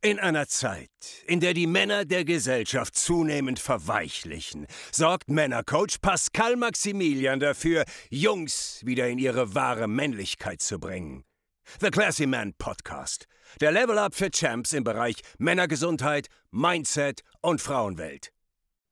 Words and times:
In 0.00 0.20
einer 0.20 0.46
Zeit, 0.46 0.90
in 1.26 1.40
der 1.40 1.54
die 1.54 1.66
Männer 1.66 2.04
der 2.04 2.24
Gesellschaft 2.24 2.94
zunehmend 2.94 3.58
verweichlichen, 3.58 4.68
sorgt 4.92 5.28
Männercoach 5.28 6.00
Pascal 6.00 6.54
Maximilian 6.54 7.40
dafür, 7.40 7.84
Jungs 8.08 8.80
wieder 8.84 9.08
in 9.08 9.18
ihre 9.18 9.56
wahre 9.56 9.88
Männlichkeit 9.88 10.62
zu 10.62 10.78
bringen. 10.78 11.24
The 11.80 11.90
Classy 11.90 12.26
Man 12.26 12.54
Podcast. 12.54 13.26
Der 13.60 13.72
Level 13.72 13.98
Up 13.98 14.14
für 14.14 14.30
Champs 14.30 14.72
im 14.72 14.84
Bereich 14.84 15.16
Männergesundheit, 15.38 16.28
Mindset 16.52 17.22
und 17.40 17.60
Frauenwelt. 17.60 18.30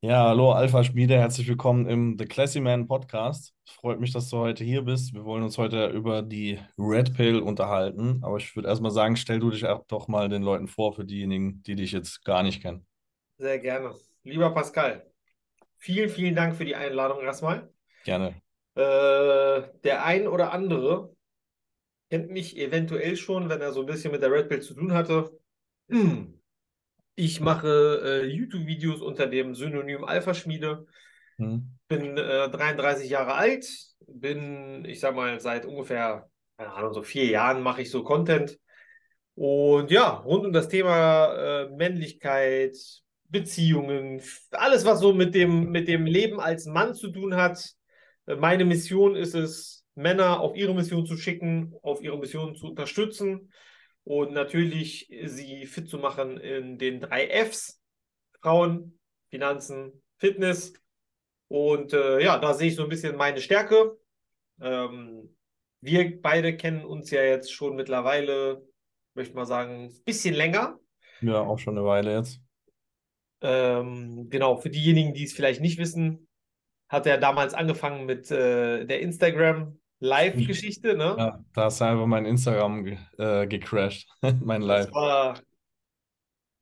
Ja, 0.06 0.28
hallo 0.28 0.52
Alpha 0.52 0.84
Schmiede, 0.84 1.18
herzlich 1.18 1.48
willkommen 1.48 1.88
im 1.88 2.16
The 2.16 2.26
Classy 2.26 2.60
Man 2.60 2.86
Podcast. 2.86 3.52
Freut 3.68 3.98
mich, 3.98 4.12
dass 4.12 4.30
du 4.30 4.36
heute 4.36 4.62
hier 4.62 4.82
bist. 4.82 5.12
Wir 5.12 5.24
wollen 5.24 5.42
uns 5.42 5.58
heute 5.58 5.88
über 5.88 6.22
die 6.22 6.60
Red 6.78 7.14
Pill 7.14 7.40
unterhalten, 7.40 8.20
aber 8.22 8.36
ich 8.36 8.54
würde 8.54 8.68
erstmal 8.68 8.92
sagen, 8.92 9.16
stell 9.16 9.40
du 9.40 9.50
dich 9.50 9.66
doch 9.88 10.06
mal 10.06 10.28
den 10.28 10.44
Leuten 10.44 10.68
vor, 10.68 10.92
für 10.92 11.04
diejenigen, 11.04 11.60
die 11.64 11.74
dich 11.74 11.90
jetzt 11.90 12.24
gar 12.24 12.44
nicht 12.44 12.62
kennen. 12.62 12.86
Sehr 13.38 13.58
gerne. 13.58 13.96
Lieber 14.22 14.54
Pascal, 14.54 15.10
vielen, 15.76 16.08
vielen 16.08 16.36
Dank 16.36 16.54
für 16.54 16.64
die 16.64 16.76
Einladung 16.76 17.22
erstmal. 17.22 17.68
Gerne. 18.04 18.40
Äh, 18.76 19.62
der 19.82 20.04
ein 20.04 20.28
oder 20.28 20.52
andere 20.52 21.16
kennt 22.10 22.30
mich 22.30 22.56
eventuell 22.56 23.16
schon, 23.16 23.48
wenn 23.48 23.60
er 23.60 23.72
so 23.72 23.80
ein 23.80 23.86
bisschen 23.86 24.12
mit 24.12 24.22
der 24.22 24.30
Red 24.30 24.48
Pill 24.48 24.62
zu 24.62 24.74
tun 24.74 24.92
hatte. 24.92 25.36
Ich 27.18 27.40
mache 27.40 28.02
äh, 28.04 28.26
YouTube-Videos 28.26 29.00
unter 29.00 29.26
dem 29.26 29.54
Synonym 29.54 30.04
Alpha-Schmiede. 30.04 30.86
Hm. 31.38 31.70
Bin 31.88 32.18
äh, 32.18 32.50
33 32.50 33.08
Jahre 33.08 33.34
alt, 33.34 33.66
bin, 34.06 34.84
ich 34.84 35.00
sag 35.00 35.16
mal, 35.16 35.40
seit 35.40 35.64
ungefähr, 35.64 36.28
keine 36.58 36.74
Ahnung, 36.74 36.92
so 36.92 37.02
vier 37.02 37.24
Jahren 37.24 37.62
mache 37.62 37.80
ich 37.82 37.90
so 37.90 38.04
Content. 38.04 38.58
Und 39.34 39.90
ja, 39.90 40.10
rund 40.10 40.44
um 40.44 40.52
das 40.52 40.68
Thema 40.68 41.34
äh, 41.34 41.68
Männlichkeit, 41.70 42.76
Beziehungen, 43.28 44.20
alles, 44.50 44.84
was 44.84 45.00
so 45.00 45.14
mit 45.14 45.34
dem, 45.34 45.70
mit 45.70 45.88
dem 45.88 46.04
Leben 46.04 46.38
als 46.38 46.66
Mann 46.66 46.94
zu 46.94 47.10
tun 47.10 47.34
hat. 47.34 47.72
Meine 48.26 48.66
Mission 48.66 49.16
ist 49.16 49.34
es, 49.34 49.84
Männer 49.94 50.40
auf 50.40 50.54
ihre 50.54 50.74
Mission 50.74 51.06
zu 51.06 51.16
schicken, 51.16 51.72
auf 51.82 52.02
ihre 52.02 52.18
Mission 52.18 52.54
zu 52.54 52.66
unterstützen 52.66 53.50
und 54.06 54.32
natürlich 54.32 55.12
sie 55.24 55.66
fit 55.66 55.88
zu 55.88 55.98
machen 55.98 56.38
in 56.38 56.78
den 56.78 57.00
drei 57.00 57.26
Fs: 57.26 57.82
Frauen, 58.40 59.00
Finanzen, 59.30 60.00
Fitness. 60.18 60.74
Und 61.48 61.92
äh, 61.92 62.22
ja, 62.22 62.38
da 62.38 62.54
sehe 62.54 62.68
ich 62.68 62.76
so 62.76 62.84
ein 62.84 62.88
bisschen 62.88 63.16
meine 63.16 63.40
Stärke. 63.40 63.98
Ähm, 64.60 65.36
wir 65.80 66.22
beide 66.22 66.56
kennen 66.56 66.84
uns 66.84 67.10
ja 67.10 67.22
jetzt 67.22 67.52
schon 67.52 67.74
mittlerweile, 67.74 68.64
möchte 69.14 69.34
mal 69.34 69.44
sagen, 69.44 69.86
ein 69.86 70.04
bisschen 70.04 70.34
länger. 70.34 70.78
Ja, 71.20 71.40
auch 71.40 71.58
schon 71.58 71.76
eine 71.76 71.86
Weile 71.86 72.16
jetzt. 72.16 72.40
Ähm, 73.40 74.28
genau, 74.30 74.56
für 74.56 74.70
diejenigen, 74.70 75.14
die 75.14 75.24
es 75.24 75.32
vielleicht 75.32 75.60
nicht 75.60 75.78
wissen, 75.78 76.28
hat 76.88 77.06
er 77.06 77.18
damals 77.18 77.54
angefangen 77.54 78.06
mit 78.06 78.30
äh, 78.30 78.84
der 78.84 79.00
Instagram 79.00 79.80
Live-Geschichte, 80.00 80.96
ne? 80.96 81.14
Ja, 81.18 81.44
da 81.54 81.66
ist 81.68 81.80
einfach 81.80 82.06
mein 82.06 82.26
Instagram 82.26 82.84
ge 82.84 82.98
äh, 83.18 83.46
gecrashed, 83.46 84.08
mein 84.42 84.62
Live. 84.62 84.86
Das 84.86 84.94
war 84.94 85.40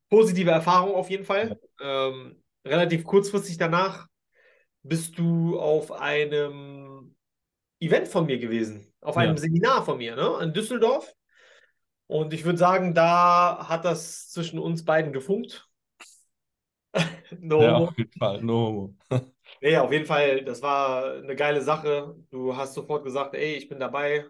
positive 0.08 0.50
Erfahrung 0.50 0.94
auf 0.94 1.10
jeden 1.10 1.24
Fall. 1.24 1.58
Ja. 1.80 2.08
Ähm, 2.08 2.42
relativ 2.64 3.04
kurzfristig 3.04 3.58
danach 3.58 4.06
bist 4.82 5.18
du 5.18 5.58
auf 5.58 5.90
einem 5.92 7.16
Event 7.80 8.08
von 8.08 8.26
mir 8.26 8.38
gewesen, 8.38 8.92
auf 9.00 9.16
einem 9.16 9.36
ja. 9.36 9.42
Seminar 9.42 9.84
von 9.84 9.98
mir, 9.98 10.14
ne? 10.14 10.38
In 10.42 10.52
Düsseldorf. 10.52 11.12
Und 12.06 12.32
ich 12.34 12.44
würde 12.44 12.58
sagen, 12.58 12.94
da 12.94 13.66
hat 13.68 13.84
das 13.84 14.30
zwischen 14.30 14.58
uns 14.58 14.84
beiden 14.84 15.12
gefunkt. 15.12 15.68
no 17.40 17.62
ja, 17.62 17.74
auf 17.76 17.98
jeden 17.98 18.12
Fall, 18.12 18.42
no 18.42 18.94
Nee, 19.64 19.78
auf 19.78 19.90
jeden 19.92 20.04
Fall, 20.04 20.44
das 20.44 20.60
war 20.60 21.14
eine 21.14 21.34
geile 21.36 21.62
Sache. 21.62 22.14
Du 22.30 22.54
hast 22.54 22.74
sofort 22.74 23.02
gesagt, 23.02 23.34
ey, 23.34 23.54
ich 23.54 23.70
bin 23.70 23.80
dabei. 23.80 24.26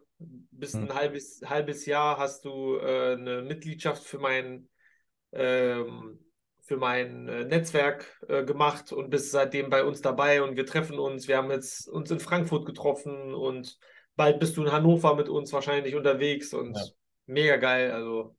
Bis 0.53 0.75
ein 0.75 0.88
hm. 0.88 0.94
halbes, 0.94 1.41
halbes 1.44 1.86
Jahr 1.86 2.19
hast 2.19 2.44
du 2.44 2.76
äh, 2.76 3.14
eine 3.14 3.42
Mitgliedschaft 3.42 4.04
für 4.04 4.20
mein, 4.20 4.69
ähm, 5.32 6.20
für 6.60 6.76
mein 6.76 7.26
äh, 7.28 7.47
Netzwerk 7.47 8.16
äh, 8.28 8.44
gemacht 8.44 8.92
und 8.92 9.10
bist 9.10 9.32
seitdem 9.32 9.70
bei 9.70 9.82
uns 9.82 10.03
dabei 10.03 10.41
und 10.41 10.56
wir 10.56 10.66
treffen 10.66 11.00
uns. 11.00 11.26
Wir 11.26 11.38
haben 11.38 11.50
jetzt 11.50 11.88
uns 11.88 12.12
in 12.12 12.20
Frankfurt 12.20 12.64
getroffen 12.64 13.34
und 13.34 13.76
bald 14.14 14.38
bist 14.38 14.56
du 14.56 14.62
in 14.62 14.70
Hannover 14.70 15.16
mit 15.16 15.28
uns 15.28 15.53
wahrscheinlich 15.53 15.97
unterwegs 15.97 16.54
und 16.54 16.76
ja. 16.76 16.84
mega 17.26 17.56
geil. 17.56 17.91
Also 17.91 18.36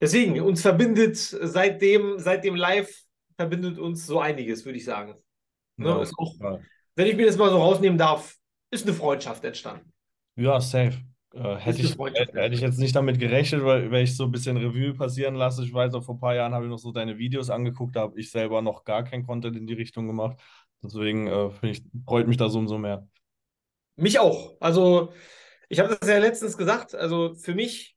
deswegen, 0.00 0.40
uns 0.42 0.62
verbindet 0.62 1.16
seitdem, 1.16 2.20
seit 2.20 2.44
dem 2.44 2.54
Live 2.54 3.02
verbindet 3.36 3.80
uns 3.80 4.06
so 4.06 4.20
einiges, 4.20 4.64
würde 4.64 4.78
ich 4.78 4.84
sagen. 4.84 5.20
Ne? 5.76 5.88
Ja, 5.88 6.02
ist 6.02 6.14
auch, 6.18 6.34
wenn 6.96 7.06
ich 7.06 7.16
mir 7.16 7.26
das 7.26 7.36
mal 7.36 7.50
so 7.50 7.58
rausnehmen 7.58 7.98
darf, 7.98 8.36
ist 8.70 8.86
eine 8.86 8.94
Freundschaft 8.94 9.44
entstanden. 9.44 9.92
Ja, 10.36 10.60
safe. 10.60 10.98
Äh, 11.34 11.56
hätte, 11.56 11.82
ich, 11.82 11.98
hätte 11.98 12.54
ich 12.54 12.60
jetzt 12.60 12.78
nicht 12.78 12.94
damit 12.94 13.18
gerechnet, 13.18 13.64
weil 13.64 13.90
wenn 13.90 14.04
ich 14.04 14.16
so 14.16 14.24
ein 14.24 14.30
bisschen 14.30 14.56
Revue 14.56 14.94
passieren 14.94 15.34
lasse, 15.34 15.64
ich 15.64 15.72
weiß 15.72 15.94
auch 15.94 16.04
vor 16.04 16.14
ein 16.14 16.20
paar 16.20 16.34
Jahren 16.36 16.54
habe 16.54 16.66
ich 16.66 16.70
noch 16.70 16.78
so 16.78 16.92
deine 16.92 17.18
Videos 17.18 17.50
angeguckt, 17.50 17.96
da 17.96 18.02
habe 18.02 18.20
ich 18.20 18.30
selber 18.30 18.62
noch 18.62 18.84
gar 18.84 19.02
kein 19.02 19.26
Content 19.26 19.56
in 19.56 19.66
die 19.66 19.74
Richtung 19.74 20.06
gemacht. 20.06 20.40
Deswegen 20.82 21.26
äh, 21.26 21.50
ich, 21.62 21.82
freut 22.06 22.28
mich 22.28 22.36
das 22.36 22.54
umso 22.54 22.78
mehr. 22.78 23.08
Mich 23.96 24.20
auch. 24.20 24.56
Also 24.60 25.12
ich 25.68 25.80
habe 25.80 25.96
das 25.98 26.08
ja 26.08 26.18
letztens 26.18 26.56
gesagt, 26.56 26.94
also 26.94 27.34
für 27.34 27.54
mich 27.54 27.96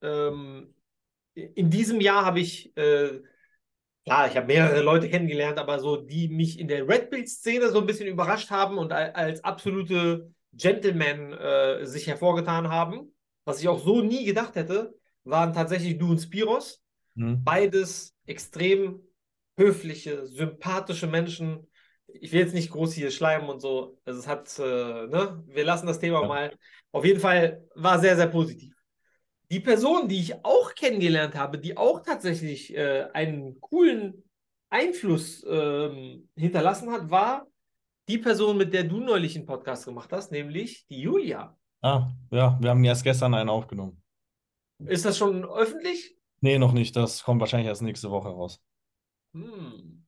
ähm, 0.00 0.74
in 1.34 1.68
diesem 1.68 2.00
Jahr 2.00 2.24
habe 2.24 2.40
ich 2.40 2.74
äh, 2.78 3.20
klar, 4.04 4.28
ich 4.28 4.36
habe 4.36 4.46
mehrere 4.46 4.82
Leute 4.82 5.08
kennengelernt, 5.08 5.58
aber 5.58 5.80
so, 5.80 5.96
die 5.96 6.28
mich 6.28 6.58
in 6.58 6.68
der 6.68 6.86
Red 6.86 7.10
Bull-Szene 7.10 7.70
so 7.70 7.80
ein 7.80 7.86
bisschen 7.86 8.06
überrascht 8.06 8.50
haben 8.50 8.78
und 8.78 8.92
als 8.92 9.42
absolute 9.42 10.30
Gentlemen 10.52 11.32
äh, 11.32 11.84
sich 11.84 12.06
hervorgetan 12.06 12.68
haben, 12.68 13.14
was 13.44 13.60
ich 13.60 13.68
auch 13.68 13.80
so 13.80 14.02
nie 14.02 14.24
gedacht 14.24 14.54
hätte, 14.54 14.94
waren 15.24 15.52
tatsächlich 15.52 15.98
du 15.98 16.10
und 16.10 16.18
Spiros. 16.18 16.82
Mhm. 17.14 17.42
Beides 17.44 18.14
extrem 18.26 19.00
höfliche, 19.56 20.26
sympathische 20.26 21.06
Menschen. 21.06 21.70
Ich 22.06 22.32
will 22.32 22.40
jetzt 22.40 22.54
nicht 22.54 22.70
groß 22.70 22.92
hier 22.92 23.10
schleimen 23.10 23.48
und 23.48 23.60
so. 23.60 23.98
Also 24.04 24.20
es 24.20 24.28
hat, 24.28 24.58
äh, 24.58 24.62
ne, 25.06 25.42
wir 25.46 25.64
lassen 25.64 25.86
das 25.86 25.98
Thema 25.98 26.22
ja. 26.22 26.28
mal. 26.28 26.56
Auf 26.92 27.04
jeden 27.04 27.20
Fall 27.20 27.64
war 27.74 27.98
sehr, 27.98 28.16
sehr 28.16 28.28
positiv. 28.28 28.73
Die 29.50 29.60
Person, 29.60 30.08
die 30.08 30.20
ich 30.20 30.44
auch 30.44 30.74
kennengelernt 30.74 31.34
habe, 31.34 31.58
die 31.58 31.76
auch 31.76 32.00
tatsächlich 32.00 32.74
äh, 32.74 33.08
einen 33.12 33.60
coolen 33.60 34.24
Einfluss 34.70 35.44
ähm, 35.48 36.28
hinterlassen 36.34 36.90
hat, 36.90 37.10
war 37.10 37.46
die 38.08 38.18
Person, 38.18 38.56
mit 38.56 38.72
der 38.74 38.84
du 38.84 39.00
neulich 39.00 39.36
einen 39.36 39.46
Podcast 39.46 39.84
gemacht 39.84 40.10
hast, 40.12 40.32
nämlich 40.32 40.86
die 40.88 41.00
Julia. 41.00 41.56
Ah, 41.80 42.10
ja, 42.30 42.58
wir 42.60 42.70
haben 42.70 42.84
erst 42.84 43.04
gestern 43.04 43.34
einen 43.34 43.50
aufgenommen. 43.50 44.02
Ist 44.86 45.04
das 45.04 45.16
schon 45.16 45.44
öffentlich? 45.44 46.16
Nee, 46.40 46.58
noch 46.58 46.72
nicht. 46.72 46.96
Das 46.96 47.22
kommt 47.22 47.40
wahrscheinlich 47.40 47.68
erst 47.68 47.82
nächste 47.82 48.10
Woche 48.10 48.28
raus. 48.28 48.62
Hm. 49.34 50.04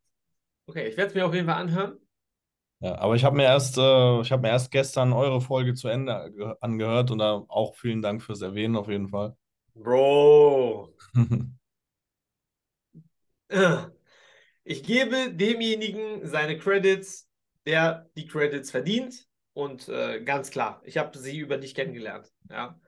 Okay, 0.66 0.88
ich 0.88 0.96
werde 0.96 1.08
es 1.08 1.14
mir 1.14 1.26
auf 1.26 1.34
jeden 1.34 1.46
Fall 1.46 1.60
anhören. 1.60 1.98
Ja, 2.80 2.98
aber 2.98 3.14
ich 3.14 3.24
habe 3.24 3.36
mir 3.36 3.44
erst, 3.44 3.78
äh, 3.78 4.20
ich 4.20 4.30
habe 4.32 4.42
mir 4.42 4.48
erst 4.48 4.70
gestern 4.70 5.12
eure 5.12 5.40
Folge 5.40 5.74
zu 5.74 5.88
Ende 5.88 6.56
angehört 6.60 7.10
und 7.10 7.18
da 7.18 7.42
auch 7.48 7.74
vielen 7.74 8.02
Dank 8.02 8.22
fürs 8.22 8.42
Erwähnen 8.42 8.76
auf 8.76 8.88
jeden 8.88 9.08
Fall. 9.08 9.34
Bro. 9.74 10.94
ich 14.64 14.82
gebe 14.82 15.32
demjenigen 15.32 16.26
seine 16.26 16.58
Credits, 16.58 17.28
der 17.64 18.10
die 18.16 18.26
Credits 18.26 18.70
verdient. 18.70 19.26
Und 19.54 19.88
äh, 19.88 20.22
ganz 20.22 20.50
klar, 20.50 20.82
ich 20.84 20.98
habe 20.98 21.16
sie 21.16 21.38
über 21.38 21.56
dich 21.56 21.74
kennengelernt. 21.74 22.30
Ja. 22.50 22.78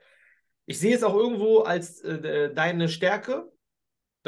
Ich 0.67 0.79
sehe 0.79 0.95
es 0.95 1.03
auch 1.03 1.15
irgendwo 1.15 1.61
als 1.61 2.03
äh, 2.03 2.53
deine 2.53 2.91
Stärke, 2.91 3.51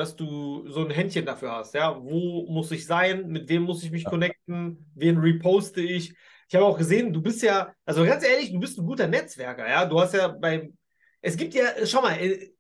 dass 0.01 0.17
du 0.17 0.69
so 0.69 0.85
ein 0.85 0.91
Händchen 0.91 1.27
dafür 1.27 1.53
hast. 1.53 1.75
Ja, 1.75 2.03
wo 2.03 2.47
muss 2.51 2.71
ich 2.73 2.87
sein? 2.87 3.29
Mit 3.29 3.49
wem 3.49 3.63
muss 3.63 3.83
ich 3.85 3.91
mich 3.91 4.05
ja. 4.05 4.11
connecten? 4.11 4.91
Wen 4.95 5.19
reposte 5.19 5.81
ich? 5.81 6.15
Ich 6.49 6.55
habe 6.55 6.65
auch 6.65 6.79
gesehen, 6.79 7.13
du 7.13 7.23
bist 7.23 7.43
ja, 7.43 7.73
also 7.85 8.05
ganz 8.05 8.25
ehrlich, 8.25 8.53
du 8.53 8.59
bist 8.59 8.79
ein 8.79 8.87
guter 8.87 9.07
Netzwerker. 9.07 9.69
Ja, 9.69 9.85
du 9.85 10.01
hast 10.01 10.15
ja 10.15 10.29
beim, 10.29 10.77
es 11.21 11.37
gibt 11.37 11.55
ja, 11.55 11.65
schau 11.85 12.03
mal, 12.03 12.19
äh, 12.19 12.51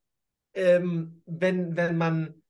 ähm, 0.55 1.23
wenn, 1.27 1.77
wenn 1.77 1.97
man 1.97 2.41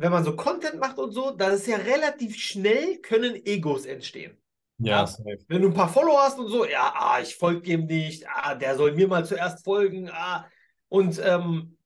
wenn 0.00 0.12
man 0.12 0.24
so 0.24 0.34
Content 0.34 0.80
macht 0.80 0.98
und 0.98 1.12
so, 1.12 1.30
da 1.32 1.50
ist 1.50 1.66
ja 1.66 1.76
relativ 1.76 2.34
schnell 2.34 2.98
können 3.02 3.34
Egos 3.44 3.84
entstehen. 3.84 4.34
Ja, 4.78 5.04
ja. 5.04 5.34
Wenn 5.46 5.60
du 5.60 5.68
ein 5.68 5.74
paar 5.74 5.92
Follower 5.92 6.22
hast 6.22 6.38
und 6.38 6.48
so, 6.48 6.64
ja, 6.64 6.94
ah, 6.96 7.20
ich 7.20 7.36
folge 7.36 7.60
dem 7.60 7.84
nicht, 7.84 8.24
ah, 8.26 8.54
der 8.54 8.76
soll 8.76 8.92
mir 8.92 9.08
mal 9.08 9.26
zuerst 9.26 9.62
folgen, 9.62 10.08
ah. 10.10 10.48
Und 10.88 11.20
ähm, 11.22 11.76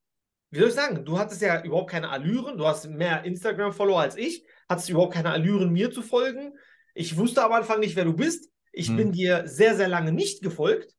wie 0.55 0.61
soll 0.61 0.69
ich 0.69 0.75
sagen, 0.75 1.05
du 1.05 1.19
hattest 1.19 1.43
ja 1.43 1.63
überhaupt 1.65 1.91
keine 1.91 2.11
Allüren, 2.11 2.57
du 2.57 2.65
hast 2.65 2.89
mehr 2.89 3.25
Instagram-Follower 3.25 4.01
als 4.01 4.17
ich, 4.17 4.45
hattest 4.69 4.89
überhaupt 4.89 5.15
keine 5.15 5.31
Allüren, 5.31 5.73
mir 5.73 5.91
zu 5.91 6.01
folgen. 6.01 6.57
Ich 6.95 7.17
wusste 7.17 7.43
am 7.43 7.53
Anfang 7.53 7.81
nicht, 7.81 7.97
wer 7.97 8.05
du 8.05 8.13
bist. 8.13 8.51
Ich 8.71 8.87
hm. 8.87 8.97
bin 8.97 9.13
dir 9.13 9.49
sehr, 9.49 9.75
sehr 9.75 9.89
lange 9.89 10.13
nicht 10.13 10.43
gefolgt. 10.43 10.95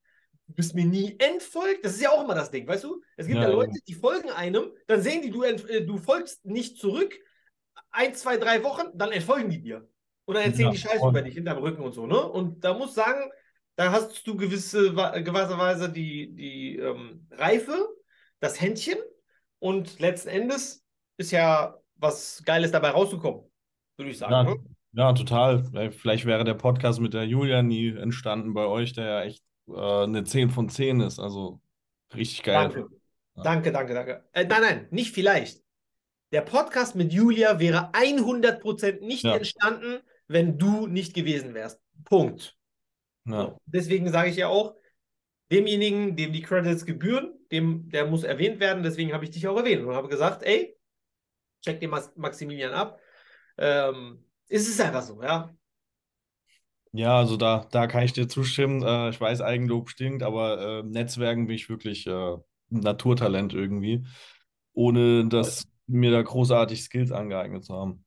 du 0.47 0.53
bist 0.55 0.75
mir 0.75 0.85
nie 0.85 1.15
entfolgt. 1.19 1.85
Das 1.85 1.93
ist 1.93 2.01
ja 2.01 2.09
auch 2.09 2.25
immer 2.25 2.35
das 2.35 2.51
Ding, 2.51 2.67
weißt 2.67 2.83
du? 2.83 3.01
Es 3.15 3.27
gibt 3.27 3.39
ja, 3.39 3.47
Ja, 3.47 3.53
Leute, 3.53 3.79
die 3.87 3.93
folgen 3.93 4.29
einem, 4.29 4.71
dann 4.87 5.01
sehen 5.01 5.21
die, 5.21 5.31
du, 5.31 5.43
äh, 5.43 5.85
du 5.85 5.97
folgst 5.97 6.45
nicht 6.45 6.77
zurück, 6.77 7.15
ein, 7.91 8.13
zwei, 8.13 8.35
drei 8.35 8.61
Wochen, 8.61 8.89
dann 8.93 9.13
entfolgen 9.13 9.49
die 9.49 9.61
dir. 9.61 9.87
Und 10.25 10.35
dann 10.35 10.43
erzählen 10.43 10.67
Ja, 10.67 10.71
die 10.73 10.79
Scheiße 10.79 11.07
über 11.07 11.21
dich 11.21 11.35
hinterm 11.35 11.59
Rücken 11.59 11.81
und 11.81 11.93
so, 11.93 12.05
ne? 12.05 12.21
Und 12.21 12.63
da 12.63 12.73
muss 12.73 12.93
sagen, 12.93 13.31
da 13.77 13.91
hast 13.91 14.27
du 14.27 14.35
gewisse, 14.35 14.93
gewisserweise 14.93 15.89
die, 15.89 16.35
die 16.35 16.77
ähm, 16.77 17.27
Reife, 17.31 17.87
das 18.41 18.59
Händchen 18.59 18.97
und 19.65 19.99
letzten 19.99 20.29
Endes 20.29 20.85
ist 21.17 21.31
ja 21.31 21.75
was 21.95 22.43
Geiles 22.45 22.71
dabei 22.71 22.91
rausgekommen, 22.91 23.41
würde 23.97 24.11
ich 24.11 24.17
sagen. 24.19 24.63
Ja, 24.93 25.07
ja, 25.07 25.13
total. 25.13 25.63
Vielleicht 25.91 26.25
wäre 26.25 26.43
der 26.43 26.53
Podcast 26.53 26.99
mit 26.99 27.13
der 27.13 27.25
Julia 27.25 27.63
nie 27.63 27.89
entstanden 27.89 28.53
bei 28.53 28.65
euch, 28.65 28.93
der 28.93 29.05
ja 29.05 29.23
echt 29.23 29.43
äh, 29.67 30.03
eine 30.03 30.23
10 30.23 30.51
von 30.51 30.69
10 30.69 31.01
ist. 31.01 31.19
Also 31.19 31.59
richtig 32.13 32.43
geil. 32.43 32.69
Danke. 32.69 32.87
Ja. 33.35 33.43
Danke, 33.43 33.71
danke, 33.71 33.93
danke. 33.93 34.23
Äh, 34.33 34.45
nein, 34.45 34.61
nein, 34.61 34.87
nicht 34.91 35.13
vielleicht. 35.13 35.63
Der 36.31 36.41
Podcast 36.41 36.95
mit 36.95 37.11
Julia 37.11 37.59
wäre 37.59 37.91
100% 37.93 39.01
nicht 39.01 39.23
Ja. 39.23 39.35
entstanden, 39.35 40.01
wenn 40.27 40.57
du 40.57 40.85
nicht 40.87 41.13
gewesen 41.13 41.53
wärst. 41.53 41.81
Punkt. 42.03 42.55
Ja. 43.27 43.57
Deswegen 43.65 44.11
sage 44.11 44.29
ich 44.29 44.35
ja 44.35 44.47
auch, 44.47 44.75
demjenigen, 45.51 46.15
dem 46.15 46.33
die 46.33 46.41
Credits 46.41 46.85
gebühren, 46.85 47.33
dem, 47.51 47.89
der 47.89 48.05
muss 48.07 48.23
erwähnt 48.23 48.59
werden. 48.59 48.83
Deswegen 48.83 49.13
habe 49.13 49.23
ich 49.23 49.31
dich 49.31 49.47
auch 49.47 49.57
erwähnt 49.57 49.85
und 49.85 49.95
habe 49.95 50.07
gesagt, 50.07 50.43
ey, 50.43 50.77
check 51.61 51.79
den 51.79 51.91
Maximilian 52.15 52.73
ab. 52.73 52.99
Ähm, 53.57 54.25
es 54.47 54.67
ist 54.67 54.81
einfach 54.81 55.01
so, 55.01 55.21
ja. 55.21 55.55
Ja, 56.91 57.17
also 57.17 57.35
da, 57.35 57.67
da 57.71 57.87
kann 57.87 58.03
ich 58.03 58.13
dir 58.13 58.27
zustimmen. 58.27 58.81
Äh, 58.81 59.09
ich 59.09 59.19
weiß, 59.19 59.41
Eigenlob 59.41 59.89
stinkt, 59.89 60.23
aber 60.23 60.79
äh, 60.79 60.83
Netzwerken 60.83 61.47
bin 61.47 61.55
ich 61.55 61.69
wirklich 61.69 62.07
äh, 62.07 62.11
ein 62.11 62.39
Naturtalent 62.69 63.53
irgendwie, 63.53 64.05
ohne 64.73 65.27
dass 65.27 65.67
mir 65.87 66.11
da 66.11 66.21
großartig 66.21 66.83
Skills 66.83 67.11
angeeignet 67.11 67.65
zu 67.65 67.75
haben. 67.75 68.05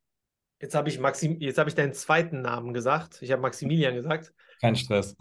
Jetzt 0.60 0.74
habe 0.74 0.88
ich 0.88 0.98
Maxim, 0.98 1.38
jetzt 1.40 1.58
habe 1.58 1.68
ich 1.68 1.76
deinen 1.76 1.92
zweiten 1.92 2.40
Namen 2.40 2.72
gesagt. 2.72 3.22
Ich 3.22 3.30
habe 3.30 3.42
Maximilian 3.42 3.94
gesagt. 3.94 4.32
Kein 4.60 4.74
Stress. 4.74 5.16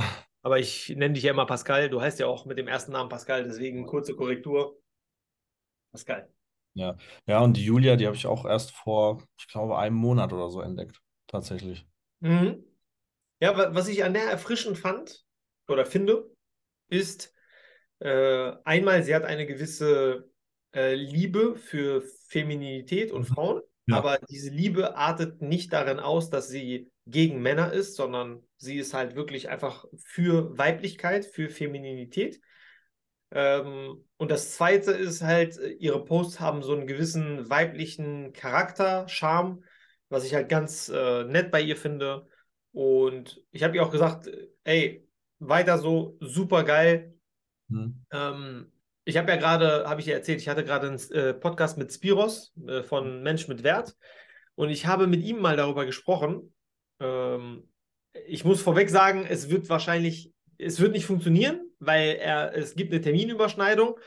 Aber 0.47 0.59
ich 0.59 0.87
nenne 0.95 1.13
dich 1.13 1.25
ja 1.25 1.31
immer 1.31 1.45
Pascal. 1.45 1.89
Du 1.89 1.99
heißt 1.99 2.21
ja 2.21 2.27
auch 2.27 2.45
mit 2.45 2.57
dem 2.57 2.69
ersten 2.69 2.93
Namen 2.93 3.09
Pascal, 3.09 3.43
deswegen 3.43 3.85
kurze 3.85 4.15
Korrektur. 4.15 4.79
Pascal. 5.91 6.31
Ja, 6.73 6.95
und 7.41 7.57
die 7.57 7.65
Julia, 7.65 7.97
die 7.97 8.05
habe 8.05 8.15
ich 8.15 8.25
auch 8.27 8.45
erst 8.45 8.71
vor, 8.71 9.21
ich 9.37 9.49
glaube, 9.49 9.77
einem 9.77 9.97
Monat 9.97 10.31
oder 10.31 10.49
so 10.49 10.61
entdeckt. 10.61 11.01
Tatsächlich. 11.27 11.85
Mhm. 12.21 12.63
Ja, 13.41 13.57
wa- 13.57 13.75
was 13.75 13.89
ich 13.89 14.05
an 14.05 14.13
der 14.13 14.23
erfrischend 14.23 14.77
fand 14.77 15.25
oder 15.67 15.85
finde, 15.85 16.31
ist 16.87 17.33
äh, 17.99 18.53
einmal, 18.63 19.03
sie 19.03 19.13
hat 19.13 19.25
eine 19.25 19.45
gewisse 19.47 20.31
äh, 20.73 20.95
Liebe 20.95 21.57
für 21.57 22.03
Femininität 22.29 23.11
und 23.11 23.25
Frauen, 23.25 23.63
Ja. 23.87 23.97
aber 23.97 24.19
diese 24.29 24.49
Liebe 24.49 24.95
artet 24.95 25.41
nicht 25.41 25.73
darin 25.73 25.99
aus, 25.99 26.29
dass 26.29 26.47
sie 26.47 26.89
gegen 27.05 27.41
Männer 27.41 27.73
ist, 27.73 27.97
sondern 27.97 28.46
sie 28.57 28.77
ist 28.77 28.93
halt 28.93 29.15
wirklich 29.15 29.49
einfach 29.49 29.85
für 29.97 30.57
Weiblichkeit, 30.57 31.25
für 31.25 31.49
Femininität. 31.49 32.41
Ähm, 33.31 34.05
und 34.17 34.31
das 34.31 34.53
Zweite 34.55 34.91
ist 34.91 35.21
halt, 35.21 35.57
äh, 35.57 35.69
ihre 35.73 36.03
Posts 36.03 36.39
haben 36.39 36.63
so 36.63 36.73
einen 36.73 36.87
gewissen 36.87 37.49
weiblichen 37.49 38.33
Charakter, 38.33 39.07
Charme, 39.07 39.63
was 40.09 40.23
ich 40.23 40.33
halt 40.33 40.49
ganz 40.49 40.89
äh, 40.89 41.23
nett 41.25 41.51
bei 41.51 41.61
ihr 41.61 41.75
finde. 41.77 42.27
Und 42.71 43.41
ich 43.51 43.63
habe 43.63 43.75
ihr 43.75 43.83
auch 43.83 43.91
gesagt, 43.91 44.27
äh, 44.27 44.47
ey, 44.63 45.07
weiter 45.39 45.77
so, 45.77 46.17
super 46.19 46.63
geil. 46.63 47.13
Hm. 47.69 48.05
Ähm, 48.11 48.71
ich 49.03 49.17
habe 49.17 49.29
ja 49.31 49.37
gerade, 49.37 49.87
habe 49.87 50.01
ich 50.01 50.07
ja 50.07 50.15
erzählt, 50.15 50.41
ich 50.41 50.49
hatte 50.49 50.63
gerade 50.63 50.87
einen 50.87 51.11
äh, 51.11 51.33
Podcast 51.33 51.77
mit 51.77 51.93
Spiros 51.93 52.53
äh, 52.67 52.83
von 52.83 53.23
Mensch 53.23 53.47
mit 53.47 53.63
Wert 53.63 53.95
und 54.55 54.69
ich 54.69 54.85
habe 54.85 55.07
mit 55.07 55.21
ihm 55.21 55.39
mal 55.39 55.55
darüber 55.55 55.85
gesprochen. 55.85 56.53
Ähm, 56.99 57.69
ich 58.27 58.45
muss 58.45 58.61
vorweg 58.61 58.89
sagen, 58.89 59.25
es 59.27 59.49
wird 59.49 59.69
wahrscheinlich, 59.69 60.31
es 60.57 60.79
wird 60.79 60.93
nicht 60.93 61.05
funktionieren, 61.05 61.61
weil 61.79 62.15
er, 62.15 62.55
es 62.55 62.75
gibt 62.75 62.91
eine 62.91 63.01
Terminüberschneidung. 63.01 63.99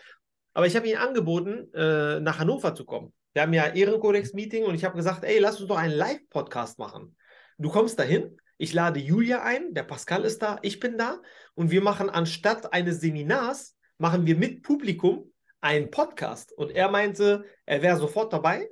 Aber 0.52 0.66
ich 0.66 0.76
habe 0.76 0.88
ihm 0.88 0.98
angeboten, 0.98 1.72
äh, 1.74 2.20
nach 2.20 2.38
Hannover 2.38 2.74
zu 2.74 2.84
kommen. 2.84 3.12
Wir 3.32 3.42
haben 3.42 3.52
ja 3.52 3.66
Ehrenkodex-Meeting 3.66 4.64
und 4.64 4.74
ich 4.74 4.84
habe 4.84 4.96
gesagt, 4.96 5.22
ey, 5.22 5.38
lass 5.38 5.60
uns 5.60 5.68
doch 5.68 5.78
einen 5.78 5.94
Live-Podcast 5.94 6.78
machen. 6.78 7.16
Du 7.58 7.70
kommst 7.70 7.98
dahin, 7.98 8.36
ich 8.58 8.72
lade 8.72 8.98
Julia 8.98 9.42
ein, 9.42 9.72
der 9.74 9.84
Pascal 9.84 10.24
ist 10.24 10.42
da, 10.42 10.58
ich 10.62 10.80
bin 10.80 10.98
da 10.98 11.20
und 11.54 11.70
wir 11.70 11.82
machen 11.82 12.10
anstatt 12.10 12.72
eines 12.72 13.00
Seminars, 13.00 13.76
machen 13.98 14.26
wir 14.26 14.36
mit 14.36 14.62
Publikum 14.62 15.32
einen 15.60 15.90
Podcast. 15.90 16.52
Und 16.52 16.70
er 16.70 16.90
meinte, 16.90 17.44
er 17.66 17.82
wäre 17.82 17.96
sofort 17.96 18.32
dabei, 18.32 18.68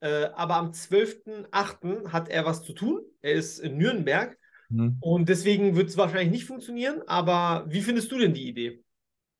äh, 0.00 0.26
aber 0.34 0.56
am 0.56 0.70
12.08. 0.70 2.12
hat 2.12 2.28
er 2.28 2.44
was 2.44 2.62
zu 2.62 2.72
tun. 2.72 3.02
Er 3.22 3.32
ist 3.32 3.58
in 3.58 3.76
Nürnberg 3.76 4.38
Hm. 4.68 4.98
und 5.00 5.28
deswegen 5.28 5.76
wird 5.76 5.88
es 5.88 5.96
wahrscheinlich 5.96 6.30
nicht 6.30 6.44
funktionieren. 6.44 7.02
Aber 7.06 7.64
wie 7.68 7.80
findest 7.80 8.10
du 8.10 8.18
denn 8.18 8.34
die 8.34 8.48
Idee? 8.48 8.82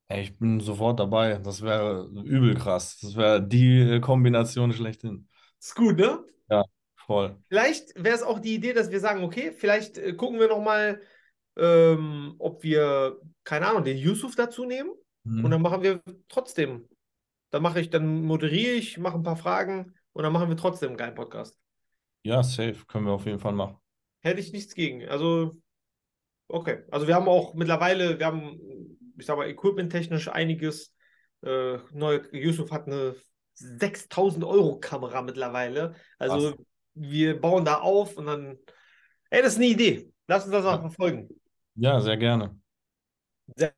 Ey, 0.08 0.22
ich 0.22 0.38
bin 0.38 0.60
sofort 0.60 1.00
dabei. 1.00 1.38
Das 1.38 1.62
wäre 1.62 2.08
übel 2.24 2.54
krass. 2.54 2.98
Das 3.00 3.16
wäre 3.16 3.42
die 3.42 3.80
äh, 3.80 4.00
Kombination 4.00 4.72
schlechthin. 4.72 5.28
Ist 5.58 5.74
gut, 5.74 5.96
ne? 5.96 6.24
Voll. 7.06 7.36
Vielleicht 7.48 7.94
wäre 7.94 8.16
es 8.16 8.24
auch 8.24 8.40
die 8.40 8.56
Idee, 8.56 8.72
dass 8.72 8.90
wir 8.90 8.98
sagen, 8.98 9.22
okay, 9.22 9.52
vielleicht 9.52 9.96
äh, 9.96 10.12
gucken 10.12 10.40
wir 10.40 10.48
nochmal, 10.48 11.00
ähm, 11.56 12.34
ob 12.38 12.64
wir, 12.64 13.20
keine 13.44 13.68
Ahnung, 13.68 13.84
den 13.84 13.96
Yusuf 13.96 14.34
dazu 14.34 14.64
nehmen. 14.64 14.90
Hm. 15.24 15.44
Und 15.44 15.50
dann 15.52 15.62
machen 15.62 15.82
wir 15.82 16.02
trotzdem. 16.28 16.88
Dann 17.50 17.62
mache 17.62 17.80
ich, 17.80 17.90
dann 17.90 18.22
moderiere 18.22 18.72
ich, 18.72 18.98
mache 18.98 19.16
ein 19.16 19.22
paar 19.22 19.36
Fragen 19.36 19.94
und 20.12 20.24
dann 20.24 20.32
machen 20.32 20.48
wir 20.48 20.56
trotzdem 20.56 20.90
einen 20.90 20.98
geilen 20.98 21.14
Podcast. 21.14 21.56
Ja, 22.24 22.42
safe. 22.42 22.84
Können 22.88 23.06
wir 23.06 23.12
auf 23.12 23.24
jeden 23.24 23.38
Fall 23.38 23.52
machen. 23.52 23.76
Hätte 24.20 24.40
ich 24.40 24.52
nichts 24.52 24.74
gegen. 24.74 25.06
Also, 25.08 25.52
okay. 26.48 26.84
Also 26.90 27.06
wir 27.06 27.14
haben 27.14 27.28
auch 27.28 27.54
mittlerweile, 27.54 28.18
wir 28.18 28.26
haben, 28.26 28.60
ich 29.18 29.26
sag 29.26 29.36
mal, 29.36 29.48
equipmenttechnisch 29.48 30.28
einiges. 30.28 30.94
Äh, 31.42 31.78
neue, 31.92 32.22
Yusuf 32.36 32.70
hat 32.72 32.86
eine 32.86 33.16
6000 33.54 34.44
Euro 34.44 34.78
Kamera 34.80 35.22
mittlerweile. 35.22 35.94
Also 36.18 36.54
Krass. 36.54 36.66
wir 36.94 37.40
bauen 37.40 37.64
da 37.64 37.76
auf 37.80 38.16
und 38.16 38.26
dann, 38.26 38.58
ey, 39.30 39.42
das 39.42 39.54
ist 39.54 39.58
eine 39.58 39.68
Idee. 39.68 40.12
Lass 40.28 40.44
uns 40.44 40.52
das 40.52 40.66
auch 40.66 40.72
Ja. 40.74 40.80
verfolgen. 40.80 41.28
Ja, 41.76 42.00
sehr 42.00 42.16
gerne. 42.16 42.58
Sehr- 43.56 43.74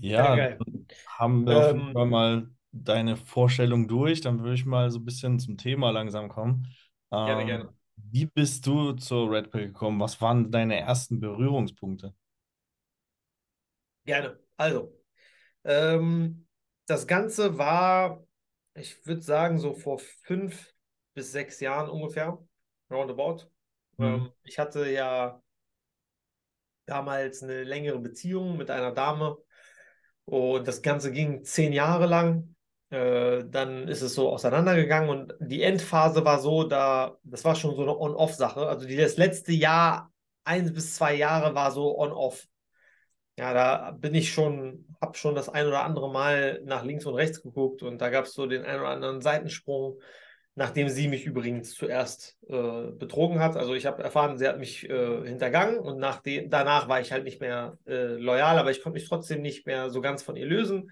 Ja, 0.00 0.36
dann 0.36 0.86
haben 1.06 1.46
wir 1.46 1.58
auf 1.58 1.72
jeden 1.72 1.86
Ähm, 1.86 1.92
Fall 1.92 2.06
mal 2.06 2.50
deine 2.72 3.16
Vorstellung 3.16 3.88
durch. 3.88 4.20
Dann 4.20 4.40
würde 4.40 4.54
ich 4.54 4.64
mal 4.66 4.90
so 4.90 4.98
ein 4.98 5.04
bisschen 5.04 5.38
zum 5.38 5.56
Thema 5.58 5.90
langsam 5.90 6.28
kommen. 6.28 6.68
Gerne, 7.24 7.44
Ähm, 7.44 7.46
gerne. 7.46 7.74
Wie 7.96 8.26
bist 8.26 8.66
du 8.66 8.92
zur 8.92 9.30
Red 9.30 9.50
Pill 9.50 9.66
gekommen? 9.68 10.00
Was 10.00 10.20
waren 10.20 10.50
deine 10.50 10.78
ersten 10.78 11.20
Berührungspunkte? 11.20 12.14
Gerne. 14.04 14.38
Also, 14.56 14.92
ähm, 15.64 16.46
das 16.86 17.06
Ganze 17.06 17.58
war, 17.58 18.26
ich 18.74 19.06
würde 19.06 19.22
sagen, 19.22 19.58
so 19.58 19.74
vor 19.74 19.98
fünf 19.98 20.74
bis 21.14 21.32
sechs 21.32 21.60
Jahren 21.60 21.88
ungefähr, 21.88 22.38
roundabout. 22.90 23.48
Mhm. 23.98 24.04
Ähm, 24.04 24.32
ich 24.44 24.58
hatte 24.58 24.90
ja 24.90 25.42
damals 26.86 27.42
eine 27.42 27.62
längere 27.64 27.98
Beziehung 27.98 28.56
mit 28.56 28.70
einer 28.70 28.92
Dame 28.92 29.38
und 30.24 30.66
das 30.66 30.82
Ganze 30.82 31.12
ging 31.12 31.44
zehn 31.44 31.72
Jahre 31.72 32.06
lang. 32.06 32.51
Äh, 32.92 33.44
dann 33.48 33.88
ist 33.88 34.02
es 34.02 34.14
so 34.14 34.28
auseinandergegangen 34.28 35.08
und 35.08 35.34
die 35.40 35.62
Endphase 35.62 36.26
war 36.26 36.40
so, 36.40 36.64
da, 36.64 37.16
das 37.22 37.42
war 37.42 37.54
schon 37.54 37.74
so 37.74 37.82
eine 37.82 37.98
On-Off-Sache. 37.98 38.66
Also 38.66 38.86
die, 38.86 38.96
das 38.96 39.16
letzte 39.16 39.52
Jahr, 39.52 40.12
eins 40.44 40.74
bis 40.74 40.94
zwei 40.94 41.14
Jahre 41.14 41.54
war 41.54 41.70
so 41.70 41.98
On-Off. 41.98 42.46
Ja, 43.38 43.54
da 43.54 43.92
bin 43.92 44.14
ich 44.14 44.30
schon, 44.30 44.84
habe 45.00 45.16
schon 45.16 45.34
das 45.34 45.48
ein 45.48 45.66
oder 45.66 45.84
andere 45.84 46.12
Mal 46.12 46.60
nach 46.66 46.84
links 46.84 47.06
und 47.06 47.14
rechts 47.14 47.40
geguckt 47.42 47.82
und 47.82 47.98
da 47.98 48.10
gab 48.10 48.26
es 48.26 48.34
so 48.34 48.46
den 48.46 48.62
ein 48.62 48.78
oder 48.78 48.90
anderen 48.90 49.22
Seitensprung, 49.22 49.98
nachdem 50.54 50.90
sie 50.90 51.08
mich 51.08 51.24
übrigens 51.24 51.74
zuerst 51.74 52.36
äh, 52.46 52.90
betrogen 52.90 53.40
hat. 53.40 53.56
Also 53.56 53.72
ich 53.72 53.86
habe 53.86 54.02
erfahren, 54.02 54.36
sie 54.36 54.46
hat 54.46 54.58
mich 54.58 54.86
äh, 54.90 55.26
hintergangen 55.26 55.78
und 55.78 55.98
nach 55.98 56.20
de 56.20 56.46
danach 56.46 56.90
war 56.90 57.00
ich 57.00 57.10
halt 57.10 57.24
nicht 57.24 57.40
mehr 57.40 57.78
äh, 57.86 58.16
loyal, 58.16 58.58
aber 58.58 58.70
ich 58.70 58.82
konnte 58.82 58.98
mich 58.98 59.08
trotzdem 59.08 59.40
nicht 59.40 59.66
mehr 59.66 59.88
so 59.88 60.02
ganz 60.02 60.22
von 60.22 60.36
ihr 60.36 60.44
lösen. 60.44 60.90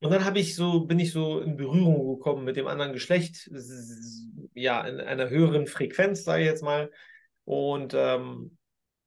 Und 0.00 0.10
dann 0.10 0.24
habe 0.24 0.38
ich 0.38 0.56
so, 0.56 0.80
bin 0.80 0.98
ich 0.98 1.12
so 1.12 1.40
in 1.40 1.56
Berührung 1.56 2.16
gekommen 2.16 2.44
mit 2.44 2.56
dem 2.56 2.66
anderen 2.66 2.92
Geschlecht, 2.92 3.50
ja, 4.54 4.82
in 4.82 5.00
einer 5.00 5.30
höheren 5.30 5.66
Frequenz, 5.66 6.24
sage 6.24 6.42
ich 6.42 6.48
jetzt 6.48 6.62
mal. 6.62 6.90
Und 7.44 7.94
ähm, 7.94 8.56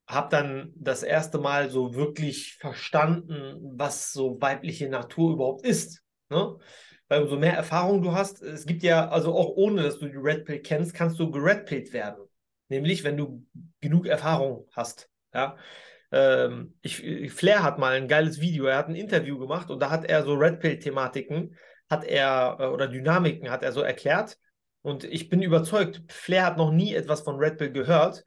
habe 0.07 0.29
dann 0.29 0.73
das 0.75 1.03
erste 1.03 1.39
Mal 1.39 1.69
so 1.69 1.95
wirklich 1.95 2.55
verstanden, 2.55 3.57
was 3.77 4.11
so 4.11 4.39
weibliche 4.39 4.87
Natur 4.89 5.33
überhaupt 5.33 5.65
ist. 5.65 6.03
Ne? 6.29 6.57
Weil 7.07 7.23
umso 7.23 7.37
mehr 7.37 7.53
Erfahrung 7.53 8.01
du 8.01 8.11
hast, 8.13 8.41
es 8.41 8.65
gibt 8.65 8.83
ja, 8.83 9.09
also 9.09 9.33
auch 9.33 9.49
ohne, 9.55 9.83
dass 9.83 9.99
du 9.99 10.07
die 10.07 10.17
Red 10.17 10.45
Pill 10.45 10.59
kennst, 10.59 10.93
kannst 10.93 11.19
du 11.19 11.31
geredpillt 11.31 11.93
werden. 11.93 12.23
Nämlich, 12.69 13.03
wenn 13.03 13.17
du 13.17 13.45
genug 13.81 14.07
Erfahrung 14.07 14.67
hast. 14.71 15.09
Ja? 15.33 15.57
Ähm, 16.11 16.75
ich, 16.81 17.31
Flair 17.33 17.63
hat 17.63 17.79
mal 17.79 17.93
ein 17.93 18.07
geiles 18.07 18.39
Video, 18.39 18.65
er 18.65 18.77
hat 18.77 18.87
ein 18.87 18.95
Interview 18.95 19.37
gemacht 19.37 19.69
und 19.69 19.79
da 19.79 19.89
hat 19.89 20.05
er 20.05 20.23
so 20.23 20.33
Red 20.33 20.59
Pill-Thematiken, 20.59 21.55
hat 21.89 22.03
er, 22.03 22.57
äh, 22.59 22.65
oder 22.67 22.87
Dynamiken 22.87 23.49
hat 23.49 23.63
er 23.63 23.71
so 23.71 23.81
erklärt. 23.81 24.37
Und 24.81 25.03
ich 25.03 25.29
bin 25.29 25.41
überzeugt, 25.41 26.03
Flair 26.09 26.45
hat 26.45 26.57
noch 26.57 26.71
nie 26.71 26.93
etwas 26.93 27.21
von 27.21 27.37
Red 27.37 27.57
Pill 27.57 27.71
gehört, 27.71 28.23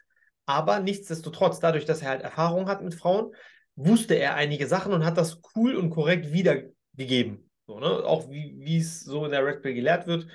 aber 0.47 0.81
nichtsdestotrotz, 0.81 1.61
dadurch, 1.61 1.85
dass 1.85 2.03
er 2.03 2.09
halt 2.09 2.23
Erfahrung 2.23 2.69
hat 2.69 2.83
mit 2.83 2.95
Frauen, 2.95 3.35
wusste 3.77 4.15
er 4.15 4.35
einige 4.35 4.67
Sachen 4.67 4.93
und 4.93 5.05
hat 5.05 5.17
das 5.17 5.41
cool 5.55 5.77
und 5.77 5.91
korrekt 5.91 6.33
wiedergegeben. 6.33 7.49
So, 7.67 7.79
ne? 7.79 7.87
Auch 7.87 8.29
wie 8.29 8.79
es 8.79 9.01
so 9.01 9.25
in 9.25 9.31
der 9.31 9.45
Red 9.45 9.63
Pill 9.63 9.75
gelehrt 9.75 10.07
wird. 10.07 10.27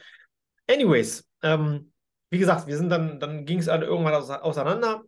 Anyways, 0.70 1.28
ähm, 1.42 1.92
wie 2.30 2.38
gesagt, 2.40 2.68
wir 2.68 2.78
sind 2.78 2.90
dann, 2.90 3.20
dann 3.20 3.46
ging 3.46 3.60
es 3.60 3.66
dann 3.66 3.82
irgendwann 3.82 4.14
auseinander. 4.14 5.04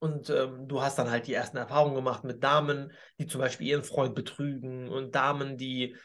Und 0.00 0.30
ähm, 0.30 0.66
du 0.66 0.82
hast 0.82 0.98
dann 0.98 1.10
halt 1.10 1.26
die 1.26 1.34
ersten 1.34 1.58
Erfahrungen 1.58 1.94
gemacht 1.94 2.24
mit 2.24 2.42
Damen, 2.42 2.92
die 3.18 3.26
zum 3.26 3.40
Beispiel 3.40 3.68
ihren 3.68 3.84
Freund 3.84 4.14
betrügen 4.14 4.88
und 4.88 5.14
Damen, 5.14 5.56
die 5.58 5.96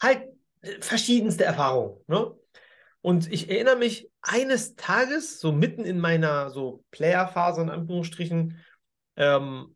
halt 0.00 0.24
äh, 0.60 0.80
verschiedenste 0.80 1.44
Erfahrungen. 1.44 1.96
Ne? 2.06 2.32
Und 3.00 3.30
ich 3.32 3.50
erinnere 3.50 3.76
mich 3.76 4.10
eines 4.20 4.76
Tages, 4.76 5.40
so 5.40 5.52
mitten 5.52 5.84
in 5.84 5.98
meiner 6.00 6.50
so 6.50 6.84
Player-Phase 6.90 7.62
in 7.62 7.70
Anführungsstrichen, 7.70 8.62
ähm, 9.16 9.74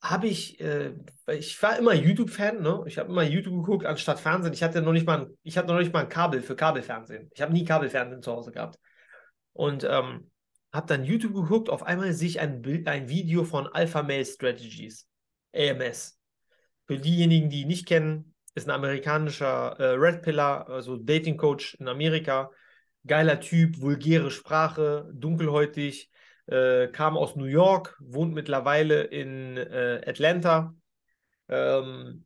habe 0.00 0.26
ich, 0.26 0.60
äh, 0.60 0.92
ich 1.28 1.60
war 1.62 1.78
immer 1.78 1.94
YouTube-Fan, 1.94 2.60
ne? 2.60 2.84
Ich 2.86 2.98
habe 2.98 3.10
immer 3.10 3.22
YouTube 3.22 3.64
geguckt 3.64 3.86
anstatt 3.86 4.20
Fernsehen. 4.20 4.52
Ich 4.52 4.62
hatte 4.62 4.82
noch 4.82 4.92
nicht 4.92 5.06
mal, 5.06 5.20
ein, 5.20 5.38
ich 5.42 5.56
hatte 5.56 5.68
noch 5.68 5.78
nicht 5.78 5.92
mal 5.92 6.00
ein 6.00 6.08
Kabel 6.08 6.42
für 6.42 6.54
Kabelfernsehen. 6.54 7.30
Ich 7.34 7.40
habe 7.40 7.54
nie 7.54 7.64
Kabelfernsehen 7.64 8.22
zu 8.22 8.32
Hause 8.32 8.52
gehabt. 8.52 8.78
Und 9.52 9.84
ähm, 9.84 10.30
habe 10.74 10.88
dann 10.88 11.04
YouTube 11.04 11.34
geguckt, 11.34 11.70
auf 11.70 11.84
einmal 11.84 12.12
sehe 12.12 12.28
ich 12.28 12.40
ein, 12.40 12.60
Bild, 12.60 12.88
ein 12.88 13.08
Video 13.08 13.44
von 13.44 13.68
Alpha 13.68 14.02
Male 14.02 14.24
Strategies, 14.24 15.08
AMS. 15.54 16.18
Für 16.86 16.98
diejenigen, 16.98 17.48
die 17.48 17.62
ihn 17.62 17.68
nicht 17.68 17.86
kennen, 17.86 18.34
ist 18.56 18.68
ein 18.68 18.74
amerikanischer 18.74 19.78
äh, 19.78 19.84
Red 19.92 20.22
Pillar, 20.22 20.68
also 20.68 20.96
Dating 20.96 21.36
Coach 21.36 21.74
in 21.74 21.86
Amerika. 21.86 22.50
Geiler 23.06 23.38
Typ, 23.38 23.80
vulgäre 23.80 24.32
Sprache, 24.32 25.08
dunkelhäutig, 25.14 26.10
äh, 26.46 26.88
kam 26.88 27.16
aus 27.16 27.36
New 27.36 27.44
York, 27.44 27.96
wohnt 28.00 28.34
mittlerweile 28.34 29.02
in 29.04 29.56
äh, 29.56 30.02
Atlanta. 30.04 30.74
Ähm, 31.48 32.24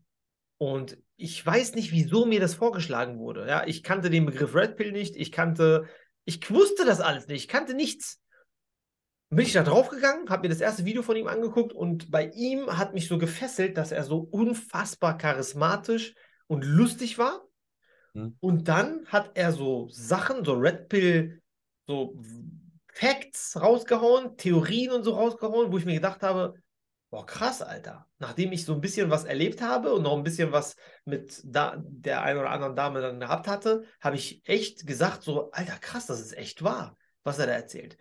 und 0.56 0.96
ich 1.16 1.44
weiß 1.44 1.74
nicht, 1.74 1.92
wieso 1.92 2.24
mir 2.24 2.40
das 2.40 2.54
vorgeschlagen 2.54 3.18
wurde. 3.18 3.46
Ja, 3.46 3.66
ich 3.66 3.82
kannte 3.82 4.08
den 4.08 4.24
Begriff 4.24 4.54
Red 4.54 4.76
Pill 4.76 4.92
nicht, 4.92 5.16
ich 5.16 5.32
kannte, 5.32 5.86
ich 6.24 6.50
wusste 6.50 6.86
das 6.86 7.00
alles 7.00 7.26
nicht, 7.26 7.42
ich 7.42 7.48
kannte 7.48 7.74
nichts 7.74 8.22
bin 9.30 9.44
ich 9.44 9.52
da 9.52 9.62
draufgegangen, 9.62 10.30
habe 10.30 10.42
mir 10.42 10.48
das 10.48 10.60
erste 10.60 10.84
Video 10.84 11.02
von 11.02 11.16
ihm 11.16 11.26
angeguckt 11.26 11.72
und 11.72 12.10
bei 12.10 12.28
ihm 12.30 12.78
hat 12.78 12.94
mich 12.94 13.08
so 13.08 13.18
gefesselt, 13.18 13.76
dass 13.76 13.92
er 13.92 14.04
so 14.04 14.18
unfassbar 14.18 15.18
charismatisch 15.18 16.14
und 16.46 16.64
lustig 16.64 17.18
war. 17.18 17.46
Hm. 18.14 18.36
Und 18.40 18.68
dann 18.68 19.06
hat 19.06 19.32
er 19.34 19.52
so 19.52 19.88
Sachen, 19.90 20.44
so 20.44 20.54
Red 20.54 20.88
Pill, 20.88 21.42
so 21.86 22.18
Facts 22.92 23.60
rausgehauen, 23.60 24.36
Theorien 24.36 24.92
und 24.92 25.04
so 25.04 25.14
rausgehauen, 25.14 25.70
wo 25.72 25.78
ich 25.78 25.84
mir 25.84 25.94
gedacht 25.94 26.22
habe, 26.22 26.54
boah, 27.10 27.26
krass, 27.26 27.62
Alter. 27.62 28.06
Nachdem 28.18 28.52
ich 28.52 28.64
so 28.64 28.74
ein 28.74 28.80
bisschen 28.80 29.10
was 29.10 29.24
erlebt 29.24 29.60
habe 29.60 29.92
und 29.92 30.02
noch 30.02 30.16
ein 30.16 30.24
bisschen 30.24 30.52
was 30.52 30.74
mit 31.04 31.40
da, 31.44 31.76
der 31.86 32.22
einen 32.22 32.40
oder 32.40 32.50
anderen 32.50 32.76
Dame 32.76 33.00
dann 33.00 33.20
gehabt 33.20 33.46
hatte, 33.46 33.84
habe 34.00 34.16
ich 34.16 34.42
echt 34.46 34.86
gesagt, 34.86 35.22
so, 35.22 35.50
Alter, 35.52 35.76
krass, 35.78 36.06
das 36.06 36.20
ist 36.20 36.36
echt 36.36 36.62
wahr, 36.62 36.96
was 37.24 37.38
er 37.38 37.46
da 37.46 37.52
erzählt. 37.52 37.96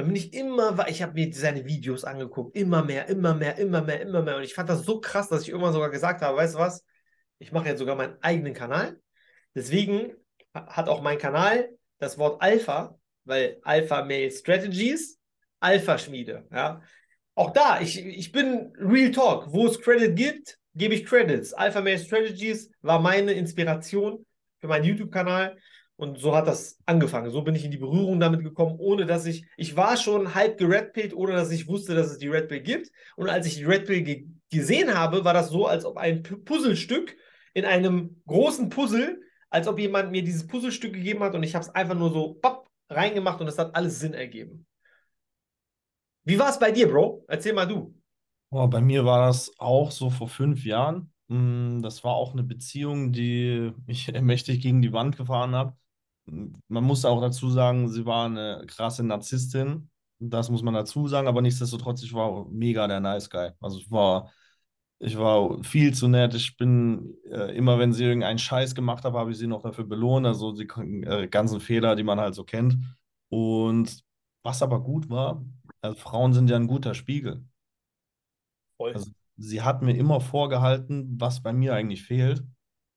Dann 0.00 0.06
bin 0.06 0.16
ich 0.16 0.32
immer, 0.32 0.88
ich 0.88 1.02
habe 1.02 1.12
mir 1.12 1.30
seine 1.34 1.66
Videos 1.66 2.04
angeguckt, 2.04 2.56
immer 2.56 2.82
mehr, 2.82 3.06
immer 3.10 3.34
mehr, 3.34 3.58
immer 3.58 3.82
mehr, 3.82 4.00
immer 4.00 4.22
mehr. 4.22 4.38
Und 4.38 4.44
ich 4.44 4.54
fand 4.54 4.70
das 4.70 4.86
so 4.86 4.98
krass, 4.98 5.28
dass 5.28 5.42
ich 5.42 5.50
irgendwann 5.50 5.74
sogar 5.74 5.90
gesagt 5.90 6.22
habe, 6.22 6.38
weißt 6.38 6.54
du 6.54 6.58
was, 6.58 6.86
ich 7.38 7.52
mache 7.52 7.68
jetzt 7.68 7.80
sogar 7.80 7.96
meinen 7.96 8.16
eigenen 8.22 8.54
Kanal. 8.54 8.98
Deswegen 9.54 10.14
hat 10.54 10.88
auch 10.88 11.02
mein 11.02 11.18
Kanal 11.18 11.68
das 11.98 12.16
Wort 12.16 12.40
Alpha, 12.40 12.98
weil 13.24 13.58
Alpha 13.62 14.02
Male 14.06 14.30
Strategies, 14.30 15.18
Alpha 15.60 15.98
Schmiede. 15.98 16.46
Ja? 16.50 16.80
Auch 17.34 17.50
da, 17.50 17.82
ich, 17.82 18.02
ich 18.02 18.32
bin 18.32 18.72
Real 18.78 19.10
Talk. 19.10 19.52
Wo 19.52 19.66
es 19.66 19.82
Credit 19.82 20.16
gibt, 20.16 20.58
gebe 20.74 20.94
ich 20.94 21.04
Credits. 21.04 21.52
Alpha 21.52 21.82
Male 21.82 21.98
Strategies 21.98 22.70
war 22.80 23.00
meine 23.00 23.32
Inspiration 23.32 24.24
für 24.60 24.66
meinen 24.66 24.84
YouTube-Kanal. 24.84 25.58
Und 26.00 26.18
so 26.18 26.34
hat 26.34 26.46
das 26.46 26.78
angefangen. 26.86 27.30
So 27.30 27.42
bin 27.42 27.54
ich 27.54 27.62
in 27.62 27.70
die 27.70 27.76
Berührung 27.76 28.20
damit 28.20 28.42
gekommen, 28.42 28.76
ohne 28.78 29.04
dass 29.04 29.26
ich, 29.26 29.44
ich 29.58 29.76
war 29.76 29.98
schon 29.98 30.34
halb 30.34 30.56
geredpillt, 30.56 31.12
ohne 31.12 31.32
dass 31.32 31.50
ich 31.50 31.68
wusste, 31.68 31.94
dass 31.94 32.10
es 32.10 32.16
die 32.16 32.28
Red 32.28 32.48
Pill 32.48 32.62
gibt. 32.62 32.90
Und 33.16 33.28
als 33.28 33.46
ich 33.46 33.56
die 33.56 33.66
Red 33.66 33.84
Pill 33.84 34.02
ge 34.02 34.26
gesehen 34.48 34.94
habe, 34.94 35.26
war 35.26 35.34
das 35.34 35.50
so, 35.50 35.66
als 35.66 35.84
ob 35.84 35.98
ein 35.98 36.22
Puzzlestück 36.22 37.14
in 37.52 37.66
einem 37.66 38.22
großen 38.26 38.70
Puzzle, 38.70 39.20
als 39.50 39.68
ob 39.68 39.78
jemand 39.78 40.10
mir 40.10 40.24
dieses 40.24 40.46
Puzzlestück 40.46 40.94
gegeben 40.94 41.22
hat 41.22 41.34
und 41.34 41.42
ich 41.42 41.54
habe 41.54 41.64
es 41.64 41.68
einfach 41.74 41.94
nur 41.94 42.10
so 42.10 42.38
bap, 42.40 42.66
reingemacht 42.88 43.42
und 43.42 43.46
es 43.46 43.58
hat 43.58 43.76
alles 43.76 44.00
Sinn 44.00 44.14
ergeben. 44.14 44.66
Wie 46.24 46.38
war 46.38 46.48
es 46.48 46.58
bei 46.58 46.72
dir, 46.72 46.88
Bro? 46.88 47.26
Erzähl 47.28 47.52
mal 47.52 47.66
du. 47.66 47.94
Oh, 48.48 48.66
bei 48.66 48.80
mir 48.80 49.04
war 49.04 49.26
das 49.26 49.52
auch 49.58 49.90
so 49.90 50.08
vor 50.08 50.28
fünf 50.28 50.64
Jahren. 50.64 51.12
Mm, 51.28 51.82
das 51.82 52.02
war 52.02 52.14
auch 52.14 52.32
eine 52.32 52.42
Beziehung, 52.42 53.12
die 53.12 53.72
ich 53.86 54.10
mächtig 54.22 54.62
gegen 54.62 54.80
die 54.80 54.94
Wand 54.94 55.18
gefahren 55.18 55.54
habe 55.54 55.76
man 56.26 56.84
muss 56.84 57.04
auch 57.04 57.20
dazu 57.20 57.50
sagen, 57.50 57.88
sie 57.88 58.06
war 58.06 58.26
eine 58.26 58.64
krasse 58.66 59.02
Narzisstin. 59.02 59.90
Das 60.18 60.50
muss 60.50 60.62
man 60.62 60.74
dazu 60.74 61.08
sagen, 61.08 61.28
aber 61.28 61.42
nichtsdestotrotz, 61.42 62.02
ich 62.02 62.12
war 62.12 62.46
mega 62.50 62.86
der 62.86 63.00
Nice 63.00 63.30
Guy. 63.30 63.50
Also 63.60 63.78
ich 63.78 63.90
war, 63.90 64.30
ich 64.98 65.16
war 65.16 65.62
viel 65.64 65.94
zu 65.94 66.08
nett. 66.08 66.34
Ich 66.34 66.56
bin 66.56 67.16
äh, 67.30 67.56
immer, 67.56 67.78
wenn 67.78 67.92
sie 67.92 68.04
irgendeinen 68.04 68.38
Scheiß 68.38 68.74
gemacht 68.74 69.04
habe, 69.04 69.18
habe 69.18 69.30
ich 69.30 69.38
sie 69.38 69.46
noch 69.46 69.62
dafür 69.62 69.84
belohnt. 69.84 70.26
Also 70.26 70.52
die 70.52 70.68
äh, 70.68 71.26
ganzen 71.28 71.60
Fehler, 71.60 71.96
die 71.96 72.02
man 72.02 72.20
halt 72.20 72.34
so 72.34 72.44
kennt. 72.44 72.76
Und 73.30 74.04
was 74.42 74.62
aber 74.62 74.82
gut 74.82 75.08
war, 75.08 75.44
also 75.80 75.96
Frauen 75.98 76.32
sind 76.34 76.50
ja 76.50 76.56
ein 76.56 76.66
guter 76.66 76.94
Spiegel. 76.94 77.44
Voll. 78.76 78.92
Also 78.92 79.10
sie 79.36 79.62
hat 79.62 79.82
mir 79.82 79.96
immer 79.96 80.20
vorgehalten, 80.20 81.18
was 81.18 81.42
bei 81.42 81.52
mir 81.52 81.74
eigentlich 81.74 82.02
fehlt. 82.02 82.44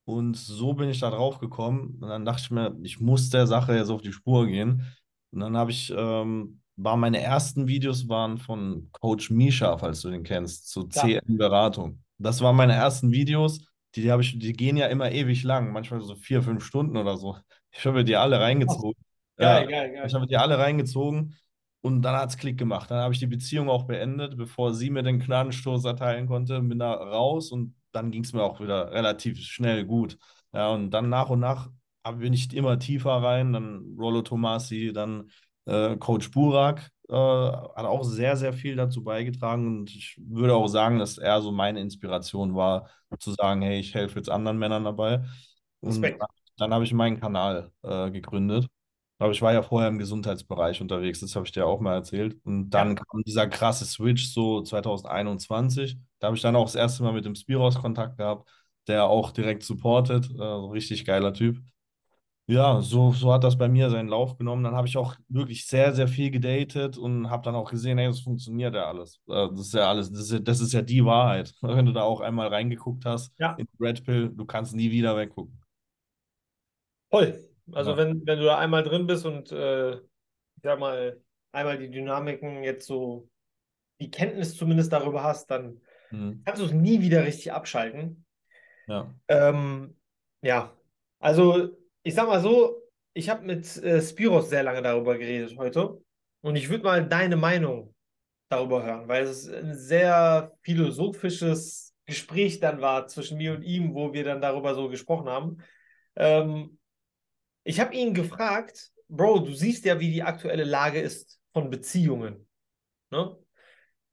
Und 0.05 0.36
so 0.36 0.74
bin 0.74 0.89
ich 0.89 1.00
da 1.00 1.10
drauf 1.10 1.39
gekommen. 1.39 1.98
Und 2.01 2.10
dann 2.10 2.25
dachte 2.25 2.41
ich 2.43 2.51
mir, 2.51 2.75
ich 2.83 3.00
muss 3.00 3.29
der 3.29 3.48
Sache 3.48 3.75
jetzt 3.75 3.89
auf 3.89 4.01
die 4.01 4.12
Spur 4.12 4.48
gehen. 4.48 4.86
Und 5.31 5.39
dann 5.39 5.55
habe 5.55 5.72
ich, 5.72 5.93
ähm, 5.95 6.60
waren 6.75 7.00
meine 7.00 7.22
ersten 7.22 7.67
Videos 7.67 8.10
waren 8.10 8.38
von 8.38 8.89
Coach 8.91 9.29
Misha, 9.29 9.77
falls 9.77 10.01
du 10.01 10.10
den 10.10 10.24
kennst, 10.24 10.69
zu 10.69 10.88
ja. 10.91 11.01
CM-Beratung. 11.01 12.03
Das 12.17 12.41
waren 12.41 12.55
meine 12.55 12.74
ersten 12.74 13.12
Videos. 13.12 13.65
Die, 13.95 14.01
die, 14.01 14.10
ich, 14.19 14.39
die 14.39 14.53
gehen 14.53 14.75
ja 14.75 14.88
immer 14.88 15.12
ewig 15.12 15.43
lang, 15.43 15.72
manchmal 15.72 16.01
so 16.01 16.15
vier, 16.15 16.41
fünf 16.41 16.65
Stunden 16.65 16.98
oder 16.98 17.17
so. 17.17 17.38
Ich 17.72 17.86
habe 17.86 18.03
die 18.03 18.15
alle 18.15 18.39
reingezogen. 18.39 19.01
Geil, 19.38 19.67
geil, 19.67 19.93
geil. 19.93 20.03
Ich 20.07 20.13
habe 20.13 20.27
die 20.27 20.38
alle 20.38 20.57
reingezogen 20.57 21.36
und 21.81 22.01
dann 22.01 22.15
hat 22.15 22.29
es 22.29 22.38
Klick 22.38 22.57
gemacht. 22.57 22.89
Dann 22.89 23.00
habe 23.00 23.13
ich 23.13 23.19
die 23.19 23.27
Beziehung 23.27 23.69
auch 23.69 23.83
beendet, 23.83 24.38
bevor 24.38 24.74
sie 24.74 24.89
mir 24.89 25.03
den 25.03 25.19
Gnadenstoß 25.19 25.86
erteilen 25.86 26.27
konnte. 26.27 26.60
Bin 26.62 26.79
da 26.79 26.93
raus 26.93 27.51
und 27.51 27.75
dann 27.93 28.12
ging 28.12 28.23
es 28.23 28.33
mir 28.33 28.43
auch 28.43 28.59
wieder 28.59 28.91
relativ 28.91 29.39
schnell 29.39 29.85
gut. 29.85 30.17
Ja, 30.53 30.69
und 30.69 30.91
dann 30.91 31.09
nach 31.09 31.29
und 31.29 31.39
nach 31.39 31.69
bin 32.17 32.33
ich 32.33 32.53
immer 32.55 32.79
tiefer 32.79 33.12
rein. 33.12 33.53
Dann 33.53 33.95
Rollo 33.97 34.21
Tomasi, 34.21 34.91
dann 34.93 35.29
äh, 35.65 35.95
Coach 35.97 36.31
Burak 36.31 36.91
äh, 37.09 37.13
hat 37.15 37.85
auch 37.85 38.03
sehr, 38.03 38.35
sehr 38.38 38.53
viel 38.53 38.75
dazu 38.75 39.03
beigetragen. 39.03 39.67
Und 39.67 39.89
ich 39.95 40.19
würde 40.19 40.55
auch 40.55 40.67
sagen, 40.67 41.00
dass 41.00 41.17
er 41.17 41.41
so 41.41 41.51
meine 41.51 41.79
Inspiration 41.79 42.55
war, 42.55 42.89
zu 43.19 43.31
sagen, 43.33 43.62
hey, 43.62 43.79
ich 43.79 43.93
helfe 43.93 44.17
jetzt 44.17 44.29
anderen 44.29 44.57
Männern 44.57 44.83
dabei. 44.83 45.23
Und 45.81 46.01
dann, 46.03 46.27
dann 46.57 46.73
habe 46.73 46.83
ich 46.83 46.93
meinen 46.93 47.19
Kanal 47.19 47.71
äh, 47.83 48.12
gegründet. 48.12 48.67
Aber 49.20 49.32
ich 49.32 49.41
war 49.41 49.53
ja 49.53 49.62
vorher 49.62 49.89
im 49.89 50.00
Gesundheitsbereich 50.00 50.82
unterwegs, 50.82 51.20
das 51.20 51.36
habe 51.36 51.46
ich 51.46 51.51
dir 51.51 51.65
auch 51.65 51.79
mal 51.79 51.93
erzählt. 51.93 52.38
Und 52.43 52.72
dann 52.72 52.89
ja. 52.89 52.96
kam 52.96 53.24
dieser 53.24 53.48
krasse 53.48 53.86
Switch 53.86 54.27
so 54.27 54.62
2021. 54.62 55.98
Da 56.20 56.27
habe 56.27 56.36
ich 56.36 56.41
dann 56.41 56.55
auch 56.55 56.65
das 56.65 56.75
erste 56.75 57.03
Mal 57.03 57.13
mit 57.13 57.25
dem 57.25 57.36
Spiros 57.36 57.75
Kontakt 57.79 58.17
gehabt, 58.17 58.50
der 58.88 59.05
auch 59.05 59.32
direkt 59.32 59.63
supportet. 59.63 60.29
Äh, 60.38 60.43
richtig 60.43 61.05
geiler 61.05 61.34
Typ. 61.34 61.60
Ja, 62.46 62.82
so, 62.82 63.13
so 63.13 63.32
hat 63.32 63.46
das 63.46 63.58
bei 63.58 63.70
mir 63.70 63.89
seinen 63.89 64.10
Lauf 64.10 64.38
genommen. 64.38 64.65
Dann 64.65 64.75
habe 64.75 64.88
ich 64.88 64.98
auch 64.98 65.15
wirklich 65.29 65.65
sehr, 65.65 65.93
sehr 65.93 66.10
viel 66.10 66.29
gedatet 66.29 66.98
und 66.98 67.29
habe 67.29 67.43
dann 67.43 67.55
auch 67.55 67.72
gesehen, 67.72 67.98
hey, 67.98 68.08
das 68.08 68.20
funktioniert 68.20 68.75
ja 68.75 68.86
alles. 68.88 69.22
Äh, 69.29 69.48
das 69.50 69.62
ist 69.62 69.74
ja 69.74 69.88
alles, 69.88 70.12
das 70.12 70.20
ist 70.22 70.32
ja, 70.32 70.39
das 70.39 70.60
ist 70.60 70.74
ja 70.74 70.82
die 70.82 71.05
Wahrheit. 71.05 71.53
Wenn 71.62 71.86
du 71.86 71.93
da 71.93 72.01
auch 72.01 72.20
einmal 72.20 72.50
reingeguckt 72.50 73.05
hast 73.05 73.34
ja. 73.39 73.53
in 73.53 73.67
Red 73.79 74.03
Pill, 74.03 74.29
du 74.29 74.46
kannst 74.46 74.75
nie 74.75 74.91
wieder 74.91 75.15
weggucken. 75.15 75.62
Voll. 77.10 77.52
Also 77.72 77.91
ja. 77.91 77.98
wenn, 77.98 78.25
wenn 78.25 78.39
du 78.39 78.46
da 78.46 78.58
einmal 78.58 78.84
drin 78.84 79.08
bist 79.08 79.25
und 79.25 79.51
äh, 79.51 79.93
ich 79.96 80.63
sag 80.63 80.79
mal, 80.79 81.22
einmal 81.51 81.77
die 81.77 81.89
Dynamiken 81.89 82.63
jetzt 82.63 82.88
so, 82.88 83.29
die 84.00 84.12
Kenntnis 84.12 84.58
zumindest 84.58 84.91
darüber 84.91 85.24
hast, 85.24 85.50
dann 85.50 85.82
mhm. 86.12 86.41
kannst 86.46 86.62
du 86.62 86.65
es 86.65 86.74
nie 86.74 87.01
wieder 87.01 87.24
richtig 87.25 87.53
abschalten. 87.53 88.25
Ja. 88.88 89.13
Ähm, 89.27 89.96
ja, 90.41 90.75
also 91.20 91.70
ich 92.03 92.15
sag 92.15 92.27
mal 92.27 92.41
so, 92.41 92.82
ich 93.13 93.29
habe 93.29 93.46
mit 93.46 93.77
äh, 93.77 94.01
Spiros 94.01 94.50
sehr 94.50 94.63
lange 94.63 94.82
darüber 94.82 95.17
geredet 95.17 95.58
heute 95.58 96.01
und 96.41 96.55
ich 96.55 96.70
würde 96.70 96.84
mal 96.84 97.08
deine 97.08 97.38
Meinung 97.38 97.96
darüber 98.50 98.84
hören, 98.84 99.08
weil 99.08 99.24
es 99.24 99.48
ein 99.48 99.75
sehr 99.75 100.51
philosophisches 100.62 101.96
Gespräch 102.05 102.60
dann 102.60 102.82
war 102.82 103.08
zwischen 103.08 103.38
mir 103.38 103.53
und 103.53 103.63
ihm, 103.63 103.93
wo 103.93 104.13
wir 104.13 104.24
dann 104.24 104.41
darüber 104.41 104.75
so 104.75 104.89
gesprochen 104.89 105.29
haben. 105.29 105.58
Ähm, 106.15 106.77
ich 107.63 107.79
habe 107.79 107.96
ihn 107.96 108.13
gefragt, 108.13 108.91
Bro, 109.08 109.39
du 109.39 109.53
siehst 109.53 109.86
ja, 109.86 110.00
wie 110.00 110.12
die 110.12 110.24
aktuelle 110.24 110.63
Lage 110.63 111.00
ist 111.00 111.39
von 111.53 111.70
Beziehungen. 111.70 112.48
Ne? 113.12 113.38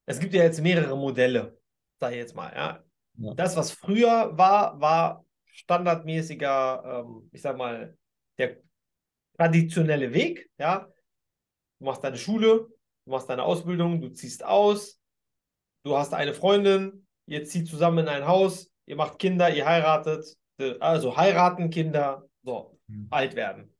Es 0.05 0.19
gibt 0.19 0.33
ja 0.33 0.43
jetzt 0.43 0.61
mehrere 0.61 0.95
Modelle, 0.97 1.57
sag 1.99 2.11
ich 2.11 2.17
jetzt 2.17 2.35
mal. 2.35 2.53
Ja? 2.53 2.83
ja. 3.17 3.33
Das, 3.33 3.55
was 3.55 3.71
früher 3.71 4.37
war, 4.37 4.79
war 4.79 5.25
standardmäßiger, 5.45 7.03
ähm, 7.05 7.29
ich 7.31 7.41
sag 7.41 7.57
mal, 7.57 7.97
der 8.37 8.57
traditionelle 9.37 10.13
Weg. 10.13 10.49
Ja? 10.59 10.87
Du 11.79 11.85
machst 11.85 12.03
deine 12.03 12.17
Schule, 12.17 12.67
du 13.05 13.11
machst 13.11 13.29
deine 13.29 13.43
Ausbildung, 13.43 14.01
du 14.01 14.09
ziehst 14.09 14.45
aus, 14.45 14.99
du 15.83 15.97
hast 15.97 16.13
eine 16.13 16.33
Freundin, 16.33 17.07
ihr 17.25 17.43
zieht 17.45 17.67
zusammen 17.67 17.99
in 17.99 18.07
ein 18.07 18.27
Haus, 18.27 18.71
ihr 18.85 18.95
macht 18.95 19.17
Kinder, 19.17 19.49
ihr 19.53 19.65
heiratet, 19.65 20.37
also 20.79 21.17
heiraten, 21.17 21.71
Kinder, 21.71 22.23
so, 22.43 22.77
mhm. 22.91 23.07
alt 23.09 23.35
werden. 23.35 23.73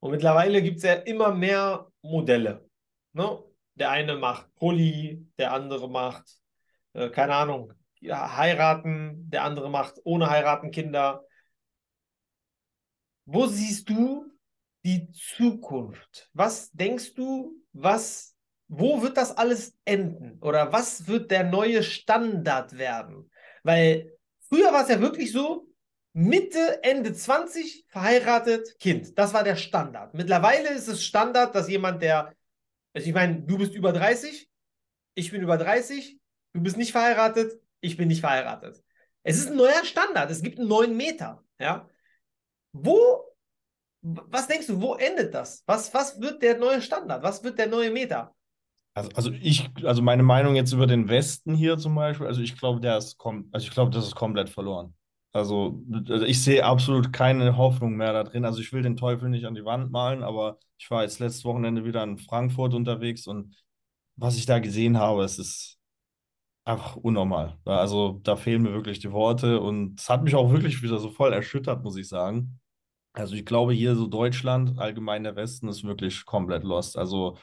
Und 0.00 0.12
mittlerweile 0.12 0.62
gibt 0.62 0.78
es 0.78 0.82
ja 0.82 0.94
immer 0.94 1.34
mehr 1.34 1.86
Modelle. 2.02 2.66
Ne? 3.12 3.42
Der 3.74 3.90
eine 3.90 4.16
macht 4.16 4.54
Poly, 4.56 5.26
der 5.38 5.52
andere 5.52 5.88
macht, 5.88 6.38
äh, 6.94 7.10
keine 7.10 7.34
Ahnung, 7.34 7.72
ja, 8.00 8.36
heiraten, 8.36 9.28
der 9.30 9.44
andere 9.44 9.70
macht 9.70 10.00
ohne 10.04 10.30
heiraten 10.30 10.70
Kinder. 10.70 11.24
Wo 13.26 13.46
siehst 13.46 13.88
du 13.90 14.26
die 14.84 15.10
Zukunft? 15.12 16.30
Was 16.32 16.70
denkst 16.72 17.14
du, 17.14 17.52
was, 17.72 18.34
wo 18.68 19.02
wird 19.02 19.18
das 19.18 19.36
alles 19.36 19.76
enden? 19.84 20.38
Oder 20.40 20.72
was 20.72 21.06
wird 21.06 21.30
der 21.30 21.44
neue 21.44 21.82
Standard 21.82 22.78
werden? 22.78 23.30
Weil 23.62 24.12
früher 24.48 24.72
war 24.72 24.82
es 24.82 24.88
ja 24.88 25.00
wirklich 25.00 25.32
so, 25.32 25.69
Mitte, 26.12 26.82
Ende 26.82 27.12
20, 27.12 27.86
verheiratet, 27.88 28.78
Kind. 28.78 29.16
Das 29.18 29.32
war 29.32 29.44
der 29.44 29.56
Standard. 29.56 30.14
Mittlerweile 30.14 30.70
ist 30.70 30.88
es 30.88 31.04
Standard, 31.04 31.54
dass 31.54 31.68
jemand, 31.68 32.02
der, 32.02 32.34
also 32.92 33.06
ich 33.06 33.14
meine, 33.14 33.42
du 33.42 33.58
bist 33.58 33.74
über 33.74 33.92
30, 33.92 34.50
ich 35.14 35.30
bin 35.30 35.42
über 35.42 35.56
30, 35.56 36.18
du 36.52 36.62
bist 36.62 36.76
nicht 36.76 36.92
verheiratet, 36.92 37.60
ich 37.80 37.96
bin 37.96 38.08
nicht 38.08 38.20
verheiratet. 38.20 38.82
Es 39.22 39.38
ist 39.38 39.50
ein 39.50 39.56
neuer 39.56 39.84
Standard, 39.84 40.30
es 40.30 40.42
gibt 40.42 40.58
einen 40.58 40.68
neuen 40.68 40.96
Meter. 40.96 41.44
Ja? 41.60 41.88
Wo, 42.72 43.24
was 44.02 44.48
denkst 44.48 44.66
du, 44.66 44.80
wo 44.80 44.94
endet 44.94 45.34
das? 45.34 45.62
Was, 45.66 45.92
was 45.94 46.20
wird 46.20 46.42
der 46.42 46.58
neue 46.58 46.82
Standard? 46.82 47.22
Was 47.22 47.44
wird 47.44 47.58
der 47.58 47.68
neue 47.68 47.90
Meter? 47.90 48.34
Also, 48.94 49.10
also 49.14 49.30
ich, 49.30 49.70
also 49.84 50.02
meine 50.02 50.24
Meinung 50.24 50.56
jetzt 50.56 50.72
über 50.72 50.86
den 50.86 51.08
Westen 51.08 51.54
hier 51.54 51.78
zum 51.78 51.94
Beispiel, 51.94 52.26
also 52.26 52.40
ich 52.40 52.58
glaube, 52.58 52.80
der 52.80 52.96
ist 52.98 53.18
kom 53.18 53.48
also 53.52 53.64
ich 53.64 53.72
glaube, 53.72 53.90
das 53.92 54.06
ist 54.06 54.16
komplett 54.16 54.50
verloren. 54.50 54.94
Also, 55.32 55.82
also 56.08 56.24
ich 56.26 56.42
sehe 56.42 56.64
absolut 56.64 57.12
keine 57.12 57.56
Hoffnung 57.56 57.96
mehr 57.96 58.12
da 58.12 58.24
drin. 58.24 58.44
Also 58.44 58.60
ich 58.60 58.72
will 58.72 58.82
den 58.82 58.96
Teufel 58.96 59.28
nicht 59.28 59.44
an 59.46 59.54
die 59.54 59.64
Wand 59.64 59.90
malen, 59.92 60.22
aber 60.24 60.58
ich 60.78 60.90
war 60.90 61.02
jetzt 61.02 61.20
letztes 61.20 61.44
Wochenende 61.44 61.84
wieder 61.84 62.02
in 62.02 62.18
Frankfurt 62.18 62.74
unterwegs 62.74 63.26
und 63.26 63.54
was 64.16 64.36
ich 64.36 64.46
da 64.46 64.58
gesehen 64.58 64.98
habe, 64.98 65.22
es 65.24 65.38
ist 65.38 65.78
einfach 66.64 66.96
unnormal. 66.96 67.58
Also 67.64 68.20
da 68.22 68.36
fehlen 68.36 68.62
mir 68.62 68.72
wirklich 68.72 69.00
die 69.00 69.12
Worte 69.12 69.60
und 69.60 70.00
es 70.00 70.08
hat 70.10 70.22
mich 70.24 70.34
auch 70.34 70.50
wirklich 70.52 70.82
wieder 70.82 70.98
so 70.98 71.10
voll 71.10 71.32
erschüttert, 71.32 71.82
muss 71.84 71.96
ich 71.96 72.08
sagen. 72.08 72.60
Also 73.12 73.34
ich 73.34 73.46
glaube 73.46 73.72
hier 73.74 73.96
so 73.96 74.06
Deutschland, 74.06 74.78
allgemein 74.78 75.24
der 75.24 75.36
Westen 75.36 75.68
ist 75.68 75.84
wirklich 75.84 76.24
komplett 76.26 76.64
lost. 76.64 76.96
Also 76.98 77.38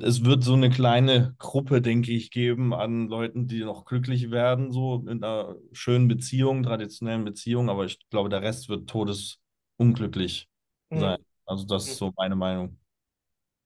es 0.00 0.24
wird 0.24 0.42
so 0.42 0.54
eine 0.54 0.70
kleine 0.70 1.34
Gruppe, 1.38 1.82
denke 1.82 2.12
ich, 2.12 2.30
geben 2.30 2.72
an 2.72 3.08
Leuten, 3.08 3.46
die 3.46 3.60
noch 3.60 3.84
glücklich 3.84 4.30
werden, 4.30 4.72
so 4.72 5.04
in 5.06 5.22
einer 5.22 5.56
schönen 5.72 6.08
Beziehung, 6.08 6.62
traditionellen 6.62 7.24
Beziehung, 7.24 7.68
aber 7.68 7.84
ich 7.84 7.98
glaube, 8.08 8.30
der 8.30 8.42
Rest 8.42 8.68
wird 8.68 8.88
todesunglücklich 8.88 10.48
mhm. 10.90 10.98
sein. 10.98 11.18
Also 11.44 11.66
das 11.66 11.88
ist 11.88 11.96
so 11.96 12.12
meine 12.16 12.36
Meinung. 12.36 12.78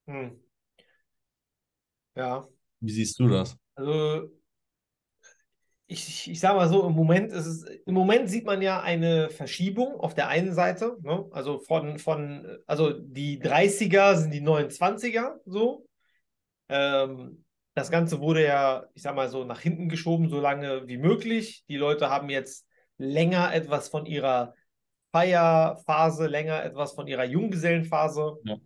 Mhm. 0.06 0.40
Ja. 2.16 2.48
Wie 2.80 2.90
siehst 2.90 3.18
du 3.20 3.28
das? 3.28 3.56
Also 3.74 4.30
ich, 5.88 6.28
ich 6.28 6.40
sage 6.40 6.56
mal 6.56 6.68
so, 6.68 6.88
im 6.88 6.94
Moment 6.94 7.30
ist 7.32 7.46
es, 7.46 7.62
im 7.62 7.94
Moment 7.94 8.28
sieht 8.28 8.44
man 8.44 8.60
ja 8.60 8.80
eine 8.80 9.30
Verschiebung 9.30 10.00
auf 10.00 10.14
der 10.14 10.28
einen 10.28 10.52
Seite, 10.52 10.96
ne? 11.02 11.28
also 11.30 11.60
von, 11.60 11.98
von, 11.98 12.58
also 12.66 12.92
die 12.92 13.40
30er 13.40 14.16
sind 14.16 14.34
die 14.34 14.42
29er 14.42 15.36
so. 15.44 15.85
Ähm, 16.68 17.44
das 17.74 17.90
Ganze 17.90 18.20
wurde 18.20 18.44
ja, 18.44 18.86
ich 18.94 19.02
sag 19.02 19.14
mal 19.14 19.28
so, 19.28 19.44
nach 19.44 19.60
hinten 19.60 19.88
geschoben, 19.88 20.30
so 20.30 20.40
lange 20.40 20.88
wie 20.88 20.96
möglich. 20.96 21.64
Die 21.68 21.76
Leute 21.76 22.08
haben 22.08 22.30
jetzt 22.30 22.66
länger 22.98 23.52
etwas 23.54 23.88
von 23.88 24.06
ihrer 24.06 24.54
Feierphase, 25.12 26.26
länger 26.26 26.64
etwas 26.64 26.92
von 26.92 27.06
ihrer 27.06 27.24
Junggesellenphase. 27.24 28.38
Ja. 28.44 28.56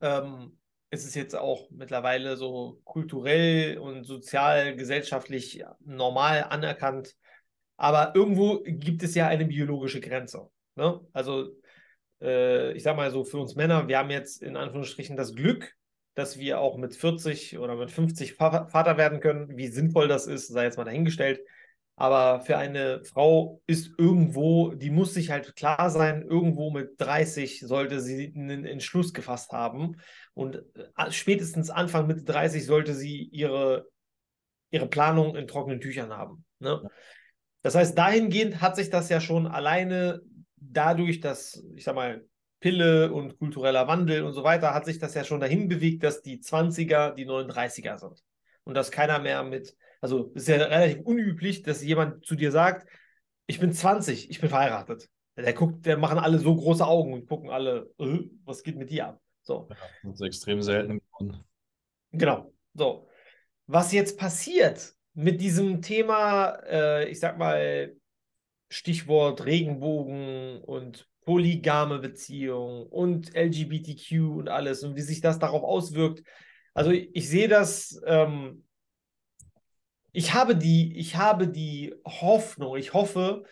Ähm, 0.00 0.58
es 0.90 1.04
ist 1.04 1.14
jetzt 1.14 1.36
auch 1.36 1.68
mittlerweile 1.70 2.36
so 2.36 2.80
kulturell 2.84 3.78
und 3.78 4.04
sozial, 4.04 4.76
gesellschaftlich 4.76 5.64
normal 5.84 6.44
anerkannt. 6.48 7.14
Aber 7.76 8.12
irgendwo 8.14 8.62
gibt 8.64 9.02
es 9.02 9.14
ja 9.14 9.28
eine 9.28 9.44
biologische 9.44 10.00
Grenze. 10.00 10.48
Ne? 10.76 11.00
Also, 11.12 11.50
äh, 12.20 12.72
ich 12.72 12.82
sag 12.82 12.96
mal 12.96 13.10
so, 13.10 13.24
für 13.24 13.38
uns 13.38 13.54
Männer, 13.54 13.86
wir 13.86 13.98
haben 13.98 14.10
jetzt 14.10 14.42
in 14.42 14.56
Anführungsstrichen 14.56 15.16
das 15.16 15.34
Glück, 15.34 15.76
dass 16.18 16.36
wir 16.36 16.58
auch 16.58 16.76
mit 16.76 16.96
40 16.96 17.58
oder 17.58 17.76
mit 17.76 17.92
50 17.92 18.34
Vater 18.34 18.96
werden 18.96 19.20
können. 19.20 19.56
Wie 19.56 19.68
sinnvoll 19.68 20.08
das 20.08 20.26
ist, 20.26 20.48
sei 20.48 20.64
jetzt 20.64 20.76
mal 20.76 20.82
dahingestellt. 20.82 21.40
Aber 21.94 22.40
für 22.40 22.58
eine 22.58 23.04
Frau 23.04 23.62
ist 23.68 23.92
irgendwo, 23.98 24.72
die 24.72 24.90
muss 24.90 25.14
sich 25.14 25.30
halt 25.30 25.54
klar 25.54 25.90
sein, 25.90 26.22
irgendwo 26.22 26.72
mit 26.72 27.00
30 27.00 27.60
sollte 27.60 28.00
sie 28.00 28.32
einen 28.34 28.64
Entschluss 28.64 29.14
gefasst 29.14 29.52
haben. 29.52 29.96
Und 30.34 30.56
äh, 30.74 31.10
spätestens 31.10 31.70
Anfang 31.70 32.08
Mitte 32.08 32.24
30 32.24 32.66
sollte 32.66 32.94
sie 32.94 33.22
ihre, 33.30 33.86
ihre 34.70 34.88
Planung 34.88 35.36
in 35.36 35.46
trockenen 35.46 35.80
Tüchern 35.80 36.12
haben. 36.12 36.44
Ne? 36.58 36.82
Das 37.62 37.76
heißt, 37.76 37.96
dahingehend 37.96 38.60
hat 38.60 38.74
sich 38.74 38.90
das 38.90 39.08
ja 39.08 39.20
schon 39.20 39.46
alleine 39.46 40.20
dadurch, 40.56 41.20
dass, 41.20 41.64
ich 41.76 41.84
sag 41.84 41.94
mal, 41.94 42.27
Pille 42.60 43.12
und 43.12 43.38
kultureller 43.38 43.86
Wandel 43.86 44.22
und 44.22 44.32
so 44.32 44.42
weiter, 44.44 44.74
hat 44.74 44.84
sich 44.84 44.98
das 44.98 45.14
ja 45.14 45.24
schon 45.24 45.40
dahin 45.40 45.68
bewegt, 45.68 46.02
dass 46.02 46.22
die 46.22 46.38
20er 46.38 47.14
die 47.14 47.26
39er 47.26 47.98
sind. 47.98 48.22
Und 48.64 48.74
dass 48.74 48.90
keiner 48.90 49.18
mehr 49.18 49.42
mit 49.44 49.76
also 50.00 50.30
es 50.34 50.42
ist 50.42 50.48
ja 50.48 50.56
relativ 50.56 51.00
unüblich, 51.04 51.62
dass 51.62 51.82
jemand 51.82 52.24
zu 52.24 52.34
dir 52.34 52.52
sagt, 52.52 52.88
ich 53.46 53.58
bin 53.58 53.72
20, 53.72 54.30
ich 54.30 54.40
bin 54.40 54.48
verheiratet. 54.48 55.08
Der 55.36 55.52
guckt, 55.52 55.86
der 55.86 55.96
machen 55.96 56.18
alle 56.18 56.38
so 56.38 56.54
große 56.54 56.86
Augen 56.86 57.12
und 57.12 57.26
gucken 57.26 57.50
alle, 57.50 57.90
äh, 57.98 58.28
was 58.44 58.62
geht 58.62 58.76
mit 58.76 58.90
dir 58.90 59.08
ab? 59.08 59.20
So. 59.42 59.68
Ja, 59.70 59.76
das 60.02 60.14
ist 60.14 60.26
extrem 60.26 60.62
selten 60.62 61.00
geworden. 61.00 61.44
Genau. 62.12 62.52
So. 62.74 63.08
Was 63.66 63.92
jetzt 63.92 64.18
passiert 64.18 64.94
mit 65.14 65.40
diesem 65.40 65.80
Thema, 65.80 66.58
äh, 66.68 67.08
ich 67.08 67.20
sag 67.20 67.38
mal, 67.38 67.94
Stichwort 68.70 69.44
Regenbogen 69.44 70.62
und 70.62 71.07
polygame 71.28 71.98
Beziehung 71.98 72.86
und 72.86 73.36
LGBTQ 73.36 74.12
und 74.38 74.48
alles 74.48 74.82
und 74.82 74.96
wie 74.96 75.02
sich 75.02 75.20
das 75.20 75.38
darauf 75.38 75.62
auswirkt. 75.62 76.22
Also 76.72 76.90
ich, 76.90 77.10
ich 77.12 77.28
sehe 77.28 77.48
das 77.48 78.00
ähm, 78.06 78.64
ich 80.12 80.32
habe 80.32 80.56
die, 80.56 80.98
ich 80.98 81.16
habe 81.16 81.48
die 81.48 81.94
Hoffnung, 82.06 82.76
ich 82.76 82.94
hoffe, 82.94 83.44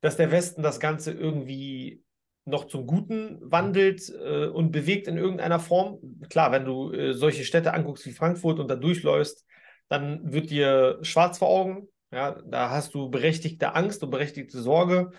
dass 0.00 0.16
der 0.16 0.30
Westen 0.30 0.62
das 0.62 0.78
Ganze 0.78 1.10
irgendwie 1.10 2.04
noch 2.44 2.66
zum 2.66 2.86
Guten 2.86 3.38
wandelt 3.42 4.08
äh, 4.08 4.46
und 4.46 4.70
bewegt 4.70 5.08
in 5.08 5.16
irgendeiner 5.16 5.60
Form. 5.60 5.98
Klar, 6.28 6.52
wenn 6.52 6.64
du 6.64 6.92
äh, 6.92 7.14
solche 7.14 7.44
Städte 7.44 7.74
anguckst 7.74 8.06
wie 8.06 8.12
Frankfurt 8.12 8.58
und 8.58 8.68
da 8.68 8.76
durchläufst, 8.76 9.44
dann 9.88 10.32
wird 10.32 10.50
dir 10.50 10.98
schwarz 11.02 11.38
vor 11.38 11.48
Augen. 11.48 11.88
Ja, 12.12 12.40
da 12.46 12.70
hast 12.70 12.94
du 12.94 13.10
berechtigte 13.10 13.74
Angst 13.74 14.02
und 14.02 14.10
berechtigte 14.10 14.60
Sorge. 14.60 15.10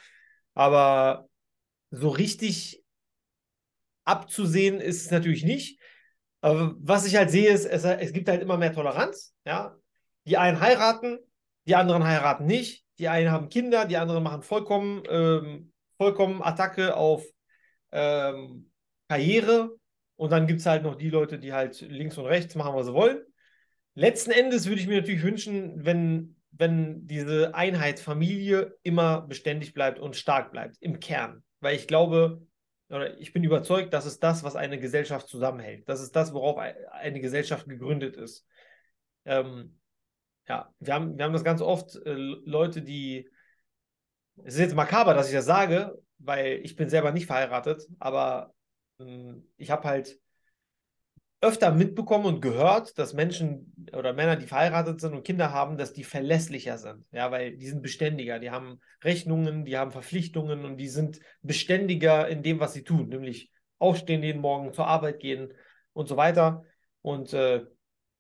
Aber 0.54 1.28
so 1.94 2.10
richtig 2.10 2.84
abzusehen 4.04 4.82
ist 4.82 5.06
es 5.06 5.12
natürlich 5.12 5.44
nicht. 5.44 5.80
Aber 6.42 6.76
was 6.80 7.06
ich 7.06 7.16
halt 7.16 7.30
sehe, 7.30 7.50
ist, 7.50 7.66
es, 7.66 7.86
es 7.86 8.12
gibt 8.12 8.28
halt 8.28 8.42
immer 8.42 8.58
mehr 8.58 8.74
Toleranz. 8.74 9.34
Ja, 9.46 9.78
die 10.26 10.38
einen 10.38 10.60
heiraten, 10.60 11.20
die 11.68 11.76
anderen 11.76 12.04
heiraten 12.04 12.46
nicht. 12.46 12.84
Die 13.00 13.08
einen 13.08 13.32
haben 13.32 13.50
Kinder, 13.50 13.86
die 13.86 13.98
anderen 13.98 14.24
machen 14.24 14.42
vollkommen, 14.42 15.04
ähm, 15.10 15.72
vollkommen 15.98 16.42
Attacke 16.42 16.96
auf 16.96 17.26
ähm, 17.92 18.72
Karriere. 19.08 19.76
Und 20.16 20.32
dann 20.32 20.48
gibt 20.48 20.60
es 20.60 20.66
halt 20.66 20.84
noch 20.84 20.96
die 20.96 21.10
Leute, 21.10 21.40
die 21.40 21.54
halt 21.54 21.80
links 21.82 22.18
und 22.18 22.26
rechts 22.26 22.56
machen, 22.56 22.76
was 22.76 22.88
sie 22.88 22.94
wollen. 22.94 23.22
Letzten 23.96 24.32
Endes 24.32 24.68
würde 24.68 24.82
ich 24.82 24.88
mir 24.88 25.02
natürlich 25.02 25.24
wünschen, 25.24 25.86
wenn, 25.86 26.36
wenn 26.52 27.06
diese 27.08 27.54
Einheit 27.56 28.00
Familie 28.00 28.76
immer 28.84 29.22
beständig 29.22 29.74
bleibt 29.74 30.00
und 30.00 30.16
stark 30.16 30.52
bleibt 30.52 30.78
im 30.80 31.00
Kern. 31.00 31.44
Weil 31.64 31.76
ich 31.78 31.88
glaube, 31.88 32.46
oder 32.90 33.18
ich 33.20 33.34
bin 33.34 33.44
überzeugt, 33.44 33.94
das 33.94 34.06
ist 34.06 34.22
das, 34.22 34.44
was 34.44 34.56
eine 34.56 34.80
Gesellschaft 34.80 35.28
zusammenhält. 35.28 35.88
Das 35.88 36.02
ist 36.02 36.16
das, 36.16 36.34
worauf 36.34 36.58
eine 36.58 37.22
Gesellschaft 37.22 37.68
gegründet 37.68 38.18
ist. 38.18 38.46
ähm, 39.26 39.80
ja, 40.48 40.74
wir 40.80 40.94
haben, 40.94 41.18
wir 41.18 41.26
haben 41.26 41.34
das 41.34 41.46
ganz 41.46 41.62
oft, 41.62 41.96
äh, 42.06 42.14
Leute, 42.14 42.82
die, 42.82 43.30
es 44.44 44.56
ist 44.56 44.60
jetzt 44.60 44.76
makaber, 44.76 45.14
dass 45.14 45.30
ich 45.30 45.34
das 45.34 45.46
sage, 45.46 45.98
weil 46.18 46.60
ich 46.64 46.76
bin 46.76 46.90
selber 46.90 47.12
nicht 47.12 47.28
verheiratet, 47.28 47.88
aber 48.00 48.54
äh, 49.00 49.34
ich 49.56 49.72
habe 49.72 49.88
halt 49.88 50.20
öfter 51.44 51.72
mitbekommen 51.72 52.26
und 52.26 52.42
gehört, 52.42 52.98
dass 52.98 53.14
Menschen 53.14 53.74
oder 53.92 54.14
Männer, 54.14 54.38
die 54.38 54.48
verheiratet 54.48 55.02
sind 55.02 55.14
und 55.14 55.26
Kinder 55.26 55.52
haben, 55.52 55.78
dass 55.78 55.92
die 55.92 56.06
verlässlicher 56.06 56.78
sind. 56.78 57.06
Ja, 57.12 57.32
weil 57.32 57.58
die 57.58 57.68
sind 57.68 57.82
beständiger, 57.82 58.40
die 58.40 58.50
haben 58.50 58.80
Rechnungen, 59.04 59.66
die 59.66 59.78
haben 59.78 59.92
Verpflichtungen 59.92 60.64
und 60.64 60.78
die 60.78 60.88
sind 60.88 61.20
beständiger 61.42 62.30
in 62.30 62.44
dem, 62.44 62.62
was 62.62 62.74
sie 62.74 62.84
tun, 62.84 63.10
nämlich 63.10 63.52
aufstehen 63.78 64.24
jeden 64.24 64.42
Morgen, 64.42 64.72
zur 64.72 64.88
Arbeit 64.88 65.20
gehen 65.20 65.54
und 65.92 66.08
so 66.08 66.16
weiter. 66.16 66.64
Und 67.02 67.34
äh, 67.34 67.66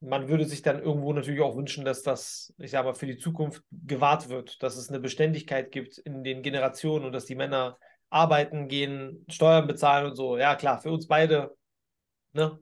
man 0.01 0.27
würde 0.27 0.43
sich 0.43 0.61
dann 0.61 0.83
irgendwo 0.83 1.13
natürlich 1.13 1.39
auch 1.39 1.55
wünschen, 1.55 1.85
dass 1.85 2.03
das, 2.03 2.53
ich 2.57 2.71
sage 2.71 2.89
mal, 2.89 2.93
für 2.93 3.07
die 3.07 3.17
Zukunft 3.17 3.63
gewahrt 3.71 4.27
wird, 4.27 4.61
dass 4.61 4.75
es 4.75 4.89
eine 4.89 4.99
Beständigkeit 4.99 5.71
gibt 5.71 5.97
in 5.97 6.25
den 6.25 6.41
Generationen 6.41 7.05
und 7.05 7.13
dass 7.13 7.25
die 7.25 7.35
Männer 7.35 7.77
arbeiten 8.09 8.67
gehen, 8.67 9.25
Steuern 9.29 9.65
bezahlen 9.65 10.07
und 10.07 10.15
so. 10.15 10.37
Ja, 10.37 10.55
klar, 10.55 10.81
für 10.81 10.91
uns 10.91 11.07
beide, 11.07 11.55
ne? 12.33 12.59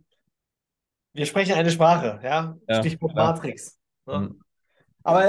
Wir 1.13 1.25
sprechen 1.25 1.53
eine 1.53 1.71
Sprache, 1.71 2.19
ja. 2.23 2.57
ja 2.67 2.79
Stichwort 2.79 3.13
klar. 3.13 3.33
Matrix. 3.33 3.79
Ne? 4.05 4.19
Mhm. 4.19 4.41
Aber 5.03 5.27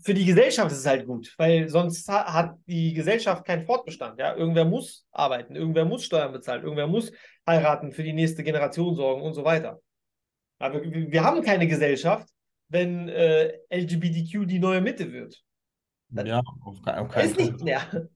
für 0.00 0.14
die 0.14 0.24
Gesellschaft 0.24 0.70
ist 0.70 0.78
es 0.78 0.86
halt 0.86 1.06
gut, 1.06 1.34
weil 1.38 1.68
sonst 1.68 2.08
hat 2.08 2.56
die 2.66 2.94
Gesellschaft 2.94 3.44
keinen 3.44 3.66
Fortbestand. 3.66 4.18
Ja? 4.18 4.34
Irgendwer 4.36 4.64
muss 4.64 5.06
arbeiten, 5.10 5.56
irgendwer 5.56 5.84
muss 5.84 6.04
Steuern 6.04 6.32
bezahlen, 6.32 6.62
irgendwer 6.62 6.86
muss 6.86 7.12
heiraten, 7.46 7.92
für 7.92 8.04
die 8.04 8.12
nächste 8.12 8.44
Generation 8.44 8.94
sorgen 8.94 9.22
und 9.22 9.34
so 9.34 9.44
weiter. 9.44 9.80
Aber 10.58 10.82
wir, 10.82 11.24
haben 11.24 11.42
keine 11.42 11.66
Gesellschaft, 11.66 12.28
wenn 12.68 13.08
äh, 13.08 13.58
LGBTQ 13.70 14.46
die 14.46 14.58
neue 14.58 14.80
Mitte 14.80 15.12
wird. 15.12 15.42
Ja, 16.10 16.40
auf, 16.64 16.78
auf 16.84 17.08
keinen 17.08 17.28
Ist 17.28 17.38
nicht 17.38 17.62
mehr. 17.62 18.08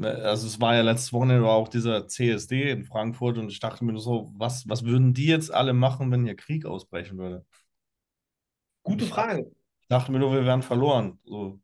Ne, 0.00 0.14
also 0.14 0.46
es 0.46 0.58
war 0.62 0.74
ja 0.74 0.80
letztes 0.80 1.12
Wochenende 1.12 1.46
auch 1.46 1.68
dieser 1.68 2.08
CSD 2.08 2.70
in 2.70 2.84
Frankfurt 2.84 3.36
und 3.36 3.50
ich 3.50 3.60
dachte 3.60 3.84
mir 3.84 3.92
nur 3.92 4.00
so, 4.00 4.32
was, 4.34 4.66
was 4.66 4.86
würden 4.86 5.12
die 5.12 5.26
jetzt 5.26 5.52
alle 5.52 5.74
machen, 5.74 6.10
wenn 6.10 6.24
hier 6.24 6.36
Krieg 6.36 6.64
ausbrechen 6.64 7.18
würde? 7.18 7.44
Gute 8.82 9.04
Frage. 9.04 9.52
Ich 9.82 9.88
dachte 9.88 10.10
mir 10.10 10.18
nur, 10.18 10.32
wir 10.32 10.46
wären 10.46 10.62
verloren. 10.62 11.18
So. 11.24 11.60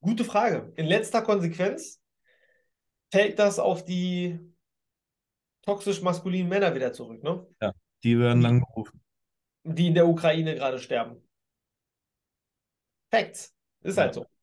Gute 0.00 0.24
Frage. 0.24 0.72
In 0.74 0.86
letzter 0.86 1.22
Konsequenz 1.22 2.02
fällt 3.12 3.38
das 3.38 3.60
auf 3.60 3.84
die 3.84 4.40
toxisch 5.62 6.02
maskulinen 6.02 6.48
Männer 6.48 6.74
wieder 6.74 6.92
zurück, 6.92 7.22
ne? 7.22 7.46
Ja, 7.62 7.72
die 8.02 8.18
werden 8.18 8.42
dann 8.42 8.58
gerufen. 8.58 9.00
Die 9.62 9.86
in 9.86 9.94
der 9.94 10.08
Ukraine 10.08 10.56
gerade 10.56 10.80
sterben. 10.80 11.22
Facts. 13.12 13.54
Ist 13.82 13.98
halt 13.98 14.16
ja. 14.16 14.22
halt 14.22 14.28
so. 14.28 14.33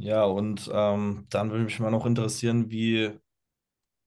Ja, 0.00 0.24
und 0.24 0.70
ähm, 0.72 1.26
dann 1.28 1.50
würde 1.50 1.64
mich 1.64 1.78
mal 1.78 1.90
noch 1.90 2.06
interessieren, 2.06 2.70
wie, 2.70 3.10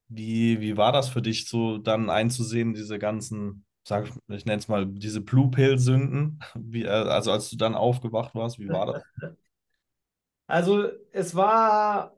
wie, 0.08 0.60
wie 0.60 0.76
war 0.76 0.90
das 0.92 1.08
für 1.08 1.22
dich, 1.22 1.48
so 1.48 1.78
dann 1.78 2.10
einzusehen, 2.10 2.74
diese 2.74 2.98
ganzen, 2.98 3.64
sag 3.86 4.06
ich, 4.28 4.44
nenne 4.44 4.58
es 4.58 4.66
mal, 4.68 4.86
diese 4.86 5.20
Blue 5.20 5.50
Pill-Sünden, 5.50 6.40
wie, 6.56 6.82
äh, 6.82 6.88
also 6.88 7.30
als 7.30 7.48
du 7.48 7.56
dann 7.56 7.76
aufgewacht 7.76 8.34
warst, 8.34 8.58
wie 8.58 8.68
war 8.68 8.86
das? 8.86 9.02
Also 10.46 10.90
es 11.12 11.34
war, 11.34 12.14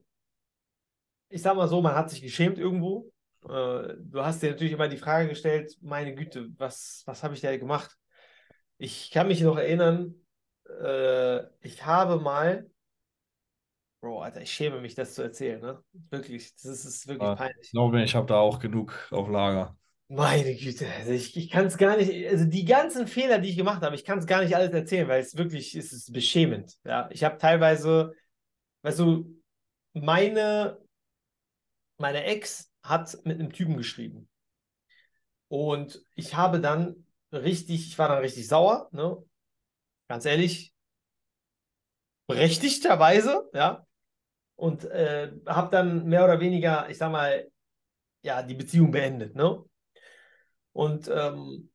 ich 1.28 1.42
sag 1.42 1.56
mal 1.56 1.68
so, 1.68 1.80
man 1.80 1.94
hat 1.94 2.10
sich 2.10 2.22
geschämt 2.22 2.58
irgendwo. 2.58 3.12
Äh, 3.44 3.94
du 3.98 4.22
hast 4.22 4.42
dir 4.42 4.50
natürlich 4.50 4.72
immer 4.72 4.88
die 4.88 4.96
Frage 4.96 5.28
gestellt, 5.28 5.76
meine 5.80 6.14
Güte, 6.14 6.48
was, 6.56 7.02
was 7.06 7.22
habe 7.22 7.34
ich 7.34 7.40
da 7.40 7.56
gemacht? 7.56 7.96
Ich 8.78 9.10
kann 9.10 9.28
mich 9.28 9.40
noch 9.42 9.56
erinnern, 9.56 10.14
äh, 10.68 11.44
ich 11.60 11.84
habe 11.86 12.18
mal 12.18 12.68
Bro, 14.06 14.22
Alter, 14.22 14.40
ich 14.40 14.52
schäme 14.52 14.80
mich, 14.80 14.94
das 14.94 15.14
zu 15.14 15.22
erzählen, 15.22 15.60
ne? 15.60 15.82
Wirklich, 16.10 16.54
das 16.54 16.64
ist, 16.64 16.84
ist 16.84 17.08
wirklich 17.08 17.28
ja, 17.28 17.34
peinlich. 17.34 17.56
Ich 17.60 17.70
glaube, 17.72 18.00
ich 18.00 18.14
habe 18.14 18.28
da 18.28 18.36
auch 18.36 18.60
genug 18.60 19.08
auf 19.10 19.28
Lager. 19.28 19.76
Meine 20.06 20.54
Güte, 20.54 20.86
also 20.96 21.10
ich, 21.10 21.36
ich 21.36 21.50
kann 21.50 21.66
es 21.66 21.76
gar 21.76 21.96
nicht, 21.96 22.28
also 22.28 22.44
die 22.44 22.64
ganzen 22.64 23.08
Fehler, 23.08 23.40
die 23.40 23.48
ich 23.48 23.56
gemacht 23.56 23.82
habe, 23.82 23.96
ich 23.96 24.04
kann 24.04 24.20
es 24.20 24.26
gar 24.26 24.42
nicht 24.42 24.54
alles 24.54 24.70
erzählen, 24.70 25.08
weil 25.08 25.20
es 25.20 25.36
wirklich 25.36 25.74
es 25.74 25.92
ist 25.92 26.12
beschämend. 26.12 26.76
Ja, 26.84 27.08
ich 27.10 27.24
habe 27.24 27.38
teilweise, 27.38 28.12
weißt 28.82 29.00
du, 29.00 29.42
meine, 29.92 30.78
meine 31.98 32.22
Ex 32.22 32.70
hat 32.84 33.18
mit 33.24 33.40
einem 33.40 33.52
Typen 33.52 33.76
geschrieben. 33.76 34.28
Und 35.48 36.00
ich 36.14 36.36
habe 36.36 36.60
dann 36.60 37.04
richtig, 37.32 37.88
ich 37.88 37.98
war 37.98 38.08
dann 38.08 38.18
richtig 38.18 38.46
sauer, 38.46 38.88
ne? 38.92 39.16
Ganz 40.06 40.24
ehrlich, 40.26 40.72
berechtigterweise, 42.26 43.48
ja, 43.54 43.85
und 44.56 44.84
äh, 44.86 45.30
habe 45.46 45.70
dann 45.70 46.06
mehr 46.06 46.24
oder 46.24 46.40
weniger, 46.40 46.88
ich 46.90 46.98
sag 46.98 47.12
mal, 47.12 47.46
ja, 48.22 48.42
die 48.42 48.54
Beziehung 48.54 48.90
beendet, 48.90 49.36
ne? 49.36 49.62
Und 50.72 51.08
ähm, 51.08 51.70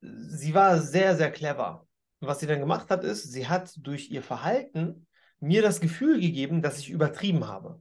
sie 0.00 0.54
war 0.54 0.80
sehr, 0.80 1.16
sehr 1.16 1.30
clever. 1.30 1.86
Was 2.20 2.40
sie 2.40 2.46
dann 2.46 2.60
gemacht 2.60 2.90
hat, 2.90 3.04
ist, 3.04 3.30
sie 3.30 3.46
hat 3.46 3.72
durch 3.76 4.10
ihr 4.10 4.22
Verhalten 4.22 5.06
mir 5.40 5.62
das 5.62 5.80
Gefühl 5.80 6.20
gegeben, 6.20 6.62
dass 6.62 6.78
ich 6.78 6.90
übertrieben 6.90 7.46
habe. 7.46 7.80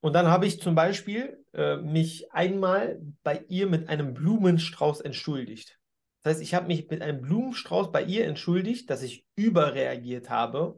Und 0.00 0.12
dann 0.12 0.26
habe 0.28 0.46
ich 0.46 0.60
zum 0.60 0.74
Beispiel 0.74 1.44
äh, 1.52 1.76
mich 1.76 2.32
einmal 2.32 3.00
bei 3.22 3.44
ihr 3.48 3.66
mit 3.66 3.88
einem 3.88 4.14
Blumenstrauß 4.14 5.00
entschuldigt. 5.00 5.78
Das 6.22 6.34
heißt, 6.34 6.42
ich 6.42 6.54
habe 6.54 6.66
mich 6.66 6.88
mit 6.88 7.02
einem 7.02 7.20
Blumenstrauß 7.20 7.92
bei 7.92 8.02
ihr 8.02 8.26
entschuldigt, 8.26 8.90
dass 8.90 9.02
ich 9.02 9.24
überreagiert 9.36 10.30
habe, 10.30 10.76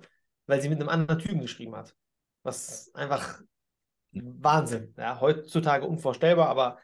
weil 0.49 0.61
sie 0.61 0.69
mit 0.69 0.81
einem 0.81 0.89
anderen 0.89 1.21
Typen 1.21 1.41
geschrieben 1.41 1.77
hat. 1.77 1.95
Was 2.43 2.91
einfach 2.95 3.41
Wahnsinn. 4.13 4.95
Ja, 4.97 5.21
heutzutage 5.21 5.87
unvorstellbar, 5.87 6.49
aber 6.49 6.79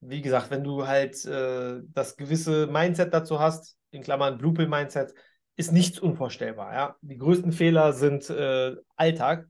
wie 0.00 0.22
gesagt, 0.22 0.50
wenn 0.50 0.64
du 0.64 0.86
halt 0.86 1.24
äh, 1.26 1.80
das 1.92 2.16
gewisse 2.16 2.66
Mindset 2.66 3.12
dazu 3.12 3.38
hast, 3.38 3.76
in 3.90 4.02
Klammern 4.02 4.38
Blue 4.38 4.66
Mindset, 4.66 5.14
ist 5.56 5.72
nichts 5.72 5.98
unvorstellbar. 5.98 6.74
Ja? 6.74 6.96
Die 7.00 7.18
größten 7.18 7.52
Fehler 7.52 7.92
sind 7.92 8.28
äh, 8.30 8.74
Alltag. 8.96 9.48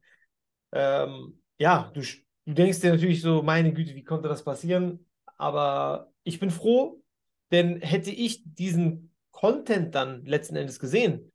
Ähm, 0.72 1.40
ja, 1.58 1.90
du, 1.94 2.00
du 2.00 2.54
denkst 2.54 2.80
dir 2.80 2.92
natürlich 2.92 3.22
so, 3.22 3.42
meine 3.42 3.72
Güte, 3.72 3.94
wie 3.94 4.04
konnte 4.04 4.28
das 4.28 4.44
passieren? 4.44 5.06
Aber 5.36 6.12
ich 6.22 6.38
bin 6.38 6.50
froh, 6.50 7.02
denn 7.50 7.80
hätte 7.80 8.10
ich 8.10 8.42
diesen 8.44 9.12
Content 9.30 9.94
dann 9.94 10.24
letzten 10.24 10.56
Endes 10.56 10.78
gesehen, 10.78 11.32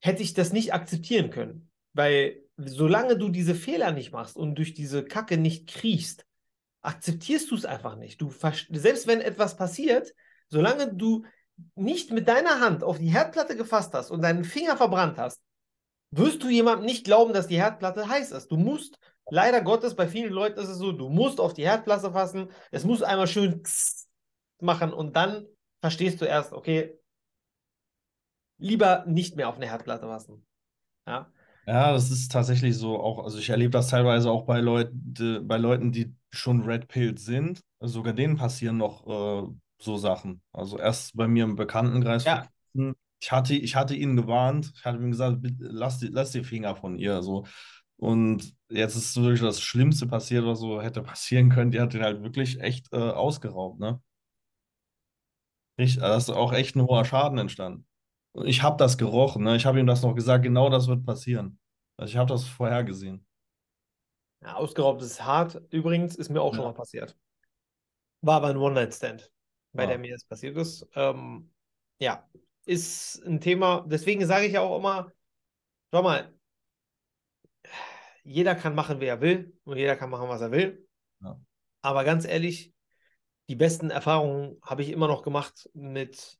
hätte 0.00 0.22
ich 0.22 0.34
das 0.34 0.52
nicht 0.52 0.72
akzeptieren 0.72 1.30
können. 1.30 1.70
Weil 1.92 2.42
solange 2.56 3.16
du 3.16 3.28
diese 3.28 3.54
Fehler 3.54 3.92
nicht 3.92 4.12
machst 4.12 4.36
und 4.36 4.54
durch 4.56 4.74
diese 4.74 5.04
Kacke 5.04 5.36
nicht 5.36 5.66
kriechst, 5.68 6.26
akzeptierst 6.82 7.50
du 7.50 7.54
es 7.56 7.64
einfach 7.64 7.96
nicht. 7.96 8.20
Du 8.20 8.30
selbst 8.30 9.06
wenn 9.06 9.20
etwas 9.20 9.56
passiert, 9.56 10.14
solange 10.48 10.94
du 10.94 11.24
nicht 11.74 12.12
mit 12.12 12.28
deiner 12.28 12.60
Hand 12.60 12.84
auf 12.84 12.98
die 12.98 13.08
Herdplatte 13.08 13.56
gefasst 13.56 13.94
hast 13.94 14.10
und 14.10 14.22
deinen 14.22 14.44
Finger 14.44 14.76
verbrannt 14.76 15.18
hast, 15.18 15.40
wirst 16.10 16.42
du 16.42 16.48
jemandem 16.48 16.86
nicht 16.86 17.04
glauben, 17.04 17.32
dass 17.32 17.48
die 17.48 17.56
Herdplatte 17.56 18.08
heiß 18.08 18.30
ist. 18.32 18.48
Du 18.48 18.56
musst, 18.56 18.98
leider 19.30 19.60
Gottes, 19.62 19.96
bei 19.96 20.06
vielen 20.06 20.32
Leuten 20.32 20.60
ist 20.60 20.68
es 20.68 20.78
so, 20.78 20.92
du 20.92 21.08
musst 21.08 21.40
auf 21.40 21.54
die 21.54 21.64
Herdplatte 21.64 22.12
fassen, 22.12 22.50
es 22.70 22.84
muss 22.84 23.02
einmal 23.02 23.26
schön 23.26 23.62
machen 24.60 24.92
und 24.92 25.16
dann 25.16 25.46
verstehst 25.80 26.20
du 26.20 26.24
erst, 26.24 26.52
okay, 26.52 26.95
lieber 28.58 29.04
nicht 29.06 29.36
mehr 29.36 29.48
auf 29.48 29.56
eine 29.56 29.66
Herdplatte 29.66 30.06
fassen. 30.06 30.44
Ja. 31.06 31.30
Ja, 31.66 31.92
das 31.92 32.10
ist 32.12 32.30
tatsächlich 32.30 32.76
so 32.76 33.00
auch, 33.00 33.24
also 33.24 33.38
ich 33.38 33.50
erlebe 33.50 33.70
das 33.70 33.88
teilweise 33.88 34.30
auch 34.30 34.44
bei 34.44 34.60
Leuten, 34.60 35.46
bei 35.48 35.56
Leuten, 35.56 35.90
die 35.90 36.14
schon 36.30 36.62
Red 36.62 36.86
Pilled 36.86 37.18
sind. 37.18 37.60
Sogar 37.80 38.12
denen 38.12 38.36
passieren 38.36 38.76
noch 38.76 39.06
äh, 39.06 39.48
so 39.78 39.96
Sachen. 39.96 40.42
Also 40.52 40.78
erst 40.78 41.16
bei 41.16 41.26
mir 41.26 41.42
im 41.42 41.56
Bekanntenkreis. 41.56 42.24
Ja. 42.24 42.46
Ich 43.18 43.32
hatte, 43.32 43.54
ich 43.54 43.74
hatte 43.74 43.96
ihn 43.96 44.14
gewarnt, 44.14 44.72
ich 44.76 44.84
hatte 44.84 44.98
ihm 44.98 45.10
gesagt, 45.10 45.38
lass 45.58 45.98
die, 45.98 46.08
lass 46.08 46.30
die 46.30 46.44
Finger 46.44 46.76
von 46.76 46.96
ihr. 46.96 47.22
So. 47.22 47.46
Und 47.96 48.54
jetzt 48.68 48.94
ist 48.94 49.16
wirklich 49.16 49.40
das 49.40 49.60
Schlimmste 49.60 50.06
passiert, 50.06 50.44
was 50.44 50.60
so 50.60 50.80
hätte 50.80 51.02
passieren 51.02 51.48
können. 51.48 51.70
Die 51.70 51.80
hat 51.80 51.94
ihn 51.94 52.02
halt 52.02 52.22
wirklich 52.22 52.60
echt 52.60 52.92
äh, 52.92 52.96
ausgeraubt, 52.96 53.80
ne? 53.80 54.00
Ich, 55.78 55.96
da 55.96 56.16
ist 56.16 56.30
auch 56.30 56.52
echt 56.52 56.76
ein 56.76 56.82
hoher 56.82 57.04
Schaden 57.04 57.38
entstanden. 57.38 57.86
Ich 58.44 58.62
habe 58.62 58.76
das 58.76 58.98
gerochen, 58.98 59.44
ne? 59.44 59.56
Ich 59.56 59.66
habe 59.66 59.80
ihm 59.80 59.86
das 59.86 60.02
noch 60.02 60.14
gesagt, 60.14 60.42
genau 60.44 60.68
das 60.68 60.88
wird 60.88 61.04
passieren. 61.04 61.58
Also 61.96 62.10
ich 62.10 62.16
habe 62.16 62.28
das 62.28 62.44
vorhergesehen. 62.44 63.24
Ja, 64.42 64.56
ausgeraubt 64.56 65.02
ist 65.02 65.24
hart. 65.24 65.60
Übrigens 65.70 66.16
ist 66.16 66.28
mir 66.28 66.42
auch 66.42 66.52
ja. 66.52 66.56
schon 66.56 66.64
mal 66.66 66.74
passiert. 66.74 67.16
War 68.20 68.36
aber 68.36 68.48
ein 68.48 68.56
One-Night-Stand, 68.56 69.32
bei 69.72 69.84
ja. 69.84 69.88
der 69.90 69.98
mir 69.98 70.10
jetzt 70.10 70.28
passiert 70.28 70.56
ist. 70.56 70.86
Ähm, 70.94 71.50
ja, 71.98 72.28
ist 72.66 73.24
ein 73.24 73.40
Thema. 73.40 73.84
Deswegen 73.86 74.26
sage 74.26 74.46
ich 74.46 74.52
ja 74.52 74.60
auch 74.60 74.78
immer, 74.78 75.10
schau 75.90 76.02
mal, 76.02 76.32
jeder 78.24 78.54
kann 78.54 78.74
machen, 78.74 79.00
wie 79.00 79.06
er 79.06 79.20
will 79.20 79.56
und 79.64 79.78
jeder 79.78 79.96
kann 79.96 80.10
machen, 80.10 80.28
was 80.28 80.40
er 80.40 80.50
will. 80.50 80.86
Ja. 81.22 81.40
Aber 81.80 82.04
ganz 82.04 82.26
ehrlich, 82.26 82.74
die 83.48 83.54
besten 83.54 83.90
Erfahrungen 83.90 84.58
habe 84.62 84.82
ich 84.82 84.90
immer 84.90 85.06
noch 85.06 85.22
gemacht 85.22 85.70
mit 85.72 86.38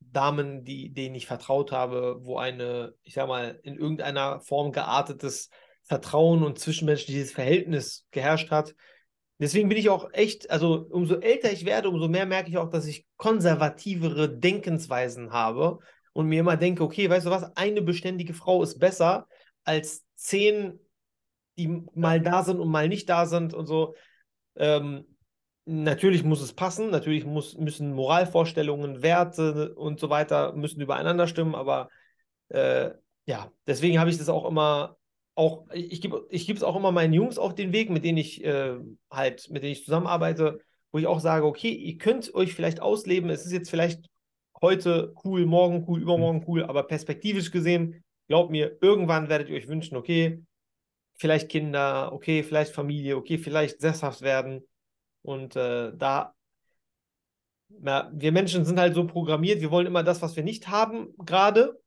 Damen, 0.00 0.64
die, 0.64 0.92
denen 0.92 1.14
ich 1.14 1.26
vertraut 1.26 1.72
habe, 1.72 2.18
wo 2.20 2.38
eine, 2.38 2.94
ich 3.02 3.14
sag 3.14 3.28
mal, 3.28 3.60
in 3.62 3.76
irgendeiner 3.76 4.40
Form 4.40 4.72
geartetes 4.72 5.50
Vertrauen 5.82 6.42
und 6.42 6.58
zwischenmenschliches 6.58 7.32
Verhältnis 7.32 8.06
geherrscht 8.10 8.50
hat. 8.50 8.74
Deswegen 9.38 9.68
bin 9.68 9.78
ich 9.78 9.90
auch 9.90 10.10
echt, 10.12 10.50
also 10.50 10.86
umso 10.90 11.16
älter 11.16 11.52
ich 11.52 11.66
werde, 11.66 11.90
umso 11.90 12.08
mehr 12.08 12.26
merke 12.26 12.48
ich 12.48 12.56
auch, 12.56 12.70
dass 12.70 12.86
ich 12.86 13.06
konservativere 13.16 14.34
Denkensweisen 14.34 15.32
habe 15.32 15.78
und 16.12 16.26
mir 16.26 16.40
immer 16.40 16.56
denke, 16.56 16.82
okay, 16.82 17.10
weißt 17.10 17.26
du 17.26 17.30
was, 17.30 17.56
eine 17.56 17.82
beständige 17.82 18.32
Frau 18.32 18.62
ist 18.62 18.78
besser 18.78 19.28
als 19.64 20.04
zehn, 20.14 20.80
die 21.58 21.82
mal 21.94 22.20
da 22.20 22.42
sind 22.42 22.58
und 22.58 22.70
mal 22.70 22.88
nicht 22.88 23.08
da 23.08 23.26
sind 23.26 23.52
und 23.52 23.66
so. 23.66 23.94
Ähm, 24.56 25.15
natürlich 25.66 26.24
muss 26.24 26.40
es 26.40 26.54
passen, 26.54 26.90
natürlich 26.90 27.26
muss, 27.26 27.58
müssen 27.58 27.92
Moralvorstellungen, 27.92 29.02
Werte 29.02 29.74
und 29.74 30.00
so 30.00 30.08
weiter 30.08 30.52
müssen 30.54 30.80
übereinander 30.80 31.26
stimmen, 31.26 31.54
aber 31.54 31.90
äh, 32.48 32.90
ja, 33.26 33.52
deswegen 33.66 33.98
habe 33.98 34.08
ich 34.08 34.18
das 34.18 34.28
auch 34.28 34.46
immer 34.48 34.96
auch, 35.36 35.66
ich 35.72 36.00
gebe 36.00 36.26
ich 36.30 36.48
es 36.48 36.62
auch 36.62 36.76
immer 36.76 36.92
meinen 36.92 37.12
Jungs 37.12 37.38
auf 37.38 37.54
den 37.54 37.72
Weg, 37.72 37.90
mit 37.90 38.04
denen 38.04 38.18
ich 38.18 38.42
äh, 38.42 38.76
halt, 39.10 39.50
mit 39.50 39.62
denen 39.62 39.72
ich 39.72 39.84
zusammenarbeite, 39.84 40.60
wo 40.92 40.98
ich 40.98 41.06
auch 41.06 41.20
sage, 41.20 41.44
okay, 41.44 41.70
ihr 41.70 41.98
könnt 41.98 42.34
euch 42.34 42.54
vielleicht 42.54 42.80
ausleben, 42.80 43.28
es 43.28 43.44
ist 43.44 43.52
jetzt 43.52 43.68
vielleicht 43.68 44.06
heute 44.62 45.12
cool, 45.24 45.44
morgen 45.44 45.84
cool, 45.86 46.00
übermorgen 46.00 46.42
cool, 46.48 46.64
aber 46.64 46.84
perspektivisch 46.84 47.50
gesehen, 47.50 48.02
glaubt 48.28 48.50
mir, 48.50 48.78
irgendwann 48.80 49.28
werdet 49.28 49.50
ihr 49.50 49.56
euch 49.56 49.68
wünschen, 49.68 49.96
okay, 49.96 50.42
vielleicht 51.18 51.50
Kinder, 51.50 52.12
okay, 52.12 52.42
vielleicht 52.42 52.72
Familie, 52.72 53.16
okay, 53.16 53.36
vielleicht 53.36 53.80
sesshaft 53.80 54.22
werden. 54.22 54.66
Und 55.26 55.56
äh, 55.56 55.92
da, 55.96 56.34
ja, 57.82 58.10
wir 58.12 58.32
Menschen 58.32 58.64
sind 58.64 58.78
halt 58.78 58.94
so 58.94 59.06
programmiert, 59.06 59.60
wir 59.60 59.70
wollen 59.70 59.86
immer 59.86 60.02
das, 60.02 60.22
was 60.22 60.36
wir 60.36 60.44
nicht 60.44 60.68
haben, 60.68 61.14
gerade. 61.18 61.80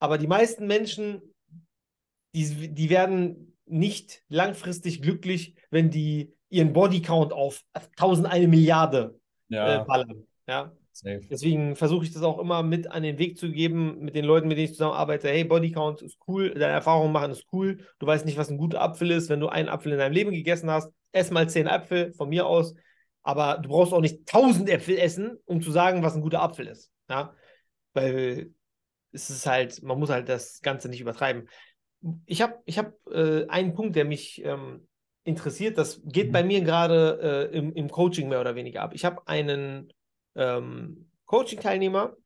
Aber 0.00 0.16
die 0.16 0.28
meisten 0.28 0.66
Menschen 0.66 1.22
die, 2.34 2.68
die 2.68 2.90
werden 2.90 3.56
nicht 3.66 4.22
langfristig 4.28 5.02
glücklich, 5.02 5.54
wenn 5.70 5.90
die 5.90 6.32
ihren 6.50 6.72
Bodycount 6.72 7.32
auf 7.32 7.64
1001 7.74 8.48
Milliarde 8.48 9.18
ja. 9.48 9.82
äh, 9.82 9.84
ballern. 9.84 10.26
Ja. 10.46 10.72
Safe. 10.92 11.20
Deswegen 11.30 11.76
versuche 11.76 12.04
ich 12.04 12.12
das 12.12 12.22
auch 12.22 12.40
immer 12.40 12.64
mit 12.64 12.90
an 12.90 13.04
den 13.04 13.18
Weg 13.18 13.38
zu 13.38 13.52
geben, 13.52 14.00
mit 14.00 14.16
den 14.16 14.24
Leuten, 14.24 14.48
mit 14.48 14.56
denen 14.56 14.64
ich 14.64 14.72
zusammenarbeite. 14.72 15.28
Hey, 15.28 15.44
Bodycount 15.44 16.02
ist 16.02 16.18
cool, 16.26 16.50
deine 16.50 16.72
Erfahrungen 16.72 17.12
machen 17.12 17.30
ist 17.30 17.46
cool. 17.52 17.78
Du 18.00 18.06
weißt 18.06 18.26
nicht, 18.26 18.36
was 18.36 18.50
ein 18.50 18.58
guter 18.58 18.80
Apfel 18.80 19.12
ist. 19.12 19.28
Wenn 19.28 19.38
du 19.38 19.48
einen 19.48 19.68
Apfel 19.68 19.92
in 19.92 19.98
deinem 19.98 20.12
Leben 20.12 20.32
gegessen 20.32 20.70
hast, 20.70 20.92
ess 21.12 21.30
mal 21.30 21.48
zehn 21.48 21.66
Äpfel 21.66 22.12
von 22.14 22.28
mir 22.28 22.46
aus. 22.46 22.74
Aber 23.22 23.58
du 23.58 23.68
brauchst 23.68 23.92
auch 23.92 24.00
nicht 24.00 24.26
tausend 24.26 24.68
Äpfel 24.68 24.98
essen, 24.98 25.38
um 25.44 25.60
zu 25.60 25.70
sagen, 25.70 26.02
was 26.02 26.14
ein 26.14 26.22
guter 26.22 26.42
Apfel 26.42 26.66
ist. 26.66 26.90
Ja? 27.08 27.34
Weil 27.92 28.54
es 29.12 29.30
ist 29.30 29.46
halt, 29.46 29.82
man 29.82 29.98
muss 29.98 30.10
halt 30.10 30.28
das 30.28 30.60
Ganze 30.60 30.88
nicht 30.88 31.00
übertreiben 31.00 31.48
ich 32.26 32.42
habe 32.42 32.60
ich 32.64 32.78
hab, 32.78 32.94
äh, 33.08 33.46
einen 33.48 33.74
Punkt, 33.74 33.96
der 33.96 34.04
mich 34.04 34.42
ähm, 34.44 34.88
interessiert. 35.24 35.78
Das 35.78 36.00
geht 36.04 36.28
mhm. 36.28 36.32
bei 36.32 36.42
mir 36.42 36.60
gerade 36.62 37.50
äh, 37.52 37.56
im, 37.56 37.72
im 37.74 37.90
Coaching 37.90 38.28
mehr 38.28 38.40
oder 38.40 38.54
weniger 38.54 38.82
ab. 38.82 38.94
Ich 38.94 39.04
habe 39.04 39.26
einen 39.26 39.92
ähm, 40.34 41.10
Coaching-Teilnehmer, 41.26 42.16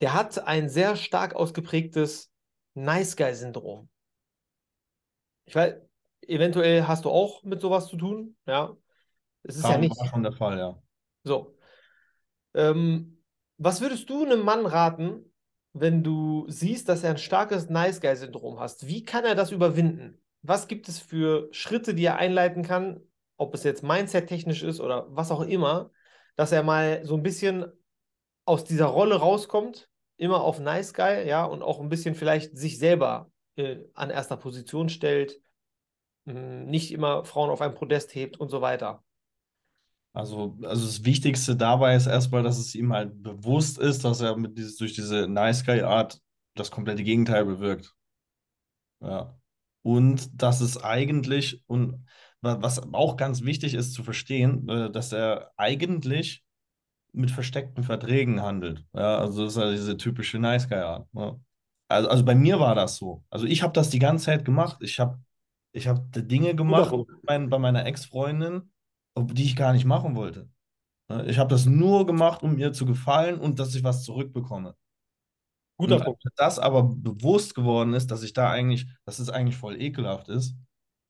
der 0.00 0.14
hat 0.14 0.46
ein 0.46 0.68
sehr 0.68 0.96
stark 0.96 1.34
ausgeprägtes 1.34 2.30
Nice 2.74 3.16
Guy-Syndrom. 3.16 3.88
Ich 5.44 5.54
weiß, 5.54 5.74
eventuell 6.26 6.86
hast 6.86 7.04
du 7.04 7.10
auch 7.10 7.42
mit 7.42 7.60
sowas 7.60 7.88
zu 7.88 7.96
tun, 7.96 8.36
ja. 8.46 8.76
Es 9.42 9.56
ist 9.56 9.62
Kam, 9.62 9.72
ja 9.72 9.78
nicht. 9.78 9.98
War 9.98 10.08
schon 10.08 10.22
der 10.22 10.32
Fall, 10.32 10.58
ja. 10.58 10.82
So. 11.24 11.56
Ähm, 12.54 13.22
was 13.56 13.80
würdest 13.80 14.08
du 14.10 14.24
einem 14.24 14.44
Mann 14.44 14.66
raten, 14.66 15.32
wenn 15.72 16.02
du 16.02 16.44
siehst, 16.48 16.88
dass 16.88 17.04
er 17.04 17.10
ein 17.10 17.18
starkes 17.18 17.68
Nice 17.68 18.00
Guy-Syndrom 18.00 18.58
hast, 18.58 18.86
wie 18.86 19.04
kann 19.04 19.24
er 19.24 19.34
das 19.34 19.52
überwinden? 19.52 20.20
Was 20.42 20.68
gibt 20.68 20.88
es 20.88 20.98
für 20.98 21.48
Schritte, 21.50 21.94
die 21.94 22.04
er 22.04 22.16
einleiten 22.16 22.62
kann, 22.62 23.00
ob 23.36 23.54
es 23.54 23.64
jetzt 23.64 23.82
Mindset-technisch 23.82 24.62
ist 24.62 24.80
oder 24.80 25.06
was 25.10 25.30
auch 25.30 25.42
immer, 25.42 25.90
dass 26.36 26.52
er 26.52 26.62
mal 26.62 27.04
so 27.04 27.16
ein 27.16 27.22
bisschen 27.22 27.66
aus 28.44 28.64
dieser 28.64 28.86
Rolle 28.86 29.16
rauskommt, 29.16 29.88
immer 30.16 30.40
auf 30.40 30.58
Nice 30.58 30.94
Guy, 30.94 31.28
ja, 31.28 31.44
und 31.44 31.62
auch 31.62 31.80
ein 31.80 31.88
bisschen 31.88 32.14
vielleicht 32.14 32.56
sich 32.56 32.78
selber 32.78 33.30
äh, 33.56 33.78
an 33.94 34.10
erster 34.10 34.36
Position 34.36 34.88
stellt, 34.88 35.40
nicht 36.32 36.92
immer 36.92 37.24
Frauen 37.24 37.50
auf 37.50 37.60
ein 37.60 37.74
Podest 37.74 38.14
hebt 38.14 38.38
und 38.38 38.50
so 38.50 38.60
weiter. 38.60 39.02
Also, 40.12 40.58
also 40.62 40.86
das 40.86 41.04
Wichtigste 41.04 41.54
dabei 41.54 41.94
ist 41.94 42.06
erstmal, 42.06 42.42
dass 42.42 42.58
es 42.58 42.74
ihm 42.74 42.92
halt 42.92 43.22
bewusst 43.22 43.78
ist, 43.78 44.04
dass 44.04 44.20
er 44.20 44.36
mit 44.36 44.58
dieses, 44.58 44.76
durch 44.76 44.94
diese 44.94 45.28
Nice 45.28 45.64
Guy-Art 45.64 46.20
das 46.54 46.70
komplette 46.70 47.04
Gegenteil 47.04 47.44
bewirkt. 47.44 47.94
Ja. 49.00 49.38
Und 49.82 50.42
dass 50.42 50.60
es 50.60 50.82
eigentlich, 50.82 51.62
und 51.66 52.04
was 52.40 52.92
auch 52.92 53.16
ganz 53.16 53.42
wichtig 53.42 53.74
ist 53.74 53.94
zu 53.94 54.02
verstehen, 54.02 54.68
äh, 54.68 54.90
dass 54.90 55.12
er 55.12 55.52
eigentlich 55.56 56.44
mit 57.12 57.30
versteckten 57.30 57.84
Verträgen 57.84 58.42
handelt. 58.42 58.84
Ja, 58.92 59.18
also 59.18 59.44
das 59.44 59.54
ist 59.54 59.58
halt 59.58 59.78
diese 59.78 59.96
typische 59.96 60.38
Nice 60.38 60.68
Guy-Art. 60.68 61.06
Ja. 61.12 61.36
Also, 61.88 62.08
also 62.08 62.24
bei 62.24 62.34
mir 62.34 62.60
war 62.60 62.74
das 62.74 62.96
so. 62.96 63.24
Also 63.30 63.46
ich 63.46 63.62
habe 63.62 63.72
das 63.72 63.90
die 63.90 63.98
ganze 63.98 64.26
Zeit 64.26 64.44
gemacht. 64.44 64.78
Ich 64.80 65.00
habe 65.00 65.18
ich 65.72 65.88
hab 65.88 66.12
Dinge 66.12 66.54
gemacht 66.54 66.94
bei, 67.24 67.38
bei 67.38 67.58
meiner 67.58 67.86
Ex-Freundin, 67.86 68.70
die 69.16 69.44
ich 69.44 69.56
gar 69.56 69.72
nicht 69.72 69.84
machen 69.84 70.16
wollte. 70.16 70.48
Ne, 71.08 71.26
ich 71.26 71.38
habe 71.38 71.50
das 71.50 71.66
nur 71.66 72.06
gemacht, 72.06 72.42
um 72.42 72.58
ihr 72.58 72.72
zu 72.72 72.86
gefallen 72.86 73.38
und 73.38 73.58
dass 73.58 73.74
ich 73.74 73.84
was 73.84 74.04
zurückbekomme. 74.04 74.74
Guter 75.78 76.00
Punkt. 76.00 76.22
Das 76.36 76.58
aber 76.58 76.82
bewusst 76.82 77.54
geworden 77.54 77.94
ist, 77.94 78.10
dass 78.10 78.22
ich 78.22 78.32
da 78.32 78.50
eigentlich, 78.50 78.86
dass 79.04 79.20
es 79.20 79.30
eigentlich 79.30 79.56
voll 79.56 79.80
ekelhaft 79.80 80.28
ist, 80.28 80.56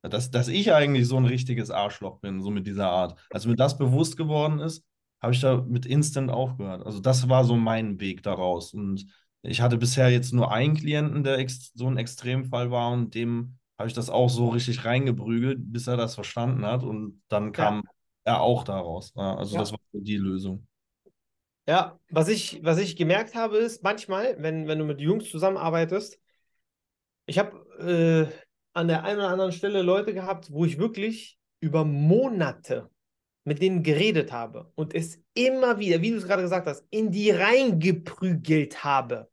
dass, 0.03 0.31
dass 0.31 0.49
ich 0.49 0.73
eigentlich 0.73 1.09
so 1.09 1.16
ein 1.16 1.25
richtiges 1.25 1.71
Arschloch 1.71 2.21
bin, 2.21 2.42
so 2.42 2.51
mit 2.51 2.66
dieser 2.66 2.90
Art. 2.90 3.18
Als 3.31 3.47
mir 3.47 3.57
das 3.57 3.79
bewusst 3.79 4.16
geworden 4.16 4.61
ist, 4.61 4.85
habe 5.21 5.33
ich 5.33 5.40
da 5.40 5.64
mit 5.66 5.87
Instant 5.87 6.31
aufgehört. 6.31 6.85
Also 6.85 7.01
das 7.01 7.29
war 7.29 7.44
so 7.44 7.57
mein 7.57 7.99
Weg 7.99 8.23
daraus. 8.23 8.75
Und 8.75 9.07
ich 9.42 9.61
hatte 9.61 9.79
bisher 9.79 10.11
jetzt 10.11 10.33
nur 10.33 10.53
einen 10.53 10.77
Klienten, 10.77 11.25
der 11.25 11.44
so 11.49 11.88
ein 11.88 11.97
Extremfall 11.97 12.71
war 12.71 12.92
und 12.92 13.14
dem 13.14 13.58
habe 13.79 13.88
ich 13.88 13.95
das 13.95 14.11
auch 14.11 14.29
so 14.29 14.49
richtig 14.49 14.85
reingeprügelt, 14.85 15.73
bis 15.73 15.87
er 15.87 15.97
das 15.97 16.17
verstanden 16.17 16.67
hat. 16.67 16.83
Und 16.83 17.23
dann 17.29 17.53
kam 17.53 17.77
ja 17.85 17.91
er 18.29 18.43
auch 18.43 18.62
daraus. 18.62 19.17
Also 19.17 19.55
ja. 19.55 19.61
das 19.61 19.73
war 19.73 19.79
die 19.93 20.17
Lösung. 20.17 20.67
Ja, 21.67 21.99
was 22.11 22.29
ich, 22.29 22.61
was 22.62 22.79
ich 22.79 22.97
gemerkt 22.97 23.35
habe, 23.35 23.57
ist 23.59 23.83
manchmal, 23.83 24.37
wenn, 24.38 24.69
wenn 24.69 24.79
du 24.79 24.85
mit 24.85 25.01
Jungs 25.01 25.31
zusammenarbeitest, 25.31 26.19
ich 27.27 27.38
habe 27.38 28.31
äh, 28.33 28.79
an 28.79 28.88
der 28.88 29.05
einen 29.05 29.19
oder 29.19 29.29
anderen 29.29 29.53
Stelle 29.53 29.83
Leute 29.83 30.14
gehabt, 30.14 30.51
wo 30.51 30.64
ich 30.64 30.79
wirklich 30.79 31.38
über 31.61 31.85
Monate 31.85 32.91
mit 33.45 33.61
denen 33.62 33.83
geredet 33.83 34.31
habe 34.31 34.71
und 34.75 34.95
es 34.95 35.23
immer 35.35 35.79
wieder, 35.79 36.01
wie 36.03 36.11
du 36.11 36.17
es 36.17 36.27
gerade 36.27 36.43
gesagt 36.43 36.67
hast, 36.67 36.87
in 36.91 37.11
die 37.11 37.31
reingeprügelt 37.31 38.85
habe. 38.85 39.31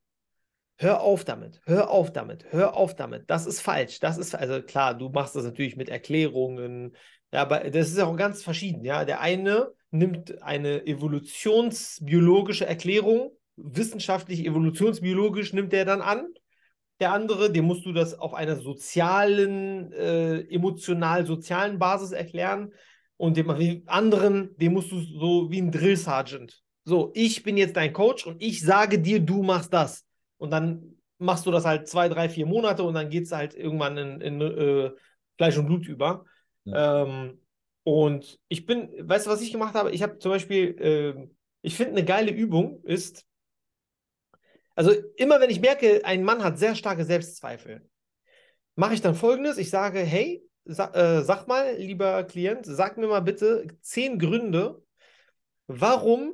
Hör 0.77 1.01
auf 1.01 1.23
damit, 1.23 1.61
hör 1.65 1.89
auf 1.89 2.11
damit, 2.11 2.45
hör 2.51 2.75
auf 2.75 2.95
damit. 2.95 3.23
Das 3.27 3.45
ist 3.45 3.61
falsch. 3.61 3.99
Das 4.01 4.17
ist, 4.17 4.35
also 4.35 4.61
klar, 4.61 4.93
du 4.93 5.09
machst 5.09 5.35
das 5.35 5.45
natürlich 5.45 5.77
mit 5.77 5.87
Erklärungen, 5.87 6.95
ja, 7.31 7.41
aber 7.41 7.69
das 7.69 7.89
ist 7.89 7.99
auch 7.99 8.15
ganz 8.15 8.43
verschieden. 8.43 8.83
Ja, 8.85 9.05
der 9.05 9.21
eine 9.21 9.71
nimmt 9.91 10.41
eine 10.41 10.85
evolutionsbiologische 10.85 12.65
Erklärung, 12.65 13.31
wissenschaftlich, 13.57 14.45
evolutionsbiologisch 14.45 15.53
nimmt 15.53 15.73
er 15.73 15.85
dann 15.85 16.01
an. 16.01 16.27
Der 17.01 17.11
andere, 17.11 17.51
dem 17.51 17.65
musst 17.65 17.85
du 17.85 17.91
das 17.91 18.17
auf 18.17 18.33
einer 18.33 18.55
sozialen, 18.55 19.91
äh, 19.91 20.41
emotional-sozialen 20.49 21.77
Basis 21.77 22.11
erklären. 22.11 22.71
Und 23.17 23.35
dem 23.37 23.49
anderen, 23.87 24.55
dem 24.57 24.73
musst 24.73 24.91
du 24.91 24.99
so 25.01 25.51
wie 25.51 25.61
ein 25.61 25.71
Drill 25.71 25.97
Sergeant. 25.97 26.61
So, 26.85 27.11
ich 27.13 27.43
bin 27.43 27.57
jetzt 27.57 27.75
dein 27.75 27.91
Coach 27.91 28.25
und 28.25 28.41
ich 28.41 28.61
sage 28.61 28.99
dir, 28.99 29.19
du 29.19 29.43
machst 29.43 29.73
das. 29.73 30.04
Und 30.37 30.51
dann 30.51 30.97
machst 31.17 31.45
du 31.45 31.51
das 31.51 31.65
halt 31.65 31.87
zwei, 31.87 32.09
drei, 32.09 32.29
vier 32.29 32.45
Monate 32.45 32.83
und 32.83 32.93
dann 32.93 33.09
geht 33.09 33.23
es 33.25 33.31
halt 33.31 33.53
irgendwann 33.53 33.97
in, 33.97 34.21
in 34.21 34.41
äh, 34.41 34.91
Fleisch 35.37 35.57
und 35.57 35.67
Blut 35.67 35.87
über. 35.87 36.25
Ähm, 36.65 37.41
und 37.83 38.39
ich 38.47 38.65
bin, 38.65 38.89
weißt 39.07 39.27
du, 39.27 39.29
was 39.29 39.41
ich 39.41 39.51
gemacht 39.51 39.75
habe? 39.75 39.91
Ich 39.91 40.01
habe 40.01 40.17
zum 40.17 40.31
Beispiel, 40.31 40.75
äh, 40.79 41.29
ich 41.61 41.75
finde, 41.75 41.91
eine 41.91 42.05
geile 42.05 42.31
Übung 42.31 42.83
ist, 42.83 43.25
also 44.75 44.91
immer 45.15 45.39
wenn 45.39 45.49
ich 45.49 45.61
merke, 45.61 46.03
ein 46.03 46.23
Mann 46.23 46.43
hat 46.43 46.57
sehr 46.57 46.75
starke 46.75 47.05
Selbstzweifel, 47.05 47.87
mache 48.75 48.93
ich 48.93 49.01
dann 49.01 49.15
folgendes: 49.15 49.57
Ich 49.57 49.69
sage, 49.69 49.99
hey, 49.99 50.43
sa 50.65 50.91
äh, 50.93 51.23
sag 51.23 51.47
mal, 51.47 51.75
lieber 51.77 52.23
Klient, 52.25 52.65
sag 52.65 52.97
mir 52.97 53.07
mal 53.07 53.21
bitte 53.21 53.67
zehn 53.81 54.19
Gründe, 54.19 54.83
warum 55.67 56.33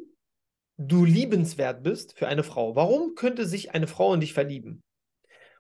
du 0.88 1.06
liebenswert 1.06 1.84
bist 1.84 2.18
für 2.18 2.28
eine 2.28 2.44
Frau. 2.44 2.76
Warum 2.76 3.16
könnte 3.16 3.46
sich 3.46 3.72
eine 3.72 3.88
Frau 3.88 4.14
in 4.14 4.20
dich 4.20 4.34
verlieben? 4.34 4.84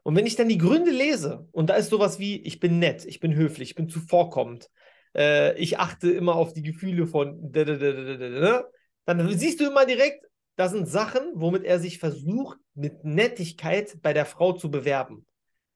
Und 0.03 0.15
wenn 0.15 0.25
ich 0.25 0.35
dann 0.35 0.49
die 0.49 0.57
Gründe 0.57 0.91
lese, 0.91 1.47
und 1.51 1.69
da 1.69 1.75
ist 1.75 1.89
sowas 1.89 2.17
wie, 2.17 2.41
ich 2.41 2.59
bin 2.59 2.79
nett, 2.79 3.05
ich 3.05 3.19
bin 3.19 3.35
höflich, 3.35 3.71
ich 3.71 3.75
bin 3.75 3.87
zuvorkommend, 3.87 4.69
äh, 5.15 5.57
ich 5.59 5.77
achte 5.77 6.09
immer 6.11 6.35
auf 6.35 6.53
die 6.53 6.63
Gefühle 6.63 7.05
von, 7.05 7.51
ne? 7.51 8.65
dann 9.05 9.37
siehst 9.37 9.59
du 9.59 9.67
immer 9.67 9.85
direkt, 9.85 10.25
das 10.55 10.71
sind 10.71 10.87
Sachen, 10.87 11.21
womit 11.35 11.63
er 11.63 11.79
sich 11.79 11.99
versucht, 11.99 12.57
mit 12.73 13.03
Nettigkeit 13.03 13.97
bei 14.01 14.13
der 14.13 14.25
Frau 14.25 14.53
zu 14.53 14.71
bewerben. 14.71 15.25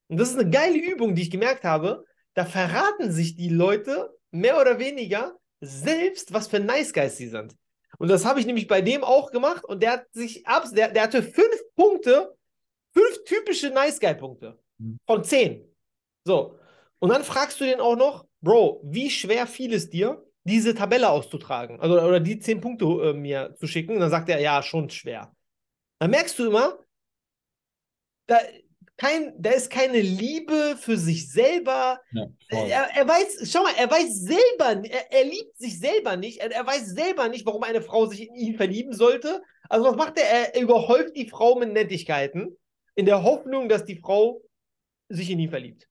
Und 0.08 0.20
das 0.20 0.32
ist 0.32 0.40
eine 0.40 0.50
geile 0.50 0.78
Übung, 0.78 1.16
die 1.16 1.24
ich 1.24 1.32
gemerkt 1.32 1.64
habe. 1.64 2.04
Da 2.34 2.46
verraten 2.46 3.12
sich 3.12 3.36
die 3.36 3.50
Leute 3.50 4.10
mehr 4.32 4.60
oder 4.60 4.80
weniger 4.80 5.36
selbst, 5.62 6.34
was 6.34 6.48
für 6.48 6.60
Nice 6.60 6.94
Guys 6.94 7.18
sie 7.18 7.30
sind. 7.30 7.56
Und 7.98 8.10
das 8.10 8.26
habe 8.26 8.40
ich 8.40 8.46
nämlich 8.46 8.68
bei 8.68 8.82
dem 8.82 9.04
auch 9.04 9.32
gemacht 9.32 9.66
und 9.66 9.82
der 9.82 9.92
hat 9.94 10.06
sich 10.14 10.46
ab, 10.48 10.66
der, 10.72 10.90
der 10.92 11.04
hatte 11.04 11.24
fünf 11.24 11.62
Punkte, 11.76 12.36
fünf 12.94 13.24
typische 13.26 13.70
Nice 13.70 14.00
Guy 14.00 14.16
Punkte 14.16 14.60
mhm. 14.78 14.98
von 15.06 15.24
zehn. 15.24 15.68
So. 16.26 16.60
Und 17.00 17.10
dann 17.10 17.24
fragst 17.24 17.60
du 17.60 17.66
den 17.66 17.80
auch 17.80 17.96
noch, 17.96 18.26
Bro, 18.42 18.82
wie 18.84 19.10
schwer 19.10 19.48
fiel 19.48 19.74
es 19.74 19.90
dir, 19.90 20.24
diese 20.44 20.76
Tabelle 20.76 21.10
auszutragen? 21.10 21.80
Also, 21.80 22.00
oder 22.00 22.20
die 22.20 22.40
zehn 22.40 22.62
Punkte 22.62 22.86
äh, 22.86 23.14
mir 23.14 23.56
zu 23.56 23.68
schicken? 23.68 23.94
Und 23.94 24.00
dann 24.00 24.12
sagt 24.12 24.30
er, 24.30 24.40
ja, 24.40 24.62
schon 24.62 24.90
schwer. 24.90 25.36
Dann 26.00 26.12
merkst 26.12 26.38
du 26.38 26.48
immer, 26.48 26.78
da, 28.28 28.38
kein, 28.98 29.34
da 29.38 29.52
ist 29.52 29.70
keine 29.70 30.00
Liebe 30.00 30.78
für 30.80 30.98
sich 30.98 31.30
selber. 31.32 32.00
Ja, 32.12 32.28
er, 32.50 32.96
er, 32.96 33.08
weiß, 33.08 33.50
schau 33.52 33.64
mal, 33.64 33.74
er 33.78 33.92
weiß 33.92 34.22
selber, 34.22 34.88
er, 34.88 35.12
er 35.12 35.26
liebt 35.26 35.58
sich 35.58 35.80
selber 35.80 36.16
nicht. 36.16 36.40
Er, 36.40 36.52
er, 36.52 36.66
weiß 36.66 36.88
selber 36.88 37.28
nicht, 37.28 37.46
warum 37.46 37.64
eine 37.64 37.82
Frau 37.82 38.06
sich 38.06 38.30
in 38.30 38.36
ihn 38.36 38.56
verlieben 38.56 38.94
sollte. 38.94 39.44
Also 39.70 39.86
was 39.86 39.96
macht 39.98 40.18
er? 40.18 40.56
Er 40.56 40.62
überhäuft 40.62 41.16
die 41.16 41.28
Frau 41.28 41.60
mit 41.60 41.74
Nettigkeiten 41.74 42.56
in 42.96 43.06
der 43.06 43.24
Hoffnung, 43.24 43.68
dass 43.68 43.84
die 43.84 43.98
Frau 43.98 44.42
sich 45.10 45.30
in 45.30 45.40
ihn 45.40 45.50
verliebt. 45.50 45.88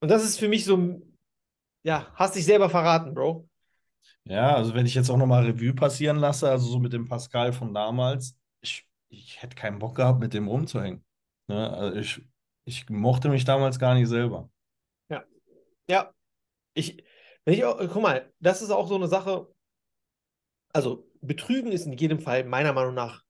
Und 0.00 0.10
das 0.10 0.24
ist 0.24 0.38
für 0.38 0.48
mich 0.48 0.64
so, 0.64 1.02
ja, 1.82 2.10
hast 2.14 2.36
dich 2.36 2.44
selber 2.46 2.70
verraten, 2.70 3.12
Bro. 3.12 3.48
Ja, 4.24 4.54
also 4.54 4.74
wenn 4.74 4.86
ich 4.86 4.94
jetzt 4.94 5.10
auch 5.10 5.18
nochmal 5.18 5.44
Revue 5.44 5.74
passieren 5.74 6.16
lasse, 6.16 6.48
also 6.48 6.66
so 6.66 6.78
mit 6.78 6.94
dem 6.94 7.06
Pascal 7.06 7.52
von 7.52 7.74
damals, 7.74 8.34
ich, 8.62 8.86
ich 9.10 9.42
hätte 9.42 9.54
keinen 9.54 9.78
Bock 9.78 9.96
gehabt, 9.96 10.20
mit 10.20 10.32
dem 10.32 10.48
rumzuhängen. 10.48 11.03
Ne? 11.48 11.70
Also 11.70 11.98
ich, 11.98 12.22
ich 12.64 12.88
mochte 12.88 13.28
mich 13.28 13.44
damals 13.44 13.78
gar 13.78 13.94
nicht 13.94 14.08
selber. 14.08 14.50
Ja. 15.08 15.24
Ja. 15.88 16.14
Ich, 16.74 17.04
wenn 17.44 17.54
ich 17.54 17.64
auch, 17.64 17.78
guck 17.78 18.02
mal, 18.02 18.32
das 18.40 18.62
ist 18.62 18.70
auch 18.70 18.88
so 18.88 18.96
eine 18.96 19.08
Sache. 19.08 19.52
Also, 20.72 21.08
Betrügen 21.20 21.72
ist 21.72 21.86
in 21.86 21.92
jedem 21.92 22.18
Fall 22.18 22.44
meiner 22.44 22.72
Meinung 22.72 22.94
nach 22.94 23.24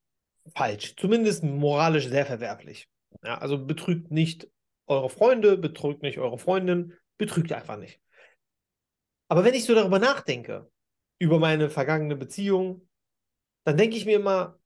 falsch. 0.54 0.96
Zumindest 0.96 1.44
moralisch 1.44 2.08
sehr 2.08 2.26
verwerflich. 2.26 2.88
Ja, 3.22 3.38
also 3.38 3.64
betrügt 3.64 4.10
nicht 4.10 4.48
eure 4.86 5.08
Freunde, 5.08 5.56
betrügt 5.56 6.02
nicht 6.02 6.18
eure 6.18 6.38
Freundin, 6.38 6.94
betrügt 7.18 7.52
einfach 7.52 7.76
nicht. 7.76 8.00
Aber 9.28 9.44
wenn 9.44 9.54
ich 9.54 9.64
so 9.64 9.74
darüber 9.74 9.98
nachdenke, 9.98 10.70
über 11.18 11.38
meine 11.38 11.70
vergangene 11.70 12.16
Beziehung, 12.16 12.88
dann 13.64 13.76
denke 13.76 13.96
ich 13.96 14.04
mir 14.04 14.16
immer, 14.16 14.58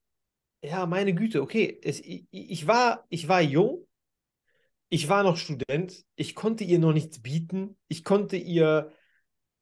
ja, 0.62 0.86
meine 0.86 1.14
Güte, 1.14 1.42
okay, 1.42 1.78
es, 1.82 2.00
ich, 2.00 2.26
ich, 2.30 2.66
war, 2.66 3.06
ich 3.08 3.28
war 3.28 3.40
jung, 3.40 3.86
ich 4.88 5.08
war 5.08 5.22
noch 5.22 5.36
Student, 5.36 6.04
ich 6.16 6.34
konnte 6.34 6.64
ihr 6.64 6.78
noch 6.78 6.92
nichts 6.92 7.20
bieten, 7.20 7.76
ich 7.88 8.04
konnte 8.04 8.36
ihr, 8.36 8.92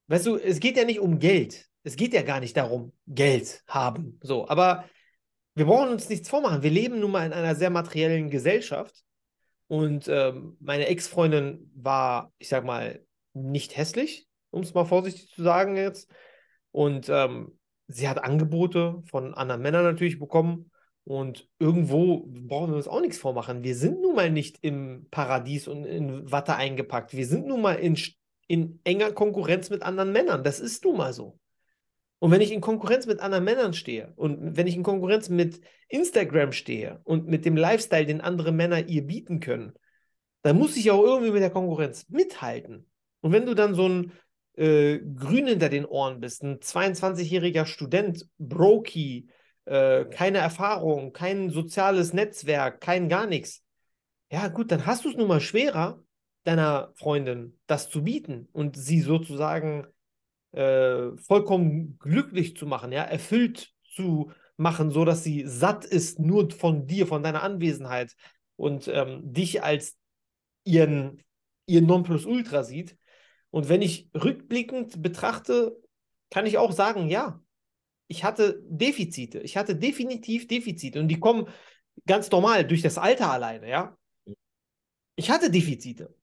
weißt 0.09 0.27
du, 0.27 0.37
es 0.37 0.61
geht 0.61 0.77
ja 0.77 0.85
nicht 0.85 1.01
um 1.01 1.19
Geld, 1.19 1.69
es 1.83 1.97
geht 1.97 2.15
ja 2.15 2.23
gar 2.23 2.41
nicht 2.41 2.57
darum, 2.57 2.93
Geld 3.07 3.63
haben, 3.67 4.19
so, 4.23 4.49
aber 4.49 4.85
wir 5.55 5.67
brauchen 5.67 5.91
uns 5.91 6.09
nichts 6.09 6.29
vormachen, 6.29 6.63
wir 6.63 6.71
leben 6.71 7.01
nun 7.01 7.11
mal 7.11 7.27
in 7.27 7.33
einer 7.33 7.55
sehr 7.55 7.71
materiellen 7.71 8.31
Gesellschaft 8.31 9.05
und 9.69 10.09
ähm, 10.09 10.57
meine 10.61 10.87
Ex-Freundin 10.87 11.71
war, 11.75 12.33
ich 12.39 12.49
sag 12.49 12.65
mal, 12.65 13.05
nicht 13.35 13.77
hässlich, 13.77 14.29
um 14.51 14.63
es 14.63 14.73
mal 14.73 14.85
vorsichtig 14.85 15.29
zu 15.31 15.43
sagen 15.43 15.77
jetzt, 15.77 16.11
und 16.71 17.09
ähm, 17.09 17.59
sie 17.87 18.09
hat 18.09 18.23
Angebote 18.23 19.03
von 19.07 19.35
anderen 19.35 19.63
Männern 19.63 19.85
natürlich 19.85 20.19
bekommen 20.19 20.71
und 21.07 21.49
irgendwo 21.61 22.25
brauchen 22.27 22.73
wir 22.73 22.77
uns 22.77 22.89
auch 22.89 23.01
nichts 23.01 23.19
vormachen. 23.19 23.63
Wir 23.63 23.77
sind 23.77 24.03
nun 24.03 24.17
mal 24.17 24.29
nicht 24.29 24.59
im 24.63 25.07
Paradies 25.13 25.69
und 25.69 25.85
in 25.85 26.33
Watte 26.33 26.57
eingepackt. 26.57 27.17
Wir 27.17 27.27
sind 27.27 27.47
nun 27.47 27.63
mal 27.63 27.75
in, 27.75 27.97
in 28.49 28.81
enger 28.83 29.13
Konkurrenz 29.13 29.71
mit 29.71 29.83
anderen 29.83 30.11
Männern. 30.11 30.43
Das 30.43 30.59
ist 30.59 30.85
nun 30.85 30.97
mal 30.97 31.13
so. 31.13 31.39
Und 32.19 32.33
wenn 32.33 32.41
ich 32.41 32.51
in 32.51 32.61
Konkurrenz 32.61 33.07
mit 33.07 33.21
anderen 33.21 33.45
Männern 33.45 33.73
stehe 33.73 34.15
und 34.17 34.57
wenn 34.57 34.67
ich 34.67 34.75
in 34.75 34.83
Konkurrenz 34.83 35.29
mit 35.29 35.61
Instagram 35.89 36.51
stehe 36.51 37.01
und 37.05 37.29
mit 37.29 37.45
dem 37.45 37.57
Lifestyle, 37.57 38.05
den 38.05 38.21
andere 38.21 38.51
Männer 38.51 38.89
ihr 38.89 39.07
bieten 39.07 39.39
können, 39.39 39.75
dann 40.43 40.59
muss 40.59 40.77
ich 40.77 40.91
auch 40.91 41.05
irgendwie 41.05 41.31
mit 41.31 41.43
der 41.43 41.51
Konkurrenz 41.51 42.09
mithalten. 42.09 42.85
Und 43.21 43.31
wenn 43.31 43.47
du 43.47 43.55
dann 43.55 43.77
so 43.77 43.89
ein 43.89 44.13
äh, 44.57 44.99
Grün 44.99 45.47
hinter 45.47 45.69
den 45.69 45.85
Ohren 45.85 46.19
bist, 46.19 46.43
ein 46.43 46.59
22-jähriger 46.59 47.65
Student, 47.65 48.29
Brokey, 48.39 49.29
äh, 49.67 50.05
keine 50.07 50.39
Erfahrung, 50.39 51.13
kein 51.13 51.51
soziales 51.51 52.13
Netzwerk, 52.13 52.81
kein 52.81 53.09
gar 53.09 53.27
nichts. 53.27 53.63
Ja, 54.31 54.49
gut, 54.49 54.71
dann 54.73 54.87
hast 54.87 55.05
du 55.05 55.11
es 55.11 55.17
nun 55.17 55.29
mal 55.29 55.41
schwerer, 55.41 56.03
deiner 56.45 56.93
Freundin 56.95 57.59
das 57.67 57.91
zu 57.91 58.05
bieten 58.05 58.49
und 58.53 58.77
sie 58.77 59.01
sozusagen 59.01 59.87
äh, 60.53 61.17
vollkommen 61.17 61.99
glücklich 61.99 62.57
zu 62.57 62.67
machen, 62.67 62.93
ja, 62.93 63.03
erfüllt 63.03 63.73
zu 63.95 64.33
machen, 64.57 64.91
so 64.91 65.05
dass 65.05 65.23
sie 65.23 65.47
satt 65.47 65.85
ist 65.85 66.19
nur 66.19 66.51
von 66.51 66.87
dir, 66.87 67.07
von 67.07 67.23
deiner 67.23 67.43
Anwesenheit 67.43 68.15
und 68.57 68.89
ähm, 68.89 69.21
dich 69.33 69.63
als 69.63 69.97
ihren, 70.65 71.23
ihr 71.67 71.83
Nonplusultra 71.83 72.65
sieht. 72.65 72.97
Und 73.51 73.69
wenn 73.69 73.83
ich 73.83 74.11
rückblickend 74.15 75.03
betrachte, 75.03 75.77
kann 76.31 76.47
ich 76.47 76.59
auch 76.59 76.73
sagen, 76.73 77.09
ja, 77.09 77.41
ich 78.09 78.25
hatte 78.25 78.63
Defizite. 78.69 79.41
Ich 79.41 79.57
hatte 79.57 79.77
definitiv 79.77 80.47
Defizite. 80.47 81.01
Und 81.01 81.09
die 81.09 81.21
kommen 81.21 81.49
ganz 82.07 82.31
normal 82.31 82.67
durch 82.67 82.83
das 82.83 82.99
Alter 82.99 83.31
alleine, 83.31 83.69
ja. 83.69 83.97
Ich 85.17 85.31
hatte 85.31 85.51
Defizite. 85.51 86.15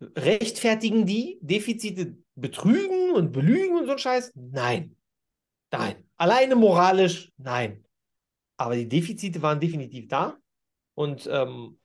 Rechtfertigen 0.00 1.06
die 1.06 1.38
Defizite 1.42 2.16
betrügen 2.34 3.12
und 3.12 3.32
belügen 3.32 3.76
und 3.76 3.86
so 3.86 3.92
ein 3.92 3.98
Scheiß? 3.98 4.32
Nein. 4.34 4.96
Nein. 5.70 6.08
Alleine 6.16 6.56
moralisch? 6.56 7.30
Nein. 7.36 7.84
Aber 8.56 8.76
die 8.76 8.88
Defizite 8.88 9.40
waren 9.42 9.60
definitiv 9.60 10.08
da. 10.08 10.36
Und 10.94 11.28
ähm, 11.30 11.78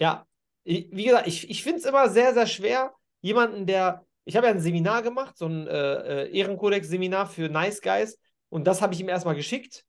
ja, 0.00 0.26
wie 0.64 1.04
gesagt, 1.04 1.26
ich, 1.26 1.50
ich 1.50 1.62
finde 1.62 1.80
es 1.80 1.84
immer 1.84 2.08
sehr, 2.08 2.34
sehr 2.34 2.46
schwer, 2.46 2.94
jemanden, 3.20 3.66
der. 3.66 4.06
Ich 4.24 4.36
habe 4.36 4.46
ja 4.46 4.52
ein 4.52 4.60
Seminar 4.60 5.02
gemacht, 5.02 5.36
so 5.36 5.46
ein 5.46 5.66
äh, 5.66 6.24
äh 6.24 6.38
Ehrenkodex-Seminar 6.38 7.26
für 7.26 7.48
Nice 7.48 7.80
Guys. 7.80 8.18
Und 8.52 8.64
das 8.64 8.82
habe 8.82 8.92
ich 8.92 9.00
ihm 9.00 9.08
erstmal 9.08 9.34
geschickt. 9.34 9.86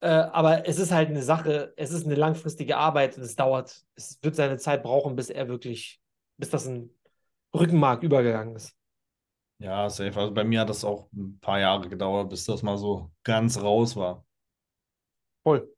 Äh, 0.00 0.08
aber 0.08 0.66
es 0.66 0.80
ist 0.80 0.90
halt 0.90 1.08
eine 1.08 1.22
Sache, 1.22 1.72
es 1.76 1.92
ist 1.92 2.04
eine 2.04 2.16
langfristige 2.16 2.76
Arbeit 2.76 3.16
und 3.16 3.22
es 3.22 3.36
dauert, 3.36 3.84
es 3.94 4.18
wird 4.22 4.34
seine 4.34 4.58
Zeit 4.58 4.82
brauchen, 4.82 5.14
bis 5.14 5.30
er 5.30 5.46
wirklich, 5.46 6.00
bis 6.36 6.50
das 6.50 6.66
ein 6.66 6.90
Rückenmark 7.54 8.02
übergegangen 8.02 8.56
ist. 8.56 8.76
Ja, 9.58 9.88
safe. 9.88 10.18
Also 10.18 10.34
bei 10.34 10.42
mir 10.42 10.62
hat 10.62 10.68
das 10.68 10.84
auch 10.84 11.08
ein 11.12 11.38
paar 11.38 11.60
Jahre 11.60 11.88
gedauert, 11.88 12.28
bis 12.28 12.44
das 12.44 12.64
mal 12.64 12.76
so 12.76 13.12
ganz 13.22 13.62
raus 13.62 13.94
war. 13.94 14.26
Voll. 15.44 15.72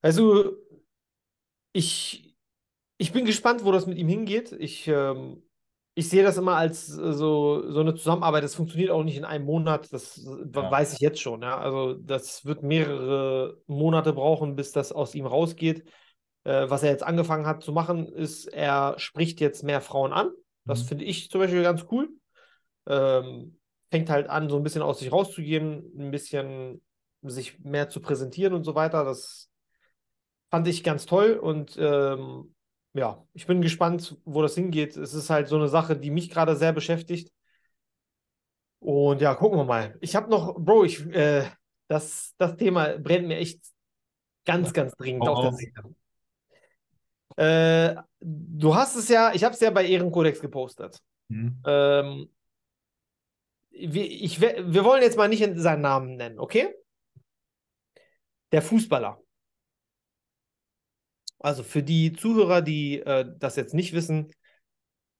Also, 0.00 0.56
ich, 1.74 2.34
ich 2.96 3.12
bin 3.12 3.26
gespannt, 3.26 3.62
wo 3.62 3.72
das 3.72 3.86
mit 3.86 3.98
ihm 3.98 4.08
hingeht. 4.08 4.52
Ich 4.52 4.88
ähm, 4.88 5.42
ich 5.94 6.08
sehe 6.08 6.22
das 6.22 6.38
immer 6.38 6.56
als 6.56 6.88
äh, 6.88 7.12
so, 7.12 7.70
so 7.70 7.80
eine 7.80 7.94
Zusammenarbeit. 7.94 8.44
Das 8.44 8.54
funktioniert 8.54 8.90
auch 8.90 9.04
nicht 9.04 9.16
in 9.16 9.24
einem 9.24 9.44
Monat. 9.44 9.92
Das 9.92 10.24
ja. 10.24 10.70
weiß 10.70 10.94
ich 10.94 11.00
jetzt 11.00 11.20
schon. 11.20 11.42
Ja? 11.42 11.58
Also, 11.58 11.94
das 11.94 12.44
wird 12.44 12.62
mehrere 12.62 13.58
Monate 13.66 14.12
brauchen, 14.12 14.56
bis 14.56 14.72
das 14.72 14.92
aus 14.92 15.14
ihm 15.14 15.26
rausgeht. 15.26 15.84
Äh, 16.44 16.70
was 16.70 16.82
er 16.82 16.90
jetzt 16.90 17.04
angefangen 17.04 17.46
hat 17.46 17.62
zu 17.62 17.72
machen, 17.72 18.06
ist, 18.06 18.46
er 18.46 18.94
spricht 18.98 19.40
jetzt 19.40 19.62
mehr 19.62 19.80
Frauen 19.80 20.12
an. 20.12 20.30
Das 20.64 20.84
mhm. 20.84 20.88
finde 20.88 21.04
ich 21.04 21.30
zum 21.30 21.40
Beispiel 21.40 21.62
ganz 21.62 21.86
cool. 21.90 22.08
Ähm, 22.86 23.58
fängt 23.90 24.08
halt 24.08 24.28
an, 24.28 24.48
so 24.48 24.56
ein 24.56 24.62
bisschen 24.62 24.82
aus 24.82 25.00
sich 25.00 25.12
rauszugehen, 25.12 25.92
ein 25.98 26.10
bisschen 26.10 26.80
sich 27.22 27.60
mehr 27.60 27.88
zu 27.88 28.00
präsentieren 28.00 28.54
und 28.54 28.64
so 28.64 28.74
weiter. 28.74 29.04
Das 29.04 29.50
fand 30.50 30.66
ich 30.66 30.82
ganz 30.82 31.06
toll 31.06 31.32
und 31.32 31.76
ähm, 31.78 32.54
ja, 32.94 33.24
ich 33.32 33.46
bin 33.46 33.62
gespannt, 33.62 34.16
wo 34.24 34.42
das 34.42 34.54
hingeht. 34.54 34.96
Es 34.96 35.14
ist 35.14 35.30
halt 35.30 35.48
so 35.48 35.56
eine 35.56 35.68
Sache, 35.68 35.96
die 35.96 36.10
mich 36.10 36.30
gerade 36.30 36.56
sehr 36.56 36.72
beschäftigt. 36.72 37.32
Und 38.80 39.20
ja, 39.20 39.34
gucken 39.34 39.58
wir 39.58 39.64
mal. 39.64 39.96
Ich 40.00 40.16
habe 40.16 40.28
noch, 40.30 40.54
Bro, 40.58 40.84
ich, 40.84 41.06
äh, 41.06 41.44
das, 41.88 42.34
das 42.36 42.56
Thema 42.56 42.98
brennt 42.98 43.28
mir 43.28 43.36
echt 43.36 43.62
ganz, 44.44 44.72
ganz 44.72 44.94
dringend 44.96 45.22
oh, 45.22 45.30
auf 45.30 45.40
der 45.42 45.52
Seele. 45.52 45.94
Äh, 47.36 48.02
du 48.20 48.74
hast 48.74 48.96
es 48.96 49.08
ja, 49.08 49.32
ich 49.32 49.44
habe 49.44 49.54
es 49.54 49.60
ja 49.60 49.70
bei 49.70 49.86
Ehrenkodex 49.86 50.40
gepostet. 50.40 51.00
Mhm. 51.28 51.62
Ähm, 51.64 52.30
wir, 53.70 54.04
ich, 54.04 54.40
wir 54.40 54.84
wollen 54.84 55.02
jetzt 55.02 55.16
mal 55.16 55.28
nicht 55.28 55.44
seinen 55.56 55.80
Namen 55.80 56.16
nennen, 56.16 56.38
okay? 56.38 56.74
Der 58.52 58.60
Fußballer. 58.60 59.18
Also 61.42 61.62
für 61.62 61.82
die 61.82 62.12
Zuhörer, 62.12 62.62
die 62.62 63.00
äh, 63.00 63.26
das 63.38 63.56
jetzt 63.56 63.74
nicht 63.74 63.92
wissen, 63.92 64.32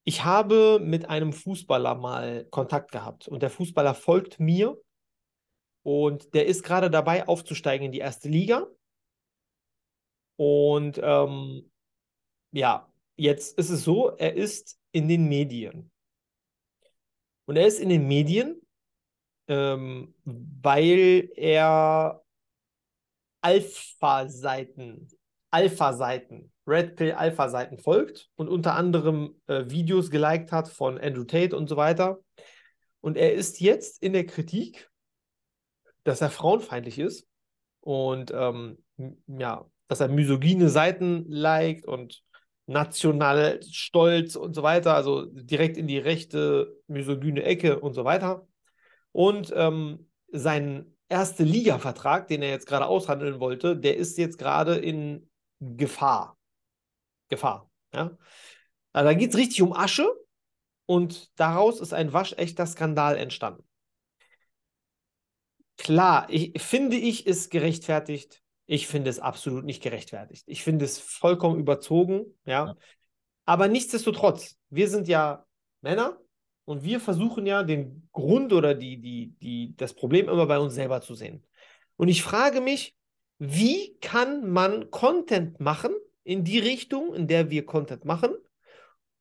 ich 0.05 0.25
habe 0.25 0.81
mit 0.81 1.09
einem 1.09 1.33
Fußballer 1.33 1.95
mal 1.95 2.45
Kontakt 2.51 2.91
gehabt 2.93 3.29
und 3.29 3.43
der 3.43 3.51
Fußballer 3.51 3.95
folgt 3.95 4.41
mir 4.41 4.77
und 5.83 6.35
der 6.35 6.47
ist 6.47 6.63
gerade 6.63 6.91
dabei 6.91 7.29
aufzusteigen 7.29 7.87
in 7.87 7.93
die 7.93 7.99
erste 7.99 8.29
Liga. 8.29 8.67
Und 10.37 10.99
ähm, 11.03 11.71
ja, 12.53 12.93
jetzt 13.17 13.59
ist 13.59 13.71
es 13.71 13.85
so, 13.85 14.11
er 14.17 14.35
ist 14.35 14.79
in 14.93 15.09
den 15.09 15.29
Medien. 15.29 15.91
Und 17.47 17.57
er 17.57 17.67
ist 17.67 17.81
in 17.81 17.89
den 17.89 18.09
Medien, 18.09 18.61
ähm, 19.49 20.15
weil 20.25 21.31
er 21.37 22.25
Alpha-Seiten, 23.41 25.09
Alpha-Seiten, 25.53 26.51
Red 26.67 26.97
Pill 26.97 27.13
Alpha-Seiten 27.13 27.79
folgt 27.79 28.31
und 28.37 28.49
unter 28.49 28.75
anderem 28.75 29.41
äh, 29.47 29.65
Videos 29.69 30.11
geliked 30.11 30.51
hat 30.51 30.69
von 30.69 30.99
Andrew 30.99 31.25
Tate 31.25 31.57
und 31.57 31.69
so 31.69 31.77
weiter. 31.77 32.19
Und 33.01 33.17
er 33.17 33.35
ist 33.35 33.61
jetzt 33.61 34.03
in 34.03 34.13
der 34.13 34.27
Kritik, 34.27 34.91
dass 36.05 36.21
er 36.21 36.31
frauenfeindlich 36.31 36.99
ist 36.99 37.29
und 37.81 38.33
ähm, 38.35 38.79
ja, 39.27 39.67
dass 39.89 40.01
er 40.01 40.09
misogyne 40.09 40.69
Seiten 40.69 41.27
liked 41.29 41.87
und 41.87 42.23
national 42.67 43.61
stolz 43.71 44.37
und 44.37 44.55
so 44.55 44.63
weiter, 44.63 44.95
also 44.95 45.27
direkt 45.27 45.77
in 45.77 45.87
die 45.87 45.99
rechte 45.99 46.77
misogyne 46.87 47.43
Ecke 47.43 47.81
und 47.81 47.93
so 47.95 48.05
weiter. 48.05 48.47
Und 49.11 49.53
ähm, 49.55 50.09
sein 50.29 50.97
erste 51.09 51.45
Liga-Vertrag, 51.45 52.29
den 52.29 52.41
er 52.41 52.51
jetzt 52.51 52.67
gerade 52.67 52.87
aushandeln 52.87 53.41
wollte, 53.41 53.77
der 53.77 53.97
ist 53.97 54.17
jetzt 54.17 54.39
gerade 54.39 54.77
in 54.77 55.29
Gefahr. 55.63 56.37
Gefahr. 57.29 57.71
Ja? 57.95 58.17
Also 58.93 59.09
da 59.09 59.15
geht 59.15 59.31
es 59.31 59.37
richtig 59.37 59.63
um 59.63 59.73
Asche 59.73 60.11
und 60.87 61.31
daraus 61.39 61.81
ist 61.81 61.95
ein 61.95 62.13
waschechter 62.13 62.67
Skandal 62.67 63.17
entstanden. 63.17 63.65
Klar, 65.77 66.27
ich, 66.29 66.61
finde 66.61 66.97
ich, 66.97 67.27
ist 67.27 67.51
gerechtfertigt. 67.51 68.43
Ich 68.67 68.87
finde 68.87 69.11
es 69.11 69.19
absolut 69.19 69.65
nicht 69.65 69.83
gerechtfertigt. 69.83 70.45
Ich 70.47 70.63
finde 70.63 70.85
es 70.85 70.99
vollkommen 70.99 71.59
überzogen, 71.59 72.39
ja. 72.45 72.67
ja. 72.67 72.75
Aber 73.45 73.69
nichtsdestotrotz, 73.69 74.57
wir 74.71 74.89
sind 74.89 75.09
ja 75.09 75.45
Männer 75.81 76.19
und 76.65 76.83
wir 76.83 77.01
versuchen 77.01 77.47
ja 77.47 77.63
den 77.63 78.09
Grund 78.13 78.53
oder 78.53 78.75
die, 78.75 79.01
die, 79.01 79.35
die, 79.41 79.75
das 79.77 79.95
Problem 79.95 80.29
immer 80.29 80.47
bei 80.47 80.59
uns 80.59 80.75
selber 80.75 81.01
zu 81.01 81.15
sehen. 81.15 81.45
Und 81.97 82.09
ich 82.09 82.23
frage 82.23 82.61
mich, 82.61 82.95
wie 83.45 83.99
kann 83.99 84.49
man 84.49 84.93
Content 84.93 85.59
machen 85.59 85.93
in 86.23 86.45
die 86.45 86.61
Richtung, 86.61 87.13
in 87.13 87.27
der 87.27 87.51
wir 87.51 87.67
Content 87.67 88.05
machen, 88.05 88.31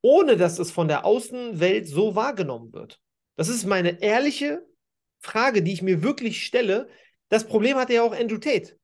ohne 0.01 0.38
dass 0.38 0.59
es 0.59 0.69
von 0.69 0.88
der 0.88 1.05
Außenwelt 1.05 1.88
so 1.88 2.15
wahrgenommen 2.15 2.72
wird? 2.72 3.01
Das 3.36 3.49
ist 3.49 3.65
meine 3.65 3.99
ehrliche 3.99 4.63
Frage, 5.22 5.63
die 5.63 5.74
ich 5.74 5.82
mir 5.82 6.03
wirklich 6.03 6.45
stelle. 6.45 6.88
Das 7.30 7.47
Problem 7.47 7.78
hatte 7.78 7.95
ja 7.95 8.03
auch 8.03 8.13
Andrew 8.13 8.38
Tate. 8.38 8.78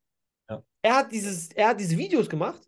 Ja. 0.49 0.63
Er, 0.81 0.95
hat 0.95 1.11
dieses, 1.11 1.51
er 1.51 1.67
hat 1.67 1.79
diese 1.79 1.99
Videos 1.99 2.29
gemacht 2.29 2.67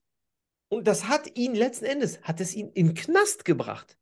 und 0.67 0.85
das 0.85 1.07
hat 1.07 1.35
ihn 1.35 1.55
letzten 1.55 1.85
Endes, 1.85 2.21
hat 2.21 2.39
es 2.39 2.53
ihn 2.53 2.69
in 2.73 2.93
Knast 2.93 3.45
gebracht. 3.45 3.97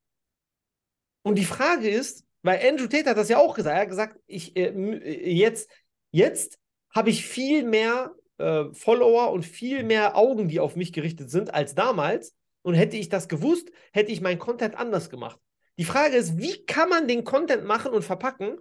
Und 1.21 1.35
die 1.35 1.45
Frage 1.45 1.89
ist, 1.89 2.25
weil 2.41 2.67
Andrew 2.67 2.87
Tate 2.87 3.09
hat 3.09 3.17
das 3.17 3.29
ja 3.29 3.37
auch 3.37 3.55
gesagt, 3.55 3.75
er 3.75 3.81
hat 3.83 3.89
gesagt, 3.89 4.19
ich, 4.25 4.57
äh, 4.57 4.71
äh 4.71 5.31
jetzt, 5.31 5.71
jetzt 6.11 6.59
habe 6.93 7.11
ich 7.11 7.25
viel 7.25 7.63
mehr 7.63 8.13
äh, 8.37 8.65
Follower 8.73 9.31
und 9.31 9.43
viel 9.43 9.83
mehr 9.83 10.15
Augen, 10.15 10.47
die 10.47 10.59
auf 10.59 10.75
mich 10.75 10.93
gerichtet 10.93 11.29
sind, 11.29 11.53
als 11.53 11.75
damals. 11.75 12.35
Und 12.61 12.73
hätte 12.73 12.97
ich 12.97 13.09
das 13.09 13.29
gewusst, 13.29 13.71
hätte 13.93 14.11
ich 14.11 14.21
meinen 14.21 14.39
Content 14.39 14.75
anders 14.75 15.09
gemacht. 15.09 15.39
Die 15.77 15.85
Frage 15.85 16.17
ist, 16.17 16.37
wie 16.37 16.65
kann 16.65 16.89
man 16.89 17.07
den 17.07 17.23
Content 17.23 17.63
machen 17.63 17.91
und 17.91 18.03
verpacken, 18.03 18.57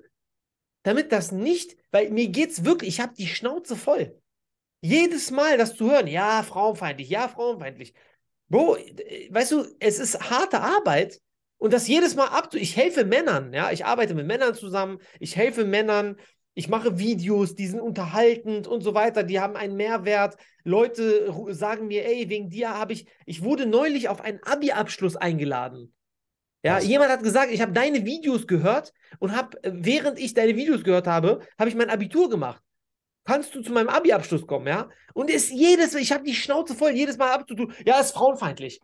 damit 0.82 1.10
das 1.10 1.32
nicht, 1.32 1.76
weil 1.90 2.10
mir 2.10 2.28
geht 2.28 2.50
es 2.50 2.64
wirklich, 2.64 2.90
ich 2.90 3.00
habe 3.00 3.14
die 3.14 3.26
Schnauze 3.26 3.74
voll. 3.74 4.20
Jedes 4.80 5.30
Mal 5.30 5.56
das 5.58 5.74
zu 5.74 5.90
hören, 5.90 6.06
ja, 6.06 6.42
frauenfeindlich, 6.42 7.08
ja, 7.08 7.26
frauenfeindlich. 7.26 7.94
Bro, 8.48 8.76
weißt 9.30 9.52
du, 9.52 9.66
es 9.80 9.98
ist 9.98 10.30
harte 10.30 10.60
Arbeit 10.60 11.20
und 11.58 11.72
das 11.72 11.88
jedes 11.88 12.14
Mal 12.14 12.28
abzu. 12.28 12.58
Ich 12.58 12.76
helfe 12.76 13.04
Männern, 13.04 13.52
ja, 13.52 13.72
ich 13.72 13.84
arbeite 13.84 14.14
mit 14.14 14.26
Männern 14.26 14.54
zusammen, 14.54 14.98
ich 15.18 15.34
helfe 15.34 15.64
Männern, 15.64 16.16
ich 16.58 16.68
mache 16.68 16.98
Videos, 16.98 17.54
die 17.54 17.66
sind 17.66 17.80
unterhaltend 17.80 18.66
und 18.66 18.80
so 18.80 18.94
weiter, 18.94 19.22
die 19.22 19.40
haben 19.40 19.56
einen 19.56 19.76
Mehrwert. 19.76 20.38
Leute 20.64 21.30
sagen 21.50 21.86
mir, 21.86 22.06
ey, 22.06 22.30
wegen 22.30 22.48
dir 22.48 22.70
habe 22.70 22.94
ich, 22.94 23.06
ich 23.26 23.44
wurde 23.44 23.66
neulich 23.66 24.08
auf 24.08 24.22
einen 24.22 24.42
Abi-Abschluss 24.42 25.16
eingeladen. 25.16 25.94
Ja, 26.64 26.76
Was? 26.76 26.86
jemand 26.86 27.10
hat 27.10 27.22
gesagt, 27.22 27.52
ich 27.52 27.60
habe 27.60 27.72
deine 27.72 28.06
Videos 28.06 28.46
gehört 28.46 28.94
und 29.18 29.36
habe, 29.36 29.62
äh, 29.62 29.70
während 29.74 30.18
ich 30.18 30.32
deine 30.32 30.56
Videos 30.56 30.82
gehört 30.82 31.06
habe, 31.06 31.40
habe 31.58 31.68
ich 31.68 31.76
mein 31.76 31.90
Abitur 31.90 32.30
gemacht. 32.30 32.62
Kannst 33.24 33.54
du 33.54 33.60
zu 33.60 33.72
meinem 33.72 33.90
Abi-Abschluss 33.90 34.46
kommen, 34.46 34.66
ja? 34.66 34.88
Und 35.12 35.28
ist 35.30 35.50
jedes, 35.50 35.94
ich 35.94 36.10
habe 36.10 36.24
die 36.24 36.34
Schnauze 36.34 36.74
voll, 36.74 36.92
jedes 36.92 37.18
Mal 37.18 37.32
abzutun, 37.32 37.74
ja, 37.84 38.00
ist 38.00 38.12
frauenfeindlich. 38.12 38.80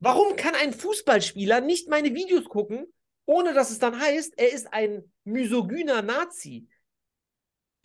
Warum 0.00 0.34
kann 0.34 0.54
ein 0.56 0.72
Fußballspieler 0.72 1.60
nicht 1.60 1.88
meine 1.88 2.12
Videos 2.12 2.46
gucken, 2.46 2.86
ohne 3.24 3.54
dass 3.54 3.70
es 3.70 3.78
dann 3.78 4.00
heißt, 4.00 4.34
er 4.36 4.52
ist 4.52 4.74
ein 4.74 5.12
misogyner 5.22 6.02
Nazi? 6.02 6.66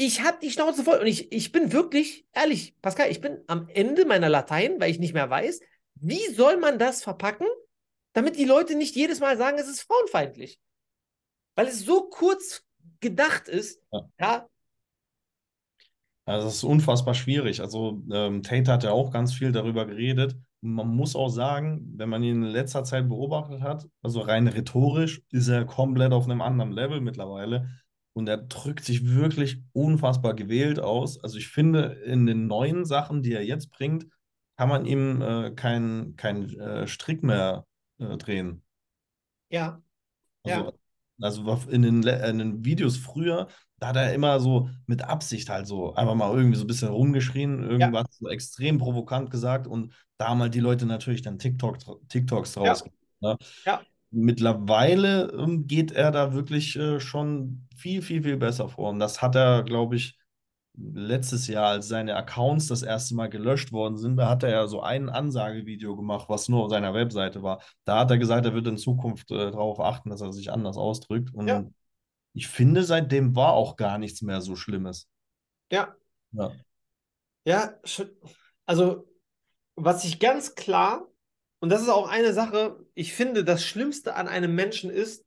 Ich 0.02 0.24
habe 0.24 0.38
die 0.42 0.50
Schnauze 0.50 0.86
voll 0.86 1.00
und 1.00 1.08
ich, 1.08 1.30
ich 1.34 1.52
bin 1.52 1.74
wirklich, 1.74 2.26
ehrlich, 2.32 2.74
Pascal, 2.82 3.12
ich 3.12 3.20
bin 3.20 3.40
am 3.48 3.68
Ende 3.68 4.06
meiner 4.06 4.30
Latein, 4.30 4.80
weil 4.80 4.92
ich 4.92 4.98
nicht 4.98 5.14
mehr 5.14 5.30
weiß, 5.30 5.60
wie 5.96 6.26
soll 6.34 6.56
man 6.56 6.80
das 6.80 7.04
verpacken, 7.04 7.48
damit 8.14 8.38
die 8.38 8.46
Leute 8.46 8.76
nicht 8.76 8.96
jedes 8.96 9.20
Mal 9.20 9.38
sagen, 9.38 9.58
es 9.60 9.68
ist 9.68 9.82
frauenfeindlich. 9.82 10.58
Weil 11.56 11.68
es 11.68 11.82
so 11.82 12.04
kurz 12.10 12.64
gedacht 13.02 13.50
ist, 13.50 13.82
ja. 13.92 14.10
ja. 14.22 14.50
Also 16.24 16.48
das 16.48 16.56
ist 16.56 16.64
unfassbar 16.64 17.14
schwierig. 17.14 17.60
Also 17.60 18.02
ähm, 18.10 18.42
Tate 18.42 18.72
hat 18.72 18.86
ja 18.86 18.92
auch 18.92 19.12
ganz 19.12 19.34
viel 19.34 19.52
darüber 19.52 19.86
geredet. 19.86 20.38
Man 20.62 20.88
muss 20.88 21.18
auch 21.18 21.28
sagen, 21.28 21.92
wenn 21.98 22.08
man 22.08 22.24
ihn 22.24 22.44
in 22.44 22.50
letzter 22.50 22.86
Zeit 22.86 23.10
beobachtet 23.10 23.62
hat, 23.62 23.86
also 24.02 24.22
rein 24.22 24.48
rhetorisch, 24.48 25.22
ist 25.30 25.50
er 25.50 25.66
komplett 25.66 26.14
auf 26.14 26.24
einem 26.24 26.42
anderen 26.42 26.72
Level 26.72 27.02
mittlerweile. 27.02 27.68
Und 28.20 28.28
er 28.28 28.38
drückt 28.38 28.84
sich 28.84 29.08
wirklich 29.16 29.64
unfassbar 29.72 30.34
gewählt 30.34 30.80
aus. 30.80 31.24
Also 31.24 31.38
ich 31.38 31.48
finde, 31.48 32.02
in 32.06 32.26
den 32.26 32.48
neuen 32.48 32.84
Sachen, 32.84 33.24
die 33.24 33.32
er 33.32 33.46
jetzt 33.46 33.72
bringt, 33.72 34.08
kann 34.58 34.68
man 34.68 34.86
ihm 34.86 35.22
äh, 35.22 35.52
keinen 35.52 36.18
kein, 36.18 36.50
äh, 36.60 36.86
Strick 36.86 37.24
mehr 37.24 37.66
äh, 37.98 38.18
drehen. 38.18 38.62
Ja. 39.50 39.82
Also, 40.44 40.66
ja. 40.66 40.72
Also 41.22 41.70
in 41.70 41.82
den, 41.82 42.04
in 42.04 42.38
den 42.40 42.66
Videos 42.66 42.98
früher, 42.98 43.48
da 43.80 43.88
hat 43.88 43.96
er 43.96 44.14
immer 44.14 44.42
so 44.42 44.70
mit 44.86 45.02
Absicht 45.04 45.50
halt 45.50 45.66
so 45.66 45.94
einfach 45.96 46.16
mal 46.16 46.36
irgendwie 46.36 46.58
so 46.58 46.66
ein 46.66 46.68
bisschen 46.68 46.90
rumgeschrien, 46.90 47.64
irgendwas 47.64 48.06
ja. 48.10 48.18
so 48.20 48.30
extrem 48.30 48.78
provokant 48.80 49.32
gesagt 49.32 49.66
und 49.66 49.94
da 50.18 50.28
haben 50.28 50.42
halt 50.42 50.54
die 50.54 50.60
Leute 50.60 50.86
natürlich 50.86 51.22
dann 51.22 51.40
TikTok, 51.40 51.78
TikToks 52.10 52.54
draus. 52.54 52.84
Ja. 53.22 53.32
Ne? 53.32 53.38
ja. 53.66 53.82
Mittlerweile 54.12 55.32
ähm, 55.32 55.68
geht 55.68 55.92
er 55.92 56.12
da 56.12 56.34
wirklich 56.34 56.76
äh, 56.76 57.00
schon 57.00 57.68
viel, 57.76 58.02
viel, 58.02 58.24
viel 58.24 58.38
besser 58.38 58.70
vor. 58.70 58.90
Und 58.90 59.00
das 59.00 59.22
hat 59.22 59.36
er, 59.36 59.64
glaube 59.64 59.96
ich, 59.96 60.18
letztes 60.76 61.48
Jahr, 61.48 61.68
als 61.68 61.88
seine 61.88 62.16
Accounts 62.16 62.68
das 62.68 62.84
erste 62.84 63.16
Mal 63.16 63.28
gelöscht 63.30 63.72
worden 63.72 63.98
sind, 63.98 64.18
da 64.18 64.30
hat 64.30 64.44
er 64.44 64.50
ja 64.50 64.68
so 64.68 64.82
ein 64.82 65.10
Ansagevideo 65.10 65.96
gemacht, 65.96 66.30
was 66.30 66.48
nur 66.48 66.64
auf 66.64 66.70
seiner 66.70 66.94
Webseite 66.94 67.44
war. 67.44 67.62
Da 67.84 68.00
hat 68.00 68.12
er 68.12 68.18
gesagt, 68.18 68.46
er 68.46 68.54
wird 68.54 68.68
in 68.68 68.78
Zukunft 68.78 69.32
äh, 69.32 69.52
darauf 69.52 69.80
achten, 69.80 70.10
dass 70.10 70.22
er 70.22 70.32
sich 70.32 70.52
anders 70.52 70.78
ausdrückt. 70.78 71.34
Und 71.34 71.48
ja. 71.48 71.66
ich 72.34 72.48
finde, 72.48 72.84
seitdem 72.84 73.36
war 73.36 73.54
auch 73.54 73.76
gar 73.76 73.98
nichts 73.98 74.22
mehr 74.22 74.42
so 74.42 74.56
Schlimmes. 74.56 75.08
Ja. 75.72 75.96
Ja, 76.32 76.52
ja 77.46 77.74
also 78.66 79.08
was 79.76 80.04
ich 80.06 80.20
ganz 80.20 80.56
klar, 80.56 81.09
und 81.60 81.70
das 81.70 81.82
ist 81.82 81.90
auch 81.90 82.08
eine 82.08 82.34
Sache, 82.34 82.86
ich 82.94 83.14
finde, 83.14 83.44
das 83.44 83.66
Schlimmste 83.66 84.16
an 84.16 84.28
einem 84.28 84.56
Menschen 84.56 84.90
ist, 84.90 85.26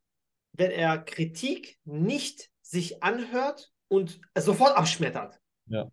wenn 0.53 0.71
er 0.71 0.97
Kritik 0.97 1.79
nicht 1.85 2.49
sich 2.61 3.03
anhört 3.03 3.71
und 3.87 4.19
es 4.33 4.45
sofort 4.45 4.75
abschmettert. 4.75 5.39
Ja. 5.67 5.89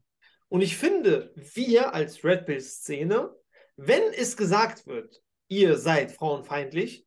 Und 0.49 0.63
ich 0.63 0.77
finde, 0.77 1.33
wir 1.55 1.95
als 1.95 2.25
Red 2.25 2.47
Pill-Szene, 2.47 3.35
wenn 3.77 4.03
es 4.15 4.37
gesagt 4.37 4.87
wird, 4.87 5.23
ihr 5.49 5.77
seid 5.77 6.13
frauenfeindlich, 6.13 7.07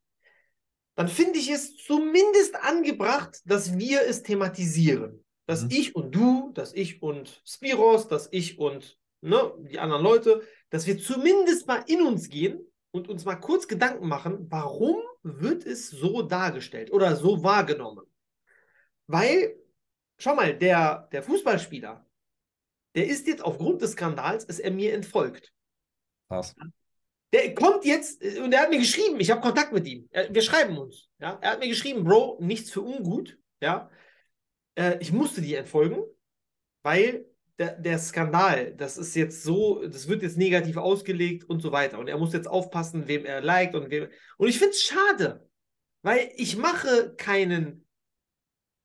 dann 0.96 1.08
finde 1.08 1.40
ich 1.40 1.50
es 1.50 1.76
zumindest 1.76 2.56
angebracht, 2.56 3.42
dass 3.46 3.78
wir 3.78 4.04
es 4.04 4.22
thematisieren. 4.22 5.26
Dass 5.48 5.64
mhm. 5.64 5.72
ich 5.72 5.96
und 5.96 6.14
du, 6.14 6.52
dass 6.54 6.74
ich 6.74 7.02
und 7.02 7.42
Spiros, 7.46 8.08
dass 8.08 8.30
ich 8.32 8.60
und 8.60 8.98
ne, 9.22 9.54
die 9.58 9.80
anderen 9.80 10.04
Leute, 10.04 10.42
dass 10.70 10.86
wir 10.86 11.00
zumindest 11.00 11.68
mal 11.68 11.84
in 11.88 12.02
uns 12.02 12.30
gehen 12.30 12.66
und 12.94 13.10
uns 13.10 13.26
mal 13.26 13.36
kurz 13.36 13.68
Gedanken 13.68 14.08
machen, 14.08 14.46
warum 14.50 14.98
wird 15.24 15.66
es 15.66 15.90
so 15.90 16.22
dargestellt 16.22 16.92
oder 16.92 17.16
so 17.16 17.44
wahrgenommen? 17.44 18.06
Weil, 19.08 19.56
schau 20.18 20.36
mal, 20.36 20.56
der, 20.56 21.10
der 21.12 21.24
Fußballspieler, 21.24 22.06
der 22.96 23.08
ist 23.08 23.28
jetzt 23.28 23.44
aufgrund 23.44 23.82
des 23.82 23.94
Skandals, 23.94 24.46
ist 24.46 24.60
er 24.60 24.72
mir 24.72 24.94
entfolgt. 24.94 25.52
Was? 26.28 26.56
Der 27.34 27.56
kommt 27.56 27.84
jetzt 27.84 28.24
und 28.24 28.54
er 28.54 28.62
hat 28.62 28.70
mir 28.70 28.78
geschrieben, 28.78 29.20
ich 29.20 29.32
habe 29.32 29.42
Kontakt 29.42 29.74
mit 29.74 29.88
ihm. 29.88 30.08
Wir 30.30 30.44
schreiben 30.44 30.78
uns. 30.78 31.10
Ja? 31.18 31.40
Er 31.42 31.54
hat 31.54 31.60
mir 31.60 31.68
geschrieben, 31.68 32.04
Bro, 32.04 32.38
nichts 32.42 32.70
für 32.70 32.82
ungut. 32.82 33.40
Ja? 33.60 33.90
Äh, 34.76 35.00
ich 35.00 35.12
musste 35.12 35.42
die 35.42 35.56
entfolgen, 35.56 36.04
weil 36.84 37.26
der, 37.60 37.80
der 37.80 38.00
Skandal, 38.00 38.74
das 38.76 38.98
ist 38.98 39.16
jetzt 39.16 39.44
so, 39.44 39.86
das 39.86 40.08
wird 40.08 40.24
jetzt 40.24 40.38
negativ 40.38 40.78
ausgelegt 40.78 41.44
und 41.50 41.62
so 41.62 41.72
weiter. 41.72 42.00
Und 42.00 42.08
er 42.08 42.18
muss 42.18 42.34
jetzt 42.34 42.48
aufpassen, 42.48 43.08
wem 43.08 43.26
er 43.26 43.42
liked 43.42 43.76
und 43.76 43.90
wem. 43.90 44.10
Und 44.38 44.48
ich 44.48 44.58
finde 44.58 44.72
es 44.72 44.84
schade, 44.84 45.48
weil 46.02 46.32
ich 46.36 46.58
mache 46.58 47.16
keinen. 47.16 47.88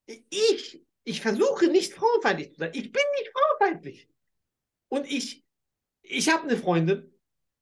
Ich, 0.07 0.85
ich 1.05 1.21
versuche 1.21 1.69
nicht 1.69 1.95
frauenfeindlich 1.95 2.53
zu 2.53 2.61
sein. 2.61 2.71
Ich 2.75 2.93
bin 2.93 3.03
nicht 3.19 3.31
frauenfeindlich. 3.33 4.09
Und 4.89 5.11
ich, 5.11 5.45
ich 6.03 6.33
habe 6.33 6.45
eine 6.45 6.57
Freundin, 6.57 7.13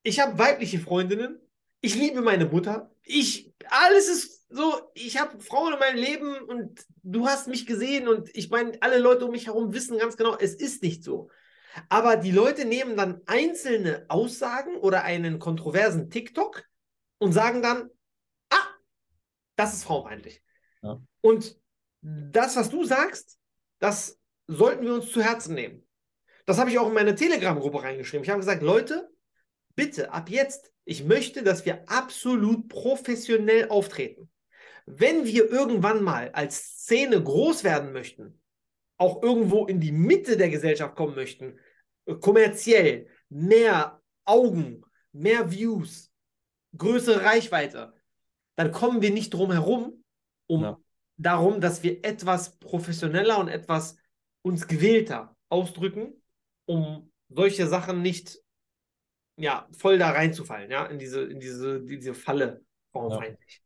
ich 0.03 0.21
habe 0.21 0.39
weibliche 0.39 0.79
Freundinnen, 0.79 1.41
ich 1.81 1.95
liebe 1.95 2.23
meine 2.23 2.47
Mutter, 2.47 2.95
ich, 3.03 3.53
alles 3.69 4.09
ist 4.09 4.36
so, 4.49 4.91
ich 4.95 5.19
habe 5.21 5.41
Frauen 5.41 5.73
in 5.73 5.79
meinem 5.79 5.97
Leben 5.97 6.39
und 6.39 6.85
du 7.03 7.27
hast 7.27 7.49
mich 7.49 7.67
gesehen 7.67 8.09
und 8.09 8.35
ich 8.35 8.51
meine, 8.51 8.79
alle 8.81 8.99
Leute 8.99 9.25
um 9.27 9.33
mich 9.33 9.47
herum 9.47 9.73
wissen 9.73 9.99
ganz 9.99 10.17
genau, 10.17 10.37
es 10.37 10.55
ist 10.55 10.83
nicht 10.83 11.03
so. 11.03 11.31
Aber 11.89 12.17
die 12.17 12.31
Leute 12.31 12.65
nehmen 12.65 12.97
dann 12.97 13.21
einzelne 13.27 14.07
Aussagen 14.09 14.77
oder 14.77 15.03
einen 15.03 15.39
kontroversen 15.39 16.11
TikTok 16.11 16.65
und 17.19 17.33
sagen 17.33 17.61
dann, 17.61 17.91
ah, 18.51 18.69
das 19.57 19.75
ist 19.75 19.85
frauenfeindlich. 19.85 20.43
Ja. 20.83 21.01
Und 21.21 21.59
das, 22.01 22.57
was 22.57 22.71
du 22.71 22.85
sagst, 22.85 23.39
das 23.79 24.19
sollten 24.47 24.85
wir 24.85 24.95
uns 24.95 25.11
zu 25.11 25.23
Herzen 25.23 25.55
nehmen. 25.55 25.87
Das 26.47 26.59
habe 26.59 26.71
ich 26.71 26.79
auch 26.79 26.89
in 26.89 26.95
meine 26.95 27.17
Telegram-Gruppe 27.17 27.83
reingeschrieben. 27.83 28.23
Ich 28.23 28.31
habe 28.31 28.41
gesagt, 28.41 28.63
Leute, 28.63 29.11
bitte 29.75 30.13
ab 30.13 30.31
jetzt, 30.31 30.73
ich 30.85 31.05
möchte, 31.05 31.43
dass 31.43 31.67
wir 31.67 31.89
absolut 31.91 32.69
professionell 32.69 33.69
auftreten. 33.69 34.31
Wenn 34.87 35.27
wir 35.27 35.51
irgendwann 35.51 36.03
mal 36.03 36.31
als 36.31 36.83
Szene 36.83 37.23
groß 37.23 37.65
werden 37.65 37.93
möchten, 37.93 38.41
auch 38.99 39.23
irgendwo 39.23 39.67
in 39.67 39.81
die 39.81 39.93
Mitte 39.93 40.37
der 40.37 40.49
Gesellschaft 40.49 40.95
kommen 40.97 41.15
möchten, 41.15 41.59
äh, 42.07 42.15
kommerziell, 42.15 43.09
mehr 43.29 44.01
Augen, 44.25 44.83
mehr 45.13 45.51
Views, 45.51 46.13
größere 46.77 47.25
Reichweite, 47.25 47.95
dann 48.55 48.73
kommen 48.73 49.03
wir 49.03 49.11
nicht 49.11 49.35
drum 49.35 49.53
herum, 49.53 50.05
um 50.47 50.63
ja. 50.63 50.79
darum, 51.17 51.61
dass 51.61 51.83
wir 51.83 52.05
etwas 52.05 52.59
professioneller 52.59 53.39
und 53.39 53.49
etwas 53.49 53.99
uns 54.43 54.67
gewählter 54.67 55.37
ausdrücken, 55.49 56.23
um 56.67 57.13
solche 57.29 57.67
Sachen 57.67 58.03
nicht 58.03 58.39
ja, 59.37 59.69
voll 59.77 59.99
da 59.99 60.11
reinzufallen, 60.11 60.71
ja, 60.71 60.87
in 60.87 60.99
diese, 60.99 61.23
in 61.23 61.41
diese, 61.41 61.83
diese 61.83 62.15
Falle 62.15 62.65
frauenfeindlich. 62.93 63.57
Ja. 63.57 63.66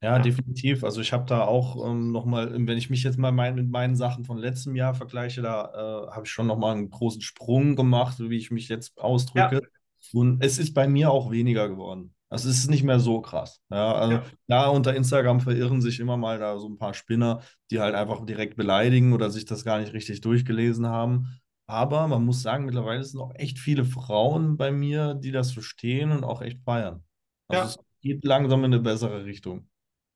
Ja, 0.00 0.18
definitiv. 0.18 0.84
Also 0.84 1.00
ich 1.00 1.12
habe 1.12 1.26
da 1.26 1.44
auch 1.44 1.84
ähm, 1.88 2.12
nochmal, 2.12 2.52
wenn 2.52 2.78
ich 2.78 2.88
mich 2.88 3.02
jetzt 3.02 3.18
mal 3.18 3.32
mein, 3.32 3.56
mit 3.56 3.68
meinen 3.68 3.96
Sachen 3.96 4.24
von 4.24 4.38
letztem 4.38 4.76
Jahr 4.76 4.94
vergleiche, 4.94 5.42
da 5.42 5.72
äh, 5.72 6.10
habe 6.12 6.24
ich 6.24 6.30
schon 6.30 6.46
nochmal 6.46 6.76
einen 6.76 6.90
großen 6.90 7.20
Sprung 7.20 7.74
gemacht, 7.74 8.18
wie 8.20 8.36
ich 8.36 8.50
mich 8.50 8.68
jetzt 8.68 8.98
ausdrücke. 8.98 9.62
Ja. 9.62 10.10
Und 10.12 10.42
es 10.44 10.58
ist 10.58 10.72
bei 10.74 10.86
mir 10.86 11.10
auch 11.10 11.30
weniger 11.30 11.68
geworden. 11.68 12.14
Also 12.30 12.48
es 12.48 12.58
ist 12.58 12.70
nicht 12.70 12.84
mehr 12.84 13.00
so 13.00 13.20
krass. 13.20 13.60
Ja, 13.70 13.94
also 13.94 14.16
ja. 14.16 14.24
da 14.46 14.68
unter 14.68 14.94
Instagram 14.94 15.40
verirren 15.40 15.80
sich 15.80 15.98
immer 15.98 16.16
mal 16.16 16.38
da 16.38 16.58
so 16.58 16.68
ein 16.68 16.78
paar 16.78 16.94
Spinner, 16.94 17.40
die 17.70 17.80
halt 17.80 17.94
einfach 17.94 18.24
direkt 18.24 18.56
beleidigen 18.56 19.14
oder 19.14 19.30
sich 19.30 19.46
das 19.46 19.64
gar 19.64 19.80
nicht 19.80 19.94
richtig 19.94 20.20
durchgelesen 20.20 20.86
haben. 20.86 21.40
Aber 21.66 22.06
man 22.06 22.24
muss 22.24 22.42
sagen, 22.42 22.66
mittlerweile 22.66 23.02
sind 23.02 23.20
auch 23.20 23.34
echt 23.34 23.58
viele 23.58 23.84
Frauen 23.84 24.56
bei 24.56 24.70
mir, 24.70 25.14
die 25.14 25.32
das 25.32 25.52
verstehen 25.52 26.12
und 26.12 26.24
auch 26.24 26.40
echt 26.42 26.60
feiern. 26.64 27.02
Also 27.48 27.62
ja. 27.62 27.68
es 27.68 27.78
geht 28.02 28.24
langsam 28.24 28.60
in 28.60 28.72
eine 28.72 28.82
bessere 28.82 29.24
Richtung. 29.24 29.68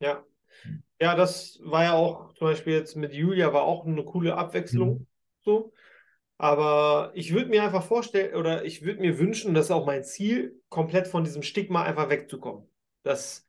Ja. 0.03 0.25
Ja, 1.01 1.17
das 1.17 1.59
war 1.65 1.85
ja 1.85 1.93
auch 1.95 2.33
zum 2.35 2.49
Beispiel 2.49 2.75
jetzt 2.75 2.97
mit 2.97 3.13
Julia 3.13 3.53
war 3.53 3.63
auch 3.63 3.87
eine 3.87 4.05
coole 4.05 4.37
Abwechslung. 4.37 4.91
Mhm. 4.91 5.07
So. 5.45 5.73
Aber 6.39 7.13
ich 7.15 7.33
würde 7.33 7.51
mir 7.51 7.63
einfach 7.63 7.83
vorstellen, 7.83 8.35
oder 8.35 8.65
ich 8.65 8.83
würde 8.83 9.01
mir 9.01 9.19
wünschen, 9.19 9.55
das 9.55 9.67
ist 9.67 9.71
auch 9.71 9.87
mein 9.87 10.05
Ziel, 10.05 10.61
komplett 10.69 11.07
von 11.07 11.25
diesem 11.25 11.43
Stigma 11.43 11.83
einfach 11.83 12.09
wegzukommen. 12.09 12.69
Dass 13.03 13.49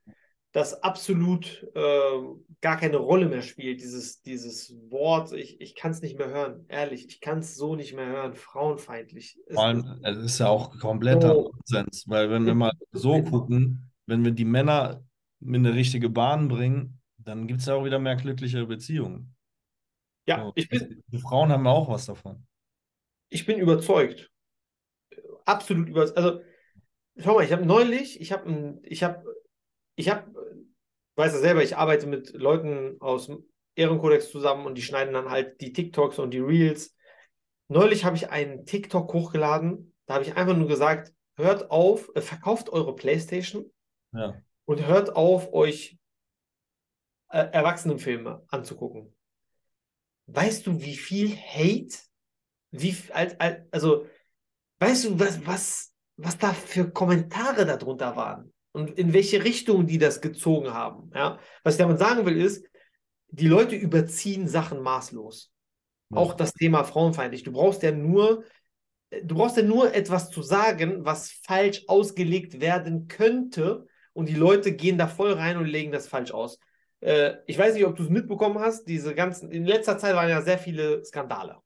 das 0.52 0.84
absolut 0.84 1.68
äh, 1.74 2.22
gar 2.62 2.78
keine 2.78 2.98
Rolle 2.98 3.28
mehr 3.28 3.42
spielt, 3.42 3.82
dieses, 3.82 4.22
dieses 4.22 4.76
Wort. 4.90 5.34
Ich, 5.34 5.60
ich 5.60 5.76
kann 5.76 5.92
es 5.92 6.02
nicht 6.02 6.18
mehr 6.18 6.30
hören, 6.30 6.66
ehrlich, 6.70 7.08
ich 7.08 7.20
kann 7.20 7.40
es 7.40 7.56
so 7.56 7.76
nicht 7.76 7.96
mehr 7.96 8.06
hören, 8.06 8.36
frauenfeindlich. 8.36 9.40
Vor 9.52 9.66
allem, 9.66 10.00
es 10.04 10.18
ist 10.18 10.40
ja 10.40 10.50
auch 10.50 10.78
kompletter 10.80 11.34
so, 11.34 11.52
Nonsens, 11.52 12.06
weil 12.08 12.30
wenn 12.30 12.46
wir 12.46 12.54
mal 12.54 12.74
so 12.92 13.22
gucken, 13.24 13.92
wenn 14.06 14.24
wir 14.24 14.32
die 14.32 14.46
Männer 14.46 15.04
in 15.46 15.56
eine 15.56 15.74
richtige 15.74 16.10
Bahn 16.10 16.48
bringen, 16.48 17.02
dann 17.18 17.48
gibt 17.48 17.62
es 17.62 17.66
ja 17.66 17.76
auch 17.76 17.86
wieder 17.86 18.00
mehr 18.00 18.16
glückliche 18.16 18.66
Beziehungen. 18.66 19.36
Ja, 20.26 20.44
so, 20.44 20.54
ich 20.56 20.70
bin. 20.70 21.04
Die 21.08 21.18
Frauen 21.18 21.52
haben 21.52 21.68
auch 21.68 21.90
was 21.90 22.06
davon. 22.06 22.46
Ich 23.30 23.46
bin 23.46 23.60
überzeugt. 23.60 24.32
Absolut 25.46 25.90
überzeugt. 25.90 26.18
Also, 26.18 26.42
schau 27.18 27.36
mal, 27.36 27.44
ich 27.44 27.52
habe 27.52 27.66
neulich, 27.66 28.22
ich 28.22 28.32
habe 28.32 28.80
ich 28.84 29.04
hab 29.04 29.24
ich 29.96 30.10
habe, 30.10 30.32
weiß 31.16 31.34
ja 31.34 31.40
selber, 31.40 31.64
ich 31.64 31.78
arbeite 31.78 32.08
mit 32.08 32.34
Leuten 32.34 32.98
aus 33.00 33.28
dem 33.28 33.46
Ehrenkodex 33.76 34.32
zusammen 34.32 34.66
und 34.66 34.76
die 34.76 34.82
schneiden 34.82 35.14
dann 35.14 35.30
halt 35.30 35.62
die 35.62 35.74
TikToks 35.74 36.20
und 36.20 36.32
die 36.32 36.40
Reels. 36.40 36.96
Neulich 37.68 38.06
habe 38.06 38.16
ich 38.16 38.30
einen 38.30 38.66
TikTok 38.66 39.14
hochgeladen, 39.14 39.94
da 40.06 40.16
habe 40.16 40.24
ich 40.24 40.36
einfach 40.36 40.56
nur 40.56 40.68
gesagt, 40.68 41.14
hört 41.36 41.72
auf, 41.72 42.12
äh, 42.16 42.22
verkauft 42.22 42.70
eure 42.70 42.96
Playstation 42.96 43.72
ja. 44.14 44.36
Und 44.66 44.86
hört 44.86 45.16
auf, 45.16 45.54
euch 45.54 45.98
äh, 47.30 47.46
Erwachsenenfilme 47.52 48.44
anzugucken. 48.48 49.16
Weißt 50.28 50.66
du, 50.68 50.82
wie 50.82 50.96
viel 50.96 51.36
Hate, 51.36 51.98
wie, 52.72 52.96
als, 53.12 53.40
als, 53.40 53.62
also, 53.72 54.08
weißt 54.80 55.06
du, 55.06 55.20
was, 55.20 55.46
was, 55.46 55.96
was 56.18 56.38
da 56.38 56.54
für 56.54 56.92
Kommentare 56.92 57.66
darunter 57.66 58.16
waren? 58.16 58.54
und 58.74 58.98
in 58.98 59.14
welche 59.14 59.44
Richtung 59.44 59.88
die 59.88 59.98
das 59.98 60.20
gezogen 60.20 60.74
haben. 60.74 61.12
Ja? 61.16 61.40
Was 61.64 61.76
ich 61.76 61.80
damit 61.80 62.00
sagen 62.00 62.26
will, 62.26 62.38
ist, 62.38 62.66
die 63.28 63.48
Leute 63.48 63.76
überziehen 63.76 64.48
Sachen 64.48 64.82
maßlos. 64.82 65.52
Ja. 66.10 66.18
Auch 66.18 66.34
das 66.34 66.54
Thema 66.54 66.84
frauenfeindlich. 66.84 67.44
Du 67.44 67.52
brauchst 67.52 67.84
ja 67.84 67.92
nur, 67.92 68.44
du 69.24 69.36
brauchst 69.36 69.58
ja 69.58 69.64
nur 69.64 69.94
etwas 69.94 70.30
zu 70.30 70.42
sagen, 70.42 71.06
was 71.06 71.32
falsch 71.32 71.84
ausgelegt 71.88 72.60
werden 72.60 73.08
könnte, 73.08 73.88
und 74.14 74.30
die 74.30 74.36
Leute 74.36 74.74
gehen 74.76 74.98
da 74.98 75.08
voll 75.08 75.34
rein 75.34 75.58
und 75.58 75.66
legen 75.66 75.92
das 75.92 76.08
falsch 76.08 76.32
aus. 76.32 76.60
Äh, 77.02 77.34
ich 77.48 77.58
weiß 77.58 77.74
nicht, 77.74 77.86
ob 77.86 77.96
du 77.96 78.04
es 78.04 78.10
mitbekommen 78.10 78.60
hast. 78.60 78.88
Diese 78.88 79.14
ganzen, 79.14 79.52
in 79.52 79.66
letzter 79.66 79.98
Zeit 79.98 80.16
waren 80.16 80.30
ja 80.30 80.42
sehr 80.42 80.58
viele 80.58 81.04
Skandale. 81.04 81.58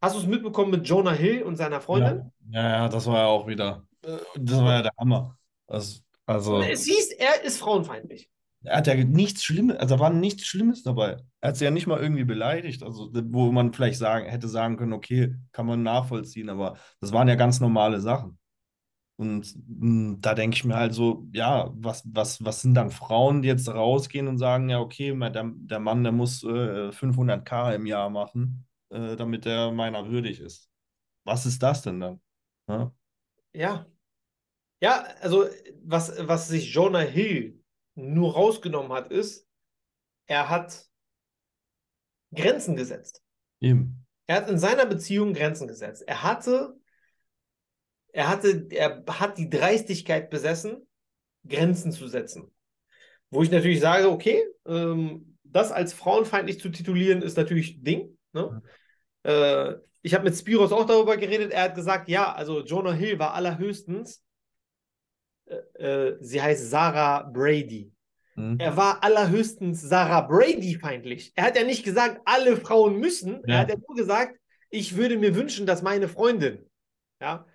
Hast 0.00 0.14
du 0.14 0.20
es 0.20 0.26
mitbekommen 0.26 0.70
mit 0.70 0.88
Jonah 0.88 1.12
Hill 1.12 1.42
und 1.42 1.56
seiner 1.56 1.80
Freundin? 1.80 2.30
Ja, 2.50 2.62
ja, 2.62 2.68
ja 2.68 2.88
das 2.88 3.06
war 3.06 3.18
ja 3.18 3.26
auch 3.26 3.46
wieder. 3.46 3.86
Äh, 4.02 4.16
das 4.38 4.58
war 4.60 4.72
ja 4.72 4.82
der 4.82 4.92
Hammer. 4.98 5.36
Das, 5.66 6.02
also, 6.26 6.60
es 6.60 6.84
hieß, 6.84 7.12
er 7.12 7.42
ist 7.44 7.58
frauenfeindlich. 7.58 8.30
Er 8.62 8.78
hat 8.78 8.86
ja 8.88 8.94
nichts 8.94 9.44
Schlimmes, 9.44 9.76
also 9.76 9.94
da 9.94 10.00
war 10.00 10.10
nichts 10.10 10.46
Schlimmes 10.46 10.82
dabei. 10.82 11.18
Er 11.40 11.50
hat 11.50 11.56
sie 11.56 11.64
ja 11.64 11.70
nicht 11.70 11.86
mal 11.86 12.00
irgendwie 12.00 12.24
beleidigt, 12.24 12.82
also 12.82 13.10
wo 13.12 13.52
man 13.52 13.72
vielleicht 13.72 13.98
sagen, 13.98 14.28
hätte 14.28 14.48
sagen 14.48 14.76
können, 14.76 14.92
okay, 14.92 15.36
kann 15.52 15.66
man 15.66 15.84
nachvollziehen, 15.84 16.48
aber 16.48 16.76
das 17.00 17.12
waren 17.12 17.28
ja 17.28 17.36
ganz 17.36 17.60
normale 17.60 18.00
Sachen. 18.00 18.38
Und 19.16 19.54
mh, 19.68 19.80
hm, 19.80 20.20
da 20.20 20.34
denke 20.34 20.56
ich 20.56 20.64
mir 20.64 20.76
halt 20.76 20.94
so, 20.94 21.26
ja, 21.32 21.70
was, 21.74 22.02
was, 22.06 22.44
was 22.44 22.62
sind 22.62 22.74
dann 22.74 22.90
Frauen, 22.90 23.42
die 23.42 23.48
jetzt 23.48 23.68
rausgehen 23.68 24.28
und 24.28 24.38
sagen, 24.38 24.68
ja, 24.68 24.80
okay, 24.80 25.16
der, 25.30 25.52
der 25.54 25.80
Mann, 25.80 26.02
der 26.02 26.12
muss 26.12 26.42
äh, 26.44 26.90
500k 26.90 27.74
im 27.74 27.86
Jahr 27.86 28.10
machen, 28.10 28.66
äh, 28.90 29.16
damit 29.16 29.46
er 29.46 29.72
meiner 29.72 30.10
würdig 30.10 30.40
ist. 30.40 30.70
Was 31.24 31.46
ist 31.46 31.62
das 31.62 31.82
denn 31.82 32.00
dann? 32.00 32.20
Ja, 32.68 32.92
ja 33.54 33.86
ja, 34.82 35.02
also 35.20 35.46
was, 35.84 36.12
was 36.28 36.48
sich 36.48 36.72
Jonah 36.72 37.00
Hill 37.00 37.62
nur 37.94 38.34
rausgenommen 38.34 38.92
hat, 38.92 39.10
ist, 39.10 39.48
er 40.26 40.50
hat 40.50 40.86
Grenzen 42.34 42.76
gesetzt. 42.76 43.22
Eben. 43.60 44.06
Er 44.26 44.36
hat 44.36 44.50
in 44.50 44.58
seiner 44.58 44.86
Beziehung 44.86 45.32
Grenzen 45.32 45.68
gesetzt. 45.68 46.02
Er 46.06 46.22
hatte, 46.22 46.78
er 48.16 48.28
hatte, 48.28 48.66
er 48.70 49.04
hat 49.08 49.38
die 49.38 49.50
Dreistigkeit 49.50 50.30
besessen, 50.30 50.86
Grenzen 51.48 51.92
zu 51.92 52.08
setzen. 52.08 52.50
Wo 53.30 53.42
ich 53.42 53.50
natürlich 53.50 53.80
sage, 53.80 54.10
okay, 54.10 54.42
ähm, 54.66 55.38
das 55.44 55.72
als 55.72 55.92
frauenfeindlich 55.92 56.60
zu 56.60 56.68
titulieren, 56.68 57.22
ist 57.22 57.36
natürlich 57.36 57.82
Ding. 57.82 58.16
Ne? 58.32 58.62
Mhm. 59.24 59.30
Äh, 59.30 59.74
ich 60.02 60.14
habe 60.14 60.24
mit 60.24 60.36
Spiros 60.36 60.72
auch 60.72 60.86
darüber 60.86 61.16
geredet. 61.16 61.52
Er 61.52 61.64
hat 61.64 61.74
gesagt, 61.74 62.08
ja, 62.08 62.32
also 62.32 62.64
Jonah 62.64 62.92
Hill 62.92 63.18
war 63.18 63.34
allerhöchstens 63.34 64.22
äh, 65.74 66.12
sie 66.20 66.42
heißt 66.42 66.70
Sarah 66.70 67.22
Brady. 67.22 67.92
Mhm. 68.34 68.58
Er 68.58 68.76
war 68.76 69.02
allerhöchstens 69.02 69.80
Sarah 69.80 70.22
Brady 70.22 70.78
feindlich. 70.78 71.32
Er 71.34 71.44
hat 71.44 71.56
ja 71.56 71.64
nicht 71.64 71.84
gesagt, 71.84 72.20
alle 72.24 72.56
Frauen 72.56 72.98
müssen. 72.98 73.42
Ja. 73.46 73.54
Er 73.54 73.58
hat 73.60 73.70
ja 73.70 73.76
nur 73.76 73.96
gesagt, 73.96 74.38
ich 74.70 74.96
würde 74.96 75.16
mir 75.16 75.34
wünschen, 75.34 75.66
dass 75.66 75.82
meine 75.82 76.08
Freundin. 76.08 76.68
Ja. 77.20 77.46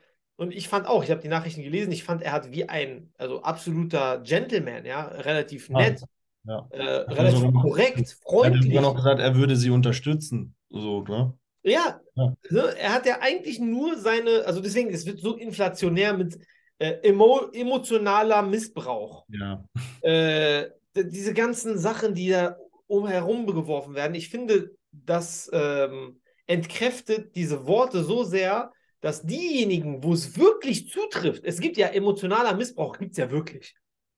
Und 0.42 0.56
ich 0.56 0.68
fand 0.70 0.88
auch, 0.88 1.04
ich 1.04 1.12
habe 1.12 1.22
die 1.22 1.28
Nachrichten 1.28 1.62
gelesen, 1.62 1.92
ich 1.92 2.04
fand, 2.04 2.24
er 2.24 2.32
hat 2.32 2.52
wie 2.52 2.68
ein, 2.68 3.14
also 3.20 3.44
absoluter 3.44 4.22
Gentleman, 4.26 4.86
ja, 4.86 5.04
relativ 5.06 5.70
nett, 5.70 6.02
Ja. 6.46 6.66
äh, 6.72 6.82
relativ 6.82 7.42
noch- 7.44 7.62
korrekt, 7.62 7.98
Er 8.00 8.02
hat 8.02 8.18
freundlich. 8.24 8.74
noch 8.82 8.96
gesagt, 8.96 9.20
er 9.20 9.36
würde 9.36 9.56
sie 9.56 9.70
unterstützen. 9.70 10.56
So, 10.72 11.04
ne? 11.04 11.38
Ja, 11.62 12.02
Ja. 12.16 12.34
ne, 12.50 12.76
er 12.76 12.92
hat 12.92 13.06
ja 13.06 13.20
eigentlich 13.22 13.60
nur 13.60 13.98
seine, 14.00 14.44
also 14.48 14.62
deswegen, 14.62 14.90
es 14.90 15.06
wird 15.06 15.20
so 15.20 15.36
inflationär 15.36 16.18
mit 16.18 16.40
äh, 16.80 17.08
emo, 17.08 17.52
emotionaler 17.54 18.42
Missbrauch. 18.42 19.26
Ja. 19.30 19.64
Äh, 20.02 20.72
diese 20.96 21.36
ganzen 21.36 21.78
Sachen, 21.78 22.16
die 22.16 22.30
da 22.30 22.58
umherum 22.88 23.46
geworfen 23.46 23.94
werden, 23.94 24.16
ich 24.16 24.30
finde, 24.30 24.72
das 24.92 25.48
ähm, 25.54 26.20
entkräftet 26.48 27.36
diese 27.36 27.68
Worte 27.68 28.04
so 28.04 28.24
sehr, 28.24 28.72
dass 29.02 29.24
diejenigen, 29.24 30.04
wo 30.04 30.14
es 30.14 30.38
wirklich 30.38 30.90
zutrifft, 30.90 31.44
es 31.44 31.60
gibt 31.60 31.78
ja 31.78 31.88
emotionaler 31.88 32.56
Missbrauch, 32.56 32.98
gibt 32.98 33.12
es 33.12 33.18
ja 33.18 33.30
wirklich. 33.32 33.76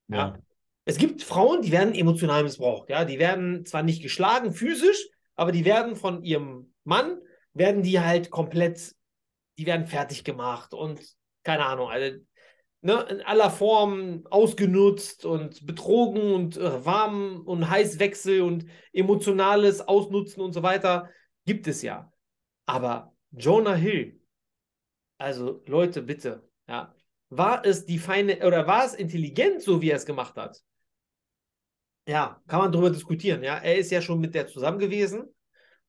Ja. 0.09 0.37
Es 0.85 0.97
gibt 0.97 1.23
Frauen, 1.23 1.61
die 1.61 1.71
werden 1.71 1.95
emotional 1.95 2.43
missbraucht. 2.43 2.89
Ja, 2.89 3.05
die 3.05 3.19
werden 3.19 3.65
zwar 3.65 3.83
nicht 3.83 4.03
geschlagen 4.03 4.53
physisch, 4.53 5.07
aber 5.35 5.51
die 5.51 5.65
werden 5.65 5.95
von 5.95 6.23
ihrem 6.23 6.73
Mann, 6.83 7.19
werden 7.53 7.83
die 7.83 7.99
halt 7.99 8.29
komplett, 8.29 8.93
die 9.57 9.65
werden 9.65 9.87
fertig 9.87 10.23
gemacht 10.23 10.73
und 10.73 11.01
keine 11.43 11.65
Ahnung, 11.65 11.89
also, 11.89 12.17
ne, 12.81 13.05
in 13.09 13.21
aller 13.21 13.49
Form 13.49 14.25
ausgenutzt 14.29 15.25
und 15.25 15.65
betrogen 15.65 16.33
und 16.33 16.57
äh, 16.57 16.85
warm 16.85 17.41
und 17.45 17.69
Heißwechsel 17.69 18.41
und 18.41 18.65
emotionales 18.91 19.81
Ausnutzen 19.81 20.41
und 20.41 20.53
so 20.53 20.63
weiter 20.63 21.09
gibt 21.45 21.67
es 21.67 21.81
ja. 21.81 22.11
Aber 22.65 23.13
Jonah 23.31 23.75
Hill, 23.75 24.19
also 25.17 25.61
Leute, 25.65 26.01
bitte, 26.01 26.47
ja, 26.67 26.93
war 27.29 27.65
es 27.65 27.85
die 27.85 27.97
feine 27.99 28.45
oder 28.45 28.67
war 28.67 28.85
es 28.85 28.93
intelligent, 28.93 29.61
so 29.61 29.81
wie 29.81 29.89
er 29.89 29.97
es 29.97 30.05
gemacht 30.05 30.35
hat? 30.35 30.61
Ja, 32.07 32.41
kann 32.47 32.59
man 32.59 32.71
darüber 32.71 32.89
diskutieren. 32.89 33.43
Ja, 33.43 33.57
er 33.57 33.77
ist 33.77 33.91
ja 33.91 34.01
schon 34.01 34.19
mit 34.19 34.35
der 34.35 34.47
zusammen 34.47 34.77
gewesen 34.79 35.23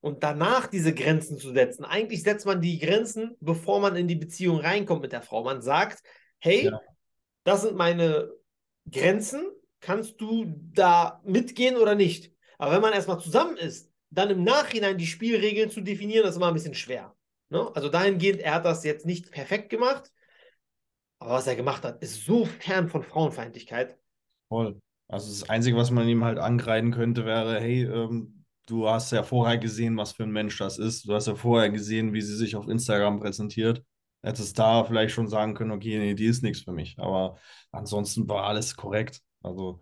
und 0.00 0.22
danach 0.22 0.68
diese 0.68 0.94
Grenzen 0.94 1.38
zu 1.38 1.52
setzen. 1.52 1.84
Eigentlich 1.84 2.22
setzt 2.22 2.46
man 2.46 2.60
die 2.60 2.78
Grenzen, 2.78 3.36
bevor 3.40 3.80
man 3.80 3.96
in 3.96 4.06
die 4.06 4.14
Beziehung 4.14 4.60
reinkommt 4.60 5.02
mit 5.02 5.12
der 5.12 5.22
Frau. 5.22 5.42
Man 5.42 5.60
sagt, 5.60 6.02
hey, 6.38 6.66
Ja. 6.66 6.80
das 7.42 7.62
sind 7.62 7.76
meine 7.76 8.30
Grenzen. 8.90 9.44
Kannst 9.80 10.20
du 10.20 10.46
da 10.72 11.20
mitgehen 11.24 11.76
oder 11.76 11.94
nicht? 11.94 12.32
Aber 12.58 12.72
wenn 12.72 12.80
man 12.80 12.92
erstmal 12.92 13.18
zusammen 13.18 13.56
ist, 13.56 13.90
dann 14.10 14.30
im 14.30 14.44
Nachhinein 14.44 14.96
die 14.96 15.06
Spielregeln 15.06 15.70
zu 15.70 15.80
definieren, 15.80 16.26
ist 16.26 16.36
immer 16.36 16.48
ein 16.48 16.54
bisschen 16.54 16.74
schwer. 16.74 17.14
Ne? 17.50 17.70
Also 17.74 17.88
dahingehend, 17.88 18.40
er 18.40 18.54
hat 18.54 18.64
das 18.64 18.84
jetzt 18.84 19.06
nicht 19.06 19.30
perfekt 19.30 19.70
gemacht, 19.70 20.10
aber 21.18 21.34
was 21.34 21.46
er 21.46 21.56
gemacht 21.56 21.84
hat, 21.84 22.02
ist 22.02 22.24
so 22.24 22.44
fern 22.44 22.88
von 22.88 23.02
Frauenfeindlichkeit. 23.02 23.98
Voll. 24.48 24.80
Also 25.08 25.30
das 25.30 25.48
Einzige, 25.48 25.76
was 25.76 25.90
man 25.90 26.08
ihm 26.08 26.24
halt 26.24 26.38
angreifen 26.38 26.90
könnte, 26.92 27.24
wäre, 27.24 27.60
hey, 27.60 27.84
ähm, 27.84 28.44
du 28.66 28.88
hast 28.88 29.12
ja 29.12 29.22
vorher 29.22 29.58
gesehen, 29.58 29.96
was 29.96 30.12
für 30.12 30.24
ein 30.24 30.32
Mensch 30.32 30.58
das 30.58 30.78
ist. 30.78 31.06
Du 31.08 31.14
hast 31.14 31.26
ja 31.26 31.34
vorher 31.34 31.70
gesehen, 31.70 32.12
wie 32.12 32.22
sie 32.22 32.36
sich 32.36 32.56
auf 32.56 32.68
Instagram 32.68 33.20
präsentiert. 33.20 33.82
Hättest 34.22 34.58
da 34.58 34.84
vielleicht 34.84 35.14
schon 35.14 35.28
sagen 35.28 35.54
können, 35.54 35.72
okay, 35.72 35.98
nee, 35.98 36.14
die 36.14 36.24
ist 36.24 36.42
nichts 36.42 36.62
für 36.62 36.72
mich. 36.72 36.98
Aber 36.98 37.38
ansonsten 37.72 38.28
war 38.28 38.44
alles 38.44 38.74
korrekt. 38.76 39.20
Also 39.42 39.80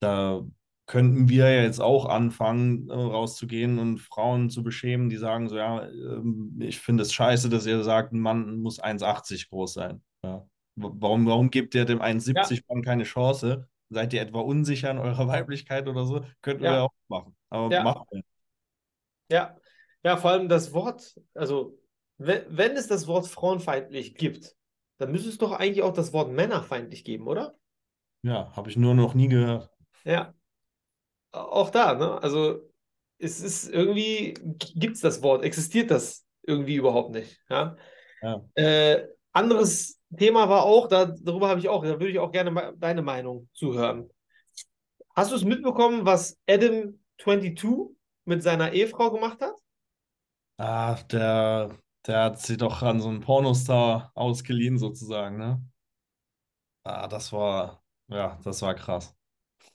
da 0.00 0.44
könnten 0.86 1.28
wir 1.28 1.48
ja 1.50 1.62
jetzt 1.62 1.80
auch 1.80 2.06
anfangen, 2.06 2.88
äh, 2.90 2.92
rauszugehen 2.92 3.78
und 3.78 3.98
Frauen 3.98 4.50
zu 4.50 4.62
beschämen, 4.62 5.08
die 5.08 5.16
sagen 5.16 5.48
so, 5.48 5.56
ja, 5.56 5.86
ähm, 5.88 6.56
ich 6.60 6.80
finde 6.80 7.02
es 7.02 7.12
scheiße, 7.12 7.48
dass 7.48 7.66
ihr 7.66 7.82
sagt, 7.84 8.12
ein 8.12 8.20
Mann 8.20 8.56
muss 8.58 8.80
1,80 8.80 9.48
groß 9.48 9.74
sein. 9.74 10.02
Ja. 10.24 10.46
Warum, 10.74 11.26
warum 11.26 11.50
gebt 11.50 11.74
ihr 11.74 11.84
dem 11.84 12.00
1,70 12.00 12.64
Mann 12.68 12.82
keine 12.82 13.04
Chance? 13.04 13.68
Seid 13.90 14.12
ihr 14.12 14.22
etwa 14.22 14.40
unsicher 14.40 14.90
in 14.90 14.98
eurer 14.98 15.28
Weiblichkeit 15.28 15.86
oder 15.88 16.04
so? 16.04 16.24
Könnten 16.40 16.62
wir 16.62 16.70
Ja. 16.70 16.76
ja 16.76 16.82
auch 16.82 16.92
machen. 17.08 17.36
Aber 17.50 17.72
Ja. 17.72 17.82
machen 17.82 18.06
wir. 18.10 18.22
Ja, 19.30 19.56
ja, 20.04 20.16
vor 20.16 20.30
allem 20.32 20.48
das 20.48 20.72
Wort, 20.72 21.18
also 21.34 21.78
wenn, 22.18 22.42
wenn 22.48 22.72
es 22.72 22.86
das 22.88 23.06
Wort 23.06 23.26
frauenfeindlich 23.26 24.14
gibt, 24.14 24.56
dann 24.98 25.12
müsste 25.12 25.28
es 25.28 25.38
doch 25.38 25.52
eigentlich 25.52 25.82
auch 25.82 25.92
das 25.92 26.12
Wort 26.12 26.30
männerfeindlich 26.32 27.04
geben, 27.04 27.26
oder? 27.28 27.54
Ja, 28.22 28.54
habe 28.54 28.68
ich 28.70 28.76
nur 28.76 28.94
noch 28.94 29.14
nie 29.14 29.28
gehört. 29.28 29.70
Ja. 30.04 30.34
Auch 31.32 31.70
da, 31.70 31.94
ne? 31.94 32.22
Also 32.22 32.60
es 33.18 33.40
ist 33.40 33.68
irgendwie, 33.68 34.34
gibt 34.74 34.96
es 34.96 35.00
das 35.00 35.22
Wort, 35.22 35.44
existiert 35.44 35.90
das 35.90 36.26
irgendwie 36.42 36.76
überhaupt 36.76 37.12
nicht. 37.12 37.40
Ja? 37.48 37.76
Ja. 38.20 38.42
Äh, 38.54 39.06
anderes 39.32 40.00
Thema 40.16 40.48
war 40.48 40.64
auch, 40.64 40.88
da, 40.88 41.06
darüber 41.06 41.48
habe 41.48 41.60
ich 41.60 41.68
auch, 41.68 41.82
da 41.84 41.90
würde 41.90 42.10
ich 42.10 42.18
auch 42.18 42.32
gerne 42.32 42.74
deine 42.76 43.02
Meinung 43.02 43.48
zuhören. 43.54 44.10
Hast 45.14 45.30
du 45.30 45.36
es 45.36 45.44
mitbekommen, 45.44 46.04
was 46.04 46.38
Adam 46.48 46.98
22 47.18 47.96
mit 48.24 48.42
seiner 48.42 48.72
Ehefrau 48.72 49.10
gemacht 49.10 49.40
hat? 49.40 49.54
Ah, 50.58 50.96
der, 51.10 51.78
der 52.06 52.24
hat 52.24 52.40
sich 52.40 52.58
doch 52.58 52.82
an 52.82 53.00
so 53.00 53.08
einen 53.08 53.20
Pornostar 53.20 54.10
ausgeliehen, 54.14 54.78
sozusagen, 54.78 55.38
ne? 55.38 55.62
Ah, 56.84 57.06
das 57.06 57.32
war, 57.32 57.82
ja, 58.08 58.38
das 58.42 58.62
war 58.62 58.74
krass. 58.74 59.14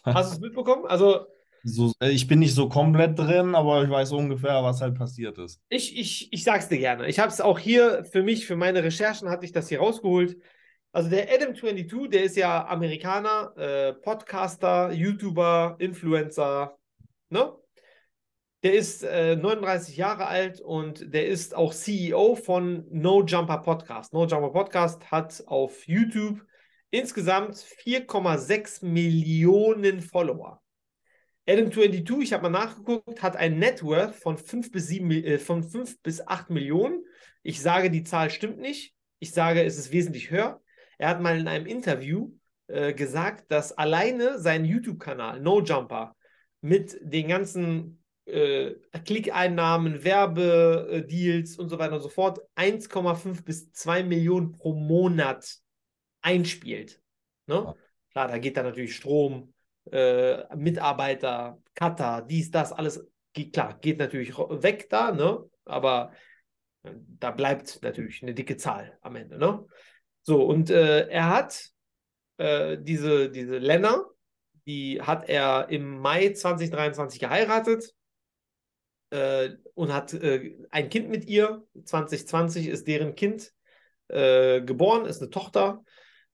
Hast 0.03 0.31
du 0.31 0.35
es 0.35 0.39
mitbekommen? 0.41 0.85
Also 0.85 1.27
So, 1.67 1.91
äh, 1.99 2.09
ich 2.11 2.27
bin 2.27 2.39
nicht 2.39 2.55
so 2.55 2.69
komplett 2.69 3.19
drin, 3.19 3.53
aber 3.53 3.83
ich 3.83 3.89
weiß 3.89 4.13
ungefähr, 4.13 4.63
was 4.63 4.79
halt 4.79 4.95
passiert 4.95 5.37
ist. 5.37 5.59
Ich, 5.69 5.97
ich, 5.97 6.31
ich 6.31 6.43
sag's 6.43 6.69
dir 6.69 6.77
gerne. 6.77 7.07
Ich 7.07 7.19
habe 7.19 7.29
es 7.29 7.41
auch 7.41 7.59
hier 7.59 8.05
für 8.05 8.23
mich, 8.23 8.45
für 8.45 8.55
meine 8.55 8.83
Recherchen 8.83 9.29
hatte 9.29 9.45
ich 9.45 9.51
das 9.51 9.67
hier 9.67 9.79
rausgeholt. 9.79 10.37
Also 10.93 11.09
der 11.09 11.29
Adam22, 11.29 12.09
der 12.09 12.23
ist 12.23 12.37
ja 12.37 12.65
Amerikaner, 12.67 13.53
äh, 13.57 13.93
Podcaster, 13.93 14.91
YouTuber, 14.93 15.75
Influencer, 15.79 16.77
ne? 17.29 17.53
Der 18.63 18.73
ist 18.73 19.03
äh, 19.03 19.35
39 19.35 19.97
Jahre 19.97 20.25
alt 20.25 20.61
und 20.61 21.13
der 21.13 21.27
ist 21.27 21.53
auch 21.53 21.73
CEO 21.73 22.35
von 22.35 22.87
No 22.89 23.23
Jumper 23.23 23.59
Podcast. 23.59 24.13
No 24.13 24.25
Jumper 24.25 24.49
Podcast 24.49 25.11
hat 25.11 25.43
auf 25.45 25.85
YouTube 25.87 26.43
insgesamt 26.89 27.55
4,6 27.55 28.83
Millionen 28.85 30.01
Follower. 30.01 30.61
Adam22, 31.47 32.21
ich 32.21 32.33
habe 32.33 32.49
mal 32.49 32.59
nachgeguckt, 32.59 33.23
hat 33.23 33.37
ein 33.37 33.57
Net 33.57 33.81
Worth 33.81 34.15
von 34.15 34.37
5 34.37 34.71
bis, 34.71 34.87
7, 34.87 35.11
äh, 35.11 35.37
von 35.37 35.63
5 35.63 36.01
bis 36.01 36.25
8 36.27 36.49
Millionen. 36.49 37.05
Ich 37.41 37.61
sage, 37.61 37.89
die 37.89 38.03
Zahl 38.03 38.29
stimmt 38.29 38.59
nicht. 38.59 38.93
Ich 39.19 39.31
sage, 39.31 39.63
es 39.63 39.77
ist 39.77 39.91
wesentlich 39.91 40.29
höher. 40.29 40.61
Er 40.97 41.09
hat 41.09 41.21
mal 41.21 41.39
in 41.39 41.47
einem 41.47 41.65
Interview 41.65 42.33
äh, 42.67 42.93
gesagt, 42.93 43.49
dass 43.49 43.71
alleine 43.71 44.39
sein 44.39 44.65
YouTube-Kanal 44.65 45.39
No 45.39 45.61
Jumper 45.61 46.17
mit 46.59 46.97
den 47.01 47.29
ganzen 47.29 48.03
äh, 48.25 48.75
Klickeinnahmen, 49.05 50.03
Werbedeals 50.03 51.57
und 51.57 51.69
so 51.69 51.79
weiter 51.79 51.95
und 51.95 52.01
so 52.01 52.09
fort 52.09 52.41
1,5 52.57 53.45
bis 53.45 53.71
2 53.71 54.03
Millionen 54.03 54.51
pro 54.51 54.73
Monat 54.73 55.59
einspielt. 56.21 57.01
Ne? 57.45 57.73
Klar, 58.11 58.27
da 58.27 58.37
geht 58.37 58.57
dann 58.57 58.65
natürlich 58.65 58.95
Strom, 58.97 59.53
äh, 59.91 60.55
Mitarbeiter, 60.55 61.61
Cutter, 61.75 62.25
dies, 62.27 62.51
das, 62.51 62.71
alles, 62.73 63.05
geht, 63.33 63.53
klar, 63.53 63.77
geht 63.79 63.99
natürlich 63.99 64.37
weg 64.37 64.89
da, 64.89 65.11
ne? 65.11 65.43
Aber 65.65 66.11
äh, 66.83 66.91
da 67.19 67.31
bleibt 67.31 67.81
natürlich 67.81 68.23
eine 68.23 68.33
dicke 68.33 68.57
Zahl 68.57 68.97
am 69.01 69.15
Ende, 69.15 69.37
ne? 69.37 69.65
So, 70.23 70.43
und 70.43 70.69
äh, 70.69 71.07
er 71.07 71.29
hat 71.29 71.69
äh, 72.37 72.77
diese, 72.79 73.29
diese 73.29 73.57
Lena, 73.57 74.03
die 74.65 75.01
hat 75.01 75.29
er 75.29 75.69
im 75.69 75.99
Mai 75.99 76.29
2023 76.29 77.19
geheiratet 77.19 77.95
äh, 79.11 79.51
und 79.73 79.93
hat 79.93 80.13
äh, 80.13 80.57
ein 80.69 80.89
Kind 80.89 81.09
mit 81.09 81.25
ihr. 81.25 81.65
2020 81.85 82.67
ist 82.67 82.87
deren 82.87 83.15
Kind 83.15 83.53
äh, 84.09 84.61
geboren, 84.61 85.05
ist 85.05 85.21
eine 85.21 85.29
Tochter. 85.29 85.83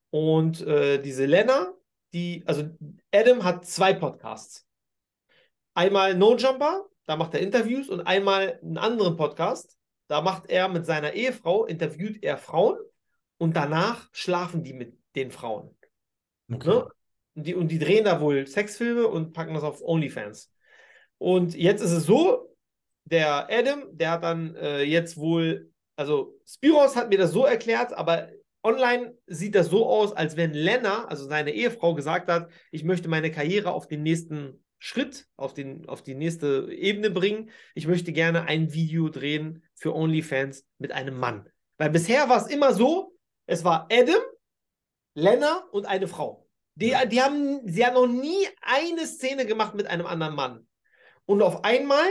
Und 0.10 0.60
diese 0.60 1.26
Lena, 1.26 1.74
die, 2.14 2.43
also 2.45 2.70
Adam 3.11 3.43
hat 3.43 3.66
zwei 3.66 3.93
Podcasts. 3.93 4.68
Einmal 5.74 6.16
No 6.16 6.36
Jumper, 6.36 6.86
da 7.05 7.16
macht 7.16 7.34
er 7.34 7.41
Interviews, 7.41 7.89
und 7.89 8.01
einmal 8.01 8.59
einen 8.61 8.78
anderen 8.78 9.18
Podcast, 9.18 9.78
da 10.07 10.22
macht 10.22 10.49
er 10.49 10.68
mit 10.68 10.86
seiner 10.86 11.14
Ehefrau, 11.14 11.66
interviewt 11.66 12.22
er 12.24 12.38
Frauen 12.38 12.78
und 13.38 13.55
danach 13.55 14.09
schlafen 14.11 14.64
die 14.64 14.74
mit 14.74 14.97
den 15.16 15.32
Frauen. 15.32 15.76
Okay. 16.51 16.70
Ne? 16.70 16.88
Und, 17.36 17.47
die, 17.47 17.55
und 17.55 17.68
die 17.70 17.80
drehen 17.80 18.05
da 18.05 18.22
wohl 18.22 18.45
Sexfilme 18.45 19.07
und 19.07 19.34
packen 19.34 19.55
das 19.55 19.64
auf 19.64 19.82
OnlyFans. 19.82 20.51
Und 21.18 21.55
jetzt 21.55 21.82
ist 21.82 21.91
es 21.91 22.05
so, 22.05 22.55
der 23.05 23.49
Adam, 23.49 23.86
der 23.91 24.11
hat 24.11 24.24
dann 24.24 24.55
äh, 24.55 24.84
jetzt 24.84 25.18
wohl, 25.18 25.72
also 25.95 26.39
Spiros 26.45 26.95
hat 26.95 27.09
mir 27.09 27.18
das 27.18 27.32
so 27.32 27.45
erklärt, 27.45 27.93
aber 27.93 28.30
online 28.64 29.18
sieht 29.28 29.55
das 29.55 29.68
so 29.68 29.88
aus, 29.88 30.14
als 30.14 30.38
wenn 30.38 30.53
Lena, 30.53 31.05
also 31.05 31.28
seine 31.28 31.51
Ehefrau, 31.51 31.93
gesagt 31.93 32.30
hat, 32.30 32.49
ich 32.72 32.84
möchte 32.84 33.09
meine 33.09 33.32
Karriere 33.32 33.72
auf 33.72 33.88
den 33.88 34.03
nächsten 34.03 34.64
Schritt, 34.80 35.28
auf, 35.38 35.53
den, 35.53 35.88
auf 35.88 36.01
die 36.01 36.16
nächste 36.16 36.70
Ebene 36.72 37.09
bringen. 37.09 37.51
Ich 37.74 37.88
möchte 37.88 38.11
gerne 38.11 38.43
ein 38.43 38.74
Video 38.74 39.09
drehen 39.09 39.64
für 39.76 39.95
OnlyFans 39.95 40.66
mit 40.78 40.91
einem 40.91 41.18
Mann. 41.18 41.47
Weil 41.78 41.89
bisher 41.89 42.30
war 42.30 42.38
es 42.38 42.47
immer 42.47 42.74
so, 42.74 43.16
Es 43.45 43.64
war 43.64 43.88
Adam, 43.91 44.22
Lena 45.16 45.64
und 45.72 45.86
eine 45.86 46.07
Frau. 46.07 46.47
Die, 46.76 46.95
die 47.11 47.22
haben, 47.22 47.68
sie 47.68 47.86
haben 47.86 47.93
noch 47.93 48.07
nie 48.07 48.47
eine 48.61 49.05
Szene 49.05 49.45
gemacht 49.45 49.76
mit 49.76 49.88
einem 49.88 50.05
anderen 50.05 50.36
Mann. 50.36 50.68
Und 51.26 51.41
auf 51.41 51.64
einmal, 51.64 52.07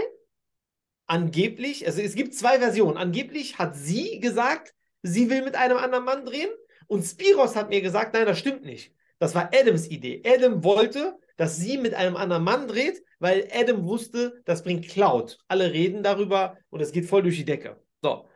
angeblich, 1.06 1.86
also 1.86 2.00
es 2.00 2.14
gibt 2.14 2.34
zwei 2.34 2.58
Versionen. 2.58 2.96
Angeblich 2.96 3.58
hat 3.58 3.76
sie 3.76 4.20
gesagt, 4.20 4.74
sie 5.02 5.30
will 5.30 5.42
mit 5.42 5.54
einem 5.56 5.76
anderen 5.76 6.04
Mann 6.04 6.24
drehen. 6.24 6.50
Und 6.86 7.04
Spiros 7.04 7.56
hat 7.56 7.68
mir 7.68 7.80
gesagt, 7.80 8.14
nein, 8.14 8.26
das 8.26 8.38
stimmt 8.38 8.64
nicht. 8.64 8.94
Das 9.18 9.34
war 9.34 9.50
Adams 9.54 9.88
Idee. 9.88 10.22
Adam 10.26 10.64
wollte, 10.64 11.18
dass 11.36 11.56
sie 11.56 11.78
mit 11.78 11.94
einem 11.94 12.16
anderen 12.16 12.44
Mann 12.44 12.68
dreht, 12.68 13.02
weil 13.18 13.48
Adam 13.52 13.84
wusste, 13.86 14.42
das 14.44 14.62
bringt 14.62 14.88
Cloud. 14.88 15.38
Alle 15.48 15.72
reden 15.72 16.02
darüber 16.02 16.58
und 16.70 16.80
es 16.80 16.92
geht 16.92 17.06
voll 17.06 17.22
durch 17.22 17.36
die 17.36 17.44
Decke. 17.44 17.80
So. 18.02 18.28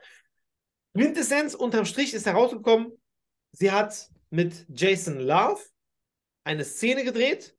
Quintessenz 0.94 1.54
unterm 1.54 1.84
Strich 1.84 2.14
ist 2.14 2.24
herausgekommen, 2.24 2.92
sie 3.52 3.70
hat 3.70 4.10
mit 4.30 4.64
Jason 4.68 5.20
Love 5.20 5.60
eine 6.44 6.64
Szene 6.64 7.04
gedreht. 7.04 7.56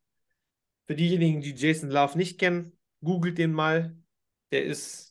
Für 0.86 0.96
diejenigen, 0.96 1.42
die 1.42 1.54
Jason 1.54 1.90
Love 1.90 2.18
nicht 2.18 2.40
kennen, 2.40 2.78
googelt 3.04 3.38
den 3.38 3.52
mal. 3.52 3.96
Der 4.52 4.64
ist 4.64 5.07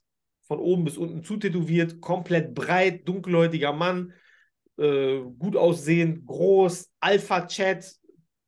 von 0.46 0.58
oben 0.58 0.84
bis 0.84 0.96
unten 0.96 1.22
zutätowiert, 1.22 2.00
komplett 2.00 2.54
breit, 2.54 3.06
dunkelhäutiger 3.08 3.72
Mann, 3.72 4.12
äh, 4.78 5.20
gut 5.38 5.56
aussehend, 5.56 6.26
groß, 6.26 6.90
Alpha-Chat, 7.00 7.96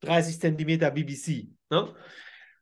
30 0.01 0.41
Zentimeter 0.41 0.91
BBC. 0.91 1.49
Ne? 1.71 1.95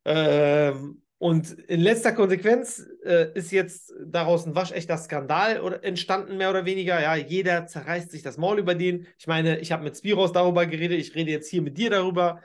Ähm, 0.04 1.02
und 1.18 1.50
in 1.50 1.80
letzter 1.80 2.12
Konsequenz 2.12 2.86
äh, 3.04 3.32
ist 3.34 3.50
jetzt 3.50 3.92
daraus 4.04 4.46
ein 4.46 4.54
waschechter 4.54 4.98
Skandal 4.98 5.60
oder, 5.60 5.82
entstanden, 5.82 6.36
mehr 6.36 6.50
oder 6.50 6.66
weniger. 6.66 7.00
Ja, 7.00 7.16
jeder 7.16 7.66
zerreißt 7.66 8.10
sich 8.10 8.22
das 8.22 8.36
Maul 8.36 8.58
über 8.58 8.74
den. 8.74 9.06
Ich 9.18 9.26
meine, 9.26 9.58
ich 9.58 9.72
habe 9.72 9.84
mit 9.84 9.96
Spiros 9.96 10.32
darüber 10.32 10.66
geredet, 10.66 10.98
ich 10.98 11.14
rede 11.14 11.30
jetzt 11.30 11.48
hier 11.48 11.62
mit 11.62 11.78
dir 11.78 11.90
darüber 11.90 12.42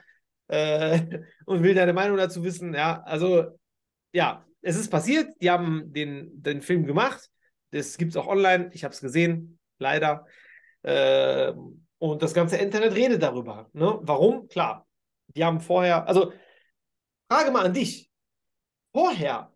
äh, 0.48 1.00
und 1.46 1.62
will 1.62 1.74
deine 1.74 1.92
Meinung 1.92 2.16
dazu 2.16 2.44
wissen. 2.44 2.74
Ja, 2.74 3.02
also, 3.02 3.58
ja, 4.12 4.46
es 4.62 4.76
ist 4.76 4.90
passiert. 4.90 5.34
Die 5.40 5.50
haben 5.50 5.92
den, 5.92 6.42
den 6.42 6.62
Film 6.62 6.86
gemacht. 6.86 7.30
Das 7.70 7.98
gibt 7.98 8.12
es 8.12 8.16
auch 8.16 8.26
online. 8.26 8.70
Ich 8.72 8.84
habe 8.84 8.94
es 8.94 9.00
gesehen, 9.00 9.58
leider. 9.78 10.26
Äh, 10.82 11.52
und 11.98 12.22
das 12.22 12.34
ganze 12.34 12.56
Internet 12.56 12.94
redet 12.94 13.22
darüber. 13.22 13.68
Ne? 13.72 13.98
Warum? 14.02 14.48
Klar, 14.48 14.86
die 15.28 15.44
haben 15.44 15.60
vorher, 15.60 16.06
also 16.08 16.32
Frage 17.30 17.50
mal 17.50 17.64
an 17.64 17.72
dich. 17.72 18.10
Vorher 18.92 19.52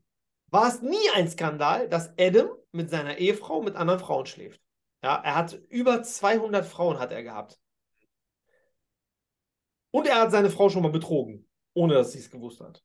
war 0.46 0.68
es 0.68 0.80
nie 0.80 1.10
ein 1.14 1.28
Skandal, 1.28 1.88
dass 1.88 2.10
Adam 2.18 2.48
mit 2.72 2.88
seiner 2.88 3.18
Ehefrau 3.18 3.62
mit 3.62 3.76
anderen 3.76 4.00
Frauen 4.00 4.26
schläft. 4.26 4.62
Ja, 5.02 5.16
er 5.16 5.34
hat 5.34 5.52
über 5.68 6.02
200 6.02 6.64
Frauen 6.64 6.98
hat 6.98 7.12
er 7.12 7.22
gehabt. 7.22 7.60
Und 9.90 10.06
er 10.06 10.20
hat 10.20 10.30
seine 10.30 10.50
Frau 10.50 10.70
schon 10.70 10.82
mal 10.82 10.90
betrogen, 10.90 11.46
ohne 11.74 11.94
dass 11.94 12.12
sie 12.12 12.18
es 12.18 12.30
gewusst 12.30 12.60
hat. 12.60 12.82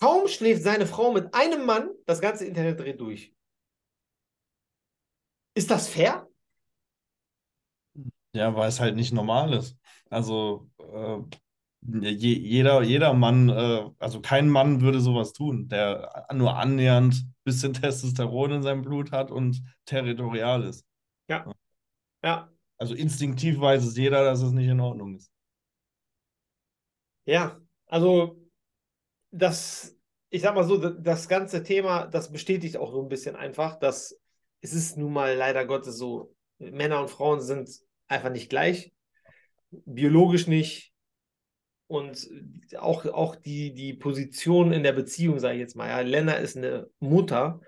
Kaum 0.00 0.28
schläft 0.28 0.62
seine 0.62 0.86
Frau 0.86 1.12
mit 1.12 1.34
einem 1.34 1.66
Mann, 1.66 1.90
das 2.06 2.20
ganze 2.20 2.46
Internet 2.46 2.80
dreht 2.80 3.00
durch. 3.00 3.34
Ist 5.54 5.70
das 5.70 5.88
fair? 5.88 6.26
Ja, 8.32 8.54
weil 8.54 8.68
es 8.68 8.80
halt 8.80 8.96
nicht 8.96 9.12
normal 9.12 9.52
ist. 9.52 9.76
Also 10.08 10.70
äh, 10.78 11.18
je, 11.82 12.34
jeder, 12.38 12.82
jeder 12.82 13.12
Mann, 13.12 13.48
äh, 13.48 13.90
also 13.98 14.20
kein 14.20 14.48
Mann 14.48 14.80
würde 14.80 15.00
sowas 15.00 15.32
tun, 15.32 15.68
der 15.68 16.26
nur 16.32 16.56
annähernd 16.56 17.14
ein 17.14 17.34
bisschen 17.44 17.74
Testosteron 17.74 18.52
in 18.52 18.62
seinem 18.62 18.82
Blut 18.82 19.12
hat 19.12 19.30
und 19.30 19.62
territorial 19.84 20.64
ist. 20.64 20.86
Ja. 21.28 21.44
Ja. 22.22 22.48
Also 22.78 22.94
instinktiv 22.94 23.60
weiß 23.60 23.84
es 23.84 23.96
jeder, 23.96 24.24
dass 24.24 24.40
es 24.40 24.52
nicht 24.52 24.68
in 24.68 24.80
Ordnung 24.80 25.16
ist. 25.16 25.30
Ja, 27.26 27.60
also 27.86 28.39
das, 29.30 29.96
ich 30.30 30.42
sag 30.42 30.54
mal 30.54 30.64
so, 30.64 30.76
das 30.76 31.28
ganze 31.28 31.62
Thema, 31.62 32.06
das 32.06 32.32
bestätigt 32.32 32.76
auch 32.76 32.92
so 32.92 33.02
ein 33.02 33.08
bisschen 33.08 33.36
einfach, 33.36 33.78
dass 33.78 34.18
es 34.60 34.72
ist 34.72 34.96
nun 34.96 35.12
mal 35.12 35.34
leider 35.34 35.64
Gottes 35.66 35.96
so, 35.96 36.34
Männer 36.58 37.00
und 37.00 37.10
Frauen 37.10 37.40
sind 37.40 37.70
einfach 38.08 38.30
nicht 38.30 38.50
gleich, 38.50 38.92
biologisch 39.70 40.46
nicht 40.46 40.92
und 41.86 42.28
auch, 42.78 43.06
auch 43.06 43.36
die, 43.36 43.72
die 43.74 43.94
Position 43.94 44.72
in 44.72 44.82
der 44.82 44.92
Beziehung, 44.92 45.38
sage 45.38 45.54
ich 45.54 45.60
jetzt 45.60 45.76
mal. 45.76 45.88
Ja, 45.88 46.00
Lena 46.00 46.34
ist 46.34 46.56
eine 46.56 46.88
Mutter. 47.00 47.60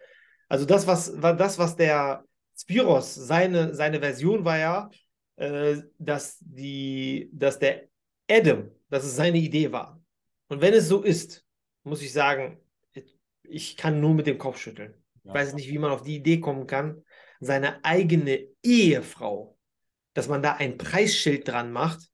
Also 0.49 0.67
das, 0.67 0.87
was, 0.87 1.13
das, 1.19 1.59
was 1.59 1.77
der 1.77 2.25
Spiros, 2.57 3.15
seine, 3.15 3.75
seine 3.75 4.01
Version 4.01 4.45
war 4.45 4.59
ja, 4.59 4.91
äh, 5.37 5.79
dass, 5.99 6.39
die, 6.41 7.31
dass 7.33 7.59
der 7.59 7.89
Adam, 8.31 8.71
dass 8.91 9.05
es 9.05 9.17
seine 9.17 9.39
Idee 9.39 9.73
war. 9.73 10.01
Und 10.49 10.61
wenn 10.61 10.75
es 10.75 10.87
so 10.87 11.03
ist, 11.03 11.45
muss 11.85 12.03
ich 12.03 12.13
sagen, 12.13 12.59
ich 13.43 13.77
kann 13.77 14.01
nur 14.01 14.15
mit 14.15 14.27
dem 14.27 14.39
Kopf 14.39 14.59
schütteln. 14.59 14.95
Ja. 15.25 15.31
Ich 15.31 15.35
weiß 15.35 15.55
nicht, 15.55 15.69
wie 15.69 15.79
man 15.79 15.91
auf 15.91 16.03
die 16.03 16.17
Idee 16.17 16.41
kommen 16.41 16.67
kann, 16.67 17.03
seine 17.41 17.85
eigene 17.85 18.47
Ehefrau, 18.63 19.59
dass 20.15 20.29
man 20.29 20.43
da 20.43 20.55
ein 20.55 20.79
Preisschild 20.79 21.49
dran 21.49 21.73
macht 21.73 22.09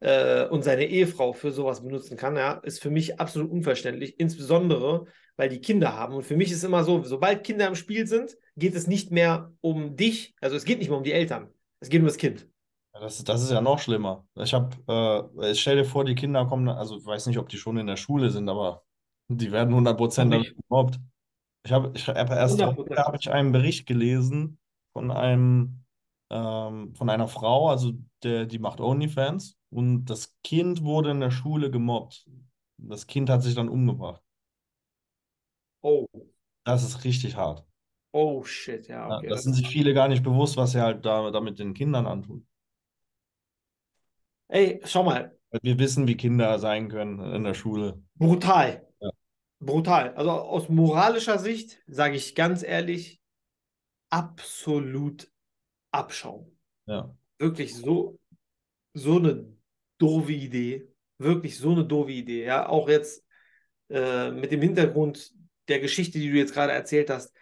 äh, 0.00 0.46
und 0.46 0.62
seine 0.62 0.86
Ehefrau 0.86 1.32
für 1.32 1.52
sowas 1.52 1.82
benutzen 1.82 2.16
kann, 2.16 2.36
ja, 2.36 2.52
ist 2.54 2.80
für 2.80 2.90
mich 2.90 3.20
absolut 3.20 3.50
unverständlich, 3.50 4.18
insbesondere 4.18 5.06
weil 5.36 5.48
die 5.48 5.60
Kinder 5.60 5.94
haben. 5.96 6.14
Und 6.14 6.24
für 6.24 6.36
mich 6.36 6.52
ist 6.52 6.64
immer 6.64 6.84
so, 6.84 7.02
sobald 7.02 7.44
Kinder 7.44 7.66
im 7.66 7.74
Spiel 7.74 8.06
sind, 8.06 8.36
geht 8.56 8.74
es 8.74 8.86
nicht 8.86 9.10
mehr 9.10 9.50
um 9.62 9.96
dich, 9.96 10.34
also 10.40 10.54
es 10.54 10.64
geht 10.64 10.78
nicht 10.78 10.90
mehr 10.90 10.98
um 10.98 11.04
die 11.04 11.12
Eltern, 11.12 11.48
es 11.80 11.88
geht 11.88 12.00
um 12.00 12.06
das 12.06 12.18
Kind. 12.18 12.46
Das, 12.92 13.24
das 13.24 13.42
ist 13.42 13.50
ja 13.50 13.62
noch 13.62 13.78
schlimmer. 13.78 14.26
Ich 14.34 14.52
habe, 14.52 15.30
äh, 15.40 15.54
stell 15.54 15.76
dir 15.76 15.84
vor, 15.86 16.04
die 16.04 16.14
Kinder 16.14 16.44
kommen, 16.44 16.68
also 16.68 16.98
ich 16.98 17.06
weiß 17.06 17.26
nicht, 17.26 17.38
ob 17.38 17.48
die 17.48 17.56
schon 17.56 17.78
in 17.78 17.86
der 17.86 17.96
Schule 17.96 18.28
sind, 18.28 18.50
aber 18.50 18.82
die 19.36 19.52
werden 19.52 19.74
100% 19.74 20.30
damit 20.30 20.56
gemobbt. 20.56 21.00
Ich 21.64 21.72
habe 21.72 21.92
ich 21.94 22.08
hab 22.08 22.30
erst 22.30 22.60
hab 22.62 23.14
ich 23.14 23.30
einen 23.30 23.52
Bericht 23.52 23.86
gelesen 23.86 24.58
von 24.92 25.10
einem 25.10 25.84
ähm, 26.30 26.94
von 26.94 27.10
einer 27.10 27.28
Frau, 27.28 27.68
also 27.68 27.92
der, 28.22 28.46
die 28.46 28.58
macht 28.58 28.80
OnlyFans 28.80 29.56
und 29.70 30.06
das 30.06 30.36
Kind 30.42 30.82
wurde 30.82 31.10
in 31.10 31.20
der 31.20 31.30
Schule 31.30 31.70
gemobbt. 31.70 32.26
Das 32.78 33.06
Kind 33.06 33.28
hat 33.28 33.42
sich 33.42 33.54
dann 33.54 33.68
umgebracht. 33.68 34.22
Oh. 35.82 36.06
Das 36.64 36.84
ist 36.84 37.04
richtig 37.04 37.36
hart. 37.36 37.64
Oh 38.12 38.44
shit, 38.44 38.86
ja. 38.88 39.06
Okay. 39.06 39.24
Ja, 39.24 39.30
das, 39.30 39.38
das 39.38 39.42
sind 39.44 39.54
sich 39.54 39.68
viele 39.68 39.92
gar 39.94 40.08
nicht 40.08 40.22
bewusst, 40.22 40.56
was 40.56 40.72
sie 40.72 40.80
halt 40.80 41.04
da, 41.04 41.30
damit 41.30 41.58
den 41.58 41.74
Kindern 41.74 42.06
antun. 42.06 42.46
Ey, 44.48 44.80
schau 44.84 45.04
mal. 45.04 45.36
Wir 45.62 45.78
wissen, 45.78 46.06
wie 46.06 46.16
Kinder 46.16 46.58
sein 46.58 46.88
können 46.88 47.20
in 47.34 47.44
der 47.44 47.54
Schule. 47.54 48.02
Brutal. 48.16 48.86
Brutal. 49.60 50.14
Also 50.14 50.30
aus 50.30 50.68
moralischer 50.68 51.38
Sicht 51.38 51.82
sage 51.86 52.16
ich 52.16 52.34
ganz 52.34 52.62
ehrlich, 52.62 53.20
absolut 54.08 55.30
Abschaum. 55.92 56.56
Ja. 56.86 57.14
Wirklich 57.38 57.74
so, 57.74 58.18
so 58.94 59.18
eine 59.18 59.46
doofe 59.98 60.32
Idee. 60.32 60.88
Wirklich 61.18 61.58
so 61.58 61.72
eine 61.72 61.84
doofe 61.84 62.12
Idee. 62.12 62.44
Ja, 62.44 62.68
auch 62.68 62.88
jetzt 62.88 63.24
äh, 63.90 64.30
mit 64.30 64.50
dem 64.50 64.62
Hintergrund 64.62 65.32
der 65.68 65.80
Geschichte, 65.80 66.18
die 66.18 66.30
du 66.30 66.36
jetzt 66.36 66.54
gerade 66.54 66.72
erzählt 66.72 67.10
hast. 67.10 67.32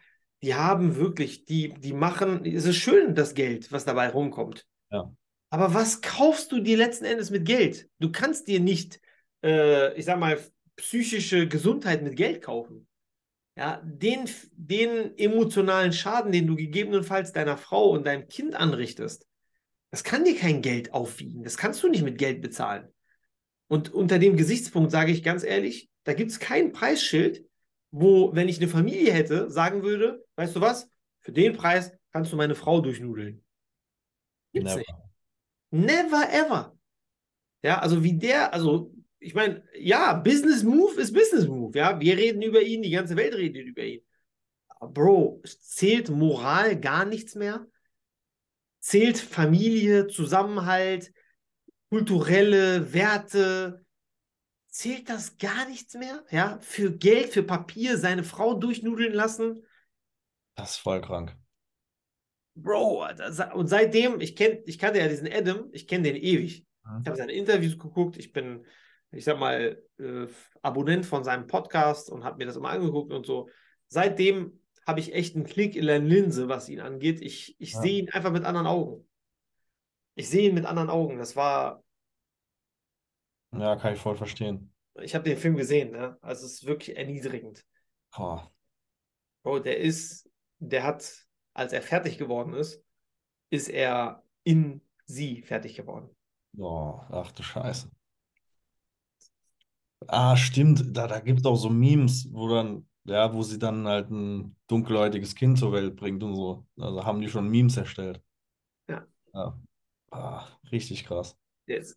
Die 0.42 0.54
haben 0.54 0.96
wirklich, 0.96 1.44
die, 1.44 1.72
die 1.74 1.92
machen, 1.92 2.44
es 2.44 2.64
ist 2.64 2.76
schön, 2.76 3.14
das 3.14 3.34
Geld, 3.34 3.70
was 3.72 3.84
dabei 3.84 4.08
rumkommt. 4.08 4.66
Ja. 4.90 5.12
Aber 5.50 5.72
was 5.72 6.00
kaufst 6.00 6.52
du 6.52 6.60
dir 6.60 6.76
letzten 6.76 7.04
Endes 7.04 7.30
mit 7.30 7.44
Geld? 7.44 7.88
Du 7.98 8.12
kannst 8.12 8.48
dir 8.48 8.60
nicht, 8.60 9.00
äh, 9.42 9.94
ich 9.94 10.04
sag 10.04 10.18
mal, 10.18 10.38
psychische 10.78 11.46
Gesundheit 11.46 12.02
mit 12.02 12.16
Geld 12.16 12.42
kaufen. 12.42 12.88
Ja, 13.56 13.82
den, 13.84 14.28
den 14.52 15.18
emotionalen 15.18 15.92
Schaden, 15.92 16.32
den 16.32 16.46
du 16.46 16.54
gegebenenfalls 16.54 17.32
deiner 17.32 17.56
Frau 17.56 17.90
und 17.90 18.06
deinem 18.06 18.28
Kind 18.28 18.54
anrichtest, 18.54 19.26
das 19.90 20.04
kann 20.04 20.24
dir 20.24 20.36
kein 20.36 20.62
Geld 20.62 20.94
aufwiegen. 20.94 21.42
Das 21.42 21.56
kannst 21.56 21.82
du 21.82 21.88
nicht 21.88 22.04
mit 22.04 22.18
Geld 22.18 22.40
bezahlen. 22.40 22.88
Und 23.66 23.92
unter 23.92 24.18
dem 24.18 24.36
Gesichtspunkt 24.36 24.92
sage 24.92 25.10
ich 25.10 25.22
ganz 25.22 25.42
ehrlich, 25.42 25.90
da 26.04 26.14
gibt 26.14 26.30
es 26.30 26.38
kein 26.38 26.72
Preisschild, 26.72 27.44
wo, 27.90 28.34
wenn 28.34 28.48
ich 28.48 28.58
eine 28.58 28.68
Familie 28.68 29.12
hätte, 29.12 29.50
sagen 29.50 29.82
würde, 29.82 30.24
weißt 30.36 30.56
du 30.56 30.60
was, 30.60 30.88
für 31.20 31.32
den 31.32 31.56
Preis 31.56 31.92
kannst 32.12 32.32
du 32.32 32.36
meine 32.36 32.54
Frau 32.54 32.80
durchnudeln. 32.80 33.44
Gibt's 34.52 34.74
Never. 34.74 34.78
nicht. 34.78 34.94
Never 35.70 36.32
ever. 36.32 36.78
Ja, 37.62 37.80
also 37.80 38.04
wie 38.04 38.16
der, 38.16 38.54
also 38.54 38.94
ich 39.20 39.34
meine, 39.34 39.64
ja, 39.74 40.14
Business 40.14 40.62
Move 40.62 41.00
ist 41.00 41.12
Business 41.12 41.46
Move. 41.46 41.76
Ja, 41.76 42.00
wir 42.00 42.16
reden 42.16 42.42
über 42.42 42.62
ihn, 42.62 42.82
die 42.82 42.90
ganze 42.90 43.16
Welt 43.16 43.34
redet 43.34 43.66
über 43.66 43.82
ihn. 43.82 44.02
Bro, 44.80 45.42
zählt 45.44 46.08
Moral 46.08 46.78
gar 46.78 47.04
nichts 47.04 47.34
mehr? 47.34 47.66
Zählt 48.78 49.18
Familie, 49.18 50.06
Zusammenhalt, 50.06 51.12
kulturelle 51.90 52.92
Werte? 52.92 53.84
Zählt 54.68 55.08
das 55.08 55.38
gar 55.38 55.68
nichts 55.68 55.94
mehr? 55.94 56.24
Ja, 56.30 56.58
für 56.60 56.96
Geld, 56.96 57.30
für 57.30 57.42
Papier 57.42 57.98
seine 57.98 58.22
Frau 58.22 58.54
durchnudeln 58.54 59.12
lassen? 59.12 59.64
Das 60.54 60.72
ist 60.72 60.76
voll 60.76 61.00
krank. 61.00 61.36
Bro, 62.54 63.06
und 63.54 63.68
seitdem, 63.68 64.20
ich, 64.20 64.36
kenn, 64.36 64.62
ich 64.66 64.78
kannte 64.78 64.98
ja 64.98 65.08
diesen 65.08 65.32
Adam, 65.32 65.68
ich 65.72 65.86
kenne 65.86 66.04
den 66.04 66.16
ewig. 66.16 66.66
Mhm. 66.84 67.00
Ich 67.00 67.06
habe 67.06 67.16
seine 67.16 67.32
Interviews 67.32 67.78
geguckt, 67.78 68.16
ich 68.16 68.32
bin, 68.32 68.64
ich 69.10 69.24
sag 69.24 69.38
mal, 69.38 69.82
äh, 69.98 70.26
Abonnent 70.62 71.06
von 71.06 71.24
seinem 71.24 71.46
Podcast 71.46 72.10
und 72.10 72.24
habe 72.24 72.38
mir 72.38 72.46
das 72.46 72.56
immer 72.56 72.70
angeguckt 72.70 73.12
und 73.12 73.26
so. 73.26 73.48
Seitdem 73.88 74.60
habe 74.86 75.00
ich 75.00 75.14
echt 75.14 75.34
einen 75.34 75.44
Klick 75.44 75.76
in 75.76 75.86
der 75.86 75.98
Linse, 75.98 76.48
was 76.48 76.68
ihn 76.68 76.80
angeht. 76.80 77.20
Ich, 77.20 77.56
ich 77.58 77.72
ja. 77.72 77.80
sehe 77.80 78.02
ihn 78.02 78.10
einfach 78.10 78.32
mit 78.32 78.44
anderen 78.44 78.66
Augen. 78.66 79.08
Ich 80.14 80.28
sehe 80.28 80.48
ihn 80.48 80.54
mit 80.54 80.66
anderen 80.66 80.90
Augen. 80.90 81.18
Das 81.18 81.36
war. 81.36 81.84
Ja, 83.52 83.76
kann 83.76 83.94
ich 83.94 84.00
voll 84.00 84.16
verstehen. 84.16 84.72
Ich 85.00 85.14
habe 85.14 85.24
den 85.24 85.36
Film 85.36 85.56
gesehen, 85.56 85.92
ne? 85.92 86.18
Also 86.20 86.44
es 86.44 86.54
ist 86.54 86.66
wirklich 86.66 86.96
erniedrigend. 86.96 87.64
Oh. 88.16 88.40
Bro, 89.42 89.60
der 89.60 89.78
ist, 89.78 90.28
der 90.58 90.82
hat, 90.82 91.26
als 91.54 91.72
er 91.72 91.82
fertig 91.82 92.18
geworden 92.18 92.52
ist, 92.52 92.82
ist 93.50 93.68
er 93.68 94.24
in 94.42 94.82
sie 95.04 95.42
fertig 95.42 95.76
geworden. 95.76 96.14
Oh, 96.56 97.00
ach 97.10 97.30
du 97.32 97.42
Scheiße. 97.42 97.90
Ah, 100.06 100.36
stimmt. 100.36 100.96
Da, 100.96 101.06
da 101.06 101.20
gibt 101.20 101.40
es 101.40 101.46
auch 101.46 101.56
so 101.56 101.70
Memes, 101.70 102.28
wo 102.32 102.48
dann 102.48 102.86
ja, 103.04 103.32
wo 103.32 103.42
sie 103.42 103.58
dann 103.58 103.86
halt 103.86 104.10
ein 104.10 104.54
dunkelhäutiges 104.66 105.34
Kind 105.34 105.58
zur 105.58 105.72
Welt 105.72 105.96
bringt 105.96 106.22
und 106.22 106.34
so. 106.36 106.66
Also 106.78 107.04
haben 107.04 107.20
die 107.20 107.28
schon 107.28 107.48
Memes 107.48 107.76
erstellt. 107.76 108.22
Ja. 108.88 109.06
ja. 109.34 109.58
Ah, 110.10 110.46
richtig 110.70 111.04
krass. 111.04 111.36
Yes. 111.66 111.94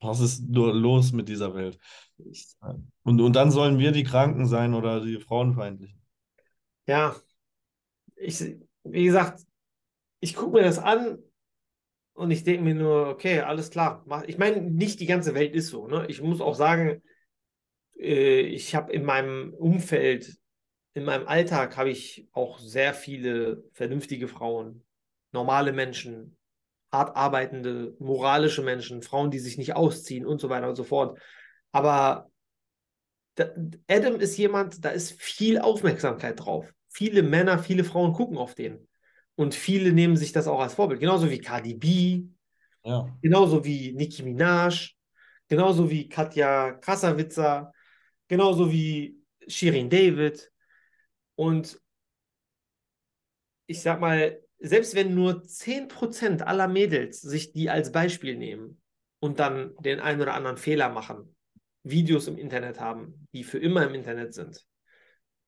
Was 0.00 0.18
ist 0.20 0.48
nur 0.48 0.74
los 0.74 1.12
mit 1.12 1.28
dieser 1.28 1.54
Welt? 1.54 1.78
Und, 3.04 3.20
und 3.20 3.32
dann 3.34 3.52
sollen 3.52 3.78
wir 3.78 3.92
die 3.92 4.02
Kranken 4.02 4.46
sein 4.46 4.74
oder 4.74 5.00
die 5.00 5.20
Frauenfeindlichen. 5.20 6.00
Ja, 6.86 7.14
ich, 8.16 8.40
wie 8.84 9.04
gesagt, 9.04 9.44
ich 10.20 10.34
gucke 10.34 10.58
mir 10.58 10.62
das 10.64 10.78
an 10.78 11.18
und 12.14 12.30
ich 12.30 12.44
denke 12.44 12.62
mir 12.62 12.74
nur, 12.74 13.08
okay, 13.08 13.40
alles 13.40 13.70
klar. 13.70 14.04
Ich 14.26 14.38
meine, 14.38 14.60
nicht 14.60 15.00
die 15.00 15.06
ganze 15.06 15.34
Welt 15.34 15.54
ist 15.54 15.68
so. 15.68 15.86
Ne? 15.86 16.06
Ich 16.08 16.20
muss 16.20 16.40
auch 16.40 16.54
sagen, 16.54 17.02
äh, 17.98 18.40
ich 18.40 18.74
habe 18.74 18.92
in 18.92 19.04
meinem 19.04 19.54
Umfeld, 19.54 20.36
in 20.94 21.04
meinem 21.04 21.26
Alltag 21.26 21.76
habe 21.76 21.90
ich 21.90 22.28
auch 22.32 22.58
sehr 22.58 22.92
viele 22.92 23.64
vernünftige 23.72 24.28
Frauen, 24.28 24.84
normale 25.32 25.72
Menschen, 25.72 26.36
hart 26.92 27.16
arbeitende, 27.16 27.96
moralische 27.98 28.62
Menschen, 28.62 29.02
Frauen, 29.02 29.30
die 29.30 29.38
sich 29.38 29.56
nicht 29.56 29.74
ausziehen 29.74 30.26
und 30.26 30.40
so 30.40 30.50
weiter 30.50 30.68
und 30.68 30.76
so 30.76 30.84
fort. 30.84 31.18
Aber 31.72 32.30
Adam 33.88 34.20
ist 34.20 34.36
jemand, 34.36 34.84
da 34.84 34.90
ist 34.90 35.18
viel 35.20 35.58
Aufmerksamkeit 35.58 36.38
drauf. 36.38 36.70
Viele 36.88 37.22
Männer, 37.22 37.58
viele 37.58 37.84
Frauen 37.84 38.12
gucken 38.12 38.36
auf 38.36 38.54
den. 38.54 38.86
Und 39.34 39.54
viele 39.54 39.92
nehmen 39.92 40.16
sich 40.16 40.32
das 40.32 40.46
auch 40.46 40.60
als 40.60 40.74
Vorbild. 40.74 41.00
Genauso 41.00 41.30
wie 41.30 41.38
Cardi 41.38 41.74
B, 41.74 42.24
ja. 42.84 43.08
genauso 43.22 43.64
wie 43.64 43.92
Nicki 43.92 44.22
Minaj, 44.22 44.94
genauso 45.48 45.90
wie 45.90 46.08
Katja 46.08 46.72
Krasavica, 46.72 47.72
genauso 48.28 48.70
wie 48.70 49.18
Shirin 49.46 49.90
David. 49.90 50.50
Und 51.34 51.80
ich 53.66 53.80
sag 53.80 54.00
mal, 54.00 54.40
selbst 54.58 54.94
wenn 54.94 55.14
nur 55.14 55.42
10% 55.42 56.42
aller 56.42 56.68
Mädels 56.68 57.20
sich 57.20 57.52
die 57.52 57.68
als 57.68 57.90
Beispiel 57.90 58.36
nehmen 58.36 58.80
und 59.18 59.40
dann 59.40 59.74
den 59.80 59.98
einen 60.00 60.20
oder 60.20 60.34
anderen 60.34 60.56
Fehler 60.56 60.88
machen, 60.88 61.34
Videos 61.82 62.28
im 62.28 62.38
Internet 62.38 62.80
haben, 62.80 63.26
die 63.32 63.44
für 63.44 63.58
immer 63.58 63.84
im 63.84 63.94
Internet 63.94 64.34
sind, 64.34 64.64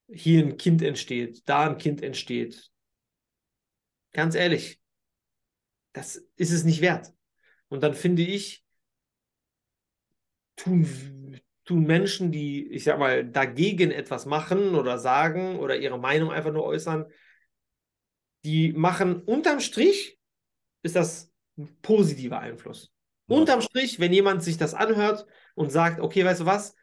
hier 0.09 0.45
ein 0.45 0.57
Kind 0.57 0.83
entsteht, 0.83 1.49
da 1.49 1.67
ein 1.67 1.79
Kind 1.79 2.03
entsteht, 2.03 2.71
ganz 4.15 4.35
ehrlich, 4.35 4.81
das 5.93 6.17
ist 6.37 6.51
es 6.51 6.65
nicht 6.65 6.81
wert. 6.81 7.13
Und 7.69 7.83
dann 7.83 7.95
finde 7.95 8.23
ich, 8.23 8.65
tun 10.57 10.87
tun 11.65 11.85
Menschen, 11.85 12.31
die, 12.31 12.67
ich 12.69 12.85
sag 12.85 12.99
mal, 12.99 13.25
dagegen 13.25 13.91
etwas 13.91 14.27
machen 14.27 14.75
oder 14.75 14.99
sagen 14.99 15.59
oder 15.59 15.77
ihre 15.77 15.99
Meinung 15.99 16.31
einfach 16.31 16.53
nur 16.53 16.65
äußern, 16.65 17.07
die 18.45 18.73
machen 18.73 19.23
unterm 19.23 19.61
Strich, 19.61 20.19
ist 20.83 20.97
das 20.97 21.33
ein 21.57 21.75
positiver 21.81 22.41
Einfluss. 22.41 22.93
Ja. 23.27 23.37
Unterm 23.37 23.63
Strich, 23.63 23.99
wenn 24.01 24.13
jemand 24.13 24.43
sich 24.43 24.59
das 24.59 24.75
anhört 24.75 25.27
und 25.55 25.73
sagt, 25.73 26.01
okay, 26.01 26.25
weißt 26.25 26.41
du 26.41 26.47
was, 26.47 26.75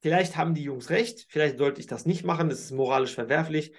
vielleicht 0.00 0.36
haben 0.36 0.54
die 0.54 0.64
Jungs 0.64 0.90
recht, 0.90 1.26
vielleicht 1.30 1.56
sollte 1.56 1.80
ich 1.80 1.86
das 1.86 2.04
nicht 2.04 2.24
machen, 2.24 2.50
das 2.50 2.60
ist 2.60 2.72
moralisch 2.72 3.14
verwerflich. 3.14 3.72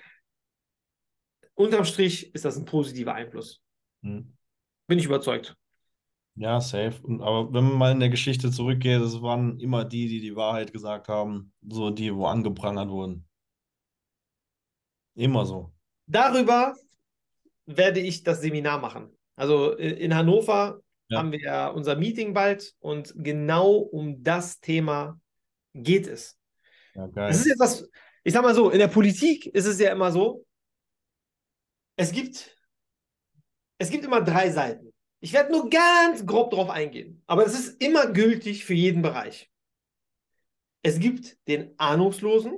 Unterm 1.60 1.84
Strich 1.84 2.34
ist 2.34 2.45
das 2.45 2.55
ein 2.55 2.64
positiver 2.64 3.14
Einfluss. 3.14 3.62
Hm. 4.01 4.34
Bin 4.88 4.97
ich 4.97 5.03
überzeugt. 5.03 5.57
Ja, 6.36 6.62
safe. 6.62 7.01
Aber 7.20 7.53
wenn 7.53 7.66
man 7.66 7.78
mal 7.78 7.91
in 7.91 7.99
der 7.99 8.07
Geschichte 8.07 8.49
zurückgeht, 8.49 9.01
es 9.01 9.22
waren 9.22 9.60
immer 9.60 9.84
die, 9.84 10.07
die 10.07 10.22
die 10.22 10.38
Wahrheit 10.38 10.72
gesagt 10.72 11.10
haben, 11.10 11.51
so 11.68 11.89
die, 11.89 12.16
wo 12.16 12.28
angeprangert 12.28 12.89
wurden. 12.89 13.28
Immer 15.16 15.45
so. 15.45 15.74
Darüber 16.07 16.76
werde 17.66 17.99
ich 17.99 18.24
das 18.24 18.39
Seminar 18.39 18.80
machen. 18.80 19.10
Also 19.36 19.74
in 19.74 20.16
Hannover 20.16 20.80
ja. 21.10 21.18
haben 21.18 21.34
wir 21.34 21.41
ja 21.41 21.68
unser 21.68 21.97
Meeting 21.97 22.34
bald 22.34 22.74
und 22.80 23.14
genau 23.18 23.74
um 23.80 24.24
das 24.24 24.62
Thema 24.62 25.20
geht 25.74 26.07
es. 26.07 26.39
Ja, 26.95 27.07
geil. 27.07 27.32
Es 27.32 27.41
ist 27.41 27.47
jetzt 27.47 27.60
was, 27.60 27.89
ich 28.24 28.32
sag 28.32 28.43
mal 28.43 28.55
so, 28.55 28.70
in 28.70 28.80
der 28.80 28.88
Politik 28.88 29.45
ist 29.47 29.66
es 29.66 29.78
ja 29.78 29.91
immer 29.91 30.14
so, 30.14 30.45
es 31.99 32.13
gibt, 32.13 32.57
es 33.77 33.89
gibt 33.89 34.05
immer 34.05 34.21
drei 34.21 34.49
Seiten. 34.51 34.93
Ich 35.19 35.33
werde 35.33 35.51
nur 35.51 35.69
ganz 35.69 36.25
grob 36.25 36.51
darauf 36.51 36.69
eingehen, 36.69 37.21
aber 37.27 37.45
es 37.45 37.53
ist 37.53 37.83
immer 37.83 38.07
gültig 38.13 38.63
für 38.63 38.73
jeden 38.73 39.01
Bereich. 39.01 39.51
Es 40.81 40.97
gibt 40.97 41.37
den 41.49 41.77
Ahnungslosen, 41.77 42.57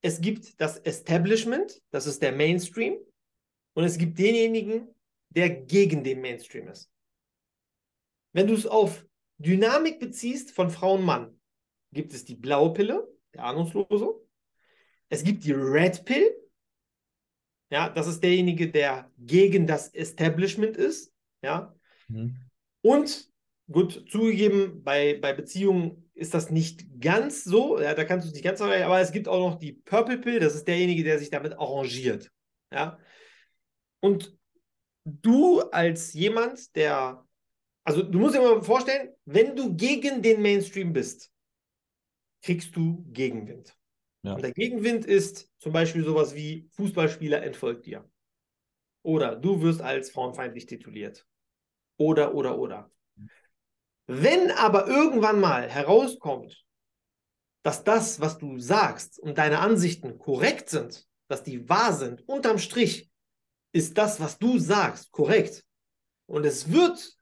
es 0.00 0.22
gibt 0.22 0.58
das 0.62 0.78
Establishment, 0.78 1.82
das 1.90 2.06
ist 2.06 2.22
der 2.22 2.32
Mainstream, 2.32 2.96
und 3.74 3.84
es 3.84 3.98
gibt 3.98 4.18
denjenigen, 4.18 4.88
der 5.28 5.50
gegen 5.50 6.02
den 6.02 6.22
Mainstream 6.22 6.68
ist. 6.68 6.90
Wenn 8.32 8.46
du 8.46 8.54
es 8.54 8.66
auf 8.66 9.04
Dynamik 9.36 10.00
beziehst 10.00 10.52
von 10.52 10.70
Frau 10.70 10.94
und 10.94 11.04
Mann, 11.04 11.38
gibt 11.92 12.14
es 12.14 12.24
die 12.24 12.36
blaue 12.36 12.72
Pille, 12.72 13.06
der 13.34 13.44
Ahnungslose. 13.44 14.26
Es 15.10 15.22
gibt 15.22 15.44
die 15.44 15.52
Red 15.52 16.06
Pill, 16.06 16.41
ja, 17.72 17.88
das 17.88 18.06
ist 18.06 18.22
derjenige, 18.22 18.70
der 18.70 19.10
gegen 19.18 19.66
das 19.66 19.88
Establishment 19.88 20.76
ist. 20.76 21.10
Ja. 21.42 21.74
Mhm. 22.08 22.36
Und 22.82 23.30
gut, 23.70 24.04
zugegeben, 24.10 24.84
bei, 24.84 25.18
bei 25.18 25.32
Beziehungen 25.32 26.10
ist 26.12 26.34
das 26.34 26.50
nicht 26.50 27.00
ganz 27.00 27.44
so. 27.44 27.80
Ja, 27.80 27.94
da 27.94 28.04
kannst 28.04 28.26
du 28.26 28.28
es 28.28 28.34
nicht 28.34 28.44
ganz 28.44 28.58
so, 28.58 28.66
aber 28.66 29.00
es 29.00 29.10
gibt 29.10 29.26
auch 29.26 29.38
noch 29.38 29.58
die 29.58 29.72
Purple 29.72 30.18
Pill, 30.18 30.38
das 30.38 30.54
ist 30.54 30.68
derjenige, 30.68 31.02
der 31.02 31.18
sich 31.18 31.30
damit 31.30 31.54
arrangiert. 31.54 32.30
Ja. 32.70 32.98
Und 34.00 34.36
du 35.06 35.62
als 35.62 36.12
jemand, 36.12 36.76
der, 36.76 37.26
also 37.84 38.02
du 38.02 38.18
musst 38.18 38.34
dir 38.34 38.42
mal 38.42 38.62
vorstellen, 38.62 39.14
wenn 39.24 39.56
du 39.56 39.74
gegen 39.74 40.20
den 40.20 40.42
Mainstream 40.42 40.92
bist, 40.92 41.32
kriegst 42.42 42.76
du 42.76 43.02
Gegenwind. 43.12 43.74
Ja. 44.22 44.34
Und 44.34 44.42
der 44.42 44.52
Gegenwind 44.52 45.04
ist 45.04 45.50
zum 45.58 45.72
Beispiel 45.72 46.04
sowas 46.04 46.34
wie 46.34 46.68
Fußballspieler 46.72 47.42
entfolgt 47.42 47.86
dir. 47.86 48.08
Oder 49.02 49.34
du 49.34 49.60
wirst 49.62 49.80
als 49.82 50.10
frauenfeindlich 50.10 50.66
tituliert. 50.66 51.26
Oder, 51.96 52.34
oder, 52.34 52.58
oder. 52.58 52.90
Wenn 54.06 54.50
aber 54.52 54.86
irgendwann 54.86 55.40
mal 55.40 55.68
herauskommt, 55.68 56.64
dass 57.62 57.84
das, 57.84 58.20
was 58.20 58.38
du 58.38 58.58
sagst 58.58 59.18
und 59.18 59.38
deine 59.38 59.60
Ansichten 59.60 60.18
korrekt 60.18 60.68
sind, 60.68 61.06
dass 61.28 61.42
die 61.42 61.68
wahr 61.68 61.92
sind, 61.92 62.28
unterm 62.28 62.58
Strich 62.58 63.10
ist 63.72 63.96
das, 63.98 64.20
was 64.20 64.38
du 64.38 64.58
sagst, 64.58 65.12
korrekt. 65.12 65.64
Und 66.26 66.44
es 66.44 66.70
wird 66.70 67.16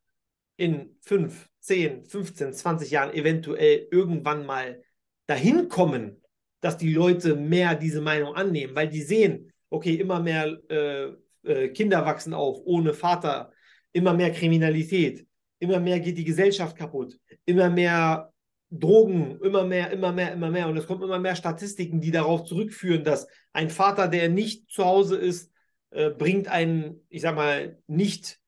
in 0.56 0.98
5, 1.02 1.48
10, 1.60 2.04
15, 2.04 2.52
20 2.52 2.90
Jahren 2.90 3.14
eventuell 3.14 3.86
irgendwann 3.90 4.44
mal 4.44 4.82
dahin 5.26 5.68
kommen, 5.68 6.19
dass 6.60 6.76
die 6.76 6.92
Leute 6.92 7.36
mehr 7.36 7.74
diese 7.74 8.00
Meinung 8.00 8.34
annehmen, 8.34 8.74
weil 8.74 8.88
die 8.88 9.02
sehen, 9.02 9.52
okay, 9.70 9.94
immer 9.94 10.20
mehr 10.20 10.58
äh, 10.68 11.08
äh, 11.42 11.68
Kinder 11.68 12.04
wachsen 12.04 12.34
auf 12.34 12.58
ohne 12.64 12.92
Vater, 12.92 13.52
immer 13.92 14.12
mehr 14.12 14.30
Kriminalität, 14.30 15.26
immer 15.58 15.80
mehr 15.80 16.00
geht 16.00 16.18
die 16.18 16.24
Gesellschaft 16.24 16.76
kaputt, 16.76 17.18
immer 17.44 17.70
mehr 17.70 18.32
Drogen, 18.70 19.40
immer 19.42 19.64
mehr, 19.64 19.90
immer 19.90 20.12
mehr, 20.12 20.32
immer 20.32 20.50
mehr. 20.50 20.68
Und 20.68 20.76
es 20.76 20.86
kommen 20.86 21.02
immer 21.02 21.18
mehr 21.18 21.34
Statistiken, 21.34 22.00
die 22.00 22.12
darauf 22.12 22.44
zurückführen, 22.44 23.02
dass 23.02 23.26
ein 23.52 23.68
Vater, 23.68 24.06
der 24.06 24.28
nicht 24.28 24.70
zu 24.70 24.84
Hause 24.84 25.16
ist, 25.16 25.50
äh, 25.90 26.10
bringt 26.10 26.46
einen, 26.48 27.00
ich 27.08 27.22
sag 27.22 27.34
mal, 27.34 27.78
nicht 27.88 28.38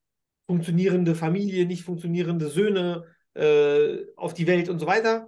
funktionierende 0.47 1.15
Familie, 1.15 1.65
nicht 1.65 1.83
funktionierende 1.83 2.47
Söhne 2.47 3.03
äh, 3.33 4.05
auf 4.15 4.33
die 4.33 4.47
Welt 4.47 4.69
und 4.69 4.79
so 4.79 4.87
weiter 4.87 5.27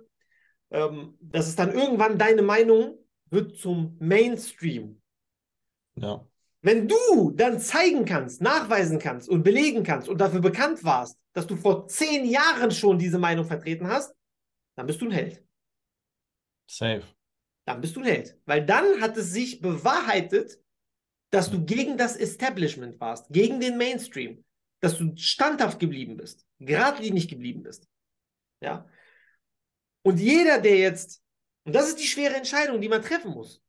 ähm, 0.72 1.18
dass 1.22 1.48
es 1.48 1.56
dann 1.56 1.74
irgendwann 1.74 2.18
deine 2.18 2.42
Meinung 2.42 2.98
wird 3.30 3.58
zum 3.58 3.98
Mainstream. 4.00 5.02
Ja. 5.96 6.26
Wenn 6.62 6.88
du 6.88 7.32
dann 7.32 7.60
zeigen 7.60 8.06
kannst, 8.06 8.42
nachweisen 8.42 8.98
kannst 8.98 9.30
und 9.30 9.44
belegen 9.44 9.84
kannst 9.84 10.10
und 10.10 10.20
dafür 10.20 10.42
bekannt 10.42 10.84
warst, 10.84 11.20
dass 11.34 11.46
du 11.46 11.56
vor 11.56 11.88
zehn 11.88 12.26
Jahren 12.26 12.72
schon 12.72 12.98
diese 12.98 13.20
Meinung 13.20 13.46
vertreten 13.46 13.88
hast, 13.88 14.16
dann 14.76 14.88
bist 14.88 15.02
du 15.02 15.06
ein 15.06 15.12
Held. 15.12 15.44
Safe. 16.68 17.04
Dann 17.68 17.82
bist 17.82 17.96
du 17.96 18.00
ein 18.00 18.06
Held. 18.06 18.40
Weil 18.46 18.66
dann 18.66 19.02
hat 19.02 19.16
es 19.18 19.32
sich 19.32 19.62
bewahrheitet, 19.62 20.60
dass 21.30 21.52
du 21.52 21.64
gegen 21.64 21.98
das 21.98 22.16
Establishment 22.16 23.00
warst, 23.00 23.30
gegen 23.30 23.60
den 23.60 23.78
Mainstream, 23.78 24.44
dass 24.80 24.98
du 24.98 25.16
standhaft 25.18 25.80
geblieben 25.80 26.18
bist, 26.18 26.46
geradlinig 26.60 27.28
geblieben 27.28 27.64
bist. 27.64 27.88
Ja. 28.62 28.88
Und 30.06 30.20
jeder, 30.20 30.60
der 30.60 30.78
jetzt, 30.78 31.24
und 31.64 31.74
das 31.74 31.88
ist 31.88 32.00
die 32.00 32.06
schwere 32.06 32.36
Entscheidung, 32.36 32.80
die 32.80 32.90
man 32.90 33.02
treffen 33.02 33.32
muss. 33.32 33.64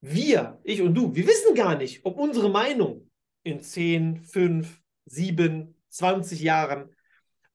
Wir, 0.00 0.58
ich 0.64 0.80
und 0.80 0.94
du, 0.94 1.14
wir 1.14 1.26
wissen 1.26 1.54
gar 1.54 1.76
nicht, 1.76 2.06
ob 2.06 2.16
unsere 2.16 2.48
Meinung 2.48 3.10
in 3.42 3.60
10, 3.60 4.22
5, 4.24 4.80
7, 5.04 5.74
20 5.90 6.40
Jahren, 6.40 6.88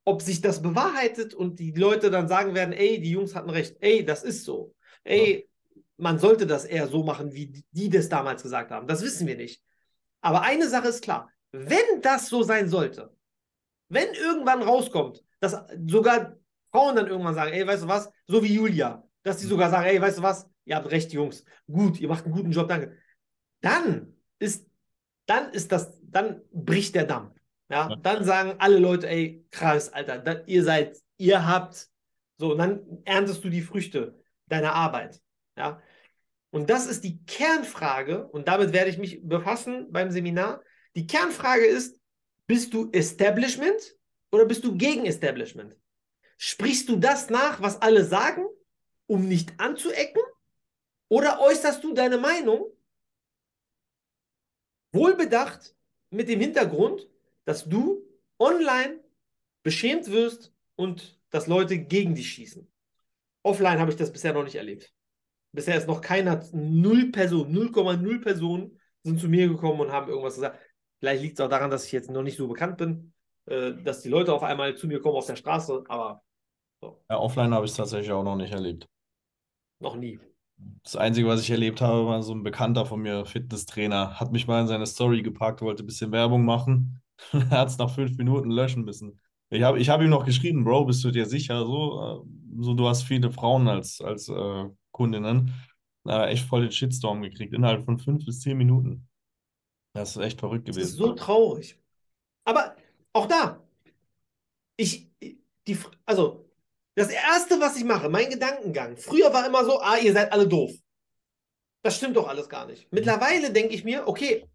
ob 0.06 0.22
sich 0.22 0.42
das 0.42 0.62
bewahrheitet 0.62 1.34
und 1.34 1.58
die 1.60 1.72
Leute 1.72 2.12
dann 2.12 2.28
sagen 2.28 2.54
werden, 2.54 2.72
ey, 2.72 3.02
die 3.02 3.10
Jungs 3.10 3.34
hatten 3.34 3.50
recht, 3.50 3.78
ey, 3.80 4.06
das 4.06 4.22
ist 4.24 4.46
so. 4.46 4.76
Ey, 5.04 5.50
man 5.98 6.20
sollte 6.20 6.46
das 6.46 6.66
eher 6.66 6.88
so 6.88 7.02
machen, 7.04 7.34
wie 7.34 7.64
die 7.72 7.90
das 7.90 8.10
damals 8.10 8.44
gesagt 8.44 8.70
haben. 8.70 8.86
Das 8.86 9.02
wissen 9.02 9.26
wir 9.26 9.38
nicht. 9.38 9.64
Aber 10.22 10.44
eine 10.44 10.70
Sache 10.70 10.90
ist 10.90 11.02
klar, 11.02 11.32
wenn 11.52 12.02
das 12.04 12.30
so 12.30 12.44
sein 12.44 12.70
sollte, 12.70 13.12
wenn 13.90 14.14
irgendwann 14.14 14.62
rauskommt, 14.62 15.24
dass 15.40 15.58
sogar 15.88 16.38
Frauen 16.74 16.96
dann 16.96 17.08
irgendwann 17.08 17.36
sagen, 17.36 17.54
ey, 17.54 17.66
weißt 17.68 17.84
du 17.84 17.88
was, 17.88 18.12
so 18.26 18.44
wie 18.44 18.56
Julia, 18.56 19.08
dass 19.22 19.38
die 19.38 19.46
sogar 19.46 19.70
sagen, 19.70 19.86
ey, 19.86 20.02
weißt 20.02 20.18
du 20.18 20.24
was, 20.24 20.50
ihr 20.66 20.76
habt 20.76 20.90
recht, 20.90 21.14
Jungs, 21.14 21.46
gut, 21.68 22.00
ihr 22.00 22.08
macht 22.08 22.26
einen 22.26 22.34
guten 22.34 22.52
Job, 22.52 22.68
danke. 22.68 22.98
Dann 23.62 24.18
ist, 24.40 24.68
dann 25.28 25.52
ist 25.52 25.72
das, 25.72 26.00
dann 26.02 26.42
bricht 26.52 26.96
der 26.96 27.06
Damm. 27.06 27.36
Ja, 27.70 27.90
ja. 27.90 27.96
dann 27.98 28.24
sagen 28.24 28.56
alle 28.58 28.80
Leute, 28.80 29.08
ey, 29.08 29.46
krass, 29.52 29.94
Alter, 29.94 30.18
dann, 30.18 30.48
ihr 30.48 30.64
seid, 30.64 30.98
ihr 31.18 31.48
habt, 31.48 31.90
so, 32.38 32.54
und 32.54 32.58
dann 32.58 32.82
erntest 33.06 33.44
du 33.44 33.50
die 33.50 33.62
Früchte 33.62 34.20
deiner 34.48 34.74
Arbeit. 34.74 35.22
Ja, 35.56 35.80
und 36.50 36.72
das 36.72 36.88
ist 36.88 37.04
die 37.04 37.24
Kernfrage, 37.26 38.28
und 38.28 38.48
damit 38.48 38.74
werde 38.74 38.90
ich 38.90 38.98
mich 38.98 39.22
befassen 39.24 39.92
beim 39.92 40.10
Seminar. 40.10 40.64
Die 40.96 41.06
Kernfrage 41.06 41.66
ist, 41.66 42.00
bist 42.48 42.74
du 42.74 42.90
Establishment 42.92 43.96
oder 44.32 44.46
bist 44.46 44.64
du 44.64 44.76
gegen 44.76 45.06
Establishment? 45.06 45.78
Sprichst 46.46 46.90
du 46.90 46.98
das 46.98 47.30
nach, 47.30 47.62
was 47.62 47.82
alle 47.82 48.04
sagen, 48.04 48.46
um 49.08 49.30
nicht 49.30 49.58
anzuecken? 49.62 50.22
Oder 51.08 51.40
äußerst 51.40 51.82
du 51.82 51.94
deine 51.94 52.18
Meinung 52.18 52.70
wohlbedacht 54.92 55.74
mit 56.10 56.28
dem 56.28 56.42
Hintergrund, 56.42 57.08
dass 57.46 57.64
du 57.64 58.06
online 58.40 59.00
beschämt 59.64 60.12
wirst 60.12 60.54
und 60.76 61.18
dass 61.30 61.48
Leute 61.48 61.78
gegen 61.78 62.14
dich 62.14 62.32
schießen? 62.32 62.70
Offline 63.44 63.80
habe 63.80 63.92
ich 63.92 63.98
das 63.98 64.12
bisher 64.12 64.34
noch 64.34 64.44
nicht 64.44 64.56
erlebt. 64.56 64.94
Bisher 65.54 65.78
ist 65.78 65.88
noch 65.88 66.02
keiner, 66.02 66.46
null 66.52 67.10
Personen, 67.14 67.56
0,0 67.56 68.20
Personen 68.20 68.82
sind 69.02 69.18
zu 69.18 69.30
mir 69.30 69.48
gekommen 69.48 69.80
und 69.80 69.94
haben 69.94 70.10
irgendwas 70.10 70.36
gesagt. 70.36 70.60
Vielleicht 71.00 71.22
liegt 71.22 71.40
es 71.40 71.46
auch 71.46 71.50
daran, 71.50 71.72
dass 71.72 71.86
ich 71.86 71.94
jetzt 71.94 72.10
noch 72.10 72.22
nicht 72.22 72.36
so 72.36 72.50
bekannt 72.50 72.76
bin, 72.76 73.14
äh, 73.46 73.72
dass 73.82 74.02
die 74.02 74.10
Leute 74.10 74.34
auf 74.34 74.44
einmal 74.44 74.76
zu 74.76 74.88
mir 74.88 75.00
kommen 75.00 75.16
auf 75.16 75.28
der 75.28 75.38
Straße, 75.38 75.86
aber 75.88 76.22
so. 76.84 77.04
Ja, 77.10 77.18
offline 77.18 77.54
habe 77.54 77.66
ich 77.66 77.72
es 77.72 77.78
tatsächlich 77.78 78.12
auch 78.12 78.24
noch 78.24 78.36
nicht 78.36 78.52
erlebt. 78.52 78.88
Noch 79.80 79.96
nie. 79.96 80.20
Das 80.84 80.96
Einzige, 80.96 81.28
was 81.28 81.42
ich 81.42 81.50
erlebt 81.50 81.82
habe, 81.82 82.06
war 82.06 82.22
so 82.22 82.34
ein 82.34 82.44
Bekannter 82.44 82.86
von 82.86 83.02
mir, 83.02 83.26
Fitnesstrainer, 83.26 84.20
hat 84.20 84.32
mich 84.32 84.48
mal 84.48 84.62
in 84.62 84.68
seine 84.68 84.86
Story 84.86 85.22
gepackt, 85.22 85.62
wollte 85.62 85.84
ein 85.84 85.88
bisschen 85.88 86.12
Werbung 86.12 86.46
machen. 86.46 87.02
er 87.32 87.50
hat 87.50 87.70
es 87.70 87.78
nach 87.78 87.94
fünf 87.94 88.18
Minuten 88.18 88.52
löschen 88.52 88.86
müssen. 88.86 89.20
Ich 89.50 89.64
habe 89.64 89.80
ich 89.80 89.90
hab 89.90 90.02
ihm 90.02 90.10
noch 90.10 90.26
geschrieben, 90.26 90.64
Bro, 90.64 90.86
bist 90.86 91.04
du 91.04 91.12
dir 91.12 91.26
sicher? 91.26 91.66
So, 91.66 92.26
äh, 92.26 92.64
so 92.64 92.74
du 92.74 92.88
hast 92.88 93.04
viele 93.04 93.32
Frauen 93.32 93.68
als, 93.68 94.02
als 94.02 94.30
äh, 94.30 94.66
Kundinnen. 94.92 95.54
Da 96.06 96.28
echt 96.28 96.46
voll 96.46 96.62
den 96.62 96.72
Shitstorm 96.72 97.22
gekriegt, 97.22 97.54
innerhalb 97.54 97.86
von 97.86 97.98
fünf 97.98 98.26
bis 98.26 98.42
zehn 98.42 98.58
Minuten. 98.58 99.08
Das 99.94 100.16
ist 100.16 100.24
echt 100.24 100.40
verrückt 100.40 100.66
gewesen. 100.66 100.82
Das 100.82 100.90
ist 100.90 100.98
so 100.98 101.14
traurig. 101.14 101.80
Aber 102.46 102.76
auch 103.14 103.28
da, 103.28 103.64
ich, 104.76 105.10
die, 105.68 105.78
also, 106.06 106.43
das 106.96 107.10
Erste, 107.10 107.60
was 107.60 107.76
ich 107.78 107.84
mache, 107.84 108.10
mein 108.10 108.30
Gedankengang, 108.30 108.98
früher 108.98 109.34
war 109.34 109.46
immer 109.46 109.66
so, 109.66 109.80
ah, 109.80 109.98
ihr 109.98 110.14
seid 110.14 110.32
alle 110.32 110.48
doof. 110.48 110.72
Das 111.82 111.98
stimmt 111.98 112.16
doch 112.16 112.28
alles 112.28 112.50
gar 112.50 112.66
nicht. 112.66 112.92
Mittlerweile 112.92 113.52
denke 113.52 113.74
ich 113.76 113.84
mir, 113.84 114.08
okay, 114.08 114.48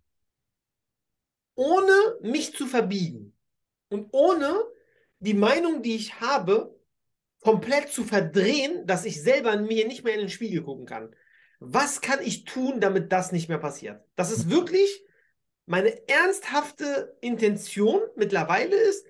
ohne 1.54 1.92
mich 2.22 2.54
zu 2.54 2.66
verbiegen 2.66 3.36
und 3.88 4.08
ohne 4.12 4.64
die 5.18 5.34
Meinung, 5.34 5.82
die 5.82 5.96
ich 5.96 6.20
habe, 6.20 6.78
komplett 7.40 7.90
zu 7.90 8.04
verdrehen, 8.04 8.86
dass 8.86 9.04
ich 9.04 9.22
selber 9.22 9.56
mir 9.56 9.86
nicht 9.86 10.04
mehr 10.04 10.14
in 10.14 10.20
den 10.20 10.28
Spiegel 10.28 10.62
gucken 10.62 10.86
kann. 10.86 11.14
Was 11.60 12.00
kann 12.00 12.20
ich 12.22 12.44
tun, 12.44 12.80
damit 12.80 13.12
das 13.12 13.32
nicht 13.32 13.48
mehr 13.48 13.58
passiert? 13.58 14.00
Das 14.16 14.30
ist 14.30 14.48
wirklich 14.48 15.04
meine 15.66 16.08
ernsthafte 16.08 17.16
Intention 17.20 18.00
mittlerweile 18.16 18.74
ist, 18.74 19.06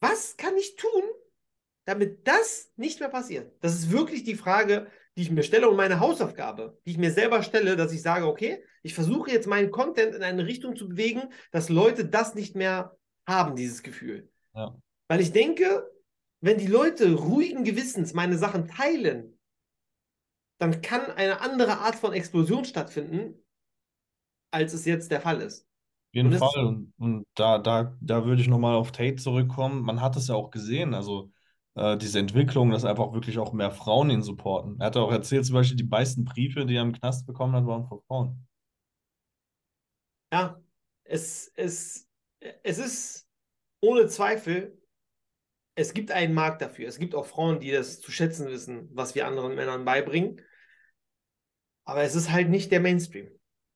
was 0.00 0.36
kann 0.36 0.56
ich 0.56 0.76
tun, 0.76 1.02
damit 1.86 2.26
das 2.26 2.72
nicht 2.76 3.00
mehr 3.00 3.08
passiert? 3.08 3.52
Das 3.60 3.74
ist 3.74 3.90
wirklich 3.90 4.24
die 4.24 4.34
Frage, 4.34 4.88
die 5.16 5.22
ich 5.22 5.30
mir 5.30 5.42
stelle 5.42 5.68
und 5.70 5.76
meine 5.76 6.00
Hausaufgabe, 6.00 6.78
die 6.84 6.90
ich 6.90 6.98
mir 6.98 7.10
selber 7.10 7.42
stelle, 7.42 7.76
dass 7.76 7.92
ich 7.92 8.02
sage, 8.02 8.26
okay, 8.26 8.62
ich 8.82 8.94
versuche 8.94 9.30
jetzt 9.30 9.46
meinen 9.46 9.70
Content 9.70 10.14
in 10.14 10.22
eine 10.22 10.46
Richtung 10.46 10.76
zu 10.76 10.88
bewegen, 10.88 11.22
dass 11.52 11.70
Leute 11.70 12.04
das 12.04 12.34
nicht 12.34 12.54
mehr 12.54 12.96
haben, 13.26 13.56
dieses 13.56 13.82
Gefühl. 13.82 14.30
Ja. 14.54 14.76
Weil 15.08 15.20
ich 15.20 15.32
denke, 15.32 15.90
wenn 16.40 16.58
die 16.58 16.66
Leute 16.66 17.14
ruhigen 17.14 17.64
Gewissens 17.64 18.12
meine 18.12 18.36
Sachen 18.36 18.68
teilen, 18.68 19.38
dann 20.58 20.82
kann 20.82 21.10
eine 21.12 21.40
andere 21.40 21.78
Art 21.78 21.96
von 21.96 22.12
Explosion 22.12 22.64
stattfinden, 22.64 23.42
als 24.50 24.74
es 24.74 24.84
jetzt 24.84 25.10
der 25.10 25.20
Fall 25.20 25.40
ist. 25.40 25.62
Auf 25.62 26.14
jeden 26.14 26.32
und 26.32 26.38
Fall. 26.38 26.64
Und, 26.64 26.92
und, 26.98 27.26
da, 27.34 27.58
da, 27.58 27.96
da 28.00 28.24
würde 28.24 28.42
ich 28.42 28.48
nochmal 28.48 28.74
auf 28.74 28.92
Tate 28.92 29.16
zurückkommen. 29.16 29.82
Man 29.82 30.00
hat 30.00 30.16
es 30.16 30.28
ja 30.28 30.34
auch 30.34 30.50
gesehen, 30.50 30.94
also 30.94 31.30
äh, 31.76 31.96
diese 31.96 32.18
Entwicklung, 32.18 32.70
dass 32.70 32.84
einfach 32.84 33.12
wirklich 33.12 33.38
auch 33.38 33.52
mehr 33.52 33.70
Frauen 33.70 34.10
ihn 34.10 34.22
supporten. 34.22 34.80
Er 34.80 34.86
hat 34.86 34.96
auch 34.96 35.12
erzählt, 35.12 35.46
zum 35.46 35.54
Beispiel, 35.54 35.76
die 35.76 35.84
meisten 35.84 36.24
Briefe, 36.24 36.66
die 36.66 36.76
er 36.76 36.82
im 36.82 36.92
Knast 36.92 37.26
bekommen 37.26 37.54
hat, 37.54 37.66
waren 37.66 37.86
von 37.86 38.00
Frauen. 38.08 38.48
Ja, 40.32 40.60
es, 41.04 41.52
es, 41.54 42.08
es 42.40 42.78
ist 42.78 43.28
ohne 43.80 44.08
Zweifel 44.08 44.76
es 45.76 45.92
gibt 45.92 46.10
einen 46.10 46.34
Markt 46.34 46.62
dafür. 46.62 46.88
Es 46.88 46.98
gibt 46.98 47.14
auch 47.14 47.26
Frauen, 47.26 47.60
die 47.60 47.70
das 47.70 48.00
zu 48.00 48.10
schätzen 48.10 48.48
wissen, 48.48 48.88
was 48.92 49.14
wir 49.14 49.26
anderen 49.26 49.54
Männern 49.54 49.84
beibringen. 49.84 50.40
Aber 51.84 52.02
es 52.02 52.14
ist 52.14 52.32
halt 52.32 52.48
nicht 52.48 52.72
der 52.72 52.80
Mainstream. 52.80 53.30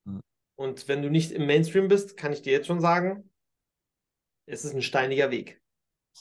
Mhm. 0.04 0.20
Und 0.56 0.88
wenn 0.88 1.02
du 1.02 1.10
nicht 1.10 1.30
im 1.30 1.46
Mainstream 1.46 1.88
bist, 1.88 2.16
kann 2.16 2.32
ich 2.32 2.42
dir 2.42 2.52
jetzt 2.52 2.66
schon 2.66 2.80
sagen, 2.80 3.30
es 4.46 4.64
ist 4.64 4.74
ein 4.74 4.82
steiniger 4.82 5.30
Weg. 5.30 5.62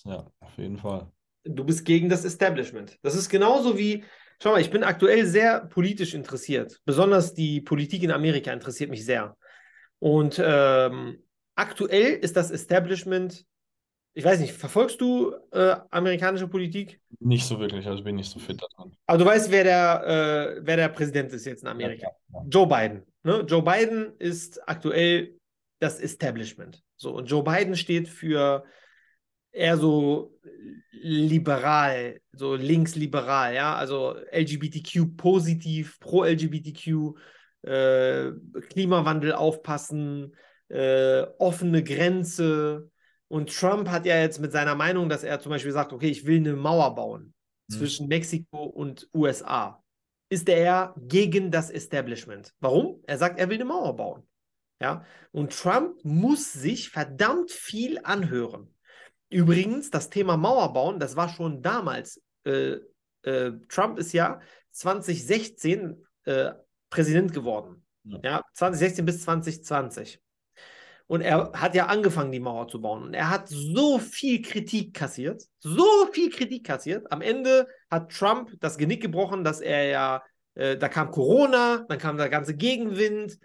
Ja, 0.03 0.29
auf 0.41 0.57
jeden 0.57 0.77
Fall. 0.77 1.11
Du 1.43 1.63
bist 1.63 1.85
gegen 1.85 2.09
das 2.09 2.25
Establishment. 2.25 2.97
Das 3.01 3.15
ist 3.15 3.29
genauso 3.29 3.77
wie, 3.77 4.03
schau 4.41 4.51
mal, 4.51 4.61
ich 4.61 4.71
bin 4.71 4.83
aktuell 4.83 5.25
sehr 5.25 5.65
politisch 5.65 6.13
interessiert. 6.13 6.79
Besonders 6.85 7.33
die 7.33 7.61
Politik 7.61 8.03
in 8.03 8.11
Amerika 8.11 8.51
interessiert 8.51 8.89
mich 8.89 9.05
sehr. 9.05 9.37
Und 9.99 10.41
ähm, 10.43 11.23
aktuell 11.55 12.13
ist 12.13 12.35
das 12.35 12.51
Establishment 12.51 13.45
ich 14.13 14.25
weiß 14.25 14.39
nicht, 14.39 14.53
verfolgst 14.53 14.99
du 15.01 15.33
äh, 15.51 15.75
amerikanische 15.91 16.47
Politik? 16.47 16.99
Nicht 17.19 17.45
so 17.45 17.59
wirklich, 17.59 17.87
also 17.87 18.03
bin 18.03 18.15
nicht 18.15 18.29
so 18.29 18.39
fit 18.39 18.61
daran. 18.61 18.91
Aber 19.05 19.17
du 19.17 19.25
weißt, 19.25 19.51
wer 19.51 19.63
der, 19.63 20.57
äh, 20.57 20.61
wer 20.61 20.75
der 20.75 20.89
Präsident 20.89 21.31
ist 21.31 21.45
jetzt 21.45 21.61
in 21.61 21.69
Amerika. 21.69 22.07
Ja, 22.07 22.39
ja. 22.39 22.45
Joe 22.49 22.67
Biden. 22.67 23.03
Ne? 23.23 23.45
Joe 23.47 23.61
Biden 23.61 24.13
ist 24.17 24.67
aktuell 24.67 25.37
das 25.79 25.99
Establishment. 25.99 26.83
So, 26.97 27.15
und 27.15 27.27
Joe 27.27 27.43
Biden 27.43 27.75
steht 27.75 28.09
für 28.09 28.65
eher 29.51 29.77
so 29.77 30.37
liberal, 30.91 32.19
so 32.33 32.55
linksliberal, 32.55 33.53
ja, 33.53 33.75
also 33.75 34.15
LGBTQ 34.31 35.15
positiv, 35.17 35.99
pro 35.99 36.23
LGBTQ, 36.23 37.15
äh, 37.63 38.31
Klimawandel 38.69 39.33
aufpassen, 39.33 40.35
äh, 40.69 41.23
offene 41.37 41.83
Grenze, 41.83 42.89
und 43.29 43.55
Trump 43.55 43.89
hat 43.89 44.05
ja 44.07 44.19
jetzt 44.19 44.39
mit 44.39 44.51
seiner 44.51 44.75
Meinung, 44.75 45.07
dass 45.07 45.23
er 45.23 45.39
zum 45.39 45.51
Beispiel 45.51 45.71
sagt, 45.71 45.93
okay, 45.93 46.09
ich 46.09 46.25
will 46.25 46.37
eine 46.37 46.55
Mauer 46.55 46.95
bauen 46.95 47.33
mhm. 47.67 47.73
zwischen 47.73 48.07
Mexiko 48.07 48.63
und 48.63 49.07
USA, 49.13 49.83
ist 50.29 50.49
er 50.49 50.95
gegen 50.97 51.51
das 51.51 51.69
Establishment. 51.69 52.53
Warum? 52.59 53.01
Er 53.05 53.17
sagt, 53.17 53.39
er 53.39 53.47
will 53.49 53.55
eine 53.55 53.65
Mauer 53.65 53.95
bauen. 53.95 54.23
Ja, 54.81 55.05
und 55.31 55.51
Trump 55.51 56.03
muss 56.03 56.53
sich 56.53 56.89
verdammt 56.89 57.51
viel 57.51 57.99
anhören. 58.03 58.73
Übrigens, 59.29 59.91
das 59.91 60.09
Thema 60.09 60.37
Mauer 60.37 60.73
bauen, 60.73 60.99
das 60.99 61.15
war 61.15 61.29
schon 61.29 61.61
damals. 61.61 62.21
Äh, 62.45 62.77
äh, 63.23 63.51
Trump 63.67 63.99
ist 63.99 64.13
ja 64.13 64.39
2016 64.71 66.05
äh, 66.25 66.51
Präsident 66.89 67.33
geworden. 67.33 67.85
Ja. 68.03 68.19
ja, 68.23 68.43
2016 68.53 69.05
bis 69.05 69.21
2020. 69.23 70.19
Und 71.07 71.21
er 71.21 71.51
hat 71.53 71.73
ja 71.73 71.87
angefangen, 71.87 72.31
die 72.31 72.39
Mauer 72.39 72.67
zu 72.67 72.81
bauen. 72.81 73.03
Und 73.03 73.13
er 73.15 73.29
hat 73.29 73.47
so 73.47 73.97
viel 73.97 74.41
Kritik 74.41 74.93
kassiert, 74.93 75.43
so 75.59 76.07
viel 76.11 76.29
Kritik 76.29 76.65
kassiert. 76.65 77.11
Am 77.11 77.21
Ende 77.21 77.67
hat 77.89 78.11
Trump 78.11 78.51
das 78.59 78.77
Genick 78.77 79.01
gebrochen, 79.01 79.43
dass 79.43 79.59
er 79.59 79.85
ja, 79.85 80.23
äh, 80.53 80.77
da 80.77 80.87
kam 80.87 81.09
Corona, 81.09 81.85
dann 81.89 81.97
kam 81.97 82.17
der 82.17 82.29
ganze 82.29 82.55
Gegenwind, 82.55 83.39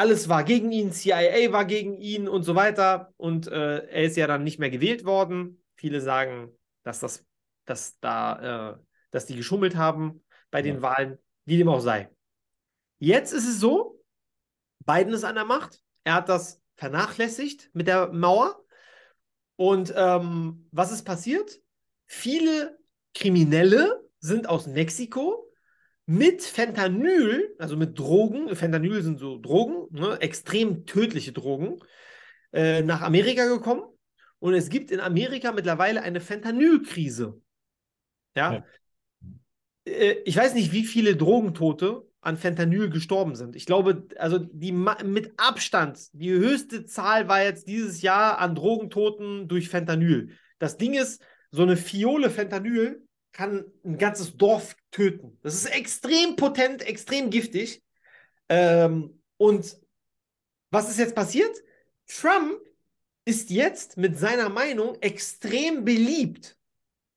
alles 0.00 0.30
war 0.30 0.44
gegen 0.44 0.72
ihn, 0.72 0.92
CIA 0.92 1.52
war 1.52 1.66
gegen 1.66 1.98
ihn 1.98 2.26
und 2.26 2.42
so 2.42 2.54
weiter. 2.54 3.12
Und 3.18 3.48
äh, 3.48 3.86
er 3.86 4.04
ist 4.04 4.16
ja 4.16 4.26
dann 4.26 4.44
nicht 4.44 4.58
mehr 4.58 4.70
gewählt 4.70 5.04
worden. 5.04 5.62
Viele 5.76 6.00
sagen, 6.00 6.48
dass 6.84 7.00
das, 7.00 7.26
dass 7.66 8.00
da, 8.00 8.70
äh, 8.72 8.78
dass 9.10 9.26
die 9.26 9.36
geschummelt 9.36 9.76
haben 9.76 10.24
bei 10.50 10.62
den 10.62 10.76
ja. 10.76 10.82
Wahlen, 10.82 11.18
wie 11.44 11.58
dem 11.58 11.68
auch 11.68 11.80
sei. 11.80 12.08
Jetzt 12.98 13.34
ist 13.34 13.46
es 13.46 13.60
so, 13.60 14.02
Biden 14.86 15.12
ist 15.12 15.24
an 15.24 15.34
der 15.34 15.44
Macht. 15.44 15.82
Er 16.04 16.14
hat 16.14 16.30
das 16.30 16.62
vernachlässigt 16.76 17.68
mit 17.74 17.86
der 17.86 18.10
Mauer. 18.10 18.64
Und 19.56 19.92
ähm, 19.94 20.66
was 20.72 20.92
ist 20.92 21.04
passiert? 21.04 21.60
Viele 22.06 22.78
Kriminelle 23.12 24.02
sind 24.18 24.48
aus 24.48 24.66
Mexiko 24.66 25.49
mit 26.10 26.42
Fentanyl, 26.42 27.54
also 27.60 27.76
mit 27.76 27.96
Drogen, 27.96 28.56
Fentanyl 28.56 29.00
sind 29.00 29.20
so 29.20 29.38
Drogen, 29.38 29.86
ne, 29.96 30.20
extrem 30.20 30.84
tödliche 30.84 31.30
Drogen, 31.30 31.78
äh, 32.52 32.82
nach 32.82 33.02
Amerika 33.02 33.46
gekommen. 33.46 33.84
Und 34.40 34.54
es 34.54 34.70
gibt 34.70 34.90
in 34.90 34.98
Amerika 34.98 35.52
mittlerweile 35.52 36.02
eine 36.02 36.20
Fentanylkrise. 36.20 37.40
Ja. 38.34 38.54
ja. 38.54 38.64
Äh, 39.84 40.16
ich 40.24 40.36
weiß 40.36 40.54
nicht, 40.54 40.72
wie 40.72 40.82
viele 40.82 41.14
Drogentote 41.14 42.02
an 42.20 42.36
Fentanyl 42.36 42.90
gestorben 42.90 43.36
sind. 43.36 43.54
Ich 43.54 43.64
glaube, 43.64 44.08
also 44.16 44.38
die 44.38 44.72
mit 44.72 45.32
Abstand 45.36 46.08
die 46.12 46.32
höchste 46.32 46.86
Zahl 46.86 47.28
war 47.28 47.44
jetzt 47.44 47.68
dieses 47.68 48.02
Jahr 48.02 48.38
an 48.38 48.56
Drogentoten 48.56 49.46
durch 49.46 49.68
Fentanyl. 49.68 50.30
Das 50.58 50.76
Ding 50.76 50.94
ist, 50.94 51.22
so 51.52 51.62
eine 51.62 51.76
Fiole 51.76 52.30
Fentanyl 52.30 53.00
kann 53.32 53.64
ein 53.84 53.98
ganzes 53.98 54.36
Dorf 54.36 54.76
töten. 54.90 55.38
Das 55.42 55.54
ist 55.54 55.66
extrem 55.66 56.36
potent, 56.36 56.82
extrem 56.82 57.30
giftig. 57.30 57.82
Ähm, 58.48 59.22
und 59.36 59.78
was 60.70 60.90
ist 60.90 60.98
jetzt 60.98 61.14
passiert? 61.14 61.56
Trump 62.06 62.58
ist 63.24 63.50
jetzt 63.50 63.96
mit 63.96 64.18
seiner 64.18 64.48
Meinung 64.48 64.96
extrem 65.00 65.84
beliebt 65.84 66.56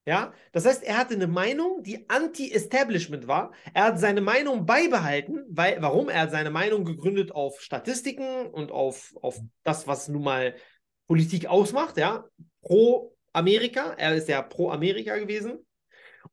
ja, 0.06 0.34
das 0.52 0.66
heißt, 0.66 0.84
er 0.84 0.98
hatte 0.98 1.14
eine 1.14 1.28
Meinung, 1.28 1.82
die 1.82 2.10
anti-Establishment 2.10 3.28
war. 3.28 3.54
Er 3.74 3.86
hat 3.86 4.00
seine 4.00 4.20
Meinung 4.20 4.66
beibehalten, 4.66 5.46
weil, 5.48 5.82
warum? 5.82 6.10
Er 6.10 6.22
hat 6.22 6.32
seine 6.32 6.50
Meinung 6.50 6.84
gegründet 6.84 7.32
auf 7.32 7.62
Statistiken 7.62 8.48
und 8.48 8.72
auf, 8.72 9.16
auf 9.22 9.40
das, 9.64 9.88
was 9.88 10.10
nun 10.10 10.24
mal 10.24 10.56
Politik 11.08 11.46
ausmacht, 11.46 11.98
ja. 11.98 12.26
Pro 12.62 13.16
Amerika, 13.32 13.94
er 13.94 14.16
ist 14.16 14.28
ja 14.28 14.42
pro 14.42 14.72
Amerika 14.72 15.18
gewesen. 15.18 15.66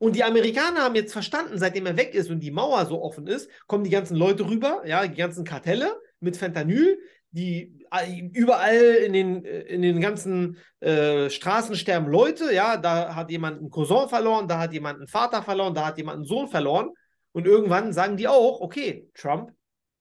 Und 0.01 0.17
die 0.17 0.25
Amerikaner 0.25 0.81
haben 0.81 0.95
jetzt 0.95 1.13
verstanden, 1.13 1.59
seitdem 1.59 1.85
er 1.85 1.99
weg 1.99 2.15
ist 2.15 2.31
und 2.31 2.41
die 2.41 2.51
Mauer 2.51 2.87
so 2.87 3.03
offen 3.03 3.27
ist, 3.27 3.51
kommen 3.67 3.85
die 3.85 3.91
ganzen 3.91 4.17
Leute 4.17 4.49
rüber, 4.49 4.83
ja, 4.87 5.07
die 5.07 5.15
ganzen 5.15 5.45
Kartelle 5.45 5.95
mit 6.21 6.39
Fentanyl, 6.39 6.99
die 7.33 7.87
überall 8.33 8.95
in 9.05 9.13
den, 9.13 9.45
in 9.45 9.83
den 9.83 10.01
ganzen 10.01 10.57
äh, 10.81 11.29
Straßen 11.29 11.77
sterben 11.77 12.09
Leute, 12.11 12.51
ja, 12.51 12.79
da 12.79 13.15
hat 13.15 13.31
jemand 13.31 13.59
einen 13.59 13.69
Cousin 13.69 14.09
verloren, 14.09 14.49
da 14.49 14.59
hat 14.59 14.73
jemand 14.73 15.01
einen 15.01 15.07
Vater 15.07 15.43
verloren, 15.43 15.75
da 15.75 15.85
hat 15.85 15.99
jemand 15.99 16.17
einen 16.17 16.25
Sohn 16.25 16.49
verloren. 16.49 16.89
Und 17.33 17.47
irgendwann 17.47 17.93
sagen 17.93 18.17
die 18.17 18.27
auch, 18.27 18.63
okay, 18.63 19.11
Trump 19.13 19.51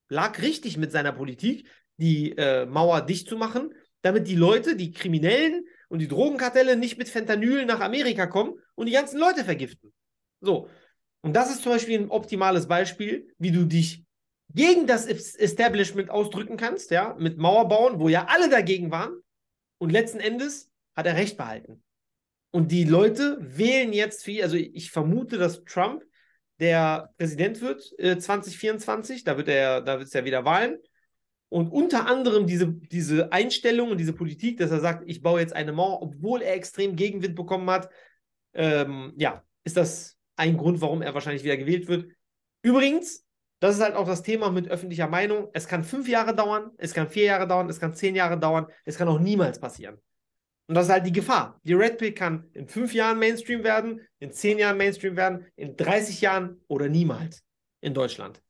lag 0.07 0.41
richtig 0.41 0.77
mit 0.77 0.93
seiner 0.93 1.11
Politik, 1.11 1.67
die 1.97 2.37
äh, 2.37 2.65
Mauer 2.65 3.01
dicht 3.01 3.27
zu 3.27 3.35
machen, 3.35 3.73
damit 4.01 4.29
die 4.29 4.35
Leute, 4.35 4.77
die 4.77 4.91
Kriminellen 4.91 5.65
und 5.89 5.99
die 5.99 6.07
Drogenkartelle 6.07 6.77
nicht 6.77 6.97
mit 6.97 7.09
Fentanyl 7.09 7.65
nach 7.65 7.81
Amerika 7.81 8.27
kommen 8.27 8.53
und 8.75 8.85
die 8.85 8.93
ganzen 8.93 9.19
Leute 9.19 9.43
vergiften. 9.43 9.91
So. 10.39 10.69
Und 11.21 11.33
das 11.33 11.51
ist 11.51 11.63
zum 11.63 11.73
Beispiel 11.73 11.99
ein 11.99 12.09
optimales 12.09 12.67
Beispiel, 12.67 13.33
wie 13.37 13.51
du 13.51 13.65
dich 13.65 14.05
gegen 14.53 14.87
das 14.87 15.05
Establishment 15.05 16.09
ausdrücken 16.09 16.57
kannst, 16.57 16.91
ja, 16.91 17.15
mit 17.19 17.37
Mauer 17.37 17.67
bauen, 17.67 17.99
wo 17.99 18.07
ja 18.07 18.27
alle 18.29 18.49
dagegen 18.49 18.89
waren. 18.89 19.19
Und 19.77 19.91
letzten 19.91 20.19
Endes 20.19 20.71
hat 20.95 21.05
er 21.05 21.15
Recht 21.15 21.37
behalten. 21.37 21.83
Und 22.51 22.71
die 22.71 22.83
Leute 22.83 23.37
wählen 23.39 23.93
jetzt 23.93 24.23
für, 24.23 24.41
also 24.41 24.55
ich 24.55 24.91
vermute, 24.91 25.37
dass 25.37 25.63
Trump 25.65 26.03
der 26.59 27.13
Präsident 27.17 27.61
wird 27.61 27.93
äh, 27.99 28.17
2024, 28.17 29.23
da 29.23 29.37
wird 29.37 29.47
er, 29.47 29.81
da 29.81 29.97
wird 29.99 30.07
es 30.07 30.13
ja 30.13 30.25
wieder 30.25 30.45
Wahlen. 30.45 30.77
Und 31.49 31.71
unter 31.71 32.05
anderem 32.05 32.45
diese, 32.45 32.67
diese 32.67 33.31
Einstellung 33.31 33.89
und 33.89 33.97
diese 33.97 34.13
Politik, 34.13 34.57
dass 34.57 34.69
er 34.69 34.79
sagt, 34.79 35.03
ich 35.07 35.21
baue 35.21 35.39
jetzt 35.39 35.53
eine 35.53 35.71
Mauer, 35.71 36.01
obwohl 36.01 36.43
er 36.43 36.53
extrem 36.53 36.95
Gegenwind 36.95 37.35
bekommen 37.35 37.69
hat, 37.69 37.89
ähm, 38.53 39.13
ja, 39.17 39.43
ist 39.63 39.75
das 39.77 40.17
ein 40.35 40.57
Grund, 40.57 40.79
warum 40.81 41.01
er 41.01 41.13
wahrscheinlich 41.13 41.43
wieder 41.43 41.57
gewählt 41.57 41.87
wird. 41.87 42.11
Übrigens, 42.61 43.25
das 43.59 43.75
ist 43.75 43.81
halt 43.81 43.95
auch 43.95 44.07
das 44.07 44.23
Thema 44.23 44.51
mit 44.51 44.69
öffentlicher 44.69 45.07
Meinung. 45.07 45.49
Es 45.53 45.67
kann 45.67 45.83
fünf 45.83 46.07
Jahre 46.07 46.35
dauern, 46.35 46.71
es 46.77 46.93
kann 46.93 47.09
vier 47.09 47.25
Jahre 47.25 47.47
dauern, 47.47 47.69
es 47.69 47.79
kann 47.79 47.93
zehn 47.93 48.15
Jahre 48.15 48.39
dauern, 48.39 48.67
es 48.85 48.97
kann 48.97 49.07
auch 49.07 49.19
niemals 49.19 49.59
passieren. 49.59 49.97
Und 50.67 50.75
das 50.75 50.85
ist 50.85 50.91
halt 50.91 51.05
die 51.05 51.11
Gefahr. 51.11 51.59
Die 51.63 51.73
Red 51.73 51.97
Pill 51.97 52.13
kann 52.13 52.47
in 52.53 52.67
fünf 52.67 52.93
Jahren 52.93 53.17
Mainstream 53.17 53.63
werden, 53.63 54.01
in 54.19 54.31
zehn 54.31 54.59
Jahren 54.59 54.77
Mainstream 54.77 55.17
werden, 55.17 55.47
in 55.55 55.75
30 55.75 56.21
Jahren 56.21 56.61
oder 56.67 56.87
niemals 56.87 57.43
in 57.81 57.95
Deutschland. 57.95 58.41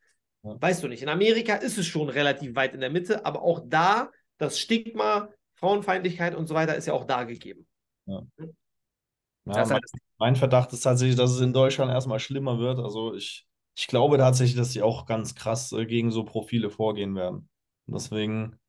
Ja. 0.44 0.56
Weißt 0.62 0.84
du 0.84 0.88
nicht. 0.88 1.04
In 1.04 1.10
Amerika 1.10 1.56
ist 1.56 1.78
es 1.78 1.86
schon 1.86 2.10
relativ 2.10 2.56
weit 2.56 2.74
in 2.74 2.80
der 2.80 2.90
Mitte, 2.90 3.26
aber 3.26 3.42
auch 3.42 3.62
da, 3.66 4.10
das 4.38 4.60
Stigma, 4.60 5.30
Frauenfeindlichkeit 5.56 6.36
und 6.36 6.48
so 6.48 6.56
weiter 6.56 6.76
ist 6.76 6.86
ja 6.86 6.94
auch 6.94 7.06
da 7.06 7.24
gegeben. 7.24 7.68
Ja. 8.06 8.24
Ja, 9.46 9.66
mein, 9.66 9.82
mein 10.18 10.36
Verdacht 10.36 10.72
ist 10.74 10.82
tatsächlich, 10.82 11.18
dass 11.18 11.32
es 11.32 11.42
in 11.42 11.54
Deutschland 11.54 11.92
erstmal 11.92 12.20
schlimmer 12.20 12.60
wird. 12.60 12.80
Also 12.80 13.16
ich 13.16 13.48
ich 13.80 13.88
glaube 13.88 14.18
tatsächlich, 14.18 14.58
dass 14.58 14.74
sie 14.74 14.82
auch 14.82 15.06
ganz 15.06 15.36
krass 15.36 15.72
äh, 15.72 15.86
gegen 15.86 16.12
so 16.12 16.26
Profile 16.26 16.70
vorgehen 16.70 17.16
werden. 17.16 17.50
Und 17.88 17.94
deswegen 17.94 18.60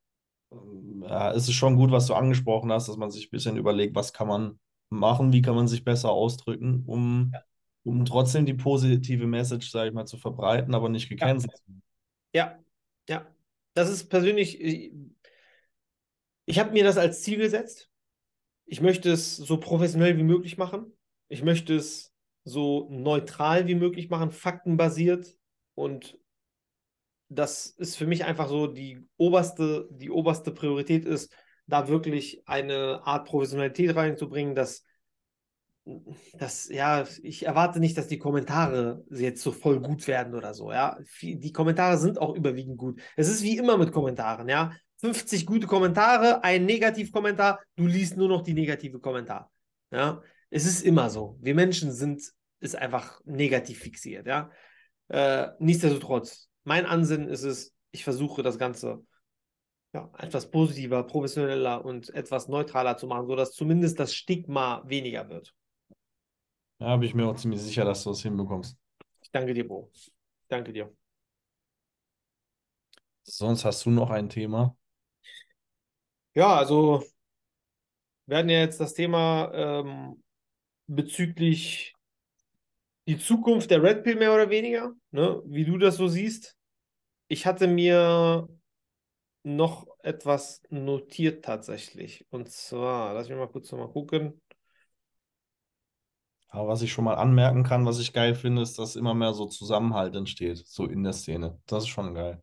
äh, 0.53 1.37
ist 1.37 1.49
es 1.49 1.55
schon 1.55 1.75
gut, 1.75 1.91
was 1.91 2.07
du 2.07 2.15
angesprochen 2.15 2.71
hast, 2.71 2.89
dass 2.89 2.97
man 2.97 3.11
sich 3.11 3.27
ein 3.27 3.31
bisschen 3.31 3.57
überlegt, 3.57 3.97
was 3.97 4.13
kann 4.13 4.29
man 4.29 4.61
machen, 4.89 5.33
wie 5.33 5.43
kann 5.43 5.57
man 5.57 5.67
sich 5.67 5.85
besser 5.85 6.11
ausdrücken, 6.11 6.85
um, 6.87 7.33
ja. 7.35 7.41
Um 7.83 8.05
trotzdem 8.05 8.47
die 8.47 8.55
positive 8.55 9.27
Message, 9.27 9.71
sage 9.71 9.89
ich 9.89 9.95
mal, 9.95 10.07
zu 10.07 10.19
verbreiten, 10.19 10.75
aber 10.75 10.89
nicht 10.89 11.09
gecancelt 11.09 11.57
zu 11.57 11.67
werden. 11.67 11.83
Ja, 12.33 12.59
ja. 13.09 13.27
Das 13.75 13.89
ist 13.89 14.09
persönlich, 14.09 14.61
ich, 14.61 14.93
ich 16.45 16.59
habe 16.59 16.73
mir 16.73 16.85
das 16.85 16.97
als 16.97 17.23
Ziel 17.23 17.39
gesetzt. 17.39 17.89
Ich 18.67 18.81
möchte 18.81 19.11
es 19.11 19.37
so 19.37 19.59
professionell 19.59 20.17
wie 20.17 20.23
möglich 20.23 20.59
machen. 20.59 20.93
Ich 21.29 21.43
möchte 21.43 21.75
es 21.77 22.13
so 22.45 22.89
neutral 22.91 23.67
wie 23.67 23.75
möglich 23.75 24.11
machen, 24.11 24.31
faktenbasiert. 24.31 25.37
Und 25.75 26.19
das 27.29 27.67
ist 27.67 27.97
für 27.97 28.07
mich 28.07 28.25
einfach 28.25 28.49
so 28.49 28.67
die 28.67 29.07
oberste, 29.17 29.89
die 29.93 30.11
oberste 30.11 30.51
Priorität 30.51 31.05
ist, 31.05 31.33
da 31.67 31.89
wirklich 31.89 32.43
eine 32.47 33.01
Art 33.05 33.27
Professionalität 33.27 33.95
reinzubringen, 33.95 34.55
dass 34.55 34.85
das, 36.35 36.69
ja, 36.69 37.07
ich 37.23 37.47
erwarte 37.47 37.81
nicht, 37.81 37.97
dass 37.97 38.09
die 38.09 38.19
Kommentare 38.19 39.05
jetzt 39.11 39.43
so 39.43 39.53
voll 39.53 39.81
gut 39.81 40.07
werden 40.07 40.35
oder 40.35 40.55
so, 40.55 40.73
ja. 40.73 40.99
Die 41.23 41.53
Kommentare 41.53 41.99
sind 41.99 42.19
auch 42.19 42.35
überwiegend 42.35 42.79
gut. 42.79 43.01
Es 43.17 43.29
ist 43.29 43.43
wie 43.43 43.57
immer 43.57 43.79
mit 43.79 43.93
Kommentaren, 43.93 44.49
ja. 44.49 44.73
50 44.99 45.47
gute 45.47 45.67
Kommentare, 45.67 46.45
ein 46.45 46.67
Negativkommentar, 46.67 47.61
du 47.77 47.87
liest 47.87 48.17
nur 48.17 48.29
noch 48.29 48.43
die 48.43 48.55
negative 48.55 49.01
Kommentar, 49.01 49.51
ja. 49.91 50.23
Es 50.51 50.67
ist 50.67 50.83
immer 50.83 51.11
so. 51.11 51.39
Wir 51.41 51.55
Menschen 51.55 51.93
sind 51.93 52.23
ist 52.61 52.77
einfach 52.77 53.21
negativ 53.25 53.79
fixiert, 53.79 54.27
ja. 54.27 54.51
Äh, 55.09 55.49
nichtsdestotrotz, 55.59 56.49
mein 56.65 56.87
Ansinnen 56.87 57.29
ist 57.29 57.43
es, 57.43 57.75
ich 57.91 58.05
versuche 58.05 58.43
das 58.43 58.59
Ganze 58.59 59.05
ja, 59.93 60.11
etwas 60.19 60.51
positiver, 60.51 61.03
professioneller 61.03 61.85
und 61.85 62.15
etwas 62.15 62.49
neutraler 62.49 62.97
zu 62.97 63.07
machen, 63.07 63.27
sodass 63.27 63.53
zumindest 63.53 63.99
das 63.99 64.15
Stigma 64.15 64.83
weniger 64.87 65.29
wird. 65.29 65.53
Da 66.81 66.97
bin 66.97 67.07
ich 67.09 67.15
mir 67.15 67.27
auch 67.27 67.37
ziemlich 67.37 67.61
sicher, 67.61 67.85
dass 67.85 68.03
du 68.05 68.11
es 68.11 68.23
hinbekommst. 68.23 68.77
Ich 69.23 69.31
danke 69.31 69.55
dir, 69.55 69.67
Bro. 69.69 69.91
Ich 69.95 70.13
danke 70.49 70.73
dir. 70.73 70.93
Sonst 73.23 73.65
hast 73.65 73.87
du 73.87 73.91
noch 73.91 74.11
ein 74.11 74.29
Thema? 74.29 74.77
Ja, 76.35 76.57
also 76.59 77.05
wir 78.27 78.39
hatten 78.39 78.49
ja 78.49 78.61
jetzt 78.61 78.81
das 78.81 78.95
Thema 78.95 79.51
ähm, 79.55 80.23
bezüglich 80.87 81.95
die 83.07 83.19
Zukunft 83.19 83.71
der 83.71 83.83
Red 83.83 84.05
Pill 84.05 84.17
mehr 84.17 84.35
oder 84.35 84.51
weniger, 84.51 84.95
ne? 85.11 85.43
wie 85.47 85.65
du 85.65 85.79
das 85.79 85.97
so 85.97 86.09
siehst. 86.09 86.57
Ich 87.29 87.47
hatte 87.47 87.67
mir 87.67 88.49
noch 89.43 89.87
etwas 90.03 90.63
notiert 90.71 91.45
tatsächlich. 91.45 92.27
Und 92.31 92.51
zwar, 92.51 93.15
lass 93.15 93.29
mich 93.29 93.39
mal 93.39 93.49
kurz 93.49 93.71
nochmal 93.73 93.91
gucken. 93.91 94.41
Aber 96.51 96.69
was 96.69 96.83
ich 96.83 96.93
schon 96.93 97.05
mal 97.05 97.15
anmerken 97.15 97.63
kann, 97.63 97.87
was 97.87 98.01
ich 98.01 98.13
geil 98.13 98.35
finde, 98.35 98.63
ist, 98.63 98.79
dass 98.79 98.97
immer 98.97 99.15
mehr 99.15 99.33
so 99.33 99.47
Zusammenhalt 99.47 100.17
entsteht, 100.17 100.59
so 100.67 100.85
in 100.85 101.05
der 101.05 101.13
Szene. 101.13 101.59
Das 101.67 101.85
ist 101.85 101.89
schon 101.89 102.15
geil. 102.15 102.43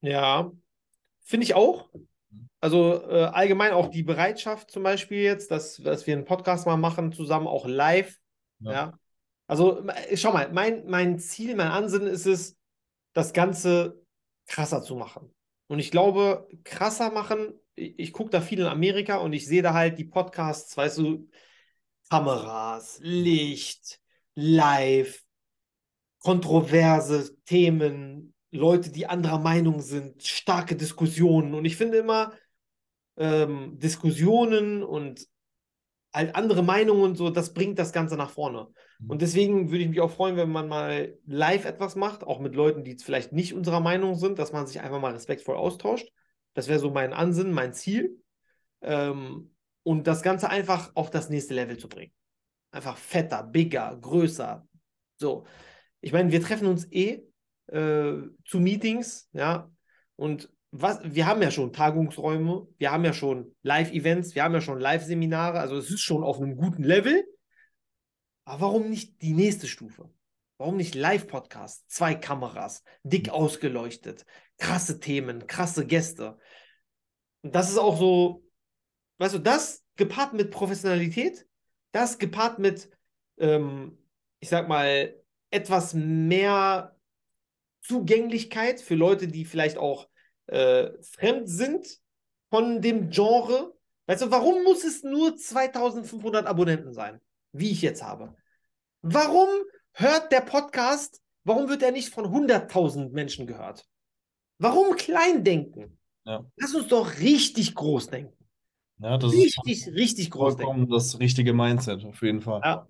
Ja, 0.00 0.50
finde 1.20 1.44
ich 1.44 1.54
auch. 1.54 1.90
Also 2.60 3.02
äh, 3.08 3.24
allgemein 3.24 3.72
auch 3.72 3.88
die 3.88 4.02
Bereitschaft 4.02 4.70
zum 4.70 4.82
Beispiel 4.82 5.18
jetzt, 5.18 5.50
dass, 5.50 5.76
dass 5.76 6.06
wir 6.06 6.14
einen 6.14 6.24
Podcast 6.24 6.66
mal 6.66 6.78
machen, 6.78 7.12
zusammen 7.12 7.46
auch 7.46 7.66
live. 7.66 8.18
Ja. 8.60 8.72
Ja. 8.72 8.98
Also 9.46 9.86
schau 10.14 10.32
mal, 10.32 10.50
mein, 10.52 10.86
mein 10.86 11.18
Ziel, 11.18 11.54
mein 11.54 11.68
Ansinnen 11.68 12.08
ist 12.08 12.26
es, 12.26 12.56
das 13.12 13.32
Ganze 13.32 14.02
krasser 14.46 14.82
zu 14.82 14.96
machen. 14.96 15.32
Und 15.68 15.78
ich 15.78 15.90
glaube, 15.90 16.48
krasser 16.64 17.10
machen, 17.10 17.52
ich, 17.74 17.98
ich 17.98 18.12
gucke 18.12 18.30
da 18.30 18.40
viel 18.40 18.60
in 18.60 18.66
Amerika 18.66 19.18
und 19.18 19.32
ich 19.32 19.46
sehe 19.46 19.62
da 19.62 19.74
halt 19.74 19.98
die 19.98 20.04
Podcasts, 20.04 20.76
weißt 20.76 20.98
du, 20.98 21.28
Kameras, 22.10 22.98
Licht, 23.02 24.00
live, 24.34 25.22
kontroverse 26.18 27.36
Themen, 27.44 28.34
Leute, 28.50 28.90
die 28.90 29.06
anderer 29.06 29.38
Meinung 29.38 29.80
sind, 29.80 30.22
starke 30.22 30.76
Diskussionen. 30.76 31.54
Und 31.54 31.64
ich 31.64 31.76
finde 31.76 31.98
immer, 31.98 32.32
ähm, 33.16 33.78
Diskussionen 33.78 34.82
und 34.82 35.26
halt 36.12 36.34
andere 36.34 36.62
Meinungen 36.62 37.02
und 37.02 37.16
so, 37.16 37.30
das 37.30 37.52
bringt 37.52 37.78
das 37.78 37.92
Ganze 37.92 38.16
nach 38.16 38.30
vorne. 38.30 38.68
Mhm. 38.98 39.10
Und 39.10 39.22
deswegen 39.22 39.70
würde 39.70 39.84
ich 39.84 39.90
mich 39.90 40.00
auch 40.00 40.10
freuen, 40.10 40.36
wenn 40.36 40.50
man 40.50 40.68
mal 40.68 41.18
live 41.26 41.64
etwas 41.64 41.94
macht, 41.96 42.24
auch 42.24 42.40
mit 42.40 42.54
Leuten, 42.54 42.84
die 42.84 42.96
vielleicht 42.96 43.32
nicht 43.32 43.52
unserer 43.52 43.80
Meinung 43.80 44.14
sind, 44.14 44.38
dass 44.38 44.52
man 44.52 44.66
sich 44.66 44.80
einfach 44.80 45.00
mal 45.00 45.12
respektvoll 45.12 45.56
austauscht. 45.56 46.08
Das 46.54 46.68
wäre 46.68 46.78
so 46.78 46.90
mein 46.90 47.12
Ansinnen, 47.12 47.52
mein 47.52 47.74
Ziel. 47.74 48.22
Ähm, 48.80 49.54
und 49.86 50.08
das 50.08 50.22
Ganze 50.22 50.50
einfach 50.50 50.90
auf 50.96 51.10
das 51.10 51.30
nächste 51.30 51.54
Level 51.54 51.78
zu 51.78 51.88
bringen. 51.88 52.12
Einfach 52.72 52.96
fetter, 52.96 53.44
bigger, 53.44 53.96
größer. 54.00 54.66
So. 55.16 55.46
Ich 56.00 56.12
meine, 56.12 56.32
wir 56.32 56.42
treffen 56.42 56.66
uns 56.66 56.90
eh 56.90 57.22
äh, 57.68 58.14
zu 58.44 58.58
Meetings, 58.58 59.28
ja. 59.32 59.70
Und 60.16 60.52
was, 60.72 60.98
wir 61.04 61.26
haben 61.26 61.40
ja 61.40 61.52
schon 61.52 61.72
Tagungsräume, 61.72 62.66
wir 62.78 62.90
haben 62.90 63.04
ja 63.04 63.12
schon 63.12 63.54
Live-Events, 63.62 64.34
wir 64.34 64.42
haben 64.42 64.54
ja 64.54 64.60
schon 64.60 64.80
Live-Seminare, 64.80 65.60
also 65.60 65.76
es 65.76 65.88
ist 65.88 66.00
schon 66.00 66.24
auf 66.24 66.40
einem 66.40 66.56
guten 66.56 66.82
Level. 66.82 67.24
Aber 68.44 68.62
warum 68.62 68.90
nicht 68.90 69.22
die 69.22 69.34
nächste 69.34 69.68
Stufe? 69.68 70.10
Warum 70.58 70.78
nicht 70.78 70.96
Live-Podcast? 70.96 71.88
Zwei 71.88 72.16
Kameras, 72.16 72.82
dick 73.04 73.28
ausgeleuchtet, 73.28 74.26
krasse 74.58 74.98
Themen, 74.98 75.46
krasse 75.46 75.86
Gäste. 75.86 76.38
Und 77.42 77.54
das 77.54 77.70
ist 77.70 77.78
auch 77.78 77.96
so, 77.96 78.42
weißt 79.18 79.34
du, 79.34 79.38
das 79.38 79.84
gepaart 79.96 80.32
mit 80.34 80.50
Professionalität, 80.50 81.46
das 81.92 82.18
gepaart 82.18 82.58
mit, 82.58 82.90
ähm, 83.38 83.98
ich 84.40 84.48
sag 84.48 84.68
mal, 84.68 85.14
etwas 85.50 85.94
mehr 85.94 86.96
Zugänglichkeit 87.82 88.80
für 88.80 88.94
Leute, 88.94 89.28
die 89.28 89.44
vielleicht 89.44 89.78
auch 89.78 90.08
äh, 90.46 90.90
fremd 91.02 91.48
sind 91.48 91.86
von 92.50 92.82
dem 92.82 93.10
Genre. 93.10 93.74
Weißt 94.06 94.22
du, 94.22 94.30
warum 94.30 94.62
muss 94.64 94.84
es 94.84 95.02
nur 95.02 95.36
2500 95.36 96.46
Abonnenten 96.46 96.92
sein, 96.92 97.20
wie 97.52 97.70
ich 97.70 97.82
jetzt 97.82 98.02
habe? 98.02 98.34
Warum 99.02 99.48
hört 99.92 100.32
der 100.32 100.40
Podcast, 100.40 101.22
warum 101.44 101.68
wird 101.68 101.82
er 101.82 101.92
nicht 101.92 102.12
von 102.12 102.26
100.000 102.26 103.10
Menschen 103.10 103.46
gehört? 103.46 103.86
Warum 104.58 104.96
klein 104.96 105.44
denken? 105.44 105.98
Ja. 106.24 106.44
Lass 106.56 106.74
uns 106.74 106.88
doch 106.88 107.18
richtig 107.18 107.74
groß 107.74 108.08
denken. 108.08 108.35
Ja, 108.98 109.18
das 109.18 109.34
ist 109.34 109.58
Richtig, 109.64 109.94
richtig 109.94 110.30
groß 110.30 110.56
denken. 110.56 110.88
das 110.88 111.18
richtige 111.18 111.52
Mindset, 111.52 112.04
auf 112.04 112.22
jeden 112.22 112.40
Fall. 112.40 112.60
Ja. 112.64 112.88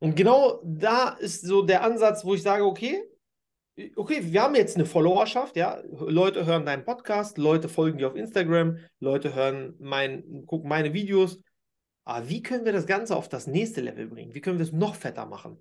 Und 0.00 0.16
genau 0.16 0.60
da 0.64 1.10
ist 1.10 1.42
so 1.42 1.62
der 1.62 1.82
Ansatz, 1.82 2.24
wo 2.24 2.34
ich 2.34 2.42
sage, 2.42 2.64
okay, 2.64 3.02
okay, 3.96 4.20
wir 4.22 4.42
haben 4.42 4.54
jetzt 4.54 4.76
eine 4.76 4.86
Followerschaft, 4.86 5.56
ja. 5.56 5.82
Leute 5.90 6.46
hören 6.46 6.64
deinen 6.66 6.84
Podcast, 6.84 7.38
Leute 7.38 7.68
folgen 7.68 7.98
dir 7.98 8.08
auf 8.08 8.16
Instagram, 8.16 8.78
Leute 9.00 9.34
hören 9.34 9.74
mein, 9.78 10.46
gucken 10.46 10.68
meine 10.68 10.92
Videos. 10.92 11.40
Aber 12.04 12.28
wie 12.28 12.42
können 12.42 12.64
wir 12.64 12.72
das 12.72 12.86
Ganze 12.86 13.16
auf 13.16 13.28
das 13.28 13.46
nächste 13.46 13.82
Level 13.82 14.06
bringen? 14.06 14.34
Wie 14.34 14.40
können 14.40 14.58
wir 14.58 14.64
es 14.64 14.72
noch 14.72 14.94
fetter 14.94 15.26
machen? 15.26 15.60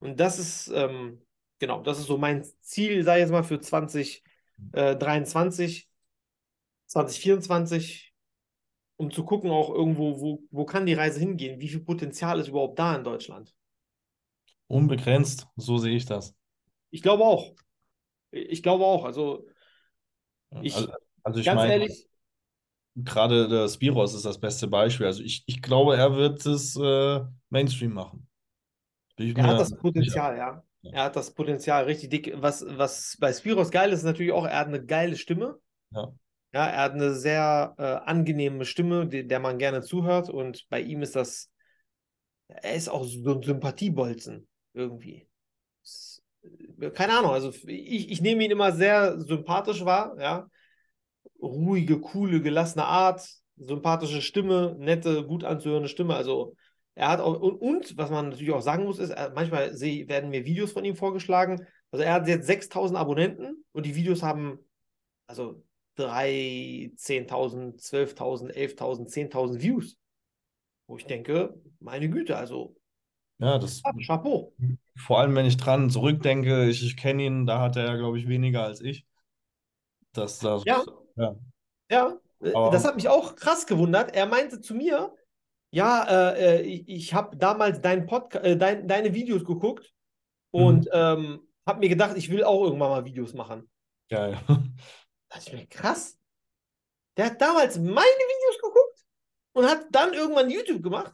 Und 0.00 0.20
das 0.20 0.38
ist, 0.38 0.68
ähm, 0.74 1.22
genau, 1.58 1.82
das 1.82 1.98
ist 1.98 2.06
so 2.06 2.18
mein 2.18 2.44
Ziel, 2.60 3.02
sei 3.04 3.20
jetzt 3.20 3.30
mal 3.30 3.44
für 3.44 3.60
2023, 3.60 5.88
2024, 6.86 8.07
um 8.98 9.10
zu 9.10 9.24
gucken 9.24 9.50
auch 9.50 9.70
irgendwo, 9.70 10.20
wo, 10.20 10.42
wo 10.50 10.64
kann 10.66 10.84
die 10.84 10.94
Reise 10.94 11.20
hingehen? 11.20 11.60
Wie 11.60 11.68
viel 11.68 11.80
Potenzial 11.80 12.38
ist 12.40 12.48
überhaupt 12.48 12.78
da 12.78 12.94
in 12.94 13.04
Deutschland? 13.04 13.54
Unbegrenzt, 14.66 15.46
so 15.56 15.78
sehe 15.78 15.96
ich 15.96 16.04
das. 16.04 16.34
Ich 16.90 17.00
glaube 17.00 17.24
auch. 17.24 17.54
Ich 18.30 18.62
glaube 18.62 18.84
auch. 18.84 19.04
Also, 19.04 19.46
ich, 20.60 20.74
Also, 20.74 20.92
also 21.22 21.40
ich 21.40 21.46
ganz 21.46 21.60
meine, 21.60 21.72
ehrlich, 21.74 22.08
gerade 22.96 23.48
der 23.48 23.68
Spiros 23.68 24.14
ist 24.14 24.24
das 24.24 24.38
beste 24.38 24.66
Beispiel. 24.66 25.06
Also 25.06 25.22
ich, 25.22 25.44
ich 25.46 25.62
glaube, 25.62 25.96
er 25.96 26.16
wird 26.16 26.44
es 26.44 26.76
äh, 26.76 27.20
Mainstream 27.50 27.92
machen. 27.92 28.28
Er 29.16 29.46
hat 29.46 29.60
das. 29.60 29.76
Potenzial, 29.76 30.36
ja. 30.36 30.62
Ja. 30.82 30.92
Er 30.92 31.04
hat 31.04 31.16
das 31.16 31.32
Potenzial 31.32 31.84
richtig 31.84 32.10
dick. 32.10 32.34
Was, 32.36 32.64
was 32.68 33.16
bei 33.18 33.32
Spiros 33.32 33.70
geil 33.70 33.92
ist, 33.92 34.00
ist 34.00 34.04
natürlich 34.04 34.32
auch, 34.32 34.44
er 34.44 34.58
hat 34.58 34.68
eine 34.68 34.84
geile 34.84 35.16
Stimme. 35.16 35.58
Ja. 35.90 36.12
Ja, 36.52 36.66
er 36.66 36.82
hat 36.82 36.92
eine 36.94 37.14
sehr 37.14 37.74
äh, 37.78 37.82
angenehme 38.08 38.64
Stimme, 38.64 39.06
die, 39.06 39.26
der 39.26 39.38
man 39.40 39.58
gerne 39.58 39.82
zuhört. 39.82 40.30
Und 40.30 40.66
bei 40.70 40.80
ihm 40.80 41.02
ist 41.02 41.14
das, 41.16 41.50
er 42.48 42.74
ist 42.74 42.88
auch 42.88 43.04
so 43.04 43.34
ein 43.34 43.42
Sympathiebolzen 43.42 44.48
irgendwie. 44.74 45.28
Es- 45.82 46.22
Keine 46.94 47.14
Ahnung, 47.18 47.32
also 47.32 47.52
ich, 47.66 48.10
ich 48.10 48.20
nehme 48.22 48.44
ihn 48.44 48.50
immer 48.52 48.72
sehr 48.72 49.20
sympathisch 49.20 49.84
wahr, 49.84 50.16
ja. 50.20 50.48
Ruhige, 51.42 52.00
coole, 52.00 52.40
gelassene 52.42 52.84
Art, 52.84 53.28
sympathische 53.56 54.22
Stimme, 54.22 54.76
nette, 54.78 55.24
gut 55.26 55.44
anzuhörende 55.44 55.88
Stimme. 55.88 56.16
Also 56.16 56.56
er 56.94 57.08
hat 57.10 57.20
auch, 57.20 57.40
und, 57.40 57.56
und 57.60 57.96
was 57.98 58.10
man 58.10 58.30
natürlich 58.30 58.52
auch 58.54 58.62
sagen 58.62 58.84
muss, 58.84 58.98
ist, 58.98 59.14
manchmal 59.34 59.74
seh, 59.76 60.08
werden 60.08 60.30
mir 60.30 60.44
Videos 60.44 60.72
von 60.72 60.84
ihm 60.84 60.96
vorgeschlagen. 60.96 61.66
Also 61.92 62.04
er 62.04 62.14
hat 62.14 62.28
jetzt 62.28 62.46
6000 62.46 62.98
Abonnenten 62.98 63.64
und 63.72 63.86
die 63.86 63.94
Videos 63.96 64.22
haben 64.22 64.58
also 65.26 65.62
3, 65.98 66.92
10.000, 66.96 67.80
12.000, 67.80 68.52
11.000, 68.52 69.08
10.000 69.08 69.60
Views. 69.60 69.96
Wo 70.86 70.96
ich 70.96 71.04
denke, 71.06 71.54
meine 71.80 72.08
Güte, 72.08 72.36
also 72.36 72.76
Ja, 73.38 73.58
das, 73.58 73.82
Chapeau. 74.06 74.54
vor 74.96 75.18
allem 75.18 75.34
wenn 75.34 75.44
ich 75.46 75.56
dran 75.56 75.90
zurückdenke, 75.90 76.68
ich, 76.68 76.84
ich 76.84 76.96
kenne 76.96 77.24
ihn, 77.24 77.46
da 77.46 77.60
hat 77.60 77.76
er 77.76 77.84
ja, 77.86 77.96
glaube 77.96 78.18
ich, 78.18 78.28
weniger 78.28 78.64
als 78.64 78.80
ich. 78.80 79.04
Das, 80.12 80.38
das, 80.38 80.64
Ja. 80.64 80.82
ja. 81.16 81.36
Ja, 81.90 82.18
äh, 82.42 82.52
Aber- 82.54 82.70
das 82.70 82.84
hat 82.84 82.96
mich 82.96 83.08
auch 83.08 83.34
krass 83.34 83.66
gewundert. 83.66 84.14
Er 84.14 84.26
meinte 84.26 84.60
zu 84.60 84.74
mir, 84.74 85.14
ja, 85.70 86.04
äh, 86.32 86.58
äh, 86.58 86.62
ich, 86.62 86.88
ich 86.88 87.14
habe 87.14 87.36
damals 87.36 87.80
dein 87.80 88.06
Podca 88.06 88.38
äh, 88.40 88.56
dein, 88.56 88.86
deine 88.88 89.12
Videos 89.14 89.44
geguckt 89.44 89.92
und 90.50 90.88
ähm, 90.92 91.40
habe 91.66 91.80
mir 91.80 91.88
gedacht, 91.90 92.16
ich 92.16 92.30
will 92.30 92.44
auch 92.44 92.64
irgendwann 92.64 92.90
mal 92.90 93.04
Videos 93.04 93.34
machen. 93.34 93.68
Geil. 94.10 94.38
Da 95.28 95.36
dachte 95.36 95.50
ich 95.50 95.60
mir, 95.60 95.66
krass. 95.66 96.18
Der 97.16 97.26
hat 97.26 97.40
damals 97.40 97.76
meine 97.78 97.94
Videos 97.94 98.62
geguckt 98.62 99.06
und 99.52 99.66
hat 99.66 99.86
dann 99.90 100.14
irgendwann 100.14 100.50
YouTube 100.50 100.82
gemacht. 100.82 101.12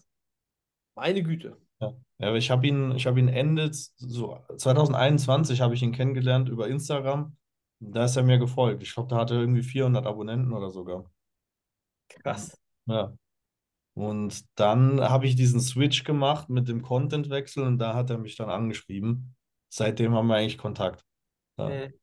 Meine 0.94 1.22
Güte. 1.22 1.60
Ja, 1.80 2.28
aber 2.28 2.36
ich 2.36 2.50
habe 2.50 2.66
ihn, 2.66 2.92
ich 2.92 3.06
habe 3.06 3.18
ihn 3.18 3.28
Ende 3.28 3.70
so 3.72 4.38
2021 4.56 5.60
habe 5.60 5.74
ich 5.74 5.82
ihn 5.82 5.92
kennengelernt 5.92 6.48
über 6.48 6.68
Instagram. 6.68 7.36
Da 7.80 8.04
ist 8.04 8.16
er 8.16 8.22
mir 8.22 8.38
gefolgt. 8.38 8.82
Ich 8.82 8.94
glaube, 8.94 9.08
da 9.08 9.16
hatte 9.16 9.34
er 9.34 9.40
irgendwie 9.40 9.62
400 9.62 10.06
Abonnenten 10.06 10.52
oder 10.52 10.70
sogar. 10.70 11.10
Krass. 12.08 12.56
Ja. 12.86 13.16
Und 13.94 14.44
dann 14.58 15.00
habe 15.00 15.26
ich 15.26 15.36
diesen 15.36 15.60
Switch 15.60 16.04
gemacht 16.04 16.48
mit 16.48 16.68
dem 16.68 16.82
Contentwechsel 16.82 17.64
und 17.64 17.78
da 17.78 17.94
hat 17.94 18.10
er 18.10 18.18
mich 18.18 18.36
dann 18.36 18.50
angeschrieben. 18.50 19.36
Seitdem 19.72 20.14
haben 20.14 20.28
wir 20.28 20.36
eigentlich 20.36 20.58
Kontakt. 20.58 21.04
Ja. 21.58 21.68
Mhm. 21.68 21.94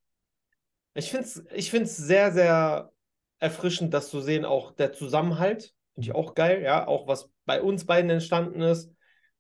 Ich 0.94 1.10
finde 1.10 1.26
es 1.26 1.44
ich 1.54 1.72
find's 1.72 1.96
sehr, 1.98 2.32
sehr 2.32 2.92
erfrischend, 3.40 3.94
das 3.94 4.10
zu 4.10 4.22
sehen, 4.22 4.46
auch 4.46 4.72
der 4.72 4.94
Zusammenhalt. 4.94 5.74
Finde 5.94 6.10
ich 6.10 6.16
auch 6.16 6.36
geil, 6.36 6.62
ja. 6.62 6.88
Auch 6.88 7.08
was 7.08 7.30
bei 7.46 7.62
uns 7.62 7.86
beiden 7.86 8.10
entstanden 8.10 8.62
ist, 8.62 8.92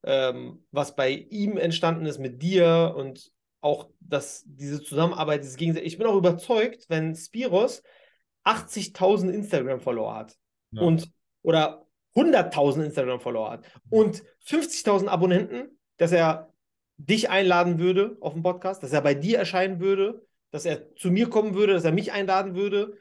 ähm, 0.03 0.65
was 0.71 0.95
bei 0.95 1.09
ihm 1.11 1.57
entstanden 1.57 2.05
ist 2.05 2.19
mit 2.19 2.41
dir 2.41 2.93
und 2.97 3.31
auch 3.61 3.89
dass 3.99 4.43
diese 4.45 4.81
Zusammenarbeit, 4.81 5.43
dieses 5.43 5.55
Gegensatz. 5.57 5.83
Ich 5.85 5.97
bin 5.97 6.07
auch 6.07 6.15
überzeugt, 6.15 6.85
wenn 6.89 7.15
Spiros 7.15 7.83
80.000 8.43 9.29
Instagram-Follower 9.29 10.15
hat 10.15 10.35
Ja. 10.71 10.81
und 10.81 11.11
oder 11.43 11.85
100.000 12.15 12.85
Instagram-Follower 12.85 13.51
hat 13.51 13.65
und 13.89 14.23
50.000 14.45 15.07
Abonnenten, 15.07 15.79
dass 15.97 16.11
er 16.11 16.51
dich 16.97 17.29
einladen 17.29 17.79
würde 17.79 18.17
auf 18.19 18.33
den 18.33 18.43
Podcast, 18.43 18.83
dass 18.83 18.93
er 18.93 19.01
bei 19.01 19.13
dir 19.13 19.37
erscheinen 19.37 19.79
würde, 19.79 20.25
dass 20.51 20.65
er 20.65 20.95
zu 20.95 21.11
mir 21.11 21.29
kommen 21.29 21.55
würde, 21.55 21.73
dass 21.73 21.83
er 21.85 21.91
mich 21.91 22.11
einladen 22.11 22.55
würde. 22.55 22.97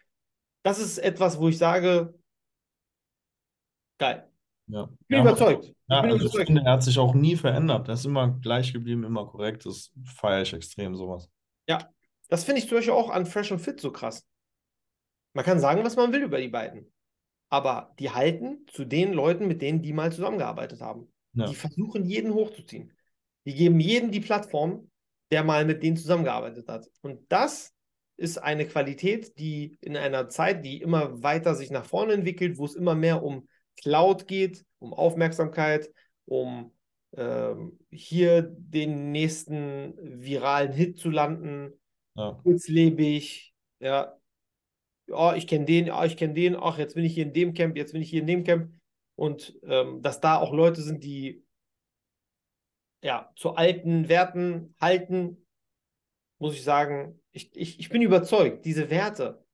Das 0.63 0.79
ist 0.79 0.99
etwas, 0.99 1.39
wo 1.39 1.49
ich 1.49 1.59
sage, 1.59 2.15
geil. 3.99 4.29
Ja. 4.67 4.89
Ich 5.01 5.07
bin 5.09 5.17
Ja, 5.19 5.23
überzeugt. 5.23 5.65
Ich 5.67 5.75
Ja, 5.89 6.03
bin 6.03 6.13
also 6.13 6.17
ich 6.17 6.23
überzeugt. 6.23 6.47
finde, 6.47 6.63
er 6.65 6.73
hat 6.73 6.83
sich 6.83 6.99
auch 6.99 7.15
nie 7.15 7.37
verändert. 7.37 7.89
Er 7.89 7.95
ist 7.95 8.05
immer 8.05 8.29
gleich 8.41 8.73
geblieben, 8.73 9.05
immer 9.05 9.27
korrekt. 9.27 9.67
Das 9.67 9.91
feiere 10.05 10.43
ich 10.43 10.53
extrem, 10.53 10.95
sowas. 10.95 11.29
das 12.29 12.45
finde 12.45 12.61
ich 12.61 12.69
zum 12.69 12.79
Beispiel 12.79 12.95
auch 12.95 13.11
an 13.11 13.27
Fresh 13.27 13.51
und 13.51 13.59
Fit 13.59 13.81
so 13.81 13.91
krass. 13.91 14.25
Man 15.33 15.45
kann 15.45 15.61
sagen, 15.61 15.85
was 15.85 15.97
man 15.97 16.13
will 16.13 16.23
über 16.23 16.41
die 16.41 16.49
beiden. 16.49 16.93
Aber 17.49 17.95
die 17.99 18.11
halten 18.11 18.65
zu 18.69 18.85
den 18.85 19.13
Leuten, 19.13 19.49
mit 19.49 19.63
denen 19.63 19.83
die 19.83 19.93
mal 19.93 20.13
zusammengearbeitet 20.13 20.81
haben. 20.81 21.13
Ja. 21.33 21.47
Die 21.47 21.55
versuchen, 21.55 22.05
jeden 22.05 22.33
hochzuziehen. 22.35 22.93
Die 23.47 23.55
geben 23.55 23.81
jedem 23.81 24.13
die 24.13 24.21
Plattform, 24.21 24.90
der 25.31 25.45
mal 25.45 25.65
mit 25.65 25.83
denen 25.83 25.97
zusammengearbeitet 25.97 26.69
hat. 26.69 26.89
Und 27.03 27.21
das 27.31 27.73
ist 28.17 28.39
eine 28.39 28.67
Qualität, 28.67 29.39
die 29.39 29.79
in 29.81 29.97
einer 29.97 30.29
Zeit, 30.29 30.65
die 30.65 30.81
immer 30.83 31.23
weiter 31.23 31.55
sich 31.55 31.71
nach 31.71 31.85
vorne 31.87 32.13
entwickelt, 32.13 32.59
wo 32.59 32.65
es 32.65 32.75
immer 32.75 32.95
mehr 32.95 33.23
um 33.23 33.49
Cloud 33.81 34.27
geht, 34.27 34.65
um 34.79 34.93
Aufmerksamkeit, 34.93 35.91
um 36.27 36.73
ähm, 37.17 37.79
hier 37.91 38.43
den 38.43 39.11
nächsten 39.11 39.95
viralen 40.23 40.73
Hit 40.73 40.99
zu 40.99 41.11
landen, 41.11 41.73
Ja. 42.15 42.39
kurzlebig, 42.43 43.55
ja, 43.81 44.17
ja, 45.09 45.35
ich 45.35 45.47
kenne 45.47 45.65
den, 45.65 45.87
ja, 45.87 46.05
ich 46.05 46.17
kenne 46.17 46.35
den, 46.35 46.57
ach, 46.57 46.79
jetzt 46.79 46.95
bin 46.95 47.05
ich 47.05 47.15
hier 47.15 47.25
in 47.25 47.33
dem 47.33 47.55
Camp, 47.55 47.77
jetzt 47.77 47.93
bin 47.93 48.03
ich 48.03 48.11
hier 48.11 48.21
in 48.21 48.27
dem 48.27 48.45
Camp. 48.45 48.71
Und 49.17 49.59
ähm, 49.65 50.03
dass 50.03 50.21
da 50.21 50.39
auch 50.39 50.53
Leute 50.53 50.83
sind, 50.83 51.05
die 51.05 51.43
ja 53.03 53.33
zu 53.37 53.55
alten 53.55 54.09
Werten 54.09 54.75
halten, 54.81 55.47
muss 56.39 56.55
ich 56.55 56.65
sagen, 56.65 57.21
ich, 57.33 57.55
ich, 57.57 57.79
ich 57.79 57.89
bin 57.89 58.03
überzeugt, 58.03 58.65
diese 58.65 58.91
Werte, 58.91 59.45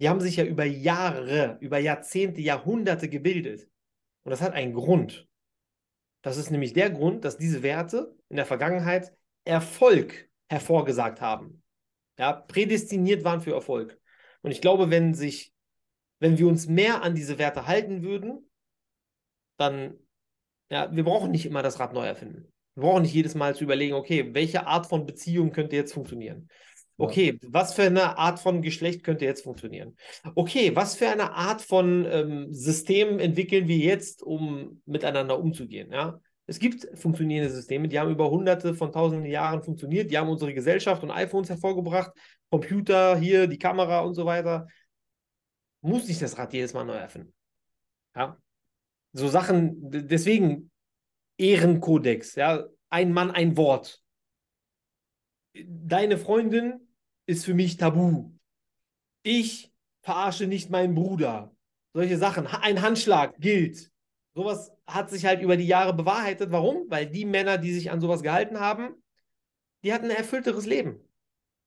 die 0.00 0.08
haben 0.08 0.20
sich 0.20 0.36
ja 0.36 0.44
über 0.44 0.64
Jahre, 0.64 1.58
über 1.60 1.78
Jahrzehnte, 1.78 2.40
Jahrhunderte 2.40 3.08
gebildet. 3.08 3.68
Und 4.22 4.30
das 4.30 4.40
hat 4.40 4.54
einen 4.54 4.72
Grund. 4.72 5.28
Das 6.22 6.36
ist 6.36 6.50
nämlich 6.50 6.72
der 6.72 6.90
Grund, 6.90 7.24
dass 7.24 7.38
diese 7.38 7.62
Werte 7.62 8.16
in 8.28 8.36
der 8.36 8.46
Vergangenheit 8.46 9.12
Erfolg 9.44 10.30
hervorgesagt 10.48 11.20
haben. 11.20 11.62
Ja, 12.18 12.32
prädestiniert 12.32 13.24
waren 13.24 13.40
für 13.40 13.54
Erfolg. 13.54 13.98
Und 14.42 14.50
ich 14.50 14.60
glaube, 14.60 14.90
wenn 14.90 15.14
sich, 15.14 15.54
wenn 16.18 16.38
wir 16.38 16.46
uns 16.46 16.66
mehr 16.66 17.02
an 17.02 17.14
diese 17.14 17.38
Werte 17.38 17.66
halten 17.66 18.02
würden, 18.02 18.50
dann, 19.56 19.98
ja, 20.70 20.94
wir 20.94 21.04
brauchen 21.04 21.30
nicht 21.30 21.46
immer 21.46 21.62
das 21.62 21.80
Rad 21.80 21.92
neu 21.92 22.06
erfinden. 22.06 22.52
Wir 22.80 22.88
brauchen 22.88 23.02
nicht 23.02 23.12
jedes 23.12 23.34
Mal 23.34 23.54
zu 23.54 23.64
überlegen, 23.64 23.92
okay, 23.92 24.30
welche 24.32 24.66
Art 24.66 24.86
von 24.86 25.04
Beziehung 25.04 25.52
könnte 25.52 25.76
jetzt 25.76 25.92
funktionieren? 25.92 26.48
Okay, 26.96 27.38
was 27.46 27.74
für 27.74 27.82
eine 27.82 28.16
Art 28.16 28.40
von 28.40 28.62
Geschlecht 28.62 29.04
könnte 29.04 29.26
jetzt 29.26 29.44
funktionieren? 29.44 29.96
Okay, 30.34 30.74
was 30.74 30.96
für 30.96 31.08
eine 31.08 31.34
Art 31.34 31.60
von 31.60 32.06
ähm, 32.10 32.46
System 32.50 33.18
entwickeln 33.18 33.68
wir 33.68 33.76
jetzt, 33.76 34.22
um 34.22 34.80
miteinander 34.86 35.38
umzugehen? 35.38 35.92
Ja? 35.92 36.20
Es 36.46 36.58
gibt 36.58 36.88
funktionierende 36.98 37.52
Systeme, 37.52 37.86
die 37.86 37.98
haben 37.98 38.10
über 38.10 38.30
hunderte 38.30 38.72
von 38.72 38.92
tausenden 38.92 39.30
Jahren 39.30 39.62
funktioniert, 39.62 40.10
die 40.10 40.16
haben 40.16 40.30
unsere 40.30 40.54
Gesellschaft 40.54 41.02
und 41.02 41.10
iPhones 41.10 41.50
hervorgebracht, 41.50 42.12
Computer, 42.50 43.18
hier, 43.18 43.46
die 43.46 43.58
Kamera 43.58 44.00
und 44.00 44.14
so 44.14 44.24
weiter. 44.24 44.68
Muss 45.82 46.08
nicht 46.08 46.22
das 46.22 46.38
Rad 46.38 46.54
jedes 46.54 46.72
Mal 46.72 46.84
neu 46.84 46.94
erfinden. 46.94 47.34
Ja? 48.16 48.38
So 49.12 49.28
Sachen, 49.28 49.76
deswegen 49.82 50.70
Ehrenkodex, 51.40 52.34
ja, 52.34 52.66
ein 52.90 53.12
Mann, 53.12 53.30
ein 53.30 53.56
Wort. 53.56 54.02
Deine 55.54 56.18
Freundin 56.18 56.88
ist 57.26 57.44
für 57.44 57.54
mich 57.54 57.76
tabu. 57.76 58.30
Ich 59.22 59.72
verarsche 60.02 60.46
nicht 60.46 60.70
meinen 60.70 60.94
Bruder. 60.94 61.54
Solche 61.92 62.18
Sachen. 62.18 62.46
Ein 62.46 62.82
Handschlag 62.82 63.38
gilt. 63.38 63.90
Sowas 64.34 64.72
hat 64.86 65.10
sich 65.10 65.24
halt 65.24 65.40
über 65.42 65.56
die 65.56 65.66
Jahre 65.66 65.92
bewahrheitet. 65.92 66.52
Warum? 66.52 66.88
Weil 66.88 67.06
die 67.06 67.24
Männer, 67.24 67.58
die 67.58 67.72
sich 67.72 67.90
an 67.90 68.00
sowas 68.00 68.22
gehalten 68.22 68.60
haben, 68.60 68.94
die 69.82 69.92
hatten 69.92 70.06
ein 70.06 70.16
erfüllteres 70.16 70.66
Leben. 70.66 71.00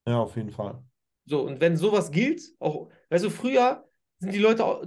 Ja, 0.08 0.20
auf 0.20 0.36
jeden 0.36 0.52
Fall. 0.52 0.84
So, 1.26 1.42
und 1.42 1.60
wenn 1.62 1.78
sowas 1.78 2.12
gilt, 2.12 2.42
auch, 2.60 2.90
weißt 3.10 3.26
du, 3.26 3.30
früher 3.30 3.88
sind 4.20 4.34
die 4.34 4.40
Leute 4.40 4.66
auch, 4.66 4.86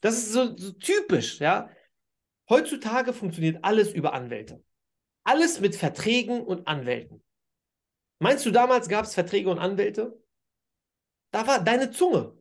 das 0.00 0.18
ist 0.18 0.32
so, 0.32 0.56
so 0.56 0.72
typisch, 0.72 1.40
ja. 1.40 1.68
Heutzutage 2.48 3.12
funktioniert 3.12 3.64
alles 3.64 3.92
über 3.92 4.12
Anwälte. 4.12 4.62
Alles 5.24 5.60
mit 5.60 5.76
Verträgen 5.76 6.42
und 6.42 6.66
Anwälten. 6.66 7.22
Meinst 8.18 8.44
du, 8.46 8.50
damals 8.50 8.88
gab 8.88 9.04
es 9.04 9.14
Verträge 9.14 9.50
und 9.50 9.58
Anwälte? 9.58 10.20
Da 11.32 11.46
war 11.46 11.62
deine 11.62 11.90
Zunge. 11.90 12.36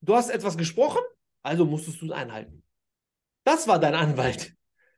Du 0.00 0.14
hast 0.14 0.30
etwas 0.30 0.56
gesprochen, 0.56 1.02
also 1.42 1.64
musstest 1.64 2.00
du 2.00 2.06
es 2.06 2.12
einhalten. 2.12 2.62
Das 3.44 3.68
war 3.68 3.78
dein 3.78 3.94
Anwalt. 3.94 4.54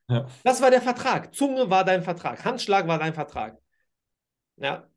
Ja. 0.08 0.28
Das 0.44 0.60
war 0.60 0.70
der 0.70 0.82
Vertrag. 0.82 1.34
Zunge 1.34 1.70
war 1.70 1.84
dein 1.84 2.02
Vertrag. 2.02 2.44
Handschlag 2.44 2.86
war 2.86 2.98
dein 2.98 3.14
Vertrag. 3.14 3.58
Ja. 4.56 4.88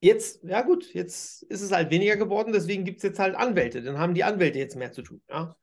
Jetzt, 0.00 0.44
ja 0.44 0.62
gut, 0.62 0.94
jetzt 0.94 1.42
ist 1.42 1.60
es 1.60 1.72
halt 1.72 1.90
weniger 1.90 2.16
geworden, 2.16 2.52
deswegen 2.52 2.84
gibt 2.84 2.98
es 2.98 3.02
jetzt 3.02 3.18
halt 3.18 3.34
Anwälte. 3.34 3.82
Dann 3.82 3.98
haben 3.98 4.14
die 4.14 4.22
Anwälte 4.22 4.58
jetzt 4.58 4.76
mehr 4.76 4.92
zu 4.92 5.02
tun. 5.02 5.20
Ja. 5.28 5.56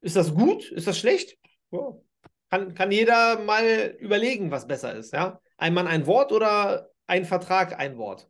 Ist 0.00 0.16
das 0.16 0.32
gut? 0.32 0.70
Ist 0.70 0.86
das 0.86 0.98
schlecht? 0.98 1.38
Ja. 1.70 1.96
Kann, 2.50 2.74
kann 2.74 2.90
jeder 2.90 3.38
mal 3.44 3.96
überlegen, 4.00 4.50
was 4.50 4.66
besser 4.66 4.94
ist. 4.94 5.12
Ja. 5.12 5.40
Ein 5.56 5.74
Mann 5.74 5.86
ein 5.86 6.06
Wort 6.06 6.32
oder 6.32 6.90
ein 7.06 7.24
Vertrag 7.24 7.78
ein 7.78 7.96
Wort. 7.96 8.28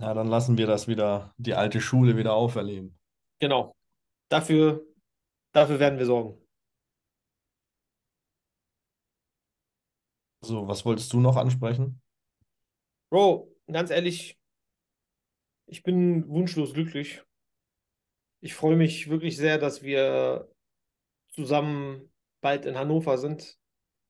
Ja, 0.00 0.14
dann 0.14 0.28
lassen 0.28 0.58
wir 0.58 0.66
das 0.66 0.88
wieder, 0.88 1.34
die 1.38 1.54
alte 1.54 1.80
Schule 1.80 2.16
wieder 2.16 2.34
auferleben. 2.34 2.98
Genau. 3.40 3.74
Dafür, 4.28 4.86
dafür 5.52 5.80
werden 5.80 5.98
wir 5.98 6.06
sorgen. 6.06 6.40
So, 10.40 10.68
was 10.68 10.84
wolltest 10.84 11.12
du 11.12 11.20
noch 11.20 11.36
ansprechen? 11.36 12.00
Bro, 13.10 13.54
ganz 13.66 13.90
ehrlich, 13.90 14.38
ich 15.66 15.82
bin 15.82 16.28
wunschlos 16.28 16.74
glücklich. 16.74 17.24
Ich 18.40 18.54
freue 18.54 18.76
mich 18.76 19.10
wirklich 19.10 19.36
sehr, 19.36 19.58
dass 19.58 19.82
wir 19.82 20.48
zusammen 21.38 22.12
bald 22.40 22.66
in 22.66 22.76
Hannover 22.76 23.16
sind. 23.16 23.56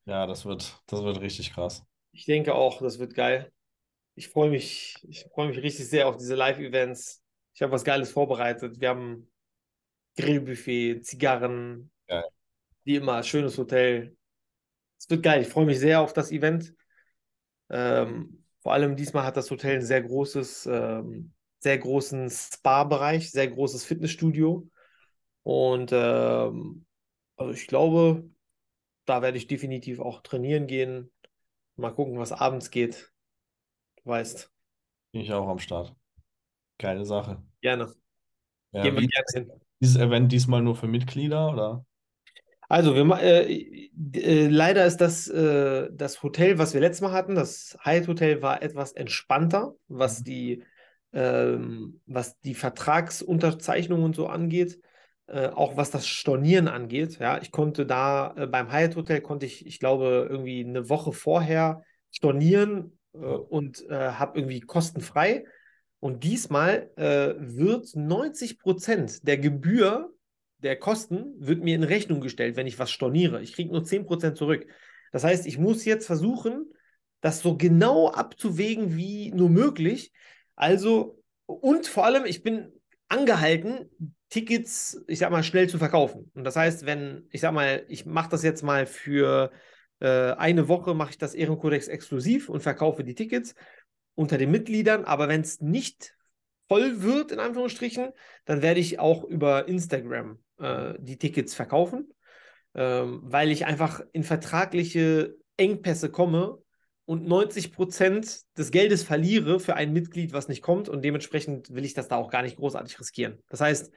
Ja, 0.06 0.26
das 0.26 0.46
wird, 0.46 0.80
das 0.86 1.02
wird 1.02 1.20
richtig 1.20 1.52
krass. 1.52 1.84
Ich 2.12 2.24
denke 2.24 2.54
auch, 2.54 2.80
das 2.80 2.98
wird 2.98 3.14
geil. 3.14 3.52
Ich 4.14 4.28
freue 4.28 4.48
mich, 4.48 4.96
ich 5.06 5.26
freue 5.34 5.48
mich 5.48 5.58
richtig 5.58 5.86
sehr 5.88 6.08
auf 6.08 6.16
diese 6.16 6.34
Live-Events. 6.34 7.22
Ich 7.54 7.60
habe 7.60 7.72
was 7.72 7.84
Geiles 7.84 8.10
vorbereitet. 8.10 8.80
Wir 8.80 8.88
haben 8.88 9.30
Grillbuffet, 10.16 11.02
Zigarren, 11.02 11.90
Geil. 12.06 12.24
wie 12.84 12.96
immer, 12.96 13.22
schönes 13.22 13.58
Hotel. 13.58 14.16
Es 14.98 15.10
wird 15.10 15.22
geil. 15.22 15.42
Ich 15.42 15.48
freue 15.48 15.66
mich 15.66 15.78
sehr 15.78 16.00
auf 16.00 16.14
das 16.14 16.32
Event. 16.32 16.74
Ähm, 17.68 18.42
vor 18.62 18.72
allem 18.72 18.96
diesmal 18.96 19.24
hat 19.24 19.36
das 19.36 19.50
Hotel 19.50 19.76
ein 19.76 19.82
sehr 19.84 20.02
großes, 20.02 20.66
ähm, 20.66 21.32
sehr 21.60 21.76
großen 21.76 22.30
Spa-Bereich, 22.30 23.30
sehr 23.30 23.48
großes 23.48 23.84
Fitnessstudio. 23.84 24.68
Und 25.42 25.90
ähm, 25.92 26.86
also 27.38 27.52
ich 27.52 27.66
glaube, 27.66 28.28
da 29.06 29.22
werde 29.22 29.38
ich 29.38 29.46
definitiv 29.46 30.00
auch 30.00 30.22
trainieren 30.22 30.66
gehen. 30.66 31.10
Mal 31.76 31.92
gucken, 31.94 32.18
was 32.18 32.32
abends 32.32 32.70
geht. 32.70 33.12
Du 33.96 34.10
weißt, 34.10 34.50
Bin 35.12 35.22
ich 35.22 35.32
auch 35.32 35.48
am 35.48 35.58
Start. 35.58 35.94
Geile 36.78 37.04
Sache. 37.04 37.42
gerne. 37.60 37.92
Ja, 38.72 38.82
Gehen 38.82 38.94
wir 38.96 39.02
wie 39.02 39.08
gerne 39.08 39.26
hin. 39.34 39.52
dieses 39.80 39.96
Event 39.96 40.30
diesmal 40.32 40.62
nur 40.62 40.76
für 40.76 40.88
Mitglieder 40.88 41.50
oder? 41.52 41.84
Also, 42.70 42.94
wir, 42.94 43.22
äh, 43.22 43.88
äh, 44.14 44.48
leider 44.48 44.84
ist 44.84 44.98
das, 44.98 45.26
äh, 45.28 45.88
das 45.90 46.22
Hotel, 46.22 46.58
was 46.58 46.74
wir 46.74 46.80
letztes 46.82 47.00
Mal 47.00 47.12
hatten, 47.12 47.34
das 47.34 47.78
Hyatt 47.82 48.08
Hotel, 48.08 48.42
war 48.42 48.62
etwas 48.62 48.92
entspannter, 48.92 49.74
was 49.88 50.22
die, 50.22 50.62
ähm, 51.12 52.00
was 52.06 52.38
die 52.40 52.54
Vertragsunterzeichnung 52.54 54.02
und 54.02 54.14
so 54.14 54.26
angeht, 54.26 54.80
äh, 55.28 55.48
auch 55.48 55.76
was 55.76 55.90
das 55.90 56.06
Stornieren 56.06 56.68
angeht. 56.68 57.18
Ja, 57.18 57.40
ich 57.40 57.52
konnte 57.52 57.86
da 57.86 58.34
äh, 58.36 58.46
beim 58.46 58.72
Hyatt 58.72 58.96
Hotel 58.96 59.20
konnte 59.20 59.46
ich, 59.46 59.66
ich 59.66 59.78
glaube, 59.78 60.26
irgendwie 60.28 60.64
eine 60.64 60.88
Woche 60.88 61.12
vorher 61.12 61.82
stornieren 62.10 62.98
äh, 63.14 63.18
und 63.18 63.88
äh, 63.88 64.12
habe 64.12 64.38
irgendwie 64.38 64.60
kostenfrei. 64.60 65.44
Und 66.00 66.24
diesmal 66.24 66.90
äh, 66.96 67.34
wird 67.38 67.94
90 67.94 68.58
Prozent 68.58 69.26
der 69.26 69.38
Gebühr 69.38 70.12
der 70.62 70.76
Kosten 70.76 71.34
wird 71.38 71.62
mir 71.62 71.74
in 71.74 71.84
Rechnung 71.84 72.20
gestellt, 72.20 72.56
wenn 72.56 72.66
ich 72.66 72.78
was 72.78 72.90
storniere. 72.90 73.42
Ich 73.42 73.52
kriege 73.52 73.70
nur 73.70 73.84
10% 73.84 74.36
zurück. 74.36 74.66
Das 75.12 75.24
heißt, 75.24 75.46
ich 75.46 75.58
muss 75.58 75.84
jetzt 75.84 76.06
versuchen, 76.06 76.66
das 77.20 77.40
so 77.40 77.56
genau 77.56 78.10
abzuwägen 78.10 78.96
wie 78.96 79.30
nur 79.30 79.50
möglich. 79.50 80.12
Also, 80.56 81.22
und 81.46 81.86
vor 81.86 82.04
allem, 82.04 82.24
ich 82.24 82.42
bin 82.42 82.72
angehalten, 83.08 83.88
Tickets, 84.30 85.02
ich 85.06 85.18
sag 85.18 85.30
mal, 85.30 85.42
schnell 85.42 85.68
zu 85.68 85.78
verkaufen. 85.78 86.30
Und 86.34 86.44
das 86.44 86.56
heißt, 86.56 86.84
wenn, 86.86 87.26
ich 87.30 87.40
sag 87.40 87.52
mal, 87.52 87.84
ich 87.88 88.04
mache 88.04 88.28
das 88.30 88.42
jetzt 88.42 88.62
mal 88.62 88.86
für 88.86 89.50
äh, 90.00 90.32
eine 90.32 90.68
Woche, 90.68 90.94
mache 90.94 91.10
ich 91.10 91.18
das 91.18 91.34
Ehrenkodex 91.34 91.88
exklusiv 91.88 92.48
und 92.48 92.62
verkaufe 92.62 93.04
die 93.04 93.14
Tickets 93.14 93.54
unter 94.14 94.36
den 94.36 94.50
Mitgliedern. 94.50 95.04
Aber 95.04 95.28
wenn 95.28 95.40
es 95.40 95.60
nicht 95.60 96.14
voll 96.68 97.02
wird, 97.02 97.32
in 97.32 97.40
Anführungsstrichen, 97.40 98.10
dann 98.44 98.62
werde 98.62 98.80
ich 98.80 98.98
auch 98.98 99.24
über 99.24 99.66
Instagram 99.66 100.38
äh, 100.58 100.94
die 100.98 101.16
Tickets 101.16 101.54
verkaufen, 101.54 102.12
ähm, 102.74 103.20
weil 103.22 103.50
ich 103.50 103.64
einfach 103.64 104.02
in 104.12 104.24
vertragliche 104.24 105.36
Engpässe 105.56 106.10
komme 106.10 106.58
und 107.06 107.26
90 107.26 107.72
Prozent 107.72 108.42
des 108.58 108.70
Geldes 108.70 109.02
verliere 109.02 109.60
für 109.60 109.74
ein 109.74 109.94
Mitglied, 109.94 110.34
was 110.34 110.48
nicht 110.48 110.60
kommt. 110.60 110.90
Und 110.90 111.02
dementsprechend 111.02 111.72
will 111.72 111.86
ich 111.86 111.94
das 111.94 112.08
da 112.08 112.16
auch 112.16 112.30
gar 112.30 112.42
nicht 112.42 112.56
großartig 112.56 113.00
riskieren. 113.00 113.42
Das 113.48 113.62
heißt, 113.62 113.90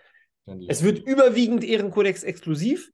es 0.68 0.84
wird 0.84 1.00
überwiegend 1.00 1.64
Ehrenkodex 1.64 2.24
exklusiv, 2.24 2.92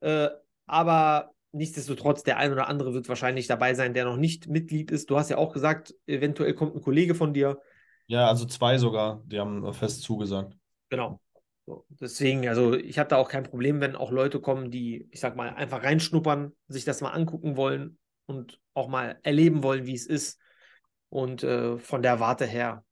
äh, 0.00 0.28
aber 0.66 1.32
nichtsdestotrotz, 1.52 2.22
der 2.22 2.38
ein 2.38 2.52
oder 2.52 2.68
andere 2.68 2.94
wird 2.94 3.08
wahrscheinlich 3.08 3.46
dabei 3.46 3.74
sein, 3.74 3.94
der 3.94 4.04
noch 4.04 4.16
nicht 4.16 4.48
Mitglied 4.48 4.90
ist. 4.90 5.10
Du 5.10 5.18
hast 5.18 5.28
ja 5.28 5.36
auch 5.36 5.52
gesagt, 5.52 5.94
eventuell 6.06 6.54
kommt 6.54 6.74
ein 6.74 6.80
Kollege 6.80 7.14
von 7.14 7.34
dir. 7.34 7.60
Ja, 8.06 8.28
also 8.28 8.46
zwei 8.46 8.78
sogar, 8.78 9.22
die 9.26 9.38
haben 9.38 9.72
fest 9.72 10.02
zugesagt. 10.02 10.56
Genau. 10.88 11.20
So, 11.66 11.86
deswegen, 11.88 12.48
also 12.48 12.74
ich 12.74 12.98
habe 12.98 13.08
da 13.08 13.16
auch 13.16 13.28
kein 13.28 13.44
Problem, 13.44 13.80
wenn 13.80 13.94
auch 13.94 14.10
Leute 14.10 14.40
kommen, 14.40 14.70
die, 14.70 15.08
ich 15.10 15.20
sag 15.20 15.36
mal, 15.36 15.50
einfach 15.50 15.84
reinschnuppern, 15.84 16.52
sich 16.66 16.84
das 16.84 17.00
mal 17.00 17.10
angucken 17.10 17.56
wollen 17.56 17.98
und 18.26 18.60
auch 18.74 18.88
mal 18.88 19.18
erleben 19.22 19.62
wollen, 19.62 19.86
wie 19.86 19.94
es 19.94 20.06
ist. 20.06 20.40
Und 21.08 21.44
äh, 21.44 21.78
von 21.78 22.02
der 22.02 22.18
Warte 22.18 22.46
her 22.46 22.84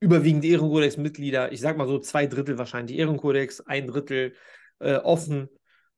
überwiegend 0.00 0.44
Ehrenkodex-Mitglieder, 0.44 1.52
ich 1.52 1.60
sag 1.60 1.76
mal 1.76 1.86
so 1.86 1.98
zwei 1.98 2.26
Drittel 2.26 2.58
wahrscheinlich 2.58 2.98
Ehrenkodex, 2.98 3.60
ein 3.60 3.86
Drittel 3.86 4.34
äh, 4.78 4.96
offen. 4.96 5.48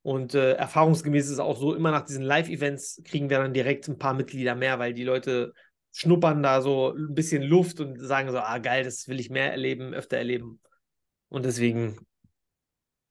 Und 0.03 0.35
äh, 0.35 0.55
erfahrungsgemäß 0.55 1.27
ist 1.27 1.33
es 1.33 1.39
auch 1.39 1.57
so, 1.57 1.75
immer 1.75 1.93
nach 1.93 2.05
diesen 2.05 2.25
Live-Events 2.25 3.03
kriegen 3.05 3.31
wir 3.31 3.39
dann 3.39 3.55
direkt 3.55 3.87
ein 3.89 3.99
paar 3.99 4.15
Mitglieder 4.15 4.57
mehr, 4.57 4.81
weil 4.81 4.95
die 4.95 5.05
Leute 5.05 5.53
schnuppern 5.93 6.43
da 6.43 6.61
so 6.61 6.93
ein 6.93 7.15
bisschen 7.15 7.43
Luft 7.43 7.79
und 7.79 8.01
sagen 8.01 8.31
so, 8.33 8.39
ah 8.39 8.59
geil, 8.59 8.83
das 8.83 9.07
will 9.07 9.21
ich 9.21 9.31
mehr 9.31 9.53
erleben, 9.53 9.95
öfter 9.95 10.17
erleben. 10.17 10.61
Und 11.29 11.45
deswegen 11.45 11.97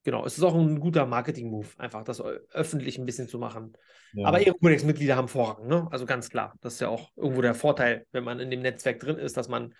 Genau, 0.04 0.26
es 0.26 0.36
ist 0.38 0.44
auch 0.44 0.56
ein 0.56 0.80
guter 0.80 1.06
Marketing-Move, 1.06 1.68
einfach 1.78 2.04
das 2.04 2.22
öffentlich 2.22 2.98
ein 2.98 3.06
bisschen 3.06 3.28
zu 3.28 3.38
machen. 3.38 3.74
Ja. 4.14 4.28
Aber 4.28 4.40
Ehrenkodex-Mitglieder 4.40 5.16
haben 5.16 5.28
Vorrang, 5.28 5.68
ne? 5.68 5.88
Also 5.92 6.08
ganz 6.08 6.30
klar. 6.30 6.56
Das 6.62 6.74
ist 6.74 6.80
ja 6.80 6.90
auch 6.90 7.12
irgendwo 7.16 7.42
der 7.42 7.54
Vorteil, 7.54 8.08
wenn 8.12 8.24
man 8.24 8.40
in 8.40 8.50
dem 8.50 8.62
Netzwerk 8.62 9.00
drin 9.00 9.18
ist, 9.18 9.38
dass 9.38 9.48
man 9.48 9.76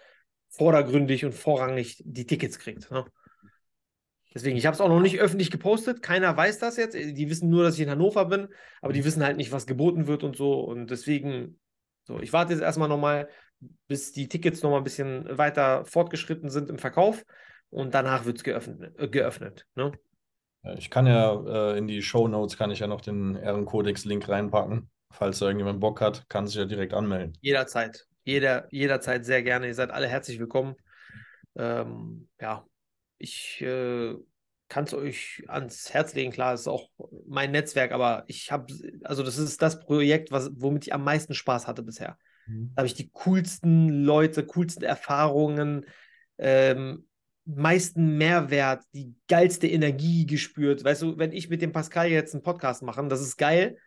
vordergründig 0.52 1.26
und 1.26 1.34
vorrangig 1.34 2.02
die 2.06 2.26
Tickets 2.26 2.60
kriegt. 2.60 2.92
Ne? 2.92 3.06
Deswegen, 4.34 4.56
ich 4.56 4.66
habe 4.66 4.76
es 4.76 4.82
auch 4.82 4.88
noch 4.88 5.02
nicht 5.02 5.20
öffentlich 5.20 5.52
gepostet. 5.52 6.02
Keiner 6.02 6.36
weiß 6.38 6.60
das 6.60 6.78
jetzt. 6.78 6.96
Die 6.96 7.30
wissen 7.30 7.50
nur, 7.50 7.64
dass 7.64 7.76
ich 7.76 7.82
in 7.82 7.90
Hannover 7.90 8.26
bin, 8.26 8.48
aber 8.82 8.94
die 8.94 9.04
wissen 9.04 9.24
halt 9.24 9.38
nicht, 9.38 9.52
was 9.52 9.66
geboten 9.68 10.08
wird 10.08 10.24
und 10.24 10.38
so. 10.38 10.60
Und 10.62 10.90
deswegen, 10.90 11.60
so, 12.04 12.20
ich 12.20 12.32
warte 12.32 12.54
jetzt 12.54 12.62
erstmal 12.62 12.88
nochmal, 12.88 13.28
bis 13.88 14.12
die 14.14 14.30
Tickets 14.30 14.64
nochmal 14.64 14.80
ein 14.80 14.86
bisschen 14.86 15.38
weiter 15.38 15.86
fortgeschritten 15.86 16.50
sind 16.50 16.70
im 16.70 16.78
Verkauf. 16.78 17.26
Und 17.70 17.94
danach 17.94 18.26
wird 18.26 18.38
es 18.38 18.44
geöffnet. 18.44 18.98
Äh, 19.00 19.08
geöffnet 19.08 19.66
ne? 19.76 19.92
Ich 20.78 20.90
kann 20.90 21.08
ja 21.08 21.74
äh, 21.74 21.78
in 21.78 21.88
die 21.88 22.02
Show 22.02 22.28
Notes 22.28 22.58
kann 22.58 22.70
ich 22.70 22.80
ja 22.80 22.88
noch 22.88 23.02
den 23.02 23.36
Ehrenkodex-Link 23.36 24.30
reinpacken. 24.30 24.90
Falls 25.10 25.40
da 25.40 25.48
irgendjemand 25.48 25.80
Bock 25.80 26.00
hat, 26.00 26.30
kann 26.30 26.48
sich 26.48 26.56
ja 26.56 26.66
direkt 26.66 26.94
anmelden. 26.94 27.34
Jederzeit. 27.42 28.08
Jeder, 28.24 28.68
jederzeit 28.72 29.26
sehr 29.26 29.44
gerne. 29.44 29.68
Ihr 29.68 29.76
seid 29.76 29.92
alle 29.92 30.08
herzlich 30.08 30.40
willkommen. 30.40 30.76
Ähm, 31.56 32.30
ja, 32.40 32.66
ich 33.18 33.62
äh, 33.62 34.16
kann 34.68 34.86
es 34.86 34.94
euch 34.94 35.44
ans 35.48 35.94
Herz 35.94 36.14
legen. 36.14 36.32
Klar, 36.32 36.54
es 36.54 36.62
ist 36.62 36.68
auch 36.68 36.90
mein 37.28 37.52
Netzwerk, 37.52 37.92
aber 37.92 38.24
ich 38.28 38.52
habe, 38.52 38.74
also 39.04 39.24
das 39.24 39.38
ist 39.38 39.62
das 39.62 39.80
Projekt, 39.80 40.32
was, 40.32 40.52
womit 40.56 40.88
ich 40.88 40.94
am 40.94 41.04
meisten 41.04 41.34
Spaß 41.34 41.68
hatte 41.68 41.84
bisher. 41.84 42.18
Mhm. 42.48 42.72
Da 42.76 42.82
habe 42.82 42.88
ich 42.88 42.94
die 42.94 43.10
coolsten 43.12 43.90
Leute, 43.90 44.46
coolsten 44.46 44.84
Erfahrungen, 44.84 45.86
ähm, 46.38 47.08
meisten 47.46 48.18
Mehrwert, 48.18 48.84
die 48.94 49.16
geilste 49.28 49.68
Energie 49.68 50.26
gespürt. 50.26 50.84
Weißt 50.84 51.02
du, 51.02 51.18
wenn 51.18 51.32
ich 51.32 51.50
mit 51.50 51.62
dem 51.62 51.72
Pascal 51.72 52.08
jetzt 52.10 52.34
einen 52.34 52.44
Podcast 52.44 52.84
mache, 52.84 53.06
das 53.08 53.22
ist 53.22 53.38
geil. 53.38 53.78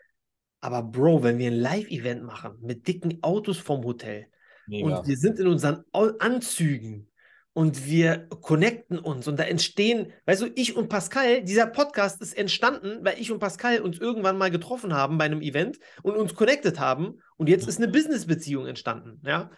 Aber 0.64 0.82
Bro, 0.82 1.22
wenn 1.22 1.36
wir 1.36 1.50
ein 1.50 1.58
Live-Event 1.58 2.24
machen 2.24 2.56
mit 2.62 2.88
dicken 2.88 3.22
Autos 3.22 3.58
vom 3.58 3.84
Hotel 3.84 4.28
Mega. 4.66 4.96
und 4.96 5.06
wir 5.06 5.16
sind 5.18 5.38
in 5.38 5.46
unseren 5.46 5.84
Anzügen 5.92 7.10
und 7.52 7.84
wir 7.84 8.28
connecten 8.40 8.98
uns 8.98 9.28
und 9.28 9.38
da 9.38 9.42
entstehen, 9.42 10.10
weißt 10.24 10.40
du, 10.40 10.46
ich 10.54 10.74
und 10.74 10.88
Pascal, 10.88 11.44
dieser 11.44 11.66
Podcast 11.66 12.22
ist 12.22 12.34
entstanden, 12.34 13.04
weil 13.04 13.20
ich 13.20 13.30
und 13.30 13.40
Pascal 13.40 13.82
uns 13.82 13.98
irgendwann 13.98 14.38
mal 14.38 14.50
getroffen 14.50 14.94
haben 14.94 15.18
bei 15.18 15.26
einem 15.26 15.42
Event 15.42 15.78
und 16.02 16.16
uns 16.16 16.34
connected 16.34 16.80
haben 16.80 17.20
und 17.36 17.50
jetzt 17.50 17.68
ist 17.68 17.76
eine 17.76 17.88
Business-Beziehung 17.88 18.66
entstanden, 18.66 19.20
ja. 19.22 19.50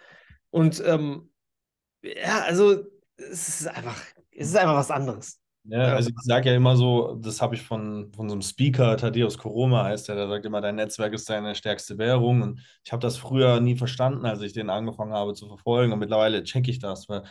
Und 0.49 0.83
ähm, 0.85 1.31
ja, 2.01 2.41
also 2.41 2.83
es 3.15 3.61
ist 3.61 3.67
einfach, 3.67 3.97
es 4.31 4.49
ist 4.49 4.57
einfach 4.57 4.75
was 4.75 4.91
anderes. 4.91 5.39
Ja, 5.69 5.95
also 5.95 6.09
ich 6.09 6.15
sage 6.21 6.49
ja 6.49 6.55
immer 6.55 6.77
so, 6.77 7.15
das 7.15 7.41
habe 7.41 7.55
ich 7.55 7.61
von, 7.61 8.11
von 8.13 8.29
so 8.29 8.35
einem 8.35 8.41
Speaker, 8.41 8.95
Thaddeus 8.95 9.37
Koroma 9.37 9.83
heißt 9.83 10.07
der, 10.07 10.15
der 10.15 10.27
sagt 10.29 10.45
immer, 10.45 10.61
dein 10.61 10.75
Netzwerk 10.75 11.13
ist 11.13 11.29
deine 11.29 11.55
stärkste 11.55 11.97
Währung. 11.97 12.41
Und 12.41 12.61
ich 12.85 12.91
habe 12.91 13.01
das 13.01 13.17
früher 13.17 13.59
nie 13.59 13.75
verstanden, 13.75 14.25
als 14.25 14.41
ich 14.41 14.53
den 14.53 14.69
angefangen 14.69 15.13
habe 15.13 15.33
zu 15.33 15.47
verfolgen. 15.47 15.91
Und 15.91 15.99
mittlerweile 15.99 16.43
checke 16.43 16.71
ich 16.71 16.79
das, 16.79 17.09
weil 17.09 17.23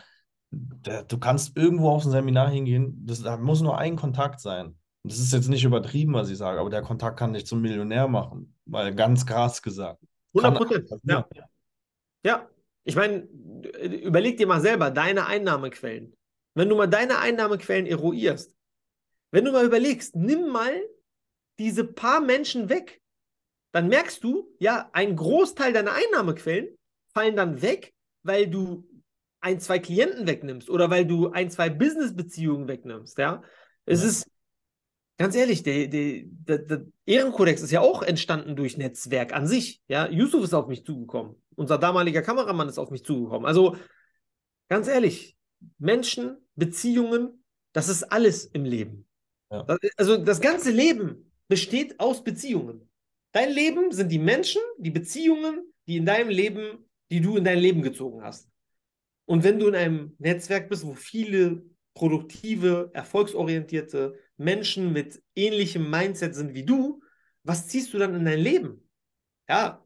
der, 0.51 1.03
du 1.03 1.17
kannst 1.17 1.57
irgendwo 1.57 1.89
auf 1.89 2.05
ein 2.05 2.11
Seminar 2.11 2.49
hingehen, 2.49 3.05
das, 3.05 3.21
da 3.23 3.37
muss 3.37 3.61
nur 3.61 3.77
ein 3.77 3.95
Kontakt 3.95 4.39
sein. 4.39 4.67
Und 4.67 5.11
das 5.11 5.19
ist 5.19 5.33
jetzt 5.33 5.49
nicht 5.49 5.63
übertrieben, 5.63 6.13
was 6.13 6.29
ich 6.29 6.37
sage, 6.37 6.59
aber 6.59 6.69
der 6.69 6.81
Kontakt 6.81 7.17
kann 7.17 7.33
dich 7.33 7.45
zum 7.45 7.61
Millionär 7.61 8.07
machen, 8.07 8.55
weil 8.65 8.93
ganz 8.93 9.25
krass 9.25 9.61
gesagt. 9.61 9.99
100 10.35 10.57
Prozent. 10.57 10.89
Ja. 11.03 11.25
ja, 12.23 12.47
ich 12.83 12.95
meine, 12.95 13.27
überleg 13.81 14.37
dir 14.37 14.47
mal 14.47 14.61
selber 14.61 14.91
deine 14.91 15.25
Einnahmequellen. 15.25 16.13
Wenn 16.57 16.69
du 16.69 16.75
mal 16.75 16.87
deine 16.87 17.19
Einnahmequellen 17.19 17.85
eruierst, 17.85 18.55
wenn 19.29 19.45
du 19.45 19.51
mal 19.51 19.63
überlegst, 19.63 20.15
nimm 20.15 20.47
mal 20.47 20.73
diese 21.59 21.83
paar 21.83 22.19
Menschen 22.19 22.67
weg, 22.67 22.99
dann 23.71 23.89
merkst 23.89 24.23
du, 24.23 24.51
ja, 24.57 24.89
ein 24.91 25.15
Großteil 25.15 25.71
deiner 25.71 25.93
Einnahmequellen 25.93 26.75
fallen 27.13 27.35
dann 27.35 27.61
weg, 27.61 27.93
weil 28.23 28.47
du 28.47 28.89
ein, 29.39 29.59
zwei 29.59 29.77
Klienten 29.77 30.25
wegnimmst 30.25 30.67
oder 30.71 30.89
weil 30.89 31.05
du 31.05 31.29
ein, 31.29 31.51
zwei 31.51 31.69
Business-Beziehungen 31.69 32.67
wegnimmst, 32.67 33.19
ja. 33.19 33.43
Es 33.85 34.01
ja. 34.01 34.07
ist, 34.07 34.31
ganz 35.19 35.35
ehrlich, 35.35 35.61
der, 35.61 35.87
der, 35.89 36.23
der, 36.25 36.57
der 36.57 36.85
Ehrenkodex 37.05 37.61
ist 37.61 37.69
ja 37.69 37.81
auch 37.81 38.01
entstanden 38.01 38.55
durch 38.55 38.77
Netzwerk 38.77 39.31
an 39.31 39.45
sich, 39.45 39.83
ja. 39.87 40.09
Yusuf 40.09 40.43
ist 40.43 40.55
auf 40.55 40.65
mich 40.65 40.83
zugekommen. 40.83 41.35
Unser 41.55 41.77
damaliger 41.77 42.23
Kameramann 42.23 42.67
ist 42.67 42.79
auf 42.79 42.89
mich 42.89 43.05
zugekommen. 43.05 43.45
Also 43.45 43.77
ganz 44.69 44.87
ehrlich, 44.87 45.37
Menschen, 45.77 46.37
Beziehungen, 46.57 47.43
das 47.71 47.87
ist 47.87 48.03
alles 48.03 48.45
im 48.45 48.65
Leben. 48.65 49.07
Ja. 49.51 49.65
Also 49.95 50.17
das 50.17 50.41
ganze 50.41 50.71
Leben 50.71 51.31
besteht 51.47 51.99
aus 51.99 52.23
Beziehungen. 52.23 52.89
Dein 53.31 53.51
Leben 53.51 53.91
sind 53.91 54.11
die 54.11 54.19
Menschen, 54.19 54.61
die 54.77 54.91
Beziehungen, 54.91 55.71
die 55.87 55.97
in 55.97 56.05
deinem 56.05 56.29
Leben, 56.29 56.89
die 57.11 57.21
du 57.21 57.37
in 57.37 57.45
dein 57.45 57.59
Leben 57.59 57.81
gezogen 57.81 58.23
hast. 58.23 58.49
Und 59.25 59.43
wenn 59.43 59.59
du 59.59 59.67
in 59.67 59.75
einem 59.75 60.15
Netzwerk 60.19 60.69
bist, 60.69 60.85
wo 60.85 60.93
viele 60.93 61.63
produktive, 61.93 62.91
erfolgsorientierte 62.93 64.17
Menschen 64.37 64.93
mit 64.93 65.21
ähnlichem 65.35 65.89
Mindset 65.89 66.35
sind 66.35 66.53
wie 66.53 66.63
du, 66.63 67.01
was 67.43 67.67
ziehst 67.67 67.93
du 67.93 67.97
dann 67.97 68.15
in 68.15 68.25
dein 68.25 68.39
Leben? 68.39 68.89
Ja, 69.47 69.85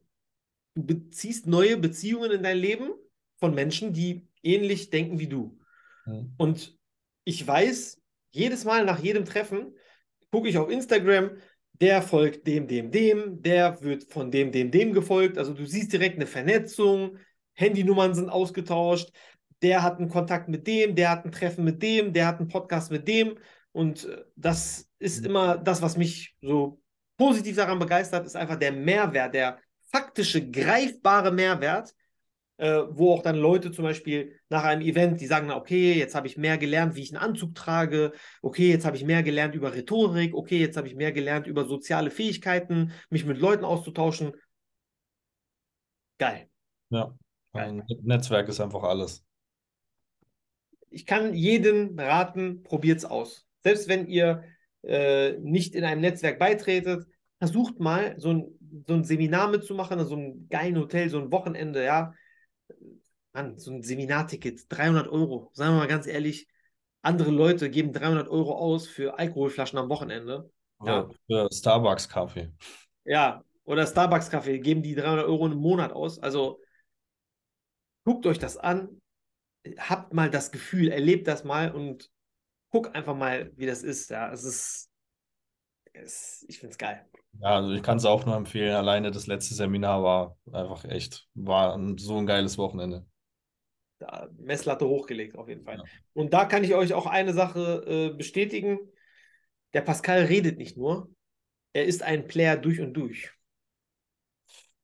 du 0.75 0.83
beziehst 0.83 1.47
neue 1.47 1.77
Beziehungen 1.77 2.31
in 2.31 2.43
dein 2.43 2.57
Leben 2.57 2.91
von 3.37 3.53
Menschen, 3.53 3.93
die 3.93 4.27
ähnlich 4.43 4.89
denken 4.89 5.19
wie 5.19 5.27
du. 5.27 5.60
Mhm. 6.05 6.33
Und 6.37 6.77
ich 7.23 7.45
weiß, 7.45 8.01
jedes 8.31 8.65
Mal 8.65 8.85
nach 8.85 8.99
jedem 8.99 9.25
Treffen 9.25 9.75
gucke 10.31 10.49
ich 10.49 10.57
auf 10.57 10.69
Instagram, 10.69 11.31
der 11.73 12.01
folgt 12.01 12.45
dem, 12.47 12.67
dem, 12.67 12.91
dem, 12.91 13.41
der 13.41 13.81
wird 13.81 14.03
von 14.11 14.31
dem, 14.31 14.51
dem, 14.51 14.71
dem 14.71 14.93
gefolgt. 14.93 15.37
Also 15.37 15.53
du 15.53 15.65
siehst 15.65 15.91
direkt 15.91 16.15
eine 16.15 16.27
Vernetzung, 16.27 17.17
Handynummern 17.53 18.13
sind 18.13 18.29
ausgetauscht, 18.29 19.11
der 19.61 19.83
hat 19.83 19.97
einen 19.97 20.09
Kontakt 20.09 20.47
mit 20.47 20.67
dem, 20.67 20.95
der 20.95 21.09
hat 21.09 21.25
ein 21.25 21.31
Treffen 21.31 21.63
mit 21.63 21.81
dem, 21.81 22.13
der 22.13 22.27
hat 22.27 22.39
einen 22.39 22.47
Podcast 22.47 22.91
mit 22.91 23.07
dem. 23.07 23.37
Und 23.71 24.05
äh, 24.05 24.23
das 24.35 24.87
ist 24.99 25.21
mhm. 25.21 25.27
immer 25.27 25.57
das, 25.57 25.81
was 25.81 25.97
mich 25.97 26.35
so 26.41 26.81
positiv 27.17 27.55
daran 27.55 27.79
begeistert, 27.79 28.25
ist 28.25 28.35
einfach 28.35 28.57
der 28.57 28.71
Mehrwert, 28.71 29.33
der 29.33 29.59
faktische, 29.91 30.49
greifbare 30.49 31.31
Mehrwert, 31.31 31.93
äh, 32.61 32.83
wo 32.91 33.11
auch 33.11 33.23
dann 33.23 33.37
Leute 33.37 33.71
zum 33.71 33.85
Beispiel 33.85 34.39
nach 34.49 34.63
einem 34.63 34.83
Event, 34.83 35.19
die 35.19 35.25
sagen, 35.25 35.49
okay, 35.49 35.93
jetzt 35.93 36.13
habe 36.13 36.27
ich 36.27 36.37
mehr 36.37 36.59
gelernt, 36.59 36.93
wie 36.95 37.01
ich 37.01 37.11
einen 37.11 37.23
Anzug 37.23 37.55
trage, 37.55 38.13
okay, 38.43 38.69
jetzt 38.69 38.85
habe 38.85 38.95
ich 38.95 39.03
mehr 39.03 39.23
gelernt 39.23 39.55
über 39.55 39.73
Rhetorik, 39.73 40.35
okay, 40.35 40.59
jetzt 40.59 40.77
habe 40.77 40.87
ich 40.87 40.93
mehr 40.93 41.11
gelernt 41.11 41.47
über 41.47 41.65
soziale 41.65 42.11
Fähigkeiten, 42.11 42.91
mich 43.09 43.25
mit 43.25 43.39
Leuten 43.39 43.65
auszutauschen. 43.65 44.33
Geil. 46.19 46.47
Ja, 46.91 47.17
ein 47.53 47.83
Netzwerk 48.03 48.47
ist 48.47 48.61
einfach 48.61 48.83
alles. 48.83 49.25
Ich 50.91 51.07
kann 51.07 51.33
jeden 51.33 51.99
raten, 51.99 52.61
probiert 52.61 52.99
es 52.99 53.05
aus. 53.05 53.47
Selbst 53.63 53.87
wenn 53.87 54.05
ihr 54.05 54.43
äh, 54.83 55.31
nicht 55.39 55.73
in 55.73 55.83
einem 55.83 56.01
Netzwerk 56.01 56.37
beitretet, 56.37 57.07
versucht 57.39 57.79
mal 57.79 58.13
so 58.19 58.29
ein 58.29 58.59
so 58.87 58.93
ein 58.93 59.03
Seminar 59.03 59.49
mitzumachen, 59.49 60.05
so 60.05 60.15
ein 60.15 60.47
geilen 60.49 60.77
Hotel, 60.77 61.09
so 61.09 61.19
ein 61.19 61.31
Wochenende, 61.31 61.83
ja. 61.83 62.13
Mann, 63.33 63.57
so 63.57 63.71
ein 63.71 63.83
Seminarticket, 63.83 64.65
300 64.69 65.07
Euro. 65.07 65.49
Sagen 65.53 65.73
wir 65.73 65.79
mal 65.79 65.87
ganz 65.87 66.07
ehrlich, 66.07 66.47
andere 67.01 67.31
Leute 67.31 67.69
geben 67.69 67.93
300 67.93 68.27
Euro 68.27 68.55
aus 68.55 68.87
für 68.87 69.17
Alkoholflaschen 69.17 69.79
am 69.79 69.89
Wochenende. 69.89 70.51
Ja, 70.83 71.09
für 71.27 71.47
Starbucks-Kaffee. 71.51 72.51
Ja, 73.05 73.43
oder 73.63 73.85
Starbucks-Kaffee, 73.85 74.59
geben 74.59 74.83
die 74.83 74.95
300 74.95 75.25
Euro 75.25 75.45
im 75.47 75.57
Monat 75.57 75.93
aus. 75.93 76.19
Also 76.19 76.59
guckt 78.03 78.25
euch 78.25 78.39
das 78.39 78.57
an, 78.57 79.01
habt 79.77 80.13
mal 80.13 80.29
das 80.29 80.51
Gefühl, 80.51 80.89
erlebt 80.89 81.27
das 81.27 81.43
mal 81.43 81.71
und 81.71 82.09
guckt 82.69 82.95
einfach 82.95 83.15
mal, 83.15 83.51
wie 83.55 83.65
das 83.65 83.83
ist. 83.83 84.09
Ja, 84.09 84.31
es 84.31 84.43
ist, 84.43 84.89
es, 85.93 86.45
ich 86.47 86.59
finde 86.59 86.71
es 86.71 86.77
geil. 86.77 87.05
Ja, 87.39 87.55
also 87.55 87.71
ich 87.71 87.83
kann 87.83 87.97
es 87.97 88.05
auch 88.05 88.25
nur 88.25 88.35
empfehlen. 88.35 88.75
Alleine 88.75 89.11
das 89.11 89.27
letzte 89.27 89.53
Seminar 89.53 90.03
war 90.03 90.37
einfach 90.51 90.85
echt, 90.85 91.27
war 91.33 91.79
so 91.97 92.17
ein 92.17 92.25
geiles 92.25 92.57
Wochenende. 92.57 93.05
Messlatte 94.37 94.87
hochgelegt, 94.87 95.37
auf 95.37 95.47
jeden 95.47 95.63
Fall. 95.63 95.77
Ja. 95.77 95.83
Und 96.13 96.33
da 96.33 96.45
kann 96.45 96.63
ich 96.63 96.73
euch 96.75 96.93
auch 96.93 97.05
eine 97.05 97.33
Sache 97.33 97.83
äh, 98.11 98.17
bestätigen. 98.17 98.79
Der 99.73 99.81
Pascal 99.81 100.25
redet 100.25 100.57
nicht 100.57 100.77
nur, 100.77 101.09
er 101.73 101.85
ist 101.85 102.03
ein 102.03 102.27
Player 102.27 102.57
durch 102.57 102.79
und 102.79 102.93
durch. 102.93 103.31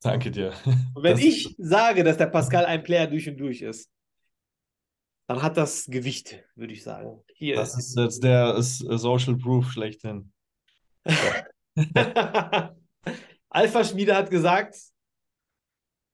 Danke 0.00 0.30
dir. 0.30 0.52
Und 0.94 1.02
wenn 1.02 1.12
das 1.16 1.20
ich 1.20 1.54
sage, 1.58 2.04
dass 2.04 2.16
der 2.16 2.26
Pascal 2.26 2.64
ein 2.64 2.82
Player 2.82 3.06
durch 3.06 3.28
und 3.28 3.36
durch 3.36 3.62
ist, 3.62 3.90
dann 5.26 5.42
hat 5.42 5.56
das 5.56 5.86
Gewicht, 5.86 6.42
würde 6.54 6.72
ich 6.72 6.82
sagen. 6.82 7.22
Hier. 7.34 7.56
Das 7.56 7.76
ist 7.76 7.98
jetzt 7.98 8.22
der 8.22 8.54
ist 8.54 8.78
Social 8.78 9.36
Proof 9.36 9.70
schlechthin. 9.70 10.32
Alpha 13.50 13.84
Schmiede 13.84 14.14
hat 14.14 14.30
gesagt, 14.30 14.76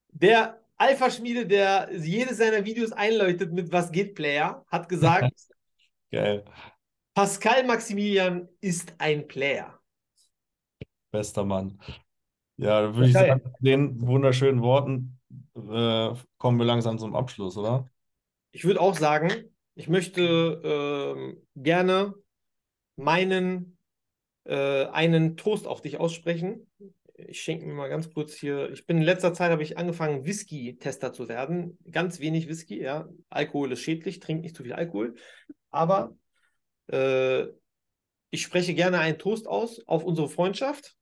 der 0.09 0.64
Alpha 0.85 1.11
Schmiede, 1.11 1.47
der 1.47 1.89
jedes 1.97 2.36
seiner 2.36 2.65
Videos 2.66 2.93
einläutet 2.93 3.52
mit 3.52 3.73
Was 3.73 3.90
geht 3.90 4.15
Player, 4.15 4.65
hat 4.69 4.89
gesagt, 4.89 5.32
Geil. 6.11 6.44
Pascal 7.15 7.65
Maximilian 7.65 8.48
ist 8.61 8.94
ein 8.98 9.27
Player. 9.27 9.81
Bester 11.11 11.44
Mann. 11.44 11.81
Ja, 12.56 12.82
dann 12.82 12.94
würde 12.94 13.06
ich 13.09 13.15
sagen, 13.15 13.40
mit 13.43 13.55
den 13.61 14.01
wunderschönen 14.06 14.62
Worten 14.62 15.19
äh, 15.56 16.15
kommen 16.39 16.59
wir 16.59 16.66
langsam 16.66 16.98
zum 16.98 17.16
Abschluss, 17.16 17.56
oder? 17.56 17.90
Ich 18.52 18.65
würde 18.65 18.81
auch 18.81 18.94
sagen, 18.94 19.32
ich 19.74 19.89
möchte 19.89 20.23
äh, 20.23 21.36
gerne 21.56 22.15
meinen 22.97 23.78
äh, 24.44 24.85
einen 24.86 25.36
Toast 25.36 25.66
auf 25.66 25.81
dich 25.81 25.98
aussprechen. 25.98 26.70
Ich 27.29 27.41
schenke 27.43 27.67
mir 27.67 27.75
mal 27.75 27.89
ganz 27.89 28.13
kurz 28.13 28.35
hier. 28.35 28.71
Ich 28.71 28.87
bin 28.87 28.99
in 28.99 29.03
letzter 29.03 29.35
Zeit 29.35 29.51
habe 29.51 29.63
ich 29.63 29.79
angefangen, 29.79 30.25
Whisky-Tester 30.25 31.13
zu 31.13 31.29
werden. 31.29 31.79
Ganz 31.91 32.21
wenig 32.21 32.49
Whisky, 32.49 32.81
ja. 32.81 33.09
Alkohol 33.29 33.73
ist 33.73 33.81
schädlich, 33.81 34.21
trink 34.21 34.43
nicht 34.43 34.57
zu 34.57 34.63
viel 34.63 34.73
Alkohol. 34.73 35.15
Aber 35.71 36.17
äh, 36.89 37.47
ich 38.31 38.43
spreche 38.43 38.75
gerne 38.75 38.99
einen 38.99 39.19
Toast 39.19 39.47
aus 39.47 39.87
auf 39.87 40.05
unsere 40.05 40.29
Freundschaft, 40.29 40.97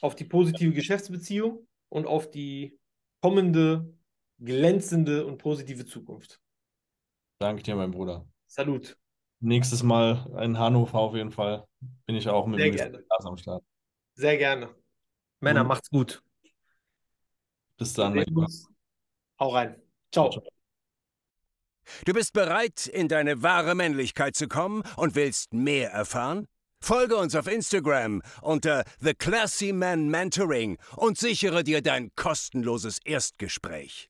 auf 0.00 0.14
die 0.14 0.24
positive 0.24 0.72
Geschäftsbeziehung 0.72 1.66
und 1.88 2.06
auf 2.06 2.30
die 2.30 2.78
kommende, 3.22 3.94
glänzende 4.38 5.26
und 5.26 5.38
positive 5.38 5.86
Zukunft. 5.86 6.40
Danke 7.38 7.62
dir, 7.62 7.76
mein 7.76 7.90
Bruder. 7.90 8.26
Salut. 8.46 8.96
Nächstes 9.40 9.82
Mal 9.82 10.30
in 10.42 10.58
Hannover 10.58 10.98
auf 10.98 11.14
jeden 11.14 11.30
Fall 11.30 11.64
bin 12.06 12.16
ich 12.16 12.28
auch 12.28 12.46
mit 12.46 12.60
Sehr 12.60 12.70
dem 12.70 12.76
gerne. 12.76 13.02
Glas 13.02 13.26
am 13.26 13.36
Start. 13.38 13.64
Sehr 14.14 14.36
gerne. 14.36 14.74
Männer, 15.40 15.62
Und 15.62 15.68
macht's 15.68 15.90
gut. 15.90 16.22
bis 17.76 17.94
dann. 17.94 18.24
Hau 19.38 19.48
rein. 19.48 19.80
Ciao. 20.12 20.30
Ciao. 20.30 20.42
Du 22.04 22.12
bist 22.12 22.32
bereit, 22.34 22.86
in 22.86 23.08
deine 23.08 23.42
wahre 23.42 23.74
Männlichkeit 23.74 24.36
zu 24.36 24.48
kommen 24.48 24.82
und 24.96 25.14
willst 25.14 25.54
mehr 25.54 25.90
erfahren? 25.90 26.46
Folge 26.82 27.16
uns 27.16 27.34
auf 27.34 27.46
Instagram 27.46 28.22
unter 28.42 28.84
The 29.00 29.14
Classy 29.14 29.72
Man 29.72 30.08
Mentoring 30.08 30.78
und 30.96 31.18
sichere 31.18 31.64
dir 31.64 31.82
dein 31.82 32.10
kostenloses 32.16 32.98
Erstgespräch. 33.04 34.09